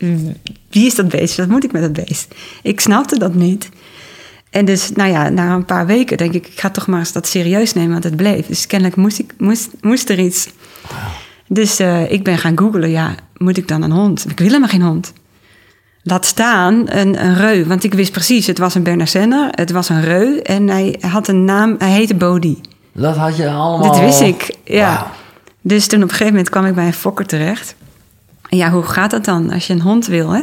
Wie 0.77 0.85
is 0.85 0.95
dat 0.95 1.07
beest? 1.07 1.37
Wat 1.37 1.47
moet 1.47 1.63
ik 1.63 1.71
met 1.71 1.81
dat 1.81 2.05
beest? 2.05 2.35
Ik 2.61 2.79
snapte 2.79 3.19
dat 3.19 3.33
niet. 3.33 3.69
En 4.49 4.65
dus, 4.65 4.91
nou 4.91 5.09
ja, 5.09 5.29
na 5.29 5.53
een 5.53 5.65
paar 5.65 5.85
weken 5.85 6.17
denk 6.17 6.33
ik... 6.33 6.47
ik 6.47 6.59
ga 6.59 6.69
toch 6.69 6.87
maar 6.87 6.99
eens 6.99 7.11
dat 7.11 7.27
serieus 7.27 7.73
nemen, 7.73 7.91
want 7.91 8.03
het 8.03 8.15
bleef. 8.15 8.47
Dus 8.47 8.67
kennelijk 8.67 8.97
moest, 8.97 9.19
ik, 9.19 9.33
moest, 9.37 9.69
moest 9.81 10.09
er 10.09 10.19
iets. 10.19 10.49
Dus 11.47 11.79
eh, 11.79 12.11
ik 12.11 12.23
ben 12.23 12.37
gaan 12.37 12.57
googlen, 12.57 12.89
ja, 12.89 13.15
moet 13.37 13.57
ik 13.57 13.67
dan 13.67 13.81
een 13.81 13.91
hond? 13.91 14.29
Ik 14.29 14.37
wil 14.37 14.47
helemaal 14.47 14.69
geen 14.69 14.81
hond. 14.81 15.13
Laat 16.03 16.25
staan 16.25 16.83
een, 16.85 17.25
een 17.25 17.35
reu, 17.35 17.65
want 17.65 17.83
ik 17.83 17.93
wist 17.93 18.11
precies, 18.11 18.47
het 18.47 18.57
was 18.57 18.75
een 18.75 19.07
Senner, 19.07 19.47
het 19.51 19.71
was 19.71 19.89
een 19.89 20.01
reu 20.01 20.37
en 20.37 20.69
hij 20.69 20.99
had 21.01 21.27
een 21.27 21.45
naam, 21.45 21.75
hij 21.77 21.91
heette 21.91 22.15
Bodhi. 22.15 22.57
Dat 22.91 23.15
had 23.15 23.37
je 23.37 23.49
allemaal... 23.49 23.91
Dat 23.91 23.99
wist 23.99 24.21
ik, 24.21 24.55
ja. 24.63 25.11
Dus 25.61 25.87
toen 25.87 26.03
op 26.03 26.03
een 26.03 26.09
gegeven 26.09 26.33
moment 26.33 26.49
kwam 26.49 26.65
ik 26.65 26.75
bij 26.75 26.85
een 26.85 26.93
fokker 26.93 27.25
terecht. 27.25 27.75
En 28.49 28.57
ja, 28.57 28.71
hoe 28.71 28.83
gaat 28.83 29.11
dat 29.11 29.25
dan 29.25 29.51
als 29.51 29.67
je 29.67 29.73
een 29.73 29.81
hond 29.81 30.05
wil, 30.05 30.29
hè? 30.29 30.41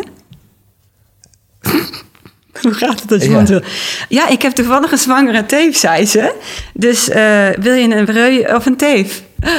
hoe 2.69 2.75
gaat 2.75 3.01
het 3.01 3.13
als 3.13 3.23
je 3.23 3.31
Ja. 3.31 3.45
wil? 3.45 3.61
Ja, 4.09 4.29
ik 4.29 4.43
heb 4.43 4.53
toevallig 4.53 4.93
een 4.93 4.99
zwangere 4.99 5.47
teef, 5.47 5.77
zei 5.77 6.07
ze. 6.07 6.35
Dus 6.75 7.09
eh, 7.09 7.49
wil 7.61 7.75
je 7.75 7.95
een 7.97 8.05
reu 8.05 8.55
of 8.55 8.67
een 8.67 8.77
teef? 8.77 9.23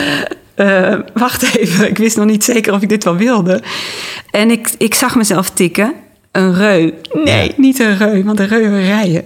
Eh, 0.55 0.99
wacht 1.13 1.55
even, 1.57 1.87
ik 1.89 1.97
wist 1.97 2.17
nog 2.17 2.25
niet 2.25 2.43
zeker 2.43 2.73
of 2.73 2.81
ik 2.81 2.89
dit 2.89 3.03
wel 3.03 3.15
wilde. 3.15 3.61
En 4.31 4.51
ik, 4.51 4.69
ik 4.77 4.93
zag 4.93 5.15
mezelf 5.15 5.49
tikken. 5.49 5.93
Een 6.31 6.53
reu. 6.55 6.91
Nee, 7.23 7.47
Ja. 7.47 7.53
niet 7.57 7.79
een 7.79 7.97
reu, 7.97 8.23
want 8.23 8.39
een 8.39 8.47
reu 8.47 8.69
wil 8.69 8.79
rijden. 8.79 9.25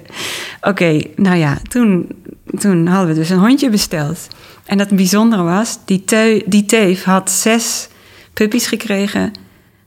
Oké, 0.61 0.99
nou 1.15 1.37
ja, 1.37 1.57
toen, 1.69 2.07
toen 2.59 2.87
hadden 2.87 3.07
we 3.07 3.19
dus 3.19 3.29
een 3.29 3.37
hondje 3.37 3.69
besteld. 3.69 4.27
En 4.65 4.77
dat 4.77 4.89
bijzondere 4.89 5.43
was, 5.43 5.77
die, 5.85 6.03
teu, 6.05 6.41
die 6.45 6.65
teef 6.65 7.03
had 7.03 7.31
zes 7.31 7.87
puppies 8.33 8.67
gekregen, 8.67 9.31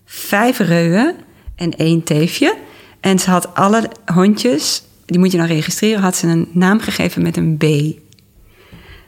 vijf 0.07 0.59
reuwen 0.59 1.15
en 1.57 1.71
één 1.77 2.03
teefje. 2.03 2.55
En 3.03 3.19
ze 3.19 3.31
had 3.31 3.55
alle 3.55 3.91
hondjes, 4.15 4.83
die 5.07 5.19
moet 5.19 5.33
je 5.33 5.39
dan 5.39 5.47
registreren, 5.47 6.03
had 6.03 6.17
ze 6.17 6.27
een 6.27 6.49
naam 6.53 6.81
gegeven 6.81 7.23
met 7.23 7.37
een 7.37 7.57
B. 7.57 7.65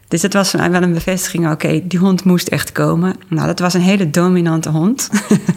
Dus 0.08 0.20
dat 0.20 0.32
was 0.32 0.52
wel 0.52 0.82
een 0.82 0.92
bevestiging, 0.92 1.50
oké, 1.50 1.80
die 1.84 1.98
hond 1.98 2.24
moest 2.24 2.48
echt 2.48 2.72
komen. 2.72 3.16
Nou, 3.28 3.46
dat 3.46 3.58
was 3.58 3.74
een 3.74 3.80
hele 3.80 4.10
dominante 4.10 4.68
hond. 4.68 5.10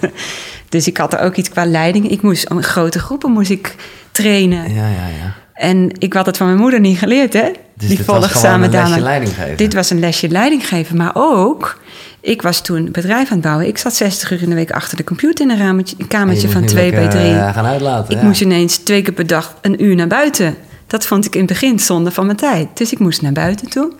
dus 0.69 0.87
ik 0.87 0.97
had 0.97 1.13
er 1.13 1.19
ook 1.19 1.35
iets 1.35 1.49
qua 1.49 1.65
leiding. 1.65 2.09
Ik 2.09 2.21
moest, 2.21 2.47
grote 2.49 2.99
groepen 2.99 3.31
moest 3.31 3.49
ik 3.49 3.75
trainen. 4.11 4.73
Ja, 4.73 4.87
ja, 4.87 5.07
ja. 5.07 5.35
En 5.53 5.91
ik 5.99 6.13
had 6.13 6.25
het 6.25 6.37
van 6.37 6.47
mijn 6.47 6.59
moeder 6.59 6.79
niet 6.79 6.97
geleerd, 6.97 7.33
hè? 7.33 7.51
Dus 7.73 7.89
dit 7.89 8.05
was 8.05 8.27
gewoon 8.27 8.63
een 8.63 8.69
lesje 8.69 8.99
leiding 8.99 9.33
geven. 9.33 9.57
Dit 9.57 9.73
was 9.73 9.89
een 9.89 9.99
lesje 9.99 10.29
leiding 10.29 10.67
geven. 10.67 10.97
Maar 10.97 11.11
ook, 11.13 11.81
ik 12.27 12.41
was 12.41 12.61
toen 12.61 12.91
bedrijf 12.91 13.27
aan 13.27 13.37
het 13.37 13.41
bouwen. 13.41 13.67
Ik 13.67 13.77
zat 13.77 13.95
60 13.95 14.31
uur 14.31 14.41
in 14.41 14.49
de 14.49 14.55
week 14.55 14.71
achter 14.71 14.97
de 14.97 15.03
computer 15.03 15.45
in 15.45 15.51
een, 15.51 15.57
rametje, 15.57 15.95
een 15.99 16.07
kamertje 16.07 16.47
je 16.47 16.53
van 16.53 16.61
moest 16.61 16.73
nu 16.73 16.79
2 16.79 16.91
bij 16.91 17.01
lekker, 17.01 17.19
3. 17.19 17.31
eh, 17.31 17.53
gaan 17.53 17.65
uitlaten. 17.65 18.13
Ik 18.13 18.21
ja. 18.21 18.27
moest 18.27 18.41
ineens 18.41 18.77
twee 18.77 19.01
keer 19.01 19.13
per 19.13 19.27
dag 19.27 19.57
een 19.61 19.83
uur 19.83 19.95
naar 19.95 20.07
buiten. 20.07 20.55
Dat 20.87 21.05
vond 21.05 21.25
ik 21.25 21.33
in 21.33 21.39
het 21.39 21.49
begin 21.49 21.79
zonde 21.79 22.11
van 22.11 22.25
mijn 22.25 22.37
tijd. 22.37 22.67
Dus 22.73 22.91
ik 22.91 22.99
moest 22.99 23.21
naar 23.21 23.31
buiten 23.31 23.69
toe. 23.69 23.91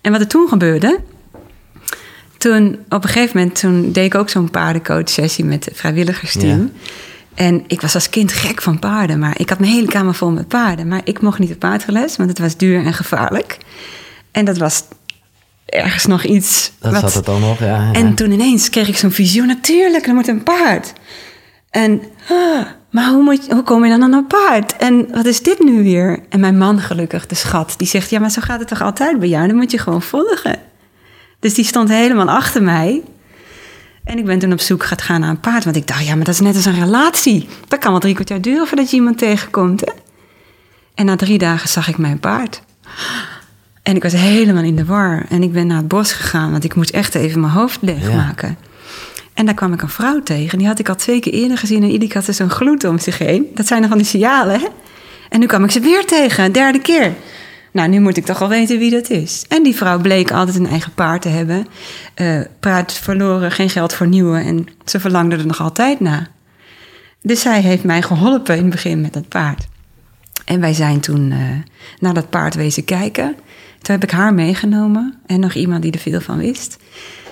En 0.00 0.12
wat 0.12 0.20
er 0.20 0.26
toen 0.26 0.48
gebeurde... 0.48 1.00
Toen, 2.38 2.78
op 2.88 3.04
een 3.04 3.10
gegeven 3.10 3.36
moment, 3.38 3.60
toen 3.60 3.92
deed 3.92 4.04
ik 4.04 4.14
ook 4.14 4.28
zo'n 4.28 4.50
paardencoach-sessie 4.50 5.44
met 5.44 5.64
het 5.64 5.76
vrijwilligersteam. 5.76 6.60
Ja. 6.60 6.90
En 7.34 7.64
ik 7.66 7.80
was 7.80 7.94
als 7.94 8.10
kind 8.10 8.32
gek 8.32 8.62
van 8.62 8.78
paarden, 8.78 9.18
maar 9.18 9.40
ik 9.40 9.48
had 9.48 9.58
mijn 9.58 9.72
hele 9.72 9.86
kamer 9.86 10.14
vol 10.14 10.30
met 10.30 10.48
paarden. 10.48 10.88
Maar 10.88 11.00
ik 11.04 11.20
mocht 11.20 11.38
niet 11.38 11.52
op 11.52 11.58
paardgeles, 11.58 12.16
want 12.16 12.28
het 12.28 12.38
was 12.38 12.56
duur 12.56 12.84
en 12.84 12.92
gevaarlijk. 12.92 13.58
En 14.30 14.44
dat 14.44 14.58
was 14.58 14.84
ergens 15.70 16.06
nog 16.06 16.24
iets. 16.24 16.72
Dat 16.78 16.92
wat- 16.92 17.00
zat 17.00 17.14
het 17.14 17.24
dan 17.24 17.40
nog, 17.40 17.58
ja. 17.58 17.66
ja. 17.66 17.92
en 17.92 18.14
toen 18.14 18.30
ineens 18.30 18.70
kreeg 18.70 18.88
ik 18.88 18.96
zo'n 18.96 19.10
visioen. 19.10 19.46
Natuurlijk, 19.46 20.06
er 20.06 20.14
moet 20.14 20.28
een 20.28 20.42
paard. 20.42 20.92
En, 21.70 22.02
ah, 22.28 22.66
maar 22.90 23.08
hoe, 23.08 23.22
moet, 23.22 23.50
hoe 23.52 23.62
kom 23.62 23.84
je 23.84 23.90
dan 23.90 24.02
aan 24.02 24.12
een 24.12 24.26
paard? 24.26 24.76
En 24.76 25.08
wat 25.12 25.26
is 25.26 25.42
dit 25.42 25.58
nu 25.58 25.82
weer? 25.82 26.18
En 26.28 26.40
mijn 26.40 26.58
man 26.58 26.80
gelukkig, 26.80 27.26
de 27.26 27.34
schat, 27.34 27.74
die 27.76 27.86
zegt... 27.86 28.10
ja, 28.10 28.20
maar 28.20 28.30
zo 28.30 28.40
gaat 28.40 28.58
het 28.58 28.68
toch 28.68 28.82
altijd 28.82 29.18
bij 29.18 29.28
jou? 29.28 29.46
Dan 29.46 29.56
moet 29.56 29.70
je 29.70 29.78
gewoon 29.78 30.02
volgen. 30.02 30.58
Dus 31.40 31.54
die 31.54 31.64
stond 31.64 31.88
helemaal 31.88 32.28
achter 32.28 32.62
mij. 32.62 33.02
En 34.04 34.18
ik 34.18 34.24
ben 34.24 34.38
toen 34.38 34.52
op 34.52 34.60
zoek 34.60 34.84
gaan 34.84 35.20
naar 35.20 35.30
een 35.30 35.40
paard. 35.40 35.64
Want 35.64 35.76
ik 35.76 35.86
dacht, 35.86 36.06
ja, 36.06 36.14
maar 36.14 36.24
dat 36.24 36.34
is 36.34 36.40
net 36.40 36.54
als 36.56 36.64
een 36.64 36.80
relatie. 36.80 37.48
Dat 37.68 37.78
kan 37.78 37.90
wel 37.90 38.00
drie 38.00 38.14
kwartier 38.14 38.40
duren 38.40 38.66
voordat 38.66 38.90
je 38.90 38.96
iemand 38.96 39.18
tegenkomt, 39.18 39.80
hè? 39.80 39.92
En 40.94 41.06
na 41.06 41.16
drie 41.16 41.38
dagen 41.38 41.68
zag 41.68 41.88
ik 41.88 41.98
mijn 41.98 42.20
paard. 42.20 42.62
En 43.82 43.96
ik 43.96 44.02
was 44.02 44.12
helemaal 44.12 44.62
in 44.62 44.76
de 44.76 44.84
war. 44.84 45.24
En 45.28 45.42
ik 45.42 45.52
ben 45.52 45.66
naar 45.66 45.76
het 45.76 45.88
bos 45.88 46.12
gegaan, 46.12 46.50
want 46.50 46.64
ik 46.64 46.74
moest 46.74 46.90
echt 46.90 47.14
even 47.14 47.40
mijn 47.40 47.52
hoofd 47.52 47.78
leegmaken. 47.80 48.56
En 49.34 49.46
daar 49.46 49.54
kwam 49.54 49.72
ik 49.72 49.82
een 49.82 49.88
vrouw 49.88 50.22
tegen. 50.22 50.58
Die 50.58 50.66
had 50.66 50.78
ik 50.78 50.88
al 50.88 50.94
twee 50.94 51.20
keer 51.20 51.32
eerder 51.32 51.58
gezien. 51.58 51.82
En 51.82 51.90
iedere 51.90 52.06
keer 52.06 52.14
had 52.14 52.24
ze 52.24 52.32
zo'n 52.32 52.50
gloed 52.50 52.84
om 52.84 52.98
zich 52.98 53.18
heen. 53.18 53.46
Dat 53.54 53.66
zijn 53.66 53.80
dan 53.80 53.88
van 53.88 53.98
die 53.98 54.06
signalen, 54.06 54.60
hè? 54.60 54.66
En 55.28 55.40
nu 55.40 55.46
kwam 55.46 55.64
ik 55.64 55.70
ze 55.70 55.80
weer 55.80 56.06
tegen, 56.06 56.44
een 56.44 56.52
derde 56.52 56.80
keer. 56.80 57.14
Nou, 57.72 57.88
nu 57.88 58.00
moet 58.00 58.16
ik 58.16 58.24
toch 58.24 58.38
wel 58.38 58.48
weten 58.48 58.78
wie 58.78 58.90
dat 58.90 59.10
is. 59.10 59.44
En 59.48 59.62
die 59.62 59.76
vrouw 59.76 60.00
bleek 60.00 60.30
altijd 60.30 60.56
een 60.56 60.66
eigen 60.66 60.94
paard 60.94 61.22
te 61.22 61.28
hebben. 61.28 61.66
Eh 62.14 62.40
paard 62.60 62.92
verloren, 62.92 63.50
geen 63.50 63.70
geld 63.70 63.94
voor 63.94 64.06
nieuwe. 64.06 64.38
En 64.38 64.66
ze 64.84 65.00
verlangde 65.00 65.36
er 65.36 65.46
nog 65.46 65.60
altijd 65.60 66.00
naar. 66.00 66.28
Dus 67.22 67.40
zij 67.40 67.60
heeft 67.60 67.84
mij 67.84 68.02
geholpen 68.02 68.56
in 68.56 68.62
het 68.62 68.70
begin 68.70 69.00
met 69.00 69.12
dat 69.12 69.28
paard. 69.28 69.66
En 70.44 70.60
wij 70.60 70.74
zijn 70.74 71.00
toen 71.00 71.32
eh, 71.32 71.38
naar 71.98 72.14
dat 72.14 72.30
paard 72.30 72.54
wezen 72.54 72.84
kijken. 72.84 73.36
Toen 73.82 73.94
heb 73.94 74.02
ik 74.02 74.10
haar 74.10 74.34
meegenomen 74.34 75.14
en 75.26 75.40
nog 75.40 75.54
iemand 75.54 75.82
die 75.82 75.92
er 75.92 75.98
veel 75.98 76.20
van 76.20 76.38
wist. 76.38 76.78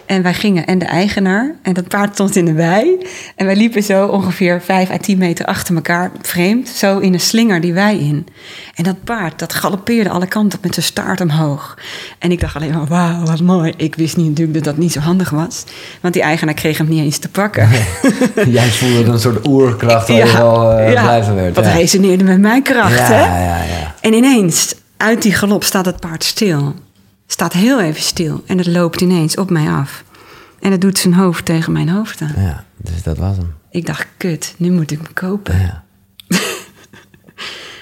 En 0.08 0.22
wij 0.22 0.34
gingen, 0.34 0.66
en 0.66 0.78
de 0.78 0.84
eigenaar, 0.84 1.54
en 1.62 1.72
dat 1.72 1.88
paard 1.88 2.14
stond 2.14 2.36
in 2.36 2.44
de 2.44 2.52
wei. 2.52 3.06
En 3.36 3.46
wij 3.46 3.56
liepen 3.56 3.82
zo 3.82 4.06
ongeveer 4.06 4.62
vijf 4.62 4.90
à 4.90 4.96
tien 4.96 5.18
meter 5.18 5.46
achter 5.46 5.74
elkaar, 5.74 6.10
vreemd, 6.22 6.68
zo 6.68 6.98
in 6.98 7.12
een 7.12 7.20
slinger 7.20 7.60
die 7.60 7.72
wei 7.72 7.98
in. 7.98 8.26
En 8.74 8.84
dat 8.84 9.04
paard, 9.04 9.38
dat 9.38 9.54
galoppeerde 9.54 10.10
alle 10.10 10.26
kanten 10.26 10.58
met 10.62 10.74
zijn 10.74 10.86
staart 10.86 11.20
omhoog. 11.20 11.78
En 12.18 12.30
ik 12.30 12.40
dacht 12.40 12.56
alleen 12.56 12.70
maar, 12.70 12.86
wauw, 12.86 13.24
wat 13.24 13.40
mooi. 13.40 13.74
Ik 13.76 13.94
wist 13.94 14.16
niet 14.16 14.28
natuurlijk 14.28 14.54
dat 14.54 14.64
dat 14.64 14.76
niet 14.76 14.92
zo 14.92 15.00
handig 15.00 15.30
was. 15.30 15.64
Want 16.00 16.14
die 16.14 16.22
eigenaar 16.22 16.54
kreeg 16.54 16.78
hem 16.78 16.88
niet 16.88 17.02
eens 17.02 17.18
te 17.18 17.28
pakken. 17.28 17.68
Jij 18.58 18.68
voelde 18.68 19.12
een 19.12 19.20
soort 19.20 19.46
oerkracht 19.46 20.08
waar 20.08 20.16
je 20.16 20.32
wel 20.32 20.72
eh, 20.72 21.02
blij 21.02 21.22
van 21.22 21.34
werd. 21.34 21.54
Wat 21.54 21.64
ja. 21.64 21.72
resoneerde 21.72 22.24
met 22.24 22.40
mijn 22.40 22.62
kracht, 22.62 22.98
ja, 22.98 23.04
hè? 23.04 23.44
ja, 23.44 23.62
ja. 23.62 23.94
En 24.00 24.12
ineens, 24.12 24.74
uit 24.98 25.22
die 25.22 25.32
galop, 25.32 25.64
staat 25.64 25.86
het 25.86 26.00
paard 26.00 26.24
stil. 26.24 26.74
Staat 27.26 27.52
heel 27.52 27.80
even 27.80 28.02
stil. 28.02 28.42
En 28.46 28.58
het 28.58 28.66
loopt 28.66 29.00
ineens 29.00 29.36
op 29.36 29.50
mij 29.50 29.68
af. 29.68 30.04
En 30.60 30.70
het 30.70 30.80
doet 30.80 30.98
zijn 30.98 31.14
hoofd 31.14 31.44
tegen 31.44 31.72
mijn 31.72 31.88
hoofd 31.88 32.20
aan. 32.20 32.34
Ja, 32.36 32.64
dus 32.76 33.02
dat 33.02 33.18
was 33.18 33.36
hem. 33.36 33.54
Ik 33.70 33.86
dacht, 33.86 34.06
kut, 34.16 34.54
nu 34.56 34.70
moet 34.70 34.90
ik 34.90 34.98
hem 35.02 35.12
kopen. 35.12 35.58
Ja. 35.60 35.84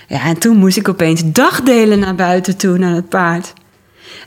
Ja, 0.09 0.25
en 0.25 0.39
toen 0.39 0.57
moest 0.57 0.77
ik 0.77 0.89
opeens 0.89 1.23
dagdelen 1.25 1.99
naar 1.99 2.15
buiten 2.15 2.57
toe, 2.57 2.79
naar 2.79 2.95
het 2.95 3.09
paard. 3.09 3.53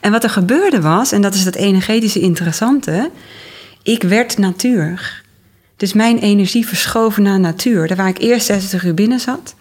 En 0.02 0.12
wat 0.12 0.24
er 0.24 0.30
gebeurde 0.30 0.82
was, 0.82 1.12
en 1.12 1.22
dat 1.22 1.34
is 1.34 1.46
het 1.46 1.56
energetische 1.56 2.20
interessante, 2.20 3.12
ik 3.84 4.04
werd 4.04 4.38
natuur. 4.38 5.24
Dus 5.78 5.94
mijn 5.94 6.18
energie 6.18 6.68
verschoof 6.68 7.18
naar 7.18 7.40
natuur. 7.40 7.88
Daar 7.88 7.98
waar 7.98 8.08
ik 8.08 8.18
eerst 8.18 8.46
60 8.46 8.84
uur 8.84 8.94
binnen 8.94 9.20
zat, 9.20 9.56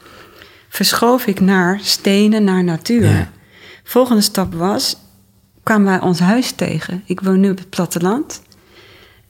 verschoof 0.68 1.26
ik 1.26 1.40
naar 1.40 1.78
stenen, 1.82 2.44
naar 2.44 2.64
natuur. 2.64 3.08
Ja. 3.08 3.30
Volgende 3.84 4.22
stap 4.22 4.54
was, 4.54 4.96
kwamen 5.62 5.86
wij 5.86 6.00
ons 6.00 6.18
huis 6.18 6.50
tegen. 6.50 7.02
Ik 7.06 7.20
woon 7.20 7.40
nu 7.40 7.50
op 7.50 7.58
het 7.58 7.70
platteland. 7.70 8.42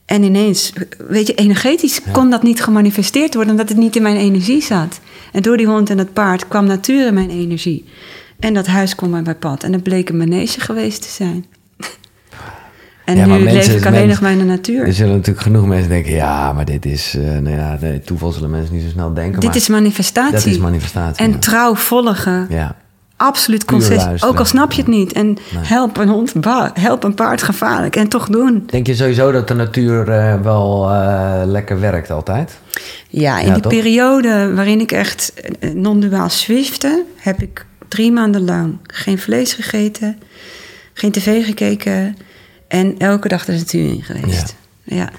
En 0.04 0.22
ineens, 0.22 0.72
weet 1.08 1.26
je, 1.26 1.34
energetisch 1.34 2.00
kon 2.12 2.30
dat 2.30 2.42
niet 2.42 2.62
gemanifesteerd 2.62 3.34
worden, 3.34 3.52
omdat 3.52 3.68
het 3.68 3.78
niet 3.78 3.96
in 3.96 4.02
mijn 4.02 4.16
energie 4.16 4.62
zat. 4.62 5.00
En 5.32 5.42
door 5.42 5.56
die 5.56 5.66
hond 5.66 5.90
en 5.90 5.98
het 5.98 6.12
paard 6.12 6.48
kwam 6.48 6.66
natuur 6.66 7.06
in 7.06 7.14
mijn 7.14 7.30
energie. 7.30 7.84
En 8.38 8.54
dat 8.54 8.66
huis 8.66 8.94
kwam 8.94 9.10
bij 9.10 9.22
mijn 9.22 9.38
pad. 9.38 9.62
En 9.62 9.72
het 9.72 9.82
bleek 9.82 10.08
een 10.08 10.16
manege 10.16 10.60
geweest 10.60 11.02
te 11.02 11.08
zijn. 11.08 11.44
En 13.08 13.16
Ja, 13.16 13.26
nu 13.26 13.30
mensen- 13.44 13.52
leef 13.72 13.80
ik 13.80 13.86
alleen 13.86 14.08
nog 14.08 14.20
maar 14.20 14.30
in 14.30 14.38
de 14.38 14.44
natuur. 14.44 14.86
Er 14.86 14.92
zullen 14.92 15.12
natuurlijk 15.14 15.40
genoeg 15.40 15.66
mensen 15.66 15.88
denken... 15.88 16.12
ja, 16.12 16.52
maar 16.52 16.64
dit 16.64 16.86
is... 16.86 17.14
eh, 17.16 17.22
nou 17.24 17.56
ja, 17.56 17.78
nee, 17.80 18.00
toeval 18.00 18.32
zullen 18.32 18.50
mensen 18.50 18.74
niet 18.74 18.82
zo 18.82 18.88
snel 18.88 19.14
denken. 19.14 19.40
Dit 19.40 19.48
maar 19.48 19.56
is 19.56 19.68
manifestatie. 19.68 20.32
Dat 20.32 20.46
is 20.46 20.58
manifestatie. 20.58 21.24
En 21.24 21.30
ja. 21.30 21.38
trouw 21.38 21.74
volgen. 21.74 22.46
ja. 22.48 22.76
Absoluut 23.16 23.64
consistent. 23.64 24.24
Ook 24.24 24.38
al 24.38 24.44
snap 24.44 24.72
je 24.72 24.80
het 24.80 24.90
niet. 24.90 25.12
En 25.12 25.36
help 25.56 25.96
een 25.96 26.08
hond, 26.08 26.32
help 26.72 27.04
een 27.04 27.14
paard 27.14 27.42
gevaarlijk. 27.42 27.96
En 27.96 28.08
toch 28.08 28.28
doen. 28.28 28.62
Denk 28.66 28.86
je 28.86 28.94
sowieso 28.94 29.32
dat 29.32 29.48
de 29.48 29.54
natuur 29.54 30.08
eh, 30.08 30.40
wel 30.42 30.90
eh, 30.90 31.42
lekker 31.44 31.80
werkt 31.80 32.10
altijd? 32.10 32.58
Ja, 33.08 33.38
in 33.40 33.46
Ja, 33.46 33.52
die 33.52 33.62
toch? 33.62 33.72
periode 33.72 34.52
waarin 34.54 34.80
ik 34.80 34.92
echt 34.92 35.32
non-duaal 35.74 36.28
swifte, 36.28 37.04
heb 37.16 37.42
ik 37.42 37.66
drie 37.88 38.12
maanden 38.12 38.44
lang 38.44 38.78
geen 38.86 39.18
vlees 39.18 39.52
gegeten, 39.52 40.18
geen 40.92 41.10
tv 41.12 41.44
gekeken 41.44 42.16
en 42.68 42.98
elke 42.98 43.28
dag 43.28 43.44
de 43.44 43.52
natuur 43.52 43.88
in 43.94 44.02
geweest. 44.02 44.54
Ja. 44.82 45.10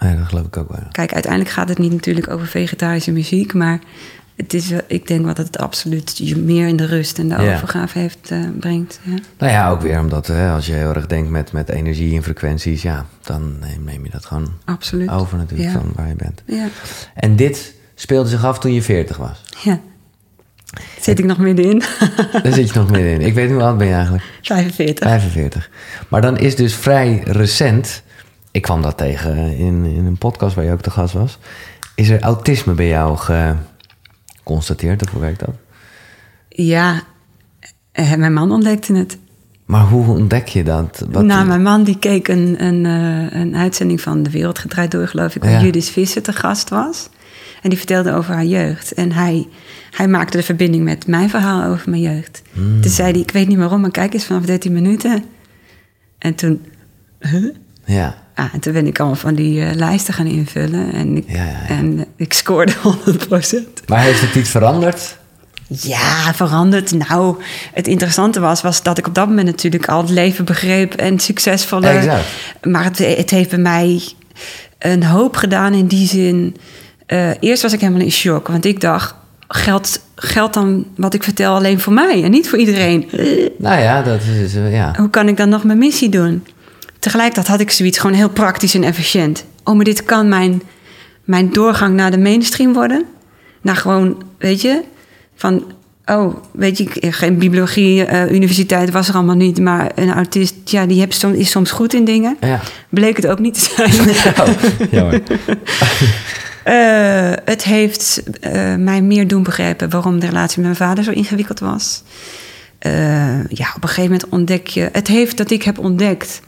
Ja, 0.00 0.14
dat 0.14 0.26
geloof 0.26 0.46
ik 0.46 0.56
ook 0.56 0.68
wel. 0.68 0.86
Kijk, 0.90 1.12
uiteindelijk 1.12 1.52
gaat 1.52 1.68
het 1.68 1.78
niet 1.78 1.92
natuurlijk 1.92 2.28
over 2.30 2.46
vegetarische 2.46 3.12
muziek, 3.12 3.54
maar 3.54 3.78
het 4.36 4.54
is, 4.54 4.68
wel- 4.68 4.80
ik 4.86 5.06
denk 5.06 5.24
wel 5.24 5.34
dat 5.34 5.46
het 5.46 5.58
absoluut 5.58 6.18
je 6.18 6.36
meer 6.36 6.68
in 6.68 6.76
de 6.76 6.84
rust 6.86 7.18
en 7.18 7.28
de 7.28 7.34
Ja. 7.42 7.54
overgave 7.54 7.98
heeft, 7.98 8.30
eh, 8.30 8.38
brengt. 8.60 9.00
Ja. 9.02 9.14
Nou 9.38 9.52
ja, 9.52 9.70
ook 9.70 9.80
weer 9.80 9.98
omdat 10.00 10.26
hè, 10.26 10.50
als 10.50 10.66
je 10.66 10.72
heel 10.72 10.94
erg 10.94 11.06
denkt 11.06 11.30
met, 11.30 11.52
met 11.52 11.68
energie 11.68 12.16
en 12.16 12.22
frequenties... 12.22 12.82
ja, 12.82 13.06
dan 13.22 13.58
neem, 13.84 14.04
je 14.04 14.10
dat 14.10 14.24
gewoon 14.26 14.52
Absoluut. 14.64 15.08
over 15.10 15.38
natuurlijk 15.38 15.70
Ja. 15.72 15.78
van 15.80 15.92
waar 15.94 16.08
je 16.08 16.14
bent. 16.16 16.42
Ja. 16.46 16.66
En 17.14 17.36
dit 17.36 17.74
speelde 17.94 18.28
zich 18.28 18.44
af 18.44 18.58
toen 18.58 18.72
je 18.72 18.82
40 18.82 19.16
was. 19.16 19.42
ja. 19.62 19.80
Zit 21.00 21.18
ik 21.18 21.24
nog 21.24 21.38
middenin? 21.38 21.82
Daar 22.42 22.52
zit 22.52 22.72
je 22.72 22.78
nog 22.78 22.90
middenin. 22.90 23.20
Ik 23.20 23.34
weet 23.34 23.44
niet 23.46 23.54
hoe 23.54 23.64
oud 23.64 23.78
ben 23.78 23.86
je 23.86 23.92
eigenlijk. 23.92 24.24
45. 24.42 25.08
45. 25.08 25.70
Maar 26.08 26.20
dan 26.20 26.38
is 26.38 26.56
dus 26.56 26.74
vrij 26.74 27.22
recent... 27.26 28.02
Ik 28.52 28.62
kwam 28.62 28.82
dat 28.82 28.96
tegen 28.96 29.36
in, 29.56 29.84
in 29.84 30.06
een 30.06 30.18
podcast 30.18 30.54
waar 30.54 30.64
je 30.64 30.72
ook 30.72 30.80
te 30.80 30.90
gast 30.90 31.14
was. 31.14 31.38
Is 31.94 32.08
er 32.08 32.20
autisme 32.20 32.72
bij 32.72 32.88
jou 32.88 33.18
geconstateerd? 34.42 35.02
Of 35.02 35.10
hoe 35.10 35.20
werkt 35.20 35.40
dat? 35.40 35.54
Ja, 36.48 37.02
eh, 37.92 38.14
mijn 38.14 38.32
man 38.32 38.52
ontdekte 38.52 38.94
het. 38.94 39.18
Maar 39.64 39.84
hoe 39.84 40.06
ontdek 40.06 40.48
je 40.48 40.64
dat? 40.64 41.04
Wat, 41.10 41.24
nou, 41.24 41.46
mijn 41.46 41.62
man 41.62 41.84
die 41.84 41.98
keek 41.98 42.28
een, 42.28 42.64
een, 42.64 42.86
eh, 42.86 43.40
een 43.40 43.56
uitzending 43.56 44.00
van 44.00 44.22
De 44.22 44.30
Wereld 44.30 44.58
gedraaid 44.58 44.90
door, 44.90 45.08
geloof 45.08 45.34
ik, 45.34 45.42
waar 45.42 45.50
Ja. 45.50 45.60
Judith 45.60 45.88
Visser 45.88 46.22
te 46.22 46.32
gast 46.32 46.68
was. 46.68 47.08
En 47.62 47.68
die 47.68 47.78
vertelde 47.78 48.12
over 48.12 48.34
haar 48.34 48.44
jeugd. 48.44 48.92
En 48.94 49.12
hij, 49.12 49.48
hij 49.90 50.08
maakte 50.08 50.36
de 50.36 50.42
verbinding 50.42 50.84
met 50.84 51.06
mijn 51.06 51.30
verhaal 51.30 51.70
over 51.72 51.90
mijn 51.90 52.02
jeugd. 52.02 52.42
Hmm. 52.52 52.80
Toen 52.80 52.90
zei 52.90 53.12
hij, 53.12 53.20
ik 53.20 53.30
weet 53.30 53.48
niet 53.48 53.58
waarom, 53.58 53.80
maar 53.80 53.90
kijk 53.90 54.14
eens 54.14 54.24
vanaf 54.24 54.44
13 54.44 54.72
minuten. 54.72 55.24
En 56.18 56.34
toen, 56.34 56.64
huh? 57.20 57.54
Ja, 57.84 58.18
Ah, 58.34 58.54
en 58.54 58.60
toen 58.60 58.72
ben 58.72 58.86
ik 58.86 58.98
allemaal 58.98 59.16
van 59.18 59.34
die 59.34 59.64
eh, 59.64 59.74
lijsten 59.74 60.14
gaan 60.14 60.26
invullen. 60.26 60.92
En 60.92 61.16
ik, 61.16 61.24
Ja, 61.28 61.36
ja, 61.36 61.44
ja. 61.50 61.68
En 61.68 62.04
ik 62.16 62.32
scoorde 62.32 62.72
100%. 62.82 63.86
maar 63.86 64.00
heeft 64.00 64.20
het 64.20 64.34
iets 64.34 64.50
veranderd? 64.50 65.18
Ja, 65.66 66.34
veranderd. 66.34 66.92
Nou, 67.08 67.36
het 67.72 67.86
interessante 67.88 68.40
was, 68.40 68.62
was 68.62 68.82
dat 68.82 68.98
ik 68.98 69.06
op 69.06 69.14
dat 69.14 69.28
moment 69.28 69.46
natuurlijk 69.46 69.88
al 69.88 70.00
het 70.00 70.10
leven 70.10 70.44
begreep 70.44 70.94
en 70.94 71.18
succesvolle. 71.18 71.88
Exact. 71.88 72.26
Maar 72.62 72.84
het, 72.84 72.98
het 72.98 73.30
heeft 73.30 73.50
bij 73.50 73.58
mij 73.58 74.02
een 74.78 75.04
hoop 75.04 75.36
gedaan 75.36 75.74
in 75.74 75.86
die 75.86 76.06
zin. 76.08 76.56
Eh, 77.10 77.30
eerst 77.40 77.62
was 77.62 77.72
ik 77.72 77.80
helemaal 77.80 78.00
in 78.00 78.10
shock, 78.10 78.48
want 78.48 78.64
ik 78.64 78.80
dacht, 78.80 79.14
geldt, 79.48 80.00
geldt 80.14 80.54
dan 80.54 80.86
wat 80.96 81.14
ik 81.14 81.22
vertel 81.22 81.54
alleen 81.54 81.80
voor 81.80 81.92
mij 81.92 82.22
en 82.22 82.30
niet 82.30 82.48
voor 82.48 82.58
iedereen? 82.58 83.08
Nou 83.58 83.80
ja, 83.80 84.02
dat 84.02 84.20
is... 84.42 84.54
eh, 84.54 84.72
ja. 84.72 84.94
hoe 84.96 85.10
kan 85.10 85.28
ik 85.28 85.36
dan 85.36 85.48
nog 85.48 85.64
mijn 85.64 85.78
missie 85.78 86.08
doen? 86.08 86.46
Tegelijkertijd 86.98 87.46
had 87.46 87.60
ik 87.60 87.70
zoiets 87.70 87.98
gewoon 87.98 88.16
heel 88.16 88.28
praktisch 88.28 88.74
en 88.74 88.82
efficiënt. 88.82 89.44
Oh, 89.64 89.74
maar 89.74 89.84
dit 89.84 90.04
kan 90.04 90.28
mijn, 90.28 90.62
mijn 91.24 91.52
doorgang 91.52 91.94
naar 91.94 92.10
de 92.10 92.18
mainstream 92.18 92.72
worden. 92.72 93.04
Naar 93.60 93.76
gewoon, 93.76 94.22
weet 94.38 94.60
je, 94.60 94.82
van... 95.34 95.64
Oh, 96.06 96.34
weet 96.52 96.78
je, 96.78 96.86
geen 97.12 97.38
bibliologie, 97.38 98.04
eh, 98.04 98.32
universiteit 98.32 98.90
was 98.90 99.08
er 99.08 99.14
allemaal 99.14 99.34
niet. 99.34 99.60
Maar 99.60 99.92
een 99.94 100.12
autist, 100.12 100.54
ja, 100.64 100.86
die 100.86 101.00
heeft 101.00 101.18
soms, 101.18 101.36
is 101.36 101.50
soms 101.50 101.70
goed 101.70 101.94
in 101.94 102.04
dingen. 102.04 102.36
Ja. 102.40 102.60
Bleek 102.88 103.16
het 103.16 103.26
ook 103.26 103.38
niet 103.38 103.54
te 103.54 103.60
zijn. 103.60 103.90
Oh, 104.48 104.90
jammer. 104.90 105.22
Eh, 106.70 107.32
het 107.44 107.64
heeft 107.64 108.22
eh, 108.40 108.74
mij 108.74 109.02
meer 109.02 109.28
doen 109.28 109.42
begrijpen 109.42 109.90
waarom 109.90 110.20
de 110.20 110.26
relatie 110.26 110.62
met 110.62 110.66
mijn 110.66 110.88
vader 110.88 111.04
zo 111.04 111.10
ingewikkeld 111.10 111.58
was. 111.60 112.02
Eh, 112.78 113.44
ja, 113.48 113.72
op 113.76 113.82
een 113.82 113.88
gegeven 113.88 114.02
moment 114.02 114.28
ontdek 114.28 114.66
je. 114.66 114.88
Het 114.92 115.06
heeft 115.06 115.36
dat 115.36 115.50
ik 115.50 115.62
heb 115.62 115.78
ontdekt 115.78 116.40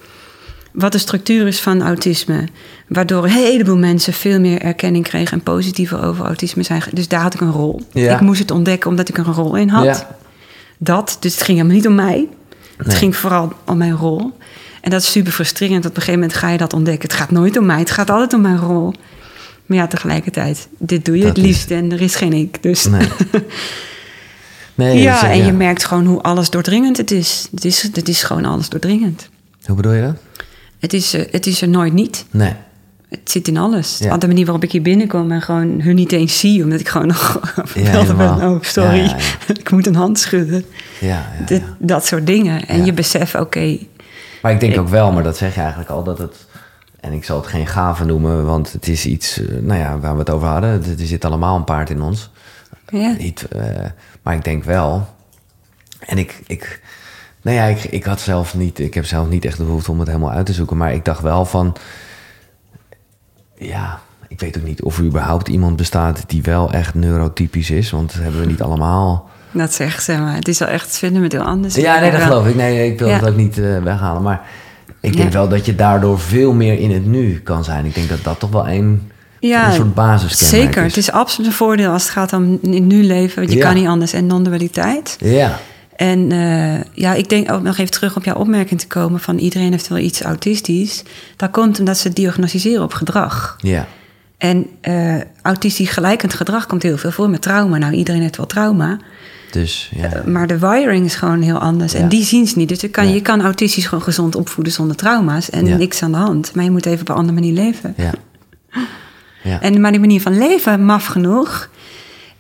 wat 0.73 0.93
de 0.93 0.99
structuur 0.99 1.47
is 1.47 1.61
van 1.61 1.83
autisme. 1.83 2.49
Waardoor 2.89 3.25
een 3.25 3.31
heleboel 3.31 3.77
mensen 3.77 4.13
veel 4.13 4.41
meer 4.41 4.61
erkenning 4.61 5.05
kregen 5.05 5.33
en 5.33 5.43
positiever 5.43 6.05
over 6.05 6.25
autisme 6.25 6.63
zijn. 6.63 6.83
Dus 6.93 7.09
daar 7.09 7.21
had 7.21 7.35
ik 7.35 7.41
een 7.41 7.53
rol. 7.53 7.83
Ja. 7.93 8.15
Ik 8.15 8.21
moest 8.21 8.41
het 8.41 8.51
ontdekken 8.51 8.91
omdat 8.91 9.09
ik 9.09 9.19
een 9.19 9.25
rol 9.25 9.57
in 9.57 9.69
had. 9.69 9.85
Ja. 9.85 10.17
Dat, 10.79 11.17
dus 11.21 11.35
het 11.35 11.43
ging 11.43 11.57
helemaal 11.59 11.77
niet 11.77 11.87
om 11.87 11.95
mij. 11.95 12.29
Het 12.77 12.95
ging 12.95 13.17
vooral 13.17 13.53
om 13.67 13.77
mijn 13.77 13.97
rol. 13.97 14.33
En 14.81 14.91
dat 14.91 15.03
is 15.03 15.11
super 15.11 15.33
frustrerend. 15.33 15.87
Op 15.87 15.97
een 15.97 16.03
gegeven 16.03 16.21
moment 16.21 16.39
ga 16.39 16.49
je 16.49 16.59
dat 16.59 16.73
ontdekken. 16.73 17.09
Het 17.09 17.19
gaat 17.19 17.31
nooit 17.31 17.57
om 17.59 17.67
mij, 17.67 17.79
het 17.79 17.91
gaat 17.91 18.11
altijd 18.11 18.33
om 18.33 18.41
mijn 18.41 18.59
rol. 18.59 18.95
Maar 19.73 19.81
ja, 19.81 19.87
tegelijkertijd, 19.87 20.69
dit 20.79 21.05
doe 21.05 21.17
je 21.17 21.23
Dat 21.23 21.37
het 21.37 21.39
is- 21.45 21.51
liefst 21.51 21.71
en 21.71 21.93
er 21.93 22.01
is 22.01 22.15
geen 22.17 22.33
ik. 22.33 22.63
Dus 22.63 22.87
Nee. 22.87 23.09
Nee, 24.75 24.99
ja, 24.99 25.21
dat 25.21 25.31
is- 25.31 25.39
en 25.39 25.45
je 25.47 25.53
merkt 25.53 25.85
gewoon 25.85 26.07
hoe 26.07 26.23
alles 26.23 26.51
doordringend 26.51 26.97
het 26.97 27.11
is. 27.11 27.49
Het 27.55 27.65
is, 27.65 27.83
het 27.93 28.09
is 28.09 28.23
gewoon 28.23 28.45
alles 28.45 28.69
doordringend. 28.69 29.29
Hoe 29.65 29.77
bedoel 29.77 29.93
je 29.93 30.03
dat? 30.03 30.17
Het 30.79 30.93
is, 30.93 31.15
eh, 31.15 31.25
het 31.33 31.47
is 31.47 31.63
er 31.63 31.69
nooit 31.69 31.93
niet. 31.93 32.25
Nee. 32.31 32.53
Het 33.09 33.31
zit 33.31 33.49
in 33.49 33.57
alles. 33.57 33.99
Ja. 33.99 34.17
De 34.17 34.27
manier 34.27 34.45
waarop 34.45 34.65
ik 34.65 34.73
hier 34.73 34.83
binnenkom 34.83 35.31
en 35.33 35.43
gewoon 35.43 35.81
hun 35.81 35.95
niet 35.95 36.13
eens 36.13 36.39
zie, 36.39 36.63
omdat 36.63 36.81
ik 36.81 36.89
gewoon 36.89 37.07
nog 37.07 37.41
Ja, 37.75 38.05
ben. 38.15 38.31
Oh, 38.51 38.63
sorry, 38.63 39.03
Ja, 39.03 39.17
ik 39.61 39.71
moet 39.71 39.87
een 39.87 39.95
hand 39.95 40.19
schudden. 40.19 40.65
Ja, 41.01 41.33
ja. 41.49 41.59
Dat 41.79 42.07
soort 42.07 42.27
dingen. 42.27 42.67
En 42.69 42.85
je 42.85 42.93
beseft, 42.93 43.35
oké, 43.35 43.79
Maar 44.43 44.53
ik 44.53 44.61
denk 44.61 44.79
ook 44.79 44.89
wel, 44.89 45.13
maar 45.13 45.23
dat 45.23 45.37
zeg 45.37 45.55
je 45.55 45.61
eigenlijk 45.61 45.91
al, 45.91 46.05
dat 46.05 46.19
het... 46.19 46.35
En 47.03 47.13
ik 47.13 47.25
zal 47.25 47.37
het 47.37 47.47
geen 47.47 47.67
gave 47.67 48.05
noemen, 48.05 48.45
want 48.47 48.73
het 48.73 48.89
is 48.89 49.07
iets, 49.07 49.39
eh, 49.47 49.57
nou 49.61 49.79
ja, 49.81 49.99
waar 49.99 50.13
we 50.13 50.19
het 50.19 50.31
over 50.31 50.49
hadden. 50.49 50.71
Het- 50.71 51.01
Er 51.01 51.07
zit 51.07 51.25
allemaal 51.25 51.57
een 51.57 51.65
paard 51.65 51.91
in 51.91 52.03
ons. 52.03 52.31
ja. 52.89 53.15
Niet, 53.19 53.49
eh, 53.49 53.65
maar 54.23 54.35
ik 54.35 54.45
denk 54.45 54.65
wel. 54.65 55.07
En 55.99 56.19
ik, 56.19 56.41
ik, 56.47 56.81
nou 57.43 57.57
ja, 57.57 57.65
ik, 57.65 57.85
ik 57.85 58.05
had 58.05 58.21
zelf 58.21 58.55
niet, 58.55 58.79
ik 58.79 58.95
heb 58.95 59.05
zelf 59.05 59.29
niet 59.29 59.45
echt 59.45 59.57
de 59.59 59.65
behoefte 59.65 59.91
om 59.91 59.99
het 59.99 60.09
helemaal 60.09 60.31
uit 60.31 60.47
te 60.47 60.53
zoeken. 60.53 60.77
Maar 60.77 60.93
ik 60.95 61.05
dacht 61.05 61.21
wel 61.21 61.45
van, 61.45 61.77
ja, 63.59 64.01
ik 64.29 64.41
weet 64.41 64.59
ook 64.59 64.65
niet 64.65 64.83
of 64.83 64.99
er 64.99 65.05
überhaupt 65.05 65.49
iemand 65.49 65.77
bestaat 65.77 66.25
die 66.27 66.43
wel 66.43 66.73
echt 66.73 66.95
neurotypisch 66.95 67.71
is. 67.71 67.91
Want 67.91 68.13
dat 68.13 68.23
hebben 68.23 68.41
we 68.41 68.47
niet 68.47 68.63
allemaal. 68.63 69.29
Dat 69.53 69.73
zegt 69.73 70.05
ze, 70.05 70.17
maar 70.19 70.35
het 70.35 70.49
is 70.49 70.59
wel 70.59 70.69
echt 70.69 70.99
fundamenteel 70.99 71.43
anders. 71.43 71.75
Ja, 71.75 72.01
nee, 72.01 72.11
dat 72.11 72.21
Wel- 72.21 72.29
geloof 72.29 72.47
ik. 72.47 72.55
Nee, 72.55 72.93
ik 72.93 72.99
wil 72.99 73.09
Ja. 73.09 73.15
het 73.15 73.29
ook 73.29 73.37
niet 73.37 73.59
eh, 73.59 73.83
weghalen. 73.83 74.23
Maar 74.23 74.47
ik 75.03 75.17
denk 75.17 75.33
Ja. 75.33 75.39
wel 75.39 75.49
dat 75.49 75.67
je 75.67 75.75
daardoor 75.75 76.21
veel 76.21 76.53
meer 76.53 76.79
in 76.79 76.91
het 76.91 77.07
nu 77.07 77.41
kan 77.41 77.65
zijn. 77.65 77.85
Ik 77.85 77.95
denk 77.95 78.09
dat 78.09 78.19
dat 78.25 78.39
toch 78.41 78.51
wel 78.51 78.69
een, 78.69 79.11
Ja, 79.41 79.67
een 79.67 79.73
soort 79.75 79.95
basiskenmerk 79.95 80.65
Zeker, 80.65 80.85
is. 80.85 80.89
het 80.95 80.97
is 81.05 81.11
absoluut 81.13 81.47
een 81.51 81.57
voordeel 81.57 81.93
als 81.93 82.03
het 82.03 82.13
gaat 82.13 82.33
om 82.33 82.59
in 82.63 82.73
het 82.73 82.83
nu 82.83 83.03
leven. 83.05 83.39
Want 83.39 83.51
je 83.53 83.57
Ja. 83.59 83.65
kan 83.67 83.75
niet 83.75 83.87
anders 83.87 84.13
en 84.13 84.27
non-dualiteit. 84.27 85.17
Ja, 85.21 85.59
En 85.97 86.33
eh, 86.33 86.81
ja, 86.93 87.15
ik 87.15 87.29
denk 87.29 87.53
ook 87.53 87.63
nog 87.63 87.79
even 87.79 87.91
terug 87.93 88.17
op 88.17 88.25
jouw 88.25 88.35
opmerking 88.35 88.81
te 88.81 88.87
komen... 88.87 89.21
van 89.21 89.39
iedereen 89.39 89.71
heeft 89.71 89.89
wel 89.89 89.99
iets 89.99 90.23
autistisch. 90.23 91.03
Dat 91.37 91.51
komt 91.51 91.79
omdat 91.79 91.99
ze 91.99 92.13
diagnosticeren 92.13 92.83
op 92.83 92.93
gedrag. 92.95 93.57
ja, 93.61 93.87
En 94.39 94.67
eh, 94.81 95.15
autistisch 95.43 95.91
gelijkend 95.91 96.35
gedrag 96.35 96.67
komt 96.67 96.83
heel 96.83 96.97
veel 96.97 97.11
voor 97.11 97.31
met 97.31 97.43
trauma. 97.43 97.79
Nou, 97.79 97.93
iedereen 97.93 98.21
heeft 98.21 98.37
wel 98.37 98.47
trauma. 98.47 98.99
Dus 99.53 99.91
ja. 99.95 100.13
Eh, 100.13 100.25
maar 100.25 100.47
de 100.47 100.59
wiring 100.59 101.05
is 101.05 101.15
gewoon 101.15 101.43
heel 101.43 101.59
anders. 101.59 101.93
Ja. 101.93 101.99
En 101.99 102.09
die 102.09 102.25
zien 102.25 102.47
ze 102.47 102.59
niet. 102.59 102.69
Dus 102.69 102.81
je 102.81 102.89
kan, 102.89 103.13
je 103.15 103.23
kan 103.23 103.43
autistisch 103.43 103.87
gewoon 103.87 104.05
gezond 104.05 104.35
opvoeden 104.35 104.73
zonder 104.73 104.97
trauma's. 104.97 105.51
En 105.51 105.79
niks 105.79 106.03
aan 106.03 106.13
de 106.13 106.19
hand. 106.19 106.55
Maar 106.55 106.65
je 106.65 106.71
moet 106.71 106.87
even 106.87 107.01
op 107.01 107.09
een 107.09 107.15
andere 107.15 107.35
manier 107.35 107.53
leven. 107.53 107.95
ja. 107.97 108.13
ja. 109.43 109.61
En 109.61 109.81
maar 109.81 109.91
die 109.91 110.01
manier 110.01 110.21
van 110.21 110.39
leven, 110.39 110.85
maf 110.85 111.07
genoeg, 111.07 111.71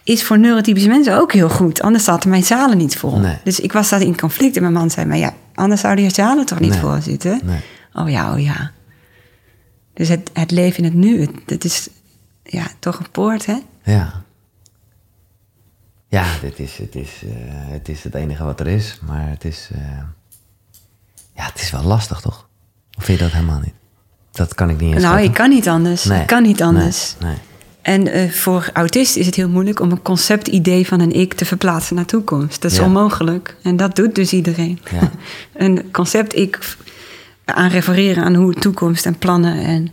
is 0.03 0.25
voor 0.25 0.39
neurotypische 0.39 0.89
mensen 0.89 1.17
ook 1.21 1.33
heel 1.33 1.49
goed. 1.49 1.83
Anders 1.83 2.05
zaten 2.05 2.31
mijn 2.31 2.45
zalen 2.45 2.79
niet 2.79 2.97
vol. 2.97 3.19
Nee. 3.19 3.37
Dus 3.45 3.61
ik 3.61 3.73
was 3.73 3.89
daar 3.89 4.01
in 4.03 4.17
conflict. 4.17 4.57
En 4.57 4.63
mijn 4.63 4.75
man 4.75 4.91
zei, 4.91 5.07
maar 5.07 5.19
ja, 5.19 5.35
anders 5.55 5.81
zouden 5.81 6.05
je 6.05 6.11
zalen 6.11 6.47
toch 6.47 6.61
niet 6.61 6.71
Nee. 6.71 6.81
vol 6.81 7.01
zitten? 7.01 7.41
Nee. 7.45 7.61
Oh 7.93 8.11
ja, 8.11 8.33
oh 8.33 8.41
ja. 8.41 8.71
Dus 9.95 10.09
het, 10.09 10.31
het 10.33 10.51
leven 10.51 10.79
in 10.79 10.85
het 10.85 10.95
nu, 10.95 11.21
het, 11.21 11.31
het 11.47 11.65
is 11.65 11.89
ja, 12.43 12.67
toch 12.79 12.99
een 12.99 13.11
poort, 13.11 13.47
hè? 13.47 13.57
Ja. 13.85 14.22
Ja, 16.13 16.25
dit 16.41 16.59
is, 16.59 16.77
het, 16.77 16.95
is, 16.95 17.11
eh, 17.25 17.31
het 17.73 17.89
is 17.89 18.05
het 18.05 18.15
enige 18.15 18.45
wat 18.45 18.61
er 18.61 18.67
is. 18.67 18.99
Maar 19.07 19.29
het 19.29 19.45
is... 19.45 19.69
eh, 19.75 19.81
ja, 21.37 21.45
het 21.45 21.61
is 21.61 21.71
wel 21.71 21.83
lastig, 21.83 22.21
toch? 22.21 22.49
Of 22.99 23.05
vind 23.05 23.19
je 23.19 23.25
dat 23.25 23.33
helemaal 23.33 23.61
niet? 23.61 23.75
Dat 24.33 24.55
kan 24.55 24.71
ik 24.71 24.81
niet 24.81 24.95
eens 24.95 25.03
nou, 25.03 25.21
ik 25.21 25.35
kan 25.35 25.49
niet 25.49 25.69
anders. 25.69 26.05
Nee. 26.05 26.21
Ik 26.21 26.27
kan 26.27 26.43
niet 26.43 26.63
anders. 26.63 27.15
Nee, 27.21 27.31
nee. 27.31 27.39
En 27.83 28.07
eh, 28.13 28.31
voor 28.31 28.71
autisten 28.73 29.21
is 29.21 29.27
het 29.27 29.35
heel 29.35 29.49
moeilijk 29.49 29.81
om 29.81 29.91
een 29.91 30.03
conceptidee 30.03 30.87
van 30.87 31.01
een 31.01 31.13
ik 31.13 31.35
te 31.35 31.45
verplaatsen 31.45 31.97
naar 31.97 32.05
toekomst. 32.05 32.63
Dat 32.63 32.71
is 32.71 32.77
Ja. 32.77 32.85
onmogelijk. 32.85 33.57
En 33.63 33.77
dat 33.77 33.97
doet 33.97 34.15
dus 34.15 34.33
iedereen. 34.33 34.81
Ja. 34.91 35.11
een 35.65 35.91
concept 35.91 36.37
ik 36.37 36.77
aan 37.45 37.69
refereren 37.71 38.25
aan 38.25 38.35
hoe 38.35 38.55
toekomst 38.55 39.07
en 39.07 39.19
plannen. 39.19 39.65
En 39.65 39.89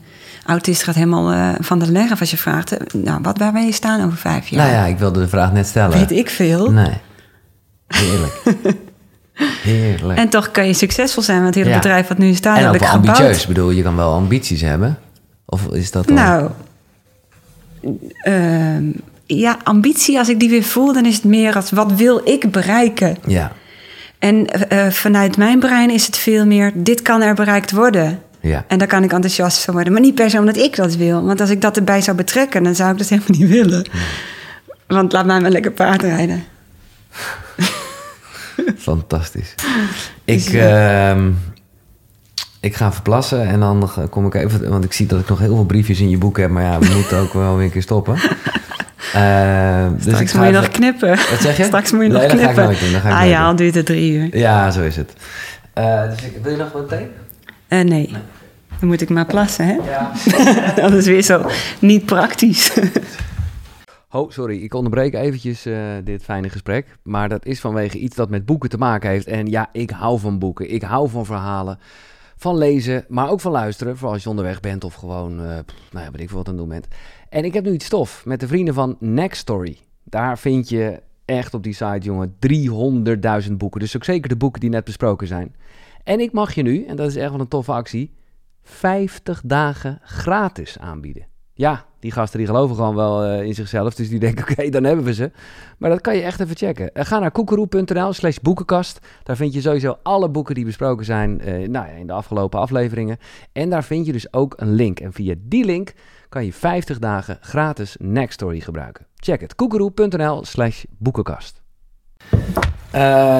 autist 0.45 0.83
gaat 0.83 0.95
helemaal 0.95 1.31
eh, 1.31 1.49
van 1.59 1.79
de 1.79 1.91
leg 1.91 2.11
af 2.11 2.19
als 2.19 2.31
je 2.31 2.37
vraagt... 2.37 2.77
eh, 2.77 3.01
nou, 3.01 3.19
wat, 3.21 3.37
waar 3.37 3.51
ben 3.51 3.65
je 3.65 3.71
staan 3.71 4.05
over 4.05 4.17
vijf 4.17 4.47
jaar? 4.47 4.61
Nou 4.61 4.73
ja, 4.73 4.85
ik 4.85 4.97
wilde 4.97 5.19
de 5.19 5.27
vraag 5.27 5.51
net 5.51 5.67
stellen. 5.67 5.97
Weet 5.97 6.11
ik 6.11 6.29
veel. 6.29 6.71
Nee. 6.71 6.97
Heerlijk. 7.87 8.33
Heerlijk. 9.63 10.19
En 10.19 10.29
toch 10.29 10.51
kan 10.51 10.67
je 10.67 10.73
succesvol 10.73 11.23
zijn, 11.23 11.41
want 11.41 11.55
het 11.55 11.63
hele 11.63 11.75
Ja. 11.75 11.81
bedrijf 11.81 12.07
wat 12.07 12.17
nu 12.17 12.33
staat 12.33 12.57
En 12.57 12.67
ook 12.67 12.77
wel 12.77 12.89
ambitieus. 12.89 13.41
Ik 13.41 13.47
bedoel, 13.47 13.69
je 13.69 13.83
kan 13.83 13.95
wel 13.95 14.13
ambities 14.13 14.61
hebben. 14.61 14.97
Of 15.45 15.67
is 15.71 15.91
dat 15.91 16.05
dan... 16.07 16.15
Nou, 16.15 16.49
ehm, 18.21 18.83
ja, 19.25 19.57
ambitie, 19.63 20.17
als 20.17 20.29
ik 20.29 20.39
die 20.39 20.49
weer 20.49 20.63
voel, 20.63 20.93
dan 20.93 21.05
is 21.05 21.15
het 21.15 21.23
meer 21.23 21.55
als 21.55 21.71
wat 21.71 21.91
wil 21.91 22.21
ik 22.23 22.51
bereiken? 22.51 23.17
Ja, 23.27 23.51
En 24.19 24.45
eh, 24.47 24.87
vanuit 24.87 25.37
mijn 25.37 25.59
brein 25.59 25.89
is 25.89 26.05
het 26.05 26.17
veel 26.17 26.45
meer, 26.45 26.71
dit 26.75 27.01
kan 27.01 27.21
er 27.21 27.33
bereikt 27.33 27.71
worden. 27.71 28.19
Ja. 28.41 28.65
En 28.67 28.77
daar 28.77 28.87
kan 28.87 29.03
ik 29.03 29.11
enthousiast 29.11 29.63
van 29.63 29.73
worden. 29.73 29.93
Maar 29.93 30.01
niet 30.01 30.15
per 30.15 30.29
se 30.29 30.37
omdat 30.39 30.57
ik 30.57 30.75
dat 30.75 30.95
wil. 30.95 31.25
Want 31.25 31.41
als 31.41 31.49
ik 31.49 31.61
dat 31.61 31.77
erbij 31.77 32.01
zou 32.01 32.17
betrekken, 32.17 32.63
dan 32.63 32.75
zou 32.75 32.91
ik 32.91 32.97
dat 32.97 33.07
helemaal 33.19 33.39
niet 33.39 33.47
willen. 33.49 33.85
Want 34.87 35.11
laat 35.11 35.25
mij 35.25 35.39
maar 35.39 35.51
lekker 35.51 35.71
paardrijden. 35.71 36.43
Fantastisch. 38.77 39.55
Ik, 40.25 40.43
Dus, 40.43 40.47
ja. 40.47 41.09
ehm, 41.11 41.31
ik 42.59 42.75
ga 42.75 42.91
verplassen 42.93 43.47
en 43.47 43.59
dan 43.59 43.89
kom 44.09 44.25
ik 44.25 44.33
even... 44.33 44.69
Want 44.69 44.83
ik 44.83 44.93
zie 44.93 45.05
dat 45.05 45.19
ik 45.19 45.29
nog 45.29 45.39
heel 45.39 45.55
veel 45.55 45.65
briefjes 45.65 45.99
in 45.99 46.09
je 46.09 46.17
boek 46.17 46.37
heb. 46.37 46.49
Maar 46.49 46.63
ja, 46.63 46.79
we 46.79 46.93
moeten 46.95 47.17
ook 47.17 47.33
wel 47.33 47.55
weer 47.55 47.65
een 47.65 47.71
keer 47.71 47.81
stoppen. 47.81 48.15
Ehm, 49.13 49.91
dus 49.95 50.05
ik 50.05 50.11
Straks 50.11 50.33
moet 50.33 50.43
je 50.43 50.49
even- 50.49 50.61
nog 50.61 50.67
knippen. 50.71 51.09
Wat 51.09 51.39
zeg 51.41 51.57
je? 51.57 51.63
Straks 51.63 51.91
moet 51.91 52.01
je 52.01 52.07
Nee, 52.07 52.21
nog 52.21 52.31
dat 52.31 52.31
ga 52.31 52.37
ik 52.37 52.43
knippen. 52.43 52.63
nooit 52.63 52.79
doen, 52.79 52.91
dat 52.91 53.01
ga 53.01 53.07
ik 53.09 53.15
ah 53.23 53.29
ja, 53.29 53.45
al 53.45 53.55
duurt 53.55 53.75
het 53.75 53.85
drie 53.85 54.11
uur. 54.13 54.37
Ja, 54.37 54.71
zo 54.71 54.81
is 54.81 54.95
het. 54.95 55.13
Eh, 55.73 56.03
dus 56.09 56.21
ik, 56.21 56.37
wil 56.43 56.51
je 56.51 56.57
nog 56.57 56.71
wat 56.71 56.89
thee? 56.89 57.07
Eh, 57.69 57.81
nee. 57.81 58.09
Dan 58.79 58.89
moet 58.89 59.01
ik 59.01 59.09
maar 59.09 59.25
plassen, 59.25 59.65
hè? 59.65 59.73
Ja. 59.73 60.11
dat 60.81 60.93
is 60.93 61.05
weer 61.05 61.21
zo 61.21 61.45
niet 61.79 62.05
praktisch. 62.05 62.73
Oh, 64.11 64.31
sorry, 64.31 64.63
ik 64.63 64.73
onderbreek 64.73 65.13
eventjes 65.13 65.65
eh, 65.65 65.81
dit 66.03 66.23
fijne 66.23 66.49
gesprek. 66.49 66.97
Maar 67.03 67.29
dat 67.29 67.45
is 67.45 67.59
vanwege 67.59 67.97
iets 67.97 68.15
dat 68.15 68.29
met 68.29 68.45
boeken 68.45 68.69
te 68.69 68.77
maken 68.77 69.09
heeft. 69.09 69.27
En 69.27 69.47
ja, 69.47 69.69
ik 69.71 69.89
hou 69.89 70.19
van 70.19 70.39
boeken. 70.39 70.73
Ik 70.73 70.81
hou 70.81 71.09
van 71.09 71.25
verhalen. 71.25 71.79
Van 72.35 72.57
lezen, 72.57 73.05
maar 73.07 73.29
ook 73.29 73.41
van 73.41 73.51
luisteren. 73.51 73.95
Vooral 73.95 74.13
als 74.13 74.23
je 74.23 74.29
onderweg 74.29 74.59
bent 74.59 74.83
of 74.83 74.93
gewoon, 74.93 75.41
eh, 75.41 75.57
pff, 75.65 75.91
nou 75.91 76.05
ja, 76.05 76.11
weet 76.11 76.21
ik 76.21 76.27
veel 76.27 76.37
wat 76.37 76.47
aan 76.47 76.53
het 76.53 76.61
doen 76.61 76.71
bent. 76.71 76.87
En 77.29 77.45
ik 77.45 77.53
heb 77.53 77.63
nu 77.63 77.71
iets 77.71 77.85
stof 77.85 78.25
met 78.25 78.39
de 78.39 78.47
vrienden 78.47 78.73
van 78.73 78.95
Next 78.99 79.39
Story. 79.39 79.77
Daar 80.03 80.39
vind 80.39 80.69
je 80.69 81.01
echt 81.25 81.53
op 81.53 81.63
die 81.63 81.73
site, 81.73 81.99
jongen, 81.99 82.35
300.000 82.39 83.57
boeken. 83.57 83.79
Dus 83.79 83.95
ook 83.95 84.03
zeker 84.03 84.29
de 84.29 84.35
boeken 84.35 84.61
die 84.61 84.69
net 84.69 84.83
besproken 84.83 85.27
zijn. 85.27 85.55
En 86.03 86.19
ik 86.19 86.31
mag 86.31 86.53
je 86.53 86.61
nu, 86.61 86.85
en 86.85 86.95
dat 86.95 87.07
is 87.07 87.15
echt 87.15 87.31
wel 87.31 87.39
een 87.39 87.47
toffe 87.47 87.71
actie, 87.71 88.13
50 88.61 89.41
dagen 89.45 89.99
gratis 90.03 90.79
aanbieden. 90.79 91.27
Ja, 91.59 91.85
die 91.99 92.11
gasten 92.11 92.37
die 92.37 92.47
geloven 92.47 92.75
gewoon 92.75 92.95
wel 92.95 93.23
eh, 93.23 93.45
in 93.45 93.53
zichzelf. 93.53 93.95
Dus 93.95 94.09
die 94.09 94.19
denken, 94.19 94.43
oké, 94.49 94.69
dan 94.69 94.83
hebben 94.83 95.05
we 95.05 95.13
ze. 95.13 95.31
Maar 95.77 95.89
dat 95.89 96.01
kan 96.01 96.15
je 96.15 96.21
echt 96.21 96.39
even 96.39 96.55
checken. 96.55 96.93
Eh, 96.93 97.05
ga 97.05 97.19
naar 97.19 97.31
koekeroe.nl 97.31 98.13
slash 98.13 98.37
boekenkast. 98.37 98.99
Daar 99.23 99.35
vind 99.35 99.53
je 99.53 99.61
sowieso 99.61 99.97
alle 100.03 100.29
boeken 100.29 100.55
die 100.55 100.65
besproken 100.65 101.05
zijn 101.05 101.41
eh, 101.41 101.53
nou 101.53 101.87
ja, 101.87 101.93
in 101.93 102.07
de 102.07 102.13
afgelopen 102.13 102.59
afleveringen. 102.59 103.17
En 103.51 103.69
daar 103.69 103.83
vind 103.83 104.05
je 104.05 104.11
dus 104.11 104.33
ook 104.33 104.53
een 104.57 104.73
link. 104.73 104.99
En 104.99 105.13
via 105.13 105.35
die 105.37 105.65
link 105.65 105.93
kan 106.29 106.45
je 106.45 106.53
50 106.53 106.99
dagen 106.99 107.37
gratis 107.41 107.95
Nextory 107.99 108.59
gebruiken. 108.59 109.05
Check 109.15 109.41
het. 109.41 109.55
koekeroe.nl 109.55 110.45
slash 110.45 110.83
boekenkast. 110.97 111.61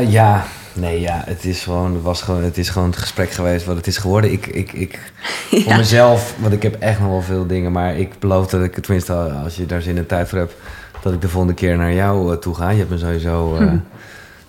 Ja, 0.08 0.44
nee, 0.74 1.00
ja, 1.00 1.22
het 1.26 1.46
is 1.46 1.64
gewoon, 1.64 1.94
het 1.94 2.04
was 2.04 2.22
gewoon, 2.22 2.44
het 2.44 2.58
is 2.58 2.70
gewoon 2.70 2.90
het 2.90 2.98
gesprek 2.98 3.32
geweest 3.32 3.66
wat 3.66 3.76
het 3.76 3.88
is 3.88 3.98
geworden. 3.98 4.32
Ik, 4.32 4.48
ik, 4.48 4.74
ik, 4.74 5.12
voor 5.50 5.76
mezelf, 5.76 6.36
want 6.40 6.54
ik 6.54 6.64
heb 6.64 6.76
echt 6.80 7.00
nog 7.00 7.10
wel 7.10 7.22
veel 7.22 7.48
dingen, 7.48 7.72
maar 7.72 7.98
ik 7.98 8.20
beloof 8.20 8.48
dat 8.48 8.64
ik, 8.64 8.74
tenminste, 8.74 9.14
als 9.14 9.56
je 9.56 9.66
daar 9.66 9.82
zin 9.82 9.98
en 9.98 10.06
tijd 10.06 10.30
voor 10.30 10.38
hebt, 10.38 10.54
dat 11.02 11.14
ik 11.14 11.22
de 11.22 11.30
volgende 11.30 11.56
keer 11.56 11.78
naar 11.78 11.94
jou 11.94 12.32
eh, 12.34 12.38
toe 12.38 12.56
ga. 12.56 12.70
Je 12.70 12.78
hebt 12.78 12.90
me 12.90 12.98
sowieso 12.98 13.56
eh, 13.56 13.72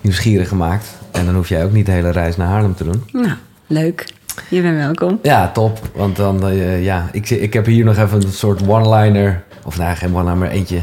nieuwsgierig 0.01 0.49
gemaakt. 0.49 0.87
En 1.11 1.25
dan 1.25 1.35
hoef 1.35 1.49
jij 1.49 1.65
ook 1.65 1.73
niet 1.73 1.87
de 1.87 1.93
hele 1.93 2.11
reis 2.11 2.37
naar 2.37 2.49
Haarlem 2.49 2.75
te 2.75 2.85
doen. 2.85 3.05
nou, 3.13 3.35
leuk. 3.67 4.07
Je 4.49 4.63
bent 4.63 4.77
welkom. 4.77 5.19
Ja, 5.23 5.51
top. 5.51 5.81
Want 5.95 6.17
dan, 6.17 6.49
eh, 6.49 6.85
ja, 6.85 7.09
ik, 7.13 7.31
ik 7.31 7.53
heb 7.53 7.67
hier 7.67 7.85
nog 7.85 7.97
even 7.97 8.23
een 8.23 8.33
soort 8.33 8.69
one-liner. 8.69 9.43
Of 9.65 9.79
nou, 9.79 9.97
geen 9.97 10.15
one-liner, 10.15 10.37
maar 10.37 10.51
eentje. 10.51 10.81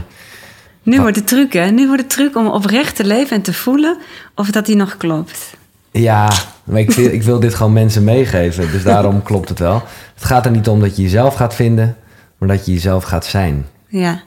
Nu 0.87 1.01
wordt 1.01 1.15
het 1.15 1.27
truc, 1.27 1.53
hè? 1.53 1.69
Nu 1.69 1.87
wordt 1.87 2.01
het 2.01 2.11
truc 2.11 2.35
om 2.35 2.47
oprecht 2.47 2.95
te 2.95 3.05
leven 3.05 3.35
en 3.35 3.41
te 3.41 3.53
voelen 3.53 3.97
of 4.35 4.51
dat 4.51 4.65
die 4.65 4.75
nog 4.75 4.97
klopt. 4.97 5.53
Ja, 5.91 6.31
maar 6.63 6.79
ik 6.79 6.91
wil, 6.91 7.11
ik 7.11 7.23
wil 7.23 7.39
dit 7.39 7.53
gewoon 7.53 7.73
mensen 7.73 8.03
meegeven. 8.03 8.71
Dus 8.71 8.83
daarom 8.83 9.23
klopt 9.29 9.49
het 9.49 9.59
wel. 9.59 9.83
Het 10.13 10.23
gaat 10.23 10.45
er 10.45 10.51
niet 10.51 10.67
om 10.67 10.79
dat 10.79 10.95
je 10.95 11.01
jezelf 11.01 11.35
gaat 11.35 11.55
vinden, 11.55 11.95
maar 12.37 12.47
dat 12.49 12.65
je 12.65 12.73
jezelf 12.73 13.03
gaat 13.03 13.25
zijn. 13.25 13.65
Ja. 13.87 14.21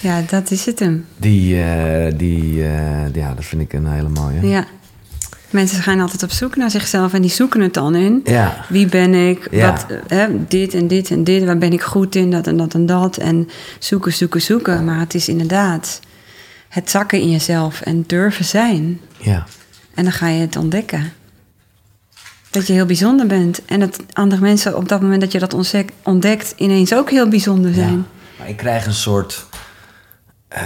Ja, 0.00 0.22
dat 0.28 0.50
is 0.50 0.66
het 0.66 0.78
hem. 0.78 1.06
Die, 1.16 1.62
eh, 1.62 2.12
die 2.16 2.62
eh, 2.62 3.14
ja, 3.14 3.34
dat 3.34 3.44
vind 3.44 3.62
ik 3.62 3.72
een 3.72 3.86
hele 3.86 4.08
mooie. 4.08 4.48
Ja. 4.48 4.64
Mensen 5.50 5.82
gaan 5.82 6.00
altijd 6.00 6.22
op 6.22 6.30
zoek 6.30 6.56
naar 6.56 6.70
zichzelf 6.70 7.12
en 7.12 7.22
die 7.22 7.30
zoeken 7.30 7.60
het 7.60 7.74
dan 7.74 7.94
in. 7.94 8.20
Ja, 8.24 8.64
Wie 8.68 8.86
ben 8.86 9.14
ik? 9.14 9.48
Ja. 9.50 9.70
Wat, 9.70 9.86
hè, 10.06 10.46
dit 10.46 10.74
en 10.74 10.88
dit 10.88 11.10
en 11.10 11.24
dit. 11.24 11.44
Waar 11.44 11.58
ben 11.58 11.72
ik 11.72 11.82
goed 11.82 12.14
in? 12.14 12.30
Dat 12.30 12.46
en 12.46 12.56
dat 12.56 12.74
en 12.74 12.86
dat. 12.86 13.16
En 13.16 13.48
zoeken, 13.78 14.12
zoeken, 14.12 14.42
zoeken. 14.42 14.84
Maar 14.84 14.98
het 14.98 15.14
is 15.14 15.28
inderdaad 15.28 16.00
het 16.68 16.90
zakken 16.90 17.20
in 17.20 17.30
jezelf 17.30 17.80
en 17.80 18.04
durven 18.06 18.44
zijn. 18.44 19.00
ja. 19.18 19.46
En 19.94 20.04
dan 20.04 20.12
ga 20.12 20.28
je 20.28 20.40
het 20.40 20.56
ontdekken. 20.56 21.12
Dat 22.50 22.66
je 22.66 22.72
heel 22.72 22.86
bijzonder 22.86 23.26
bent. 23.26 23.64
En 23.64 23.80
dat 23.80 23.98
andere 24.12 24.40
mensen 24.40 24.76
op 24.76 24.88
dat 24.88 25.00
moment 25.00 25.20
dat 25.20 25.32
je 25.32 25.38
dat 25.38 25.82
ontdekt... 26.02 26.54
ineens 26.56 26.94
ook 26.94 27.10
heel 27.10 27.28
bijzonder 27.28 27.74
zijn. 27.74 27.92
Ja, 27.92 28.04
maar 28.38 28.48
ik 28.48 28.56
krijg 28.56 28.86
een 28.86 28.92
soort. 28.94 29.46
Eh, 30.48 30.62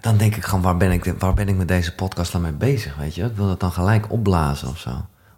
dan 0.00 0.16
denk 0.16 0.36
ik 0.36 0.44
gewoon, 0.44 0.62
waar 0.62 0.76
ben 0.76 0.90
ik, 0.90 1.14
waar 1.18 1.34
ben 1.34 1.48
ik 1.48 1.56
met 1.56 1.68
deze 1.68 1.94
podcast 1.94 2.32
dan 2.32 2.40
mee 2.40 2.52
bezig? 2.52 2.96
Weet 2.96 3.14
je? 3.14 3.22
Ik 3.22 3.36
wil 3.36 3.46
dat 3.46 3.60
dan 3.60 3.72
gelijk 3.72 4.12
opblazen 4.12 4.68
of 4.68 4.78
zo. 4.78 4.90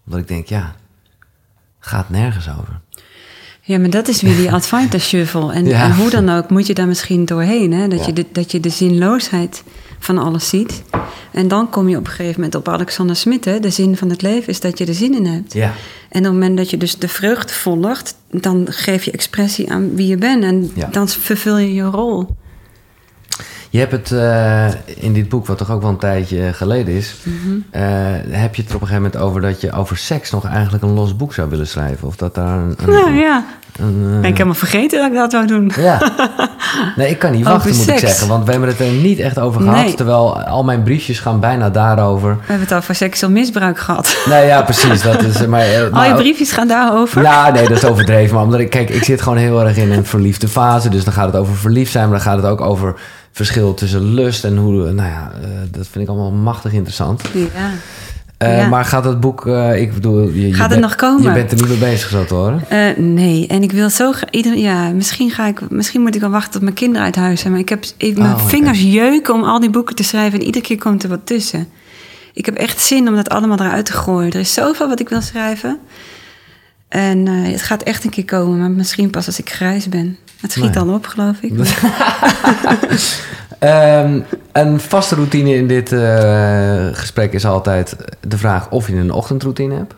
Omdat 0.07 0.21
ik 0.21 0.29
denk, 0.29 0.47
ja, 0.47 0.75
gaat 1.79 2.11
nergens 2.11 2.49
over. 2.61 2.81
Ja, 3.61 3.79
maar 3.79 3.91
dat 3.91 4.09
is 4.09 4.23
weer 4.23 4.37
die 4.37 4.53
Advaita 4.59 4.99
shuffle. 4.99 5.53
En, 5.53 5.65
Ja. 5.67 5.85
en 5.85 5.95
hoe 5.97 6.11
dan 6.11 6.29
ook 6.29 6.51
moet 6.51 6.67
je 6.67 6.75
daar 6.75 6.87
misschien 6.87 7.25
doorheen. 7.25 7.73
Hè? 7.73 7.89
Dat, 7.89 7.99
Ja. 8.01 8.07
je 8.07 8.13
de, 8.13 8.27
dat 8.33 8.51
je 8.53 8.61
de 8.61 8.69
zinloosheid 8.69 9.63
van 9.99 10.19
alles 10.19 10.49
ziet. 10.49 10.83
En 11.33 11.49
dan 11.49 11.71
kom 11.71 11.89
je 11.89 11.97
op 11.97 12.07
een 12.07 12.11
gegeven 12.13 12.35
moment 12.35 12.55
op 12.55 12.69
Alexander 12.69 13.17
Smit. 13.17 13.45
Hè? 13.45 13.61
De 13.61 13.71
zin 13.71 13.97
van 13.97 14.11
het 14.11 14.23
leven 14.23 14.49
is 14.49 14.61
dat 14.61 14.79
je 14.79 14.87
er 14.87 14.95
zin 14.95 15.15
in 15.15 15.27
hebt. 15.27 15.53
Ja, 15.53 15.73
En 16.09 16.19
op 16.19 16.25
het 16.25 16.33
moment 16.33 16.57
dat 16.57 16.71
je 16.71 16.77
dus 16.77 16.97
de 16.99 17.09
vreugde 17.09 17.53
volgt... 17.53 18.17
dan 18.31 18.67
geef 18.71 19.05
je 19.05 19.11
expressie 19.11 19.71
aan 19.73 19.95
wie 19.95 20.07
je 20.07 20.17
bent. 20.17 20.45
En 20.45 20.71
dan 20.91 21.09
vervul 21.09 21.59
je 21.59 21.75
je 21.75 21.83
rol. 21.83 22.29
Je 23.75 23.81
hebt 23.81 23.93
het 23.93 24.13
eh, 24.13 24.67
in 25.05 25.13
dit 25.13 25.29
boek, 25.29 25.47
wat 25.47 25.59
toch 25.59 25.71
ook 25.71 25.81
wel 25.81 25.91
een 25.91 25.97
tijdje 25.97 26.53
geleden 26.53 26.95
is, 26.95 27.15
Mhm. 27.23 27.55
eh, 27.71 27.83
heb 28.31 28.55
je 28.55 28.63
het 28.63 28.71
er 28.71 28.77
op 28.77 28.83
een 28.83 28.87
gegeven 28.89 29.03
moment 29.03 29.17
over 29.17 29.41
dat 29.41 29.61
je 29.61 29.73
over 29.73 29.97
seks 29.97 30.31
nog 30.31 30.47
eigenlijk 30.47 30.85
een 30.85 30.93
los 30.93 31.17
boek 31.17 31.35
zou 31.35 31.49
willen 31.49 31.67
schrijven? 31.67 32.07
Of 32.09 32.17
dat 32.17 32.35
daar 32.35 32.59
een. 32.59 32.77
een, 32.87 32.93
Ja, 32.93 33.09
ja. 33.09 33.45
een, 33.79 34.03
eh, 34.07 34.21
Ben 34.21 34.25
ik 34.25 34.33
helemaal 34.37 34.55
vergeten 34.55 34.99
dat 34.99 35.09
ik 35.11 35.15
dat 35.15 35.33
wou 35.33 35.47
doen. 35.47 35.73
Ja. 35.77 35.99
Nee, 36.97 37.09
ik 37.11 37.19
kan 37.19 37.33
niet 37.33 37.45
wachten, 37.47 37.77
moet 37.77 37.89
ik 37.89 37.99
zeggen. 37.99 38.29
Want 38.29 38.45
we 38.45 38.51
hebben 38.51 38.69
het 38.69 38.81
er 38.81 38.87
niet 38.91 39.19
echt 39.19 39.39
over 39.39 39.61
gehad. 39.61 39.77
Nee. 39.85 39.95
Terwijl 39.95 40.41
al 40.43 40.65
mijn 40.65 40.83
briefjes 40.83 41.19
gaan 41.21 41.41
bijna 41.41 41.71
daarover. 41.71 42.31
We 42.37 42.43
hebben 42.47 42.67
het 42.67 42.75
over 42.77 42.95
seksueel 42.95 43.33
misbruik 43.33 43.79
gehad. 43.79 44.17
Nee, 44.29 44.47
ja, 44.47 44.63
precies. 44.63 45.03
Dat 45.03 45.23
is, 45.23 45.47
maar, 45.47 45.61
eh, 45.61 45.83
Al 45.83 45.91
maar- 45.91 46.09
je 46.09 46.15
briefjes 46.15 46.53
gaan 46.53 46.69
daarover. 46.69 47.23
Ja, 47.23 47.51
nee, 47.51 47.69
dat 47.69 47.77
is 47.77 47.85
overdreven. 47.85 48.35
Maar 48.35 48.45
omdat 48.45 48.61
ik, 48.61 48.71
kijk, 48.71 48.91
ik 48.91 49.05
zit 49.05 49.23
gewoon 49.23 49.39
heel 49.39 49.61
erg 49.67 49.77
in 49.77 49.93
een 49.93 50.05
verliefde 50.07 50.49
fase. 50.49 50.89
Dus 50.89 51.05
dan 51.05 51.13
gaat 51.13 51.27
het 51.27 51.37
over 51.37 51.55
verliefd 51.57 51.93
zijn. 51.93 52.05
Maar 52.09 52.19
dan 52.19 52.27
gaat 52.27 52.37
het 52.37 52.47
ook 52.47 52.61
over 52.61 52.95
verschil 53.35 53.75
tussen 53.75 54.15
lust 54.15 54.45
en 54.45 54.57
hoe... 54.57 54.93
Nou 54.93 55.09
ja, 55.09 55.33
eh, 55.43 55.49
dat 55.71 55.87
vind 55.91 56.05
ik 56.05 56.11
allemaal 56.11 56.31
machtig 56.31 56.73
interessant. 56.73 57.23
Ja. 57.33 57.71
Eh, 58.39 58.59
Ja. 58.59 58.69
Maar 58.69 58.85
gaat 58.85 59.05
het 59.05 59.21
boek, 59.21 59.47
eh, 59.47 59.81
ik 59.81 59.95
bedoel... 59.95 60.29
Je, 60.29 60.47
je 60.49 60.55
Gaat 60.55 60.71
het 60.71 60.81
nog 60.81 60.95
komen? 60.95 61.23
Je 61.23 61.33
bent 61.33 61.51
er 61.51 61.57
niet 61.57 61.69
mee 61.69 61.91
bezig, 61.91 62.09
zo 62.09 62.25
te 62.25 62.35
horen. 62.35 62.63
Nee, 63.15 63.47
en 63.47 63.63
ik 63.63 63.73
wil 63.73 63.91
zo 63.91 64.13
ieder, 64.31 64.57
ja, 64.57 64.89
misschien, 64.89 65.31
ga 65.31 65.47
ik, 65.47 65.71
misschien 65.71 66.01
moet 66.01 66.15
ik 66.15 66.21
wel 66.21 66.31
wachten 66.31 66.53
tot 66.53 66.63
mijn 66.63 66.75
kinderen 66.75 67.05
uit 67.05 67.17
huis 67.17 67.41
zijn. 67.41 67.53
Maar 67.53 67.63
ik 67.63 67.69
heb 67.69 67.85
ik, 67.97 68.19
mijn 68.19 68.35
Oh, 68.35 68.47
vingers 68.47 68.83
jeuken 68.83 69.35
om 69.35 69.45
al 69.45 69.61
die 69.61 69.71
boeken 69.71 69.95
te 69.95 70.05
schrijven. 70.05 70.39
En 70.39 70.45
iedere 70.45 70.65
keer 70.65 70.79
komt 70.79 71.03
er 71.03 71.09
wat 71.09 71.21
tussen. 71.27 71.69
Ik 72.33 72.47
heb 72.47 72.55
echt 72.55 72.81
zin 72.81 73.09
om 73.09 73.17
dat 73.17 73.29
allemaal 73.29 73.59
eruit 73.61 73.87
te 73.87 73.93
gooien. 73.93 74.33
Er 74.33 74.41
is 74.41 74.53
zoveel 74.53 74.89
wat 74.89 75.01
ik 75.01 75.09
wil 75.09 75.21
schrijven. 75.21 75.79
En 76.95 77.29
eh, 77.29 77.35
het 77.53 77.63
gaat 77.63 77.83
echt 77.83 78.05
een 78.05 78.11
keer 78.11 78.25
komen, 78.25 78.59
maar 78.59 78.71
misschien 78.71 79.11
pas 79.11 79.27
als 79.27 79.39
ik 79.39 79.51
grijs 79.51 79.89
ben. 79.89 80.17
Het 80.41 80.51
schiet 80.53 80.65
Nee. 80.65 80.73
dan 80.73 80.95
op, 80.95 81.07
geloof 81.07 81.37
ik. 81.41 81.53
Ehm, 83.59 84.21
een 84.53 84.81
vaste 84.81 85.15
routine 85.15 85.55
in 85.55 85.67
dit 85.67 85.93
eh, 85.93 86.87
gesprek 86.93 87.33
is 87.33 87.45
altijd 87.45 87.97
de 88.29 88.39
vraag 88.39 88.71
of 88.71 88.89
je 88.89 88.95
een 88.97 89.13
ochtendroutine 89.13 89.75
hebt. 89.75 89.95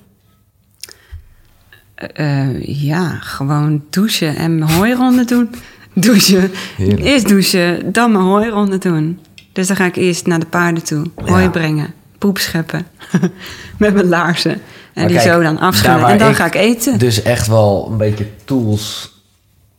Eh, 1.95 2.63
ja, 2.83 3.09
gewoon 3.21 3.85
douchen 3.91 4.37
en 4.37 4.59
mijn 4.59 4.71
hooironde 4.71 5.25
doen. 5.25 5.51
Douchen. 5.95 6.51
Heerlijk. 6.77 7.01
Eerst 7.01 7.29
douchen, 7.29 7.93
dan 7.93 8.13
mijn 8.13 8.25
hooironde 8.25 8.79
doen. 8.79 9.21
Dus 9.53 9.67
dan 9.67 9.77
ga 9.77 9.85
ik 9.85 9.97
eerst 9.97 10.27
naar 10.27 10.39
de 10.41 10.47
paarden 10.47 10.85
toe. 10.85 11.07
Hooi 11.25 11.43
Ja. 11.43 11.49
brengen. 11.51 11.95
Poep 12.19 12.39
scheppen. 12.39 12.87
Met 13.79 13.95
mijn 13.95 14.09
laarzen. 14.09 14.61
En 14.97 15.07
die 15.07 15.17
kijk, 15.17 15.29
zo 15.33 15.43
dan 15.43 15.59
afschudden. 15.59 16.09
En 16.09 16.19
dan 16.19 16.35
ga 16.35 16.47
ik 16.47 16.55
eten. 16.55 16.99
Dus 16.99 17.23
echt 17.23 17.47
wel 17.47 17.89
een 17.91 17.97
beetje 17.97 18.27
tools 18.45 19.15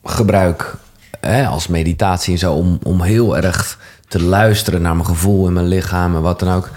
gebruik 0.03 0.75
hè, 1.19 1.45
als 1.45 1.67
meditatie 1.67 2.33
en 2.33 2.39
zo 2.39 2.53
om, 2.53 2.79
om 2.83 3.01
heel 3.01 3.37
erg 3.37 3.79
te 4.07 4.21
luisteren 4.21 4.81
naar 4.81 4.93
mijn 4.95 5.05
gevoel 5.07 5.47
en 5.47 5.53
mijn 5.53 5.67
lichaam 5.67 6.15
en 6.15 6.21
wat 6.21 6.39
dan 6.39 6.53
ook. 6.53 6.69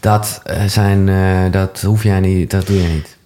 Dat 0.00 0.40
eh, 0.44 0.64
zijn, 0.64 1.08
eh, 1.08 1.52
dat 1.52 1.80
hoef 1.80 2.02
jij 2.02 2.20
niet, 2.20 2.50
dat 2.50 2.66
doe 2.66 2.82
je 2.82 2.88
niet. 2.88 3.16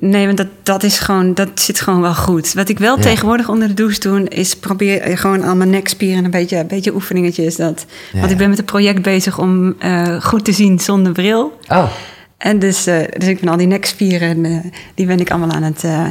Nee, 0.00 0.26
want 0.26 0.36
dat, 0.38 0.46
dat 0.62 0.82
is 0.82 0.98
gewoon, 0.98 1.34
dat 1.34 1.48
zit 1.54 1.80
gewoon 1.80 2.00
wel 2.00 2.14
goed. 2.14 2.52
Wat 2.52 2.68
ik 2.68 2.78
wel 2.78 2.96
Ja. 2.96 3.02
tegenwoordig 3.02 3.48
onder 3.48 3.68
de 3.68 3.74
douche 3.74 4.00
doe, 4.00 4.28
is 4.28 4.56
probeer 4.56 5.18
gewoon 5.18 5.44
aan 5.44 5.56
mijn 5.58 5.70
nekspieren 5.70 6.24
een 6.24 6.30
beetje, 6.30 6.56
een 6.58 6.66
beetje 6.66 6.94
oefeningetje 6.94 7.44
is 7.44 7.56
dat. 7.56 7.86
Ja, 8.12 8.18
Want 8.18 8.30
ik 8.32 8.38
ben 8.38 8.48
met 8.48 8.58
een 8.58 8.64
project 8.64 9.02
bezig 9.02 9.38
om 9.38 9.74
eh, 9.78 10.20
goed 10.22 10.44
te 10.44 10.52
zien 10.52 10.78
zonder 10.80 11.12
bril. 11.12 11.58
Oh, 11.68 11.90
En 12.38 12.58
dus, 12.58 12.86
eh, 12.86 12.98
dus 13.18 13.28
ik 13.28 13.40
ben 13.40 13.48
al 13.50 13.56
die 13.56 13.66
nekspieren, 13.66 14.44
eh, 14.44 14.56
die 14.94 15.06
ben 15.06 15.20
ik 15.20 15.30
allemaal 15.30 15.50
aan 15.50 15.62
het... 15.62 15.84
eh, 15.84 16.04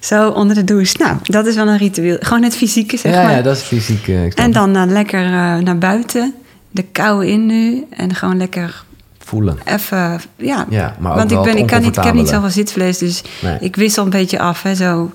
zo 0.00 0.28
onder 0.30 0.54
de 0.54 0.64
douche. 0.64 0.96
Nou, 0.98 1.16
dat 1.22 1.46
is 1.46 1.54
wel 1.54 1.68
een 1.68 1.76
ritueel. 1.78 2.16
Gewoon 2.20 2.42
het 2.42 2.56
fysieke, 2.56 2.96
zeg 2.96 3.12
ja, 3.14 3.22
maar. 3.22 3.32
ja, 3.32 3.42
dat 3.42 3.56
is 3.56 3.62
fysiek. 3.62 4.08
en 4.34 4.52
dan 4.52 4.92
lekker 4.92 5.30
naar 5.62 5.78
buiten. 5.78 6.34
De 6.70 6.82
kou 6.82 7.26
in 7.26 7.46
nu. 7.46 7.84
En 7.90 8.14
gewoon 8.14 8.36
lekker 8.36 8.84
voelen. 9.18 9.58
even... 9.64 10.20
Ja, 10.36 10.66
Ja, 10.68 10.96
maar 10.98 11.12
ook 11.12 11.18
want 11.18 11.30
ik, 11.32 11.42
ben, 11.42 11.56
ik, 11.56 11.66
kan 11.66 11.82
niet, 11.82 11.96
ik 11.96 12.02
heb 12.02 12.14
niet 12.14 12.28
zoveel 12.28 12.50
zitvlees. 12.50 12.98
Dus 12.98 13.22
Nee. 13.42 13.56
ik 13.60 13.76
wissel 13.76 14.04
een 14.04 14.10
beetje 14.10 14.38
af. 14.38 14.62
Hè, 14.62 14.74
zo 14.74 15.10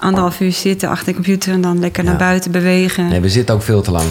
anderhalf 0.00 0.40
uur 0.40 0.52
zitten 0.52 0.88
achter 0.88 1.06
de 1.06 1.14
computer... 1.14 1.52
en 1.52 1.60
dan 1.60 1.78
lekker 1.78 2.04
naar 2.04 2.16
buiten 2.16 2.50
bewegen. 2.50 3.08
Nee, 3.08 3.20
we 3.20 3.28
zitten 3.28 3.54
ook 3.54 3.62
veel 3.62 3.82
te 3.82 3.90
lang. 3.90 4.06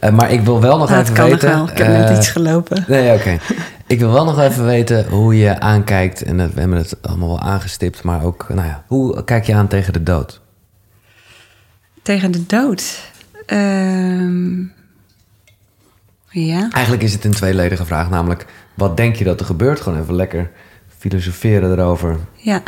Eh, 0.00 0.10
maar 0.10 0.32
ik 0.32 0.40
wil 0.40 0.60
wel 0.60 0.78
nog 0.78 0.88
dat 0.90 1.02
even 1.02 1.14
kan 1.14 1.30
weten... 1.30 1.48
nog 1.48 1.56
wel. 1.58 1.68
Ik 1.68 1.78
heb 1.78 1.86
net 1.88 2.10
eh, 2.10 2.16
iets 2.16 2.28
gelopen. 2.30 2.84
Nee, 2.88 3.14
oké. 3.14 3.38
Ik 3.86 3.98
wil 3.98 4.12
wel 4.12 4.24
nog 4.24 4.40
even 4.40 4.64
weten 4.64 5.06
hoe 5.08 5.36
je 5.38 5.60
aankijkt... 5.60 6.22
en 6.22 6.36
dat- 6.38 6.52
we 6.54 6.60
hebben 6.60 6.78
het 6.78 6.96
allemaal 7.02 7.28
wel 7.28 7.40
aangestipt... 7.40 8.02
maar 8.02 8.24
ook, 8.24 8.46
nou 8.48 8.66
ja, 8.68 8.84
hoe 8.86 9.24
kijk 9.24 9.44
je 9.44 9.54
aan 9.54 9.68
tegen 9.68 9.92
de 9.92 10.02
dood? 10.02 10.40
Tegen 12.02 12.30
de 12.30 12.46
dood. 12.46 13.10
Ehm, 13.46 14.60
ja. 16.30 16.68
Eigenlijk 16.70 17.02
is 17.02 17.12
het 17.12 17.24
een 17.24 17.30
tweeledige 17.34 17.84
vraag, 17.84 18.10
namelijk... 18.10 18.46
wat 18.74 18.96
denk 18.96 19.16
je 19.16 19.24
dat 19.24 19.40
er 19.40 19.46
gebeurt? 19.46 19.80
Gewoon 19.80 20.00
even 20.00 20.14
lekker 20.14 20.50
filosoferen 20.98 21.72
erover. 21.72 22.16
Ja. 22.34 22.62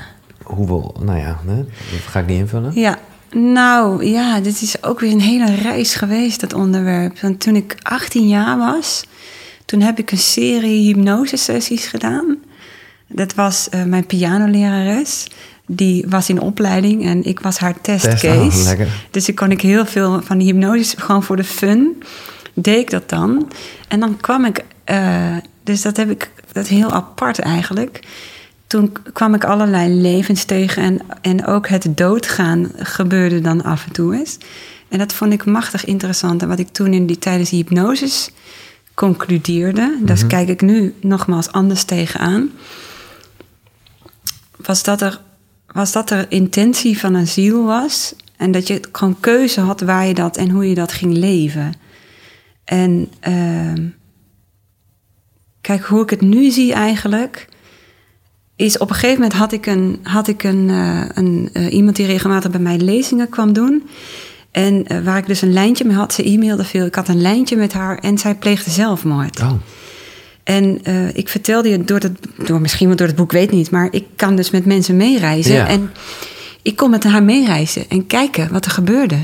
Hoe 0.51 0.67
we, 0.67 1.05
nou 1.05 1.19
ja, 1.19 1.41
hè, 1.47 1.57
dat 1.57 2.01
ga 2.09 2.21
ik 2.21 2.27
niet 2.27 2.39
invullen. 2.39 2.73
Ja, 2.75 2.99
nou 3.33 4.05
ja, 4.05 4.41
dit 4.41 4.63
is 4.63 4.83
ook 4.83 5.01
weer 5.01 5.13
een 5.13 5.21
hele 5.21 5.55
reis 5.55 5.95
geweest, 5.95 6.41
dat 6.41 6.53
onderwerp. 6.53 7.21
Want 7.21 7.41
toen 7.41 7.57
ik 7.57 7.77
18 7.83 8.29
jaar 8.29 8.59
was, 8.59 9.05
toen 9.65 9.81
heb 9.81 9.99
ik 9.99 10.11
een 10.11 10.19
serie 10.19 10.81
hypnosesessies 10.81 11.87
gedaan. 11.87 12.39
Dat 13.07 13.35
was 13.35 13.69
eh, 13.69 13.85
mijn 13.85 14.07
pianolerares. 14.07 15.27
Die 15.67 16.05
was 16.09 16.29
in 16.29 16.41
opleiding 16.41 17.05
en 17.05 17.25
ik 17.25 17.41
was 17.41 17.59
haar 17.59 17.81
Test, 17.81 18.05
testcase. 18.05 18.59
oh, 18.59 18.65
lekker. 18.65 18.89
dus 19.11 19.29
ik 19.29 19.35
kon 19.35 19.51
ik 19.51 19.61
heel 19.61 19.87
veel 19.87 20.23
van 20.23 20.39
die 20.39 20.53
hypnoses, 20.53 20.95
gewoon 20.99 21.23
voor 21.23 21.37
de 21.37 21.45
fun, 21.45 22.03
deed 22.55 22.79
ik 22.79 22.91
dat 22.91 23.09
dan. 23.09 23.51
En 23.89 24.01
dan 24.01 24.17
kwam 24.17 24.45
ik, 24.45 24.65
eh, 24.85 25.37
dus 25.65 25.83
dat 25.83 25.97
heb 25.97 26.11
ik, 26.11 26.31
dat 26.53 26.67
heel 26.67 26.91
apart 26.93 27.39
eigenlijk. 27.39 28.01
Toen 28.71 28.93
kwam 29.13 29.35
ik 29.35 29.45
allerlei 29.45 30.01
levens 30.01 30.45
tegen 30.45 30.83
en, 30.83 31.01
en 31.21 31.47
ook 31.47 31.69
het 31.69 31.97
doodgaan 31.97 32.71
gebeurde 32.77 33.41
dan 33.41 33.63
af 33.63 33.87
en 33.87 33.93
toe 33.93 34.15
eens. 34.15 34.39
En 34.89 34.99
dat 34.99 35.13
vond 35.13 35.33
ik 35.33 35.45
machtig 35.45 35.85
interessant. 35.85 36.43
En 36.43 36.49
wat 36.49 36.59
ik 36.59 36.69
toen 36.69 36.93
in 36.93 37.07
die 37.07 37.19
tijdens 37.19 37.51
die 37.51 37.59
hypnoses 37.59 38.31
concludeerde, 38.95 39.99
daar 40.03 40.27
kijk 40.27 40.49
ik 40.49 40.61
nu 40.61 40.95
nogmaals 41.01 41.53
anders 41.53 41.85
tegenaan, 41.85 42.51
was 44.57 44.83
dat 44.83 45.01
er, 45.01 45.21
was 45.67 45.93
dat 45.93 46.11
er 46.11 46.27
intentie 46.29 46.99
van 46.99 47.15
een 47.15 47.29
ziel 47.29 47.65
was. 47.65 48.15
En 48.37 48.51
dat 48.51 48.67
je 48.67 48.81
gewoon 48.93 49.21
keuze 49.21 49.61
had 49.61 49.81
waar 49.81 50.07
je 50.07 50.15
dat 50.15 50.37
en 50.37 50.51
hoe 50.51 50.69
je 50.69 50.75
dat 50.75 50.93
ging 50.93 51.13
leven. 51.13 51.73
En 52.65 53.09
ehm, 53.21 53.89
kijk, 55.61 55.83
hoe 55.83 56.03
ik 56.03 56.11
het 56.11 56.21
nu 56.21 56.51
zie 56.51 56.73
eigenlijk, 56.73 57.49
is 58.61 58.79
op 58.79 58.89
een 58.89 58.95
gegeven 58.95 59.21
moment 59.21 59.33
had 59.33 59.53
ik 59.53 59.67
een, 59.67 59.99
had 60.03 60.29
ik 60.29 60.43
een, 60.43 60.71
eh, 60.71 61.01
een 61.15 61.51
eh, 61.53 61.73
iemand 61.73 61.97
die 61.97 62.07
regelmatig 62.07 62.51
bij 62.51 62.61
mij 62.61 62.79
lezingen 62.79 63.29
kwam 63.29 63.53
doen. 63.53 63.89
En 64.51 64.87
eh, 64.87 65.05
waar 65.05 65.19
ik 65.19 65.27
dus 65.27 65.43
een 65.43 65.53
lijntje 65.53 65.85
mee 65.85 65.97
had, 65.97 66.13
ze 66.13 66.25
e-mailde 66.25 66.65
veel. 66.65 66.87
Ik 66.87 66.95
had 66.95 67.09
een 67.09 67.21
lijntje 67.21 67.57
met 67.57 67.73
haar 67.73 67.99
en 67.99 68.19
zij 68.19 68.35
pleegde 68.35 68.71
zelfmoord. 68.71 69.41
Oh, 69.41 69.53
En 70.45 70.85
ik 71.15 71.29
vertelde 71.29 71.69
je 71.69 71.85
door, 71.85 71.99
het, 71.99 72.19
door 72.47 72.61
misschien 72.61 72.87
wel 72.87 72.97
door 72.97 73.07
het 73.07 73.17
boek, 73.17 73.33
weet 73.33 73.51
niet, 73.51 73.71
maar 73.71 73.89
ik 73.91 74.05
kan 74.17 74.37
dus 74.37 74.51
met 74.51 74.65
mensen 74.65 74.97
meereizen. 74.97 75.55
Ja. 75.55 75.67
En 75.67 75.91
ik 76.63 76.77
kon 76.77 76.91
met 76.91 77.05
haar 77.05 77.23
meereizen 77.23 77.85
en 77.89 78.07
kijken 78.07 78.53
wat 78.53 78.65
er 78.65 78.71
gebeurde. 78.71 79.19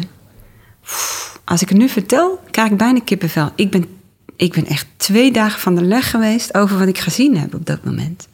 Pff, 0.82 1.40
Als 1.44 1.62
ik 1.62 1.68
het 1.68 1.78
nu 1.78 1.88
vertel, 1.88 2.40
krijg 2.50 2.70
ik 2.70 2.76
bijna 2.76 3.00
kippenvel. 3.04 3.50
Ik 3.54 3.70
ben, 3.70 3.86
ik 4.36 4.52
ben 4.52 4.66
echt 4.66 4.86
twee 4.96 5.32
dagen 5.32 5.60
van 5.60 5.74
de 5.74 5.84
leg 5.84 6.10
geweest 6.10 6.54
over 6.54 6.78
wat 6.78 6.88
ik 6.88 6.98
gezien 6.98 7.36
heb 7.36 7.54
op 7.54 7.66
dat 7.66 7.84
moment. 7.84 8.28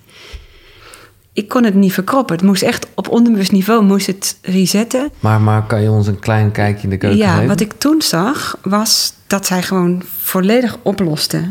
Ik 1.34 1.48
kon 1.48 1.64
het 1.64 1.74
niet 1.74 1.92
verkroppen. 1.92 2.36
Het 2.36 2.44
moest 2.44 2.62
echt 2.62 2.86
op 2.94 3.09
onderbewust 3.09 3.52
niveau 3.52 3.84
moest 3.84 4.06
het 4.06 4.36
resetten. 4.42 5.10
maar, 5.20 5.40
maar 5.40 5.62
kan 5.66 5.82
je 5.82 5.90
ons 5.90 6.06
een 6.06 6.18
klein 6.18 6.50
kijkje 6.52 6.82
in 6.82 6.90
de 6.90 6.96
keuken 6.96 7.18
Ja, 7.18 7.32
geven? 7.32 7.48
wat 7.48 7.60
ik 7.60 7.72
toen 7.78 8.02
zag 8.02 8.56
was 8.62 9.12
dat 9.26 9.46
zij 9.46 9.62
gewoon 9.62 10.02
volledig 10.20 10.76
oploste. 10.82 11.50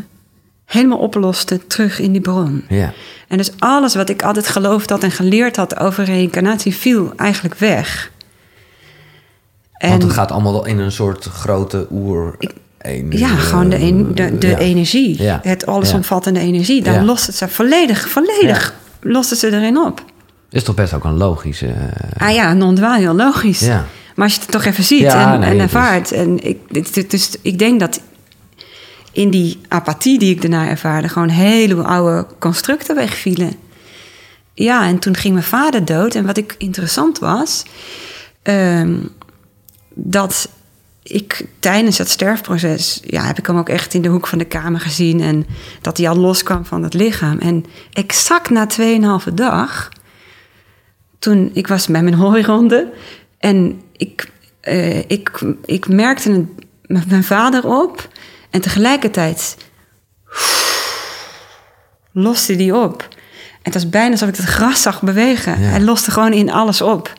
Helemaal 0.64 0.98
oploste 0.98 1.66
terug 1.66 1.98
in 1.98 2.12
die 2.12 2.20
bron. 2.20 2.64
Ja, 2.68 2.92
En 3.28 3.36
dus 3.36 3.50
alles 3.58 3.94
wat 3.94 4.08
ik 4.08 4.22
altijd 4.22 4.48
geloofd 4.48 4.90
had 4.90 5.02
en 5.02 5.10
geleerd 5.10 5.56
had 5.56 5.78
over 5.78 6.04
reïncarnatie 6.04 6.74
viel 6.74 7.12
eigenlijk 7.16 7.54
weg. 7.54 8.10
En 9.72 9.90
want 9.90 10.02
het 10.02 10.12
gaat 10.12 10.30
allemaal 10.32 10.66
in 10.66 10.78
een 10.78 10.92
soort 10.92 11.24
grote 11.24 11.86
oer... 11.90 12.36
ja, 13.10 13.28
gewoon 13.28 13.68
de, 13.68 13.76
en- 13.76 14.14
de, 14.14 14.38
de 14.38 14.46
ja. 14.48 14.58
energie. 14.58 15.22
Ja. 15.22 15.40
Het 15.42 15.66
allesomvattende 15.66 16.40
energie. 16.40 16.82
Daar 16.82 16.94
Ja. 16.94 17.02
lost 17.04 17.26
het 17.26 17.36
ze 17.36 17.48
volledig, 17.48 18.08
volledig 18.08 18.74
lost 19.02 19.36
ze 19.36 19.52
erin 19.52 19.78
op. 19.78 20.04
Is 20.50 20.62
toch 20.64 20.74
best 20.74 20.92
ook 20.94 21.04
een 21.04 21.16
logische... 21.16 21.66
eh, 21.66 22.26
Ah 22.28 22.34
ja, 22.34 22.52
non-dwaal, 22.52 22.94
heel 22.94 23.14
logisch. 23.14 23.60
Ja. 23.60 23.86
Maar 24.14 24.24
als 24.24 24.34
je 24.34 24.40
het 24.40 24.50
toch 24.50 24.64
even 24.64 24.84
ziet 24.84 25.00
Ja, 25.00 25.32
en, 25.34 25.40
nee, 25.40 25.50
en 25.50 25.58
het 25.58 25.68
is- 25.68 25.74
ervaart. 25.74 26.12
En 26.12 26.44
ik, 26.44 26.58
dit- 26.68 26.94
dit- 26.94 27.10
dus 27.10 27.30
ik 27.42 27.58
denk 27.58 27.80
dat 27.80 28.00
in 29.12 29.30
die 29.30 29.60
apathie 29.68 30.18
die 30.18 30.30
ik 30.34 30.40
daarna 30.40 30.68
ervaarde... 30.68 31.08
gewoon 31.08 31.28
hele 31.28 31.82
oude 31.82 32.26
constructen 32.38 32.94
wegvielen. 32.94 33.52
Ja, 34.54 34.86
en 34.86 34.98
toen 34.98 35.16
ging 35.16 35.34
mijn 35.34 35.46
vader 35.46 35.84
dood. 35.84 36.14
En 36.14 36.26
wat 36.26 36.36
ik 36.36 36.54
interessant 36.58 37.18
was... 37.18 37.62
ehm, 38.42 38.94
dat 39.94 40.48
ik 41.02 41.46
tijdens 41.58 41.98
het 41.98 42.08
sterfproces... 42.08 43.00
ja, 43.04 43.24
heb 43.24 43.38
ik 43.38 43.46
hem 43.46 43.56
ook 43.56 43.68
echt 43.68 43.94
in 43.94 44.02
de 44.02 44.08
hoek 44.08 44.26
van 44.26 44.38
de 44.38 44.44
kamer 44.44 44.80
gezien... 44.80 45.20
en 45.20 45.46
dat 45.80 45.96
hij 45.96 46.08
al 46.08 46.16
loskwam 46.16 46.64
van 46.64 46.82
het 46.82 46.94
lichaam. 46.94 47.38
En 47.38 47.64
exact 47.92 48.50
na 48.50 48.66
2,5 49.28 49.34
dag 49.34 49.90
toen 51.18 51.50
ik 51.52 51.66
was 51.66 51.86
bij 51.86 52.02
mijn 52.02 52.14
hooironde 52.24 52.92
en 53.38 53.82
ik, 53.96 54.30
eh, 54.60 54.98
ik, 54.98 55.42
ik 55.64 55.88
merkte 55.88 56.44
met 56.82 57.10
mijn 57.10 57.24
vader 57.24 57.66
op 57.66 58.08
en 58.50 58.60
tegelijkertijd 58.60 59.56
loste 62.12 62.56
die 62.56 62.76
op. 62.76 63.08
Het 63.62 63.74
was 63.74 63.88
bijna 63.88 64.10
alsof 64.10 64.28
ik 64.28 64.36
het 64.36 64.44
gras 64.44 64.82
zag 64.82 65.02
bewegen. 65.02 65.60
Ja. 65.60 65.66
Hij 65.66 65.80
loste 65.80 66.10
gewoon 66.10 66.32
in 66.32 66.50
alles 66.50 66.80
op. 66.80 67.12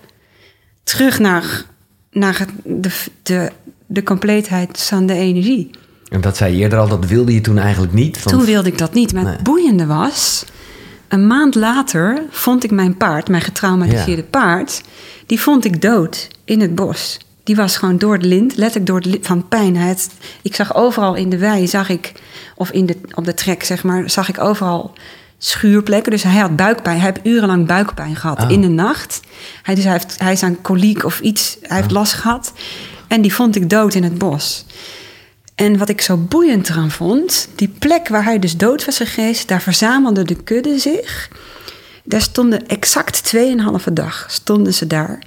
Terug 0.84 1.20
naar, 1.20 1.64
naar 2.12 2.46
de, 2.64 2.92
de, 3.24 3.52
de 3.94 4.04
compleetheid 4.04 4.82
van 4.82 5.06
de 5.06 5.14
energie. 5.14 5.70
En 6.10 6.22
dat 6.22 6.38
zei 6.38 6.54
je 6.56 6.62
eerder 6.62 6.80
al, 6.80 6.88
dat 6.88 7.06
wilde 7.06 7.34
je 7.34 7.42
toen 7.42 7.58
eigenlijk 7.58 7.94
niet. 7.94 8.24
want- 8.24 8.38
Toen 8.38 8.46
wilde 8.46 8.70
ik 8.70 8.78
dat 8.78 8.94
niet. 8.94 9.14
Maar 9.14 9.24
Nee. 9.24 9.34
het 9.34 9.44
boeiende 9.44 9.86
was... 9.86 10.46
een 11.08 11.28
maand 11.28 11.56
later 11.56 12.22
vond 12.30 12.64
ik 12.64 12.72
mijn 12.72 12.98
paard, 12.98 13.28
mijn 13.30 13.42
getraumatiseerde 13.42 14.22
Ja. 14.22 14.28
paard, 14.30 14.82
die 15.26 15.40
vond 15.40 15.66
ik 15.66 15.82
dood 15.82 16.28
in 16.46 16.62
het 16.62 16.76
bos. 16.76 17.18
Die 17.44 17.56
was 17.56 17.78
gewoon 17.78 17.98
door 17.98 18.14
het 18.14 18.26
lint, 18.26 18.56
letterlijk 18.56 18.86
door 18.86 18.96
het 18.96 19.06
lint 19.06 19.26
van 19.28 19.48
pijn. 19.48 19.78
Ik 20.42 20.56
zag 20.56 20.76
overal 20.76 21.16
in 21.16 21.30
de 21.30 21.38
wei, 21.38 21.68
zag 21.68 21.90
ik, 21.90 22.12
of 22.56 22.70
in 22.72 22.86
de, 22.86 22.98
op 23.14 23.26
de 23.26 23.34
trek 23.34 23.64
zeg 23.64 23.84
maar, 23.84 24.10
zag 24.10 24.30
ik 24.30 24.40
overal 24.40 24.94
schuurplekken. 25.38 26.12
Dus 26.12 26.24
hij 26.24 26.38
had 26.40 26.56
buikpijn. 26.56 27.00
Hij 27.00 27.12
heeft 27.14 27.26
urenlang 27.28 27.68
buikpijn 27.68 28.16
gehad 28.16 28.42
Oh. 28.44 28.52
in 28.52 28.62
de 28.62 28.68
nacht. 28.68 29.20
Hij, 29.64 29.76
dus 29.76 29.84
hij, 29.84 29.94
heeft, 29.94 30.20
hij 30.20 30.32
is 30.32 30.44
aan 30.44 30.62
koliek 30.62 31.06
of 31.06 31.20
iets, 31.20 31.58
hij 31.62 31.78
heeft 31.78 31.92
last 31.92 32.14
gehad. 32.14 32.54
En 33.14 33.22
die 33.22 33.34
vond 33.34 33.56
ik 33.56 33.70
dood 33.70 33.94
in 33.94 34.04
het 34.04 34.18
bos. 34.18 34.66
En 35.56 35.78
wat 35.78 35.90
ik 35.90 36.02
zo 36.02 36.18
boeiend 36.18 36.70
eraan 36.70 36.92
vond, 36.92 37.50
die 37.56 37.68
plek 37.80 38.08
waar 38.08 38.24
hij 38.24 38.40
dus 38.40 38.58
dood 38.58 38.86
was 38.86 38.98
gegeest, 38.98 39.48
daar 39.48 39.62
verzamelde 39.62 40.24
de 40.24 40.36
kudde 40.36 40.80
zich. 40.80 41.30
Daar 42.04 42.22
stonden 42.22 42.68
exact 42.68 43.36
2,5 43.36 43.94
dag 43.94 44.26
stonden 44.30 44.74
ze 44.74 44.88
daar 44.88 45.20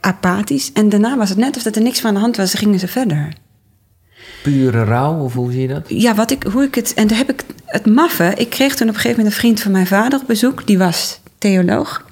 apathisch. 0.00 0.72
En 0.72 0.88
daarna 0.88 1.16
was 1.16 1.28
het 1.28 1.38
net 1.38 1.56
of 1.56 1.62
dat 1.62 1.76
er 1.76 1.82
niks 1.82 2.00
van 2.00 2.08
aan 2.08 2.14
de 2.14 2.20
hand 2.20 2.36
was, 2.36 2.54
gingen 2.54 2.78
ze 2.78 2.88
verder. 2.88 3.32
Pure 4.42 4.84
rouw, 4.84 5.14
of 5.14 5.34
hoe 5.34 5.52
zie 5.52 5.60
je 5.60 5.68
dat? 5.68 5.84
Ja, 5.86 6.14
wat 6.14 6.30
ik, 6.30 6.42
hoe 6.42 6.62
ik 6.62 6.74
het. 6.74 6.94
En 6.94 7.06
daar 7.06 7.18
heb 7.18 7.30
ik 7.30 7.44
het 7.66 7.86
maffe. 7.86 8.32
Ik 8.36 8.50
kreeg 8.50 8.74
toen 8.74 8.88
op 8.88 8.94
een 8.94 9.00
gegeven 9.00 9.16
moment 9.16 9.34
een 9.34 9.40
vriend 9.40 9.60
van 9.60 9.72
mijn 9.72 9.86
vader 9.86 10.20
op 10.20 10.26
bezoek. 10.26 10.66
Die 10.66 10.78
was 10.78 11.20
theoloog. 11.38 12.04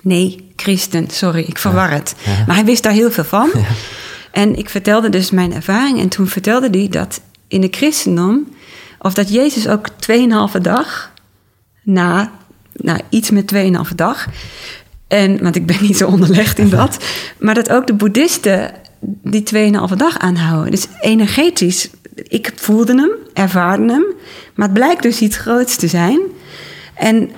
Nee, 0.00 0.52
christen. 0.56 1.10
Sorry, 1.10 1.44
ik 1.48 1.58
verwar 1.58 1.90
het. 1.90 2.14
Maar 2.46 2.56
hij 2.56 2.64
wist 2.64 2.82
daar 2.82 2.92
heel 2.92 3.10
veel 3.10 3.24
van. 3.24 3.50
En 4.32 4.56
ik 4.56 4.68
vertelde 4.68 5.08
dus 5.08 5.30
mijn 5.30 5.54
ervaring. 5.54 6.00
En 6.00 6.08
toen 6.08 6.26
vertelde 6.26 6.78
hij 6.78 6.88
dat 6.88 7.20
in 7.48 7.60
de 7.60 7.68
christendom. 7.70 8.48
of 8.98 9.14
dat 9.14 9.32
Jezus 9.32 9.68
ook 9.68 9.88
2,5 10.54 10.60
dag. 10.60 11.12
na. 11.82 12.32
Nou, 12.72 13.00
iets 13.08 13.30
met 13.30 13.54
2,5 13.54 13.94
dag. 13.94 14.26
En, 15.08 15.42
want 15.42 15.56
ik 15.56 15.66
ben 15.66 15.76
niet 15.80 15.96
zo 15.96 16.06
onderlegd 16.06 16.58
in 16.58 16.68
dat. 16.68 16.96
Maar 17.38 17.54
dat 17.54 17.70
ook 17.70 17.86
de 17.86 17.94
boeddhisten 17.94 18.70
die 19.22 19.42
2,5 19.54 19.96
dag 19.96 20.18
aanhouden. 20.18 20.70
Dus 20.70 20.86
energetisch, 21.00 21.90
ik 22.14 22.52
voelde 22.54 22.94
hem, 22.94 23.10
ervaarde 23.32 23.92
hem. 23.92 24.04
Maar 24.54 24.68
het 24.68 24.76
blijkt 24.76 25.02
dus 25.02 25.20
iets 25.20 25.36
groots 25.36 25.76
te 25.76 25.88
zijn. 25.88 26.20
En 26.94 27.30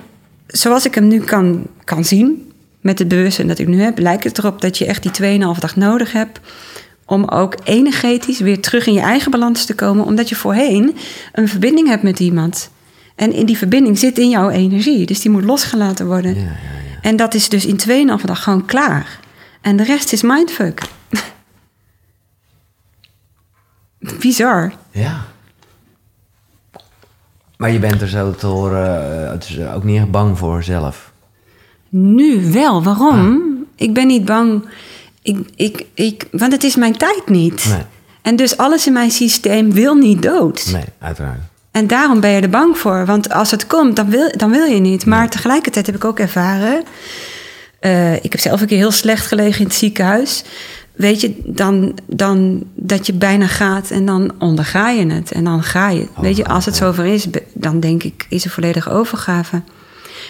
zoals 0.47 0.85
ik 0.85 0.95
hem 0.95 1.07
nu 1.07 1.19
kan, 1.19 1.67
kan 1.83 2.05
zien, 2.05 2.51
met 2.81 2.99
het 2.99 3.07
bewustzijn 3.07 3.47
dat 3.47 3.59
ik 3.59 3.67
nu 3.67 3.81
heb, 3.81 3.99
lijkt 3.99 4.23
het 4.23 4.37
erop 4.37 4.61
dat 4.61 4.77
je 4.77 4.85
echt 4.85 5.17
die 5.17 5.39
2,5 5.55 5.59
dag 5.59 5.75
nodig 5.75 6.11
hebt. 6.11 6.39
Om 7.05 7.23
ook 7.23 7.55
energetisch 7.63 8.39
weer 8.39 8.61
terug 8.61 8.87
in 8.87 8.93
je 8.93 8.99
eigen 8.99 9.31
balans 9.31 9.65
te 9.65 9.75
komen. 9.75 10.05
Omdat 10.05 10.29
je 10.29 10.35
voorheen 10.35 10.95
een 11.31 11.47
verbinding 11.47 11.87
hebt 11.87 12.03
met 12.03 12.19
iemand. 12.19 12.69
En 13.15 13.33
in 13.33 13.45
die 13.45 13.57
verbinding 13.57 13.99
zit 13.99 14.17
in 14.17 14.29
jouw 14.29 14.49
energie. 14.49 15.05
Dus 15.05 15.21
die 15.21 15.31
moet 15.31 15.43
losgelaten 15.43 16.05
worden. 16.05 16.35
Ja, 16.35 16.41
ja, 16.41 16.47
ja. 16.47 16.99
En 17.01 17.15
dat 17.15 17.33
is 17.33 17.49
dus 17.49 17.65
in 17.65 17.79
2,5 18.19 18.25
dag 18.25 18.43
gewoon 18.43 18.65
klaar. 18.65 19.19
En 19.61 19.77
de 19.77 19.83
rest 19.83 20.13
is 20.13 20.21
mindfuck. 20.21 20.81
Bizar. 24.19 24.73
Ja. 24.91 25.25
Maar 27.57 27.71
je 27.71 27.79
bent 27.79 28.01
er 28.01 28.07
zo 28.07 28.31
te 28.31 28.47
horen, 28.47 29.23
eh, 29.23 29.31
het 29.31 29.49
is 29.49 29.59
ook 29.59 29.83
niet 29.83 29.97
echt 29.97 30.11
bang 30.11 30.37
voor 30.37 30.63
zelf. 30.63 31.11
Nu 31.89 32.51
wel. 32.51 32.83
Waarom? 32.83 33.41
Ik 33.75 33.93
ben 33.93 34.07
niet 34.07 34.25
bang. 34.25 34.69
Ik, 35.25 35.37
ik, 35.55 35.85
ik, 35.93 36.25
want 36.31 36.51
het 36.51 36.63
is 36.63 36.75
mijn 36.75 36.97
tijd 36.97 37.29
niet. 37.29 37.65
Nee. 37.69 37.81
En 38.21 38.35
dus 38.35 38.57
alles 38.57 38.87
in 38.87 38.93
mijn 38.93 39.11
systeem 39.11 39.71
wil 39.71 39.93
niet 39.95 40.21
dood. 40.21 40.69
Nee, 40.71 40.83
uiteraard. 40.99 41.39
En 41.71 41.87
daarom 41.87 42.19
ben 42.19 42.29
je 42.29 42.41
er 42.41 42.49
bang 42.49 42.77
voor. 42.77 43.05
Want 43.05 43.29
als 43.31 43.51
het 43.51 43.67
komt, 43.67 43.95
dan 43.95 44.09
wil, 44.09 44.31
dan 44.37 44.51
wil 44.51 44.65
je 44.65 44.79
niet. 44.79 45.05
Maar 45.05 45.29
tegelijkertijd 45.29 45.85
heb 45.85 45.95
ik 45.95 46.05
ook 46.05 46.19
ervaren. 46.19 46.83
eh, 47.79 48.13
ik 48.13 48.31
heb 48.31 48.39
zelf 48.39 48.61
een 48.61 48.67
keer 48.67 48.77
heel 48.77 48.91
slecht 48.91 49.25
gelegen 49.27 49.59
in 49.59 49.65
het 49.65 49.75
ziekenhuis. 49.75 50.43
Weet 50.91 51.21
je, 51.21 51.35
dan, 51.45 51.97
dan 52.05 52.63
dat 52.73 53.05
je 53.07 53.13
bijna 53.13 53.47
gaat 53.47 53.91
en 53.91 54.05
dan 54.05 54.31
onderga 54.39 54.89
je 54.89 55.05
het. 55.11 55.31
En 55.31 55.43
dan 55.43 55.63
ga 55.63 55.89
je. 55.89 56.07
Weet 56.21 56.37
je, 56.37 56.45
als 56.45 56.65
het 56.65 56.75
zover 56.75 57.05
is, 57.05 57.27
dan 57.53 57.79
denk 57.79 58.03
ik, 58.03 58.25
is 58.29 58.45
er 58.45 58.51
volledige 58.51 58.89
overgave. 58.89 59.61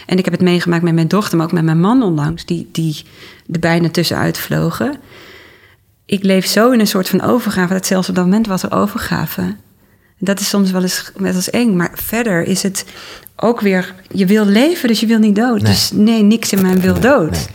En 0.05 0.17
ik 0.17 0.25
heb 0.25 0.33
het 0.33 0.43
meegemaakt 0.43 0.83
met 0.83 0.93
mijn 0.93 1.07
dochter, 1.07 1.37
maar 1.37 1.45
ook 1.45 1.51
met 1.51 1.63
mijn 1.63 1.79
man 1.79 2.03
onlangs, 2.03 2.45
die, 2.45 2.69
die 2.71 3.03
er 3.51 3.59
bijna 3.59 3.89
tussenuit 3.89 4.37
vlogen. 4.37 4.97
Ik 6.05 6.23
leef 6.23 6.45
zo 6.45 6.71
in 6.71 6.79
een 6.79 6.87
soort 6.87 7.09
van 7.09 7.21
overgave, 7.21 7.73
dat 7.73 7.85
zelfs 7.85 8.09
op 8.09 8.15
dat 8.15 8.23
moment 8.23 8.47
was 8.47 8.63
er 8.63 8.71
overgave. 8.71 9.55
Dat 10.17 10.39
is 10.39 10.49
soms 10.49 10.71
wel 10.71 10.81
eens, 10.81 11.11
wel 11.15 11.33
eens 11.33 11.49
eng, 11.49 11.75
maar 11.75 11.91
verder 11.93 12.43
is 12.43 12.63
het 12.63 12.85
ook 13.35 13.61
weer, 13.61 13.93
je 14.11 14.25
wil 14.25 14.45
leven, 14.45 14.87
dus 14.87 14.99
je 14.99 15.05
wil 15.05 15.19
niet 15.19 15.35
dood. 15.35 15.61
Nee. 15.61 15.71
Dus 15.71 15.91
nee, 15.91 16.23
niks 16.23 16.51
in 16.51 16.61
mij 16.61 16.79
wil 16.79 16.99
dood. 16.99 17.31
Nee. 17.31 17.45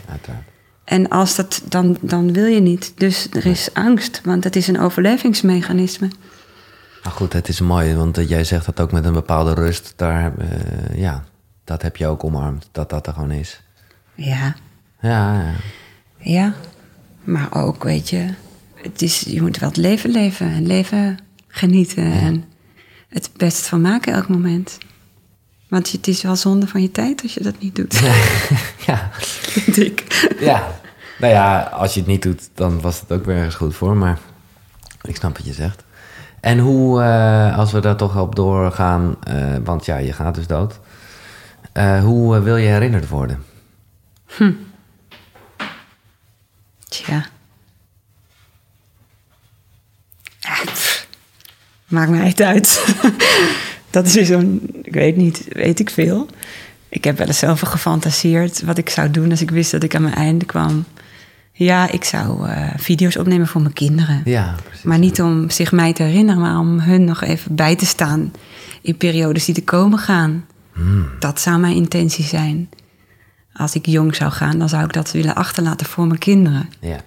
En 0.83 1.09
als 1.09 1.35
dat, 1.35 1.61
dan, 1.67 1.97
dan 2.01 2.33
wil 2.33 2.45
je 2.45 2.59
niet. 2.59 2.93
Dus 2.95 3.27
er 3.31 3.45
is 3.45 3.69
angst, 3.73 4.21
want 4.23 4.43
het 4.43 4.55
is 4.55 4.67
een 4.67 4.79
overlevingsmechanisme. 4.79 6.07
Maar 7.03 7.13
goed, 7.13 7.33
het 7.33 7.47
is 7.47 7.59
mooi, 7.59 7.95
want 7.95 8.19
jij 8.27 8.43
zegt 8.43 8.65
dat 8.65 8.79
ook 8.79 8.91
met 8.91 9.05
een 9.05 9.13
bepaalde 9.13 9.53
rust. 9.53 9.93
Daar, 9.95 10.33
eh, 10.37 10.99
ja, 10.99 11.23
dat 11.71 11.81
heb 11.81 11.97
je 11.97 12.07
ook 12.07 12.23
omarmd, 12.23 12.69
dat 12.71 12.89
dat 12.89 13.07
er 13.07 13.13
gewoon 13.13 13.31
is. 13.31 13.61
Ja, 14.15 14.55
Ja, 15.01 15.41
ja. 15.41 15.53
ja. 16.17 16.53
Maar 17.23 17.47
ook, 17.51 17.83
weet 17.83 18.09
je, 18.09 18.33
het 18.75 19.01
is, 19.01 19.19
je 19.19 19.41
moet 19.41 19.57
wel 19.57 19.69
het 19.69 19.77
leven 19.77 20.09
leven 20.09 20.47
en 20.47 20.67
leven 20.67 21.17
genieten. 21.47 22.11
En 22.11 22.43
het 23.09 23.29
best 23.37 23.67
van 23.67 23.81
maken 23.81 24.13
elk 24.13 24.27
moment. 24.27 24.77
Want 25.69 25.91
het 25.91 26.07
is 26.07 26.21
wel 26.21 26.35
zonde 26.35 26.67
van 26.67 26.81
je 26.81 26.91
tijd 26.91 27.21
als 27.21 27.33
je 27.33 27.43
dat 27.43 27.59
niet 27.59 27.75
doet, 27.75 27.99
ja. 28.87 29.09
vind 29.13 29.77
ik. 29.77 30.27
ja. 30.39 30.79
Nou 31.19 31.33
ja, 31.33 31.61
als 31.61 31.93
je 31.93 31.99
het 31.99 32.09
niet 32.09 32.21
doet, 32.21 32.49
dan 32.53 32.81
was 32.81 32.99
het 32.99 33.11
ook 33.11 33.25
weer 33.25 33.35
ergens 33.35 33.55
goed 33.55 33.75
voor. 33.75 33.95
Maar 33.95 34.19
ik 35.01 35.15
snap 35.15 35.37
wat 35.37 35.45
je 35.45 35.53
zegt. 35.53 35.83
En 36.39 36.59
hoe, 36.59 37.01
eh, 37.01 37.57
als 37.57 37.71
we 37.71 37.79
daar 37.79 37.95
toch 37.95 38.17
op 38.17 38.35
doorgaan, 38.35 39.15
eh, 39.23 39.35
want 39.63 39.85
ja, 39.85 39.97
je 39.97 40.13
gaat 40.13 40.35
dus 40.35 40.47
dood. 40.47 40.79
Eh, 41.71 42.03
hoe 42.03 42.35
eh, 42.35 42.43
wil 42.43 42.57
je 42.57 42.67
herinnerd 42.67 43.07
worden? 43.07 43.43
Tja. 46.89 47.25
Ja, 50.39 50.55
pff. 50.65 51.07
Maakt 51.87 52.09
mij 52.11 52.25
echt 52.25 52.41
uit. 52.41 52.95
dat 53.89 54.05
is 54.05 54.13
weer 54.13 54.25
zo'n, 54.25 54.69
ik 54.83 54.93
weet 54.93 55.15
niet, 55.15 55.45
weet 55.49 55.79
ik 55.79 55.89
veel. 55.89 56.27
Ik 56.89 57.03
heb 57.03 57.17
wel 57.17 57.27
eens 57.27 57.39
zelf 57.39 57.59
gefantaseerd 57.59 58.61
wat 58.61 58.77
ik 58.77 58.89
zou 58.89 59.11
doen 59.11 59.31
als 59.31 59.41
ik 59.41 59.51
wist 59.51 59.71
dat 59.71 59.83
ik 59.83 59.95
aan 59.95 60.01
mijn 60.01 60.15
einde 60.15 60.45
kwam. 60.45 60.85
Ja, 61.51 61.91
ik 61.91 62.03
zou 62.03 62.47
eh, 62.47 62.69
video's 62.77 63.15
opnemen 63.15 63.47
voor 63.47 63.61
mijn 63.61 63.73
kinderen. 63.73 64.21
Ja, 64.25 64.55
precies. 64.63 64.83
Maar 64.83 64.99
niet 64.99 65.21
om 65.21 65.49
zich 65.49 65.71
mij 65.71 65.93
te 65.93 66.03
herinneren, 66.03 66.41
maar 66.41 66.59
om 66.59 66.79
hun 66.79 67.03
nog 67.03 67.21
even 67.21 67.55
bij 67.55 67.75
te 67.75 67.85
staan 67.85 68.33
in 68.81 68.97
periodes 68.97 69.45
die 69.45 69.55
te 69.55 69.63
komen 69.63 69.99
gaan. 69.99 70.45
Dat 71.19 71.39
zou 71.39 71.59
mijn 71.59 71.75
intentie 71.75 72.25
zijn. 72.25 72.69
Als 73.53 73.75
ik 73.75 73.85
jong 73.85 74.15
zou 74.15 74.31
gaan, 74.31 74.59
dan 74.59 74.69
zou 74.69 74.83
ik 74.83 74.93
dat 74.93 75.11
willen 75.11 75.35
achterlaten 75.35 75.85
voor 75.85 76.07
mijn 76.07 76.19
kinderen. 76.19 76.69
Ja. 76.79 76.97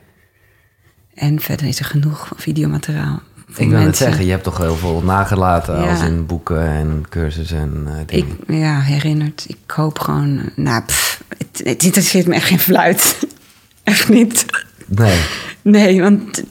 En 1.15 1.41
verder 1.41 1.67
is 1.67 1.79
er 1.79 1.85
genoeg 1.85 2.33
videomateriaal. 2.37 3.23
Ik 3.49 3.55
wil 3.57 3.67
net 3.69 3.85
mensen. 3.85 4.05
zeggen, 4.07 4.25
je 4.25 4.31
hebt 4.31 4.45
toch 4.45 4.59
heel 4.59 4.77
veel 4.77 5.03
nagelaten 5.05 5.81
Ja. 5.81 5.91
als 5.91 6.01
in 6.01 6.27
boeken 6.27 6.67
en 6.69 7.05
cursussen 7.09 7.59
en 7.59 7.83
eh, 7.87 7.95
dingen. 8.07 8.27
Ik, 8.47 8.55
ja, 8.55 8.81
herinnerd. 8.81 9.45
Ik 9.49 9.71
hoop 9.71 9.99
gewoon... 9.99 10.51
Nou, 10.57 10.83
pff, 10.85 11.23
het, 11.39 11.61
het 11.65 11.83
interesseert 11.83 12.27
me 12.27 12.35
echt 12.35 12.47
geen 12.47 12.59
fluit. 12.59 13.27
echt 13.83 14.09
niet. 14.09 14.47
Nee. 14.87 15.21
Nee, 15.63 16.01
want 16.03 16.43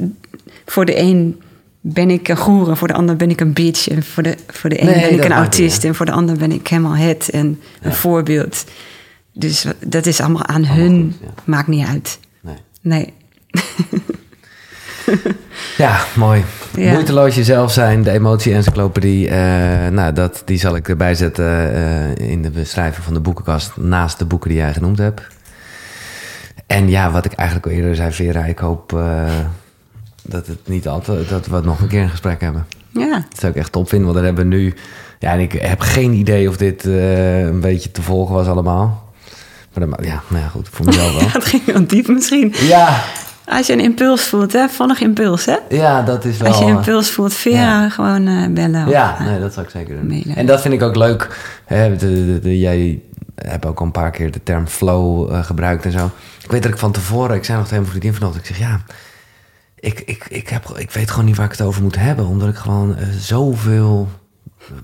voor 0.65 0.85
de 0.85 0.99
een 0.99 1.41
ben 1.85 2.09
ik 2.09 2.27
een 2.27 2.37
goer... 2.37 2.77
voor 2.77 2.87
de 2.87 2.93
ander 2.93 3.15
ben 3.15 3.29
ik 3.29 3.41
een 3.41 3.53
bitch... 3.53 3.87
en 3.89 4.03
voor 4.03 4.23
de, 4.23 4.37
voor 4.47 4.69
de 4.69 4.81
een 4.81 4.85
Nee, 4.85 4.95
ben 4.95 5.03
ik 5.03 5.17
een 5.17 5.21
niet 5.21 5.31
autist... 5.31 5.83
en 5.83 5.95
voor 5.95 6.05
de 6.05 6.11
ander 6.11 6.37
ben 6.37 6.51
ik 6.51 6.67
helemaal 6.67 6.95
het 6.95 7.29
en 7.29 7.61
een 7.81 7.93
voorbeeld. 7.93 8.65
Dus 9.33 9.65
dat 9.87 10.05
is 10.05 10.21
allemaal 10.21 10.45
aan 10.45 10.65
hun. 10.65 11.15
goed, 11.19 11.27
ja. 11.27 11.43
Maakt 11.43 11.67
niet 11.67 11.87
uit. 11.87 12.19
nee. 12.41 12.55
Nee. 12.81 13.13
Ja, 15.77 16.03
mooi. 16.15 16.43
Ja. 16.75 16.91
Moeiteloos 16.91 17.35
jezelf 17.35 17.71
zijn, 17.71 18.03
de 18.03 18.11
emotie-encyclopedie. 18.11 19.29
eh, 19.29 19.87
nou, 19.91 20.13
dat, 20.13 20.41
die 20.45 20.57
zal 20.57 20.75
ik 20.75 20.89
erbij 20.89 21.15
zetten 21.15 21.73
eh, 21.73 22.29
in 22.29 22.41
de 22.41 22.49
beschrijving 22.49 23.03
van 23.03 23.13
de 23.13 23.19
boekenkast. 23.19 23.77
Naast 23.77 24.19
de 24.19 24.25
boeken 24.25 24.49
die 24.49 24.57
jij 24.57 24.73
genoemd 24.73 24.97
hebt. 24.97 25.21
En 26.67 26.89
ja, 26.89 27.11
wat 27.11 27.25
ik 27.25 27.33
eigenlijk 27.33 27.67
al 27.67 27.73
eerder 27.73 27.95
zei, 27.95 28.11
Vera, 28.11 28.45
ik 28.45 28.59
hoop 28.59 28.93
eh, 28.93 29.23
dat 30.23 30.47
het 30.47 30.57
niet 30.67 30.87
altijd, 30.87 31.29
dat 31.29 31.47
we 31.47 31.61
nog 31.63 31.79
een 31.81 31.87
keer 31.87 32.01
een 32.01 32.09
gesprek 32.09 32.41
hebben. 32.41 32.65
Ja. 32.89 33.11
Dat 33.29 33.39
zou 33.39 33.51
ik 33.51 33.57
echt 33.57 33.71
top 33.71 33.89
vinden, 33.89 34.07
want 34.07 34.17
dan 34.17 34.25
hebben 34.35 34.49
we 34.49 34.55
nu... 34.55 34.73
Ja, 35.19 35.31
en 35.33 35.39
ik 35.39 35.51
heb 35.51 35.79
geen 35.79 36.13
idee 36.13 36.49
of 36.49 36.57
dit 36.57 36.85
eh, 36.85 37.39
een 37.41 37.59
beetje 37.59 37.91
te 37.91 38.01
volgen 38.01 38.35
was 38.35 38.47
allemaal. 38.47 39.11
Maar 39.73 39.87
ma- 39.87 39.97
ja, 40.01 40.21
nou 40.27 40.43
ja, 40.43 40.47
goed, 40.49 40.69
voor 40.71 40.85
mezelf 40.85 41.13
wel. 41.19 41.29
Het 41.41 41.45
ging 41.45 41.65
wel 41.65 41.87
diep 41.87 42.07
misschien. 42.07 42.53
Ja, 42.61 43.03
Als 43.45 43.67
je 43.67 43.73
een 43.73 43.79
impuls 43.79 44.21
voelt, 44.27 44.53
hè? 44.53 44.67
Volg 44.69 44.99
impuls, 44.99 45.45
hè? 45.45 45.57
Ja, 45.69 46.01
dat 46.01 46.25
is 46.25 46.37
wel... 46.37 46.47
Als 46.47 46.57
je 46.57 46.63
eh, 46.65 46.69
impuls 46.69 47.11
voelt, 47.11 47.33
Vera 47.33 47.55
ja. 47.81 47.89
gewoon 47.89 48.27
eh, 48.27 48.49
bellen. 48.49 48.89
Ja, 48.89 49.17
nee, 49.23 49.39
dat 49.39 49.53
zou 49.53 49.65
ik 49.65 49.71
zeker 49.71 49.95
doen. 49.95 50.07
mailen. 50.07 50.35
En 50.35 50.45
dat 50.45 50.61
vind 50.61 50.73
ik 50.73 50.81
ook 50.81 50.95
leuk. 50.95 51.29
Hè, 51.65 51.95
de, 51.95 52.25
de- 52.25 52.39
de- 52.39 52.59
jij 52.59 53.01
hebt 53.35 53.65
ook 53.65 53.79
al 53.79 53.85
een 53.85 53.91
paar 53.91 54.11
keer 54.11 54.31
de 54.31 54.43
term 54.43 54.67
flow 54.67 55.35
gebruikt 55.43 55.85
en 55.85 55.91
zo. 55.91 56.09
Ik 56.43 56.51
weet 56.51 56.63
dat 56.63 56.71
ik 56.71 56.77
van 56.77 56.91
tevoren, 56.91 57.35
ik 57.35 57.43
zei 57.43 57.57
nog 57.57 57.67
tegen 57.67 57.81
mijn 57.83 57.95
vriendin 57.95 58.13
vanochtend, 58.19 58.49
ik 58.49 58.55
zeg 58.55 58.67
ja, 58.67 58.81
ik, 59.83 59.99
ik, 59.99 60.25
ik, 60.29 60.47
heb, 60.49 60.69
ik 60.77 60.91
weet 60.91 61.09
gewoon 61.09 61.25
niet 61.25 61.35
waar 61.35 61.45
ik 61.45 61.51
het 61.51 61.61
over 61.61 61.81
moet 61.81 61.95
hebben, 61.95 62.25
omdat 62.25 62.49
ik 62.49 62.55
gewoon 62.55 62.95
eh, 62.95 63.07
zoveel, 63.17 64.09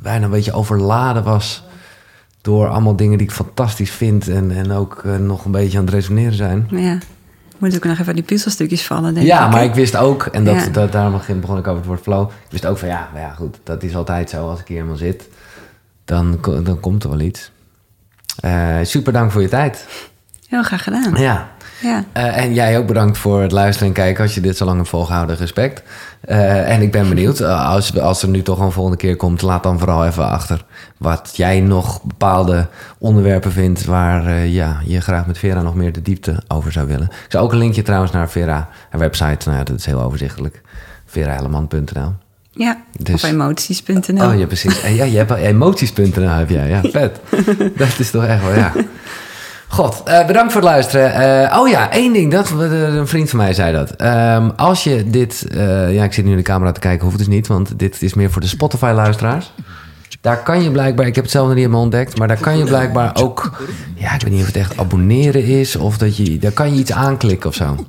bijna 0.01 0.25
een 0.25 0.31
beetje 0.31 0.53
overladen 0.53 1.23
was 1.23 1.63
door 2.41 2.67
allemaal 2.67 2.95
dingen 2.95 3.17
die 3.17 3.27
ik 3.27 3.33
fantastisch 3.33 3.91
vind 3.91 4.27
en, 4.27 4.51
en 4.51 4.71
ook 4.71 5.01
eh, 5.05 5.15
nog 5.15 5.45
een 5.45 5.51
beetje 5.51 5.77
aan 5.77 5.85
het 5.85 5.93
resoneren 5.93 6.33
zijn. 6.33 6.67
Maar 6.71 6.81
ja, 6.81 6.97
moet 7.57 7.75
ook 7.75 7.83
nog 7.83 7.99
even 7.99 8.15
die 8.15 8.23
puzzelstukjes 8.23 8.85
vallen, 8.85 9.13
denk 9.13 9.25
Ja, 9.25 9.45
ik. 9.45 9.51
maar 9.51 9.59
hè? 9.61 9.65
ik 9.67 9.73
wist 9.73 9.95
ook, 9.95 10.25
en 10.25 10.43
dat, 10.45 10.55
Ja. 10.55 10.69
dat, 10.69 10.91
daarom 10.91 11.11
begin- 11.13 11.39
begon 11.39 11.57
ik 11.57 11.67
over 11.67 11.77
het 11.77 11.87
woord 11.87 12.01
flow. 12.01 12.29
Ik 12.29 12.51
wist 12.51 12.65
ook 12.65 12.77
van 12.77 12.87
ja, 12.87 13.09
maar 13.13 13.21
ja, 13.21 13.29
goed, 13.33 13.57
dat 13.63 13.83
is 13.83 13.95
altijd 13.95 14.29
zo. 14.29 14.49
Als 14.49 14.59
ik 14.59 14.67
hier 14.67 14.77
helemaal 14.77 14.97
zit, 14.97 15.27
dan, 16.05 16.39
dan 16.63 16.79
komt 16.79 17.03
er 17.03 17.09
wel 17.09 17.19
iets. 17.19 17.51
Eh, 18.39 18.77
super 18.83 19.13
dank 19.13 19.31
voor 19.31 19.41
je 19.41 19.47
tijd. 19.49 19.85
Heel 20.47 20.63
graag 20.63 20.83
gedaan. 20.83 21.15
Ja. 21.15 21.49
Ja. 21.81 22.03
Eh, 22.11 22.37
en 22.37 22.53
jij 22.53 22.77
ook 22.77 22.87
bedankt 22.87 23.17
voor 23.17 23.41
het 23.41 23.51
luisteren 23.51 23.87
en 23.87 23.93
kijken. 23.93 24.23
Als 24.23 24.33
je 24.35 24.41
dit 24.41 24.57
zo 24.57 24.65
lang 24.65 24.77
hebt 24.77 24.89
volgehouden, 24.89 25.35
respect. 25.35 25.83
Eh, 26.21 26.71
en 26.71 26.81
ik 26.81 26.91
ben 26.91 27.09
benieuwd, 27.09 27.39
eh, 27.39 27.69
als, 27.69 27.99
als 27.99 28.21
er 28.21 28.29
nu 28.29 28.41
toch 28.41 28.59
een 28.59 28.71
volgende 28.71 28.97
keer 28.97 29.15
komt, 29.15 29.41
laat 29.41 29.63
dan 29.63 29.79
vooral 29.79 30.05
even 30.05 30.29
achter 30.29 30.65
wat 30.97 31.31
jij 31.33 31.59
nog 31.59 32.03
bepaalde 32.03 32.67
onderwerpen 32.97 33.51
vindt 33.51 33.85
waar 33.85 34.45
ja, 34.45 34.81
je 34.85 35.01
graag 35.01 35.25
met 35.27 35.37
Vera 35.37 35.61
nog 35.61 35.75
meer 35.75 35.91
de 35.91 36.01
diepte 36.01 36.43
over 36.47 36.71
zou 36.71 36.87
willen. 36.87 37.07
Ik 37.07 37.25
zou 37.31 37.43
ook 37.43 37.51
een 37.51 37.57
linkje 37.57 37.81
trouwens 37.81 38.11
naar 38.11 38.29
Vera, 38.29 38.69
haar 38.89 38.99
website, 38.99 39.49
nou 39.49 39.57
ja, 39.57 39.63
dat 39.63 39.77
is 39.77 39.85
heel 39.85 40.01
overzichtelijk. 40.01 40.61
verahelleman.nl 41.05 42.13
Ja, 42.51 42.81
Dus- 42.99 43.23
op 43.23 43.29
emoties.nl. 43.29 44.27
Oh 44.31 44.39
ja, 44.39 44.45
precies. 44.45 44.81
En 44.81 44.95
ja, 44.95 45.03
je 45.03 45.17
hebt 45.17 45.31
emoties.nl 45.31 46.27
heb 46.29 46.49
jij. 46.49 46.67
Ja, 46.69 46.81
vet. 46.83 47.19
dat 47.77 47.99
is 47.99 48.11
toch 48.11 48.25
echt 48.25 48.41
wel, 48.43 48.55
ja. 48.55 48.71
God, 49.69 50.03
eh, 50.05 50.25
bedankt 50.25 50.51
voor 50.51 50.61
het 50.61 50.69
luisteren. 50.69 51.13
Eh, 51.13 51.57
oh 51.59 51.69
ja, 51.69 51.91
één 51.91 52.13
ding. 52.13 52.31
Dat, 52.31 52.49
een 52.49 53.07
vriend 53.07 53.29
van 53.29 53.39
mij 53.39 53.53
zei 53.53 53.73
dat. 53.73 53.91
Ehm, 53.91 54.49
als 54.55 54.83
je 54.83 55.09
dit... 55.09 55.47
eh, 55.47 55.93
ja, 55.93 56.03
ik 56.03 56.13
zit 56.13 56.25
nu 56.25 56.31
in 56.31 56.37
de 56.37 56.43
camera 56.43 56.71
te 56.71 56.79
kijken. 56.79 57.05
Hoeft 57.05 57.17
dus 57.17 57.27
niet, 57.27 57.47
want 57.47 57.79
dit 57.79 58.01
is 58.01 58.13
meer 58.13 58.31
voor 58.31 58.41
de 58.41 58.47
Spotify-luisteraars. 58.47 59.53
Daar 60.21 60.43
kan 60.43 60.63
je 60.63 60.71
blijkbaar... 60.71 61.07
Ik 61.07 61.15
heb 61.15 61.23
het 61.23 61.33
zelf 61.33 61.45
nog 61.45 61.53
niet 61.53 61.63
helemaal 61.63 61.83
ontdekt. 61.83 62.17
Maar 62.17 62.27
daar 62.27 62.37
kan 62.37 62.57
je 62.57 62.63
blijkbaar 62.63 63.15
ook... 63.15 63.51
Ja, 63.95 64.13
ik 64.13 64.21
weet 64.21 64.31
niet 64.31 64.41
of 64.41 64.47
het 64.47 64.55
echt 64.55 64.77
abonneren 64.77 65.43
is. 65.43 65.75
Of 65.75 65.97
dat 65.97 66.17
je... 66.17 66.37
Daar 66.37 66.51
kan 66.51 66.73
je 66.73 66.79
iets 66.79 66.91
aanklikken 66.91 67.49
of 67.49 67.55
zo. 67.55 67.85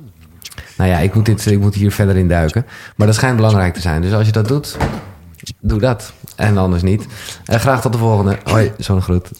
Nou 0.77 0.89
ja, 0.89 0.97
ik 0.97 1.15
moet, 1.15 1.25
dit, 1.25 1.45
ik 1.45 1.59
moet 1.59 1.75
hier 1.75 1.91
verder 1.91 2.17
in 2.17 2.27
duiken. 2.27 2.65
Maar 2.95 3.07
dat 3.07 3.15
schijnt 3.15 3.35
belangrijk 3.35 3.73
te 3.73 3.81
zijn. 3.81 4.01
Dus 4.01 4.13
als 4.13 4.25
je 4.25 4.31
dat 4.31 4.47
doet, 4.47 4.77
doe 5.59 5.79
dat. 5.79 6.13
En 6.35 6.57
anders 6.57 6.81
niet. 6.81 7.05
Eh, 7.45 7.59
graag 7.59 7.81
tot 7.81 7.91
de 7.91 7.97
volgende. 7.97 8.37
Hoi, 8.43 8.71
zo'n 8.77 9.01
groet. 9.01 9.31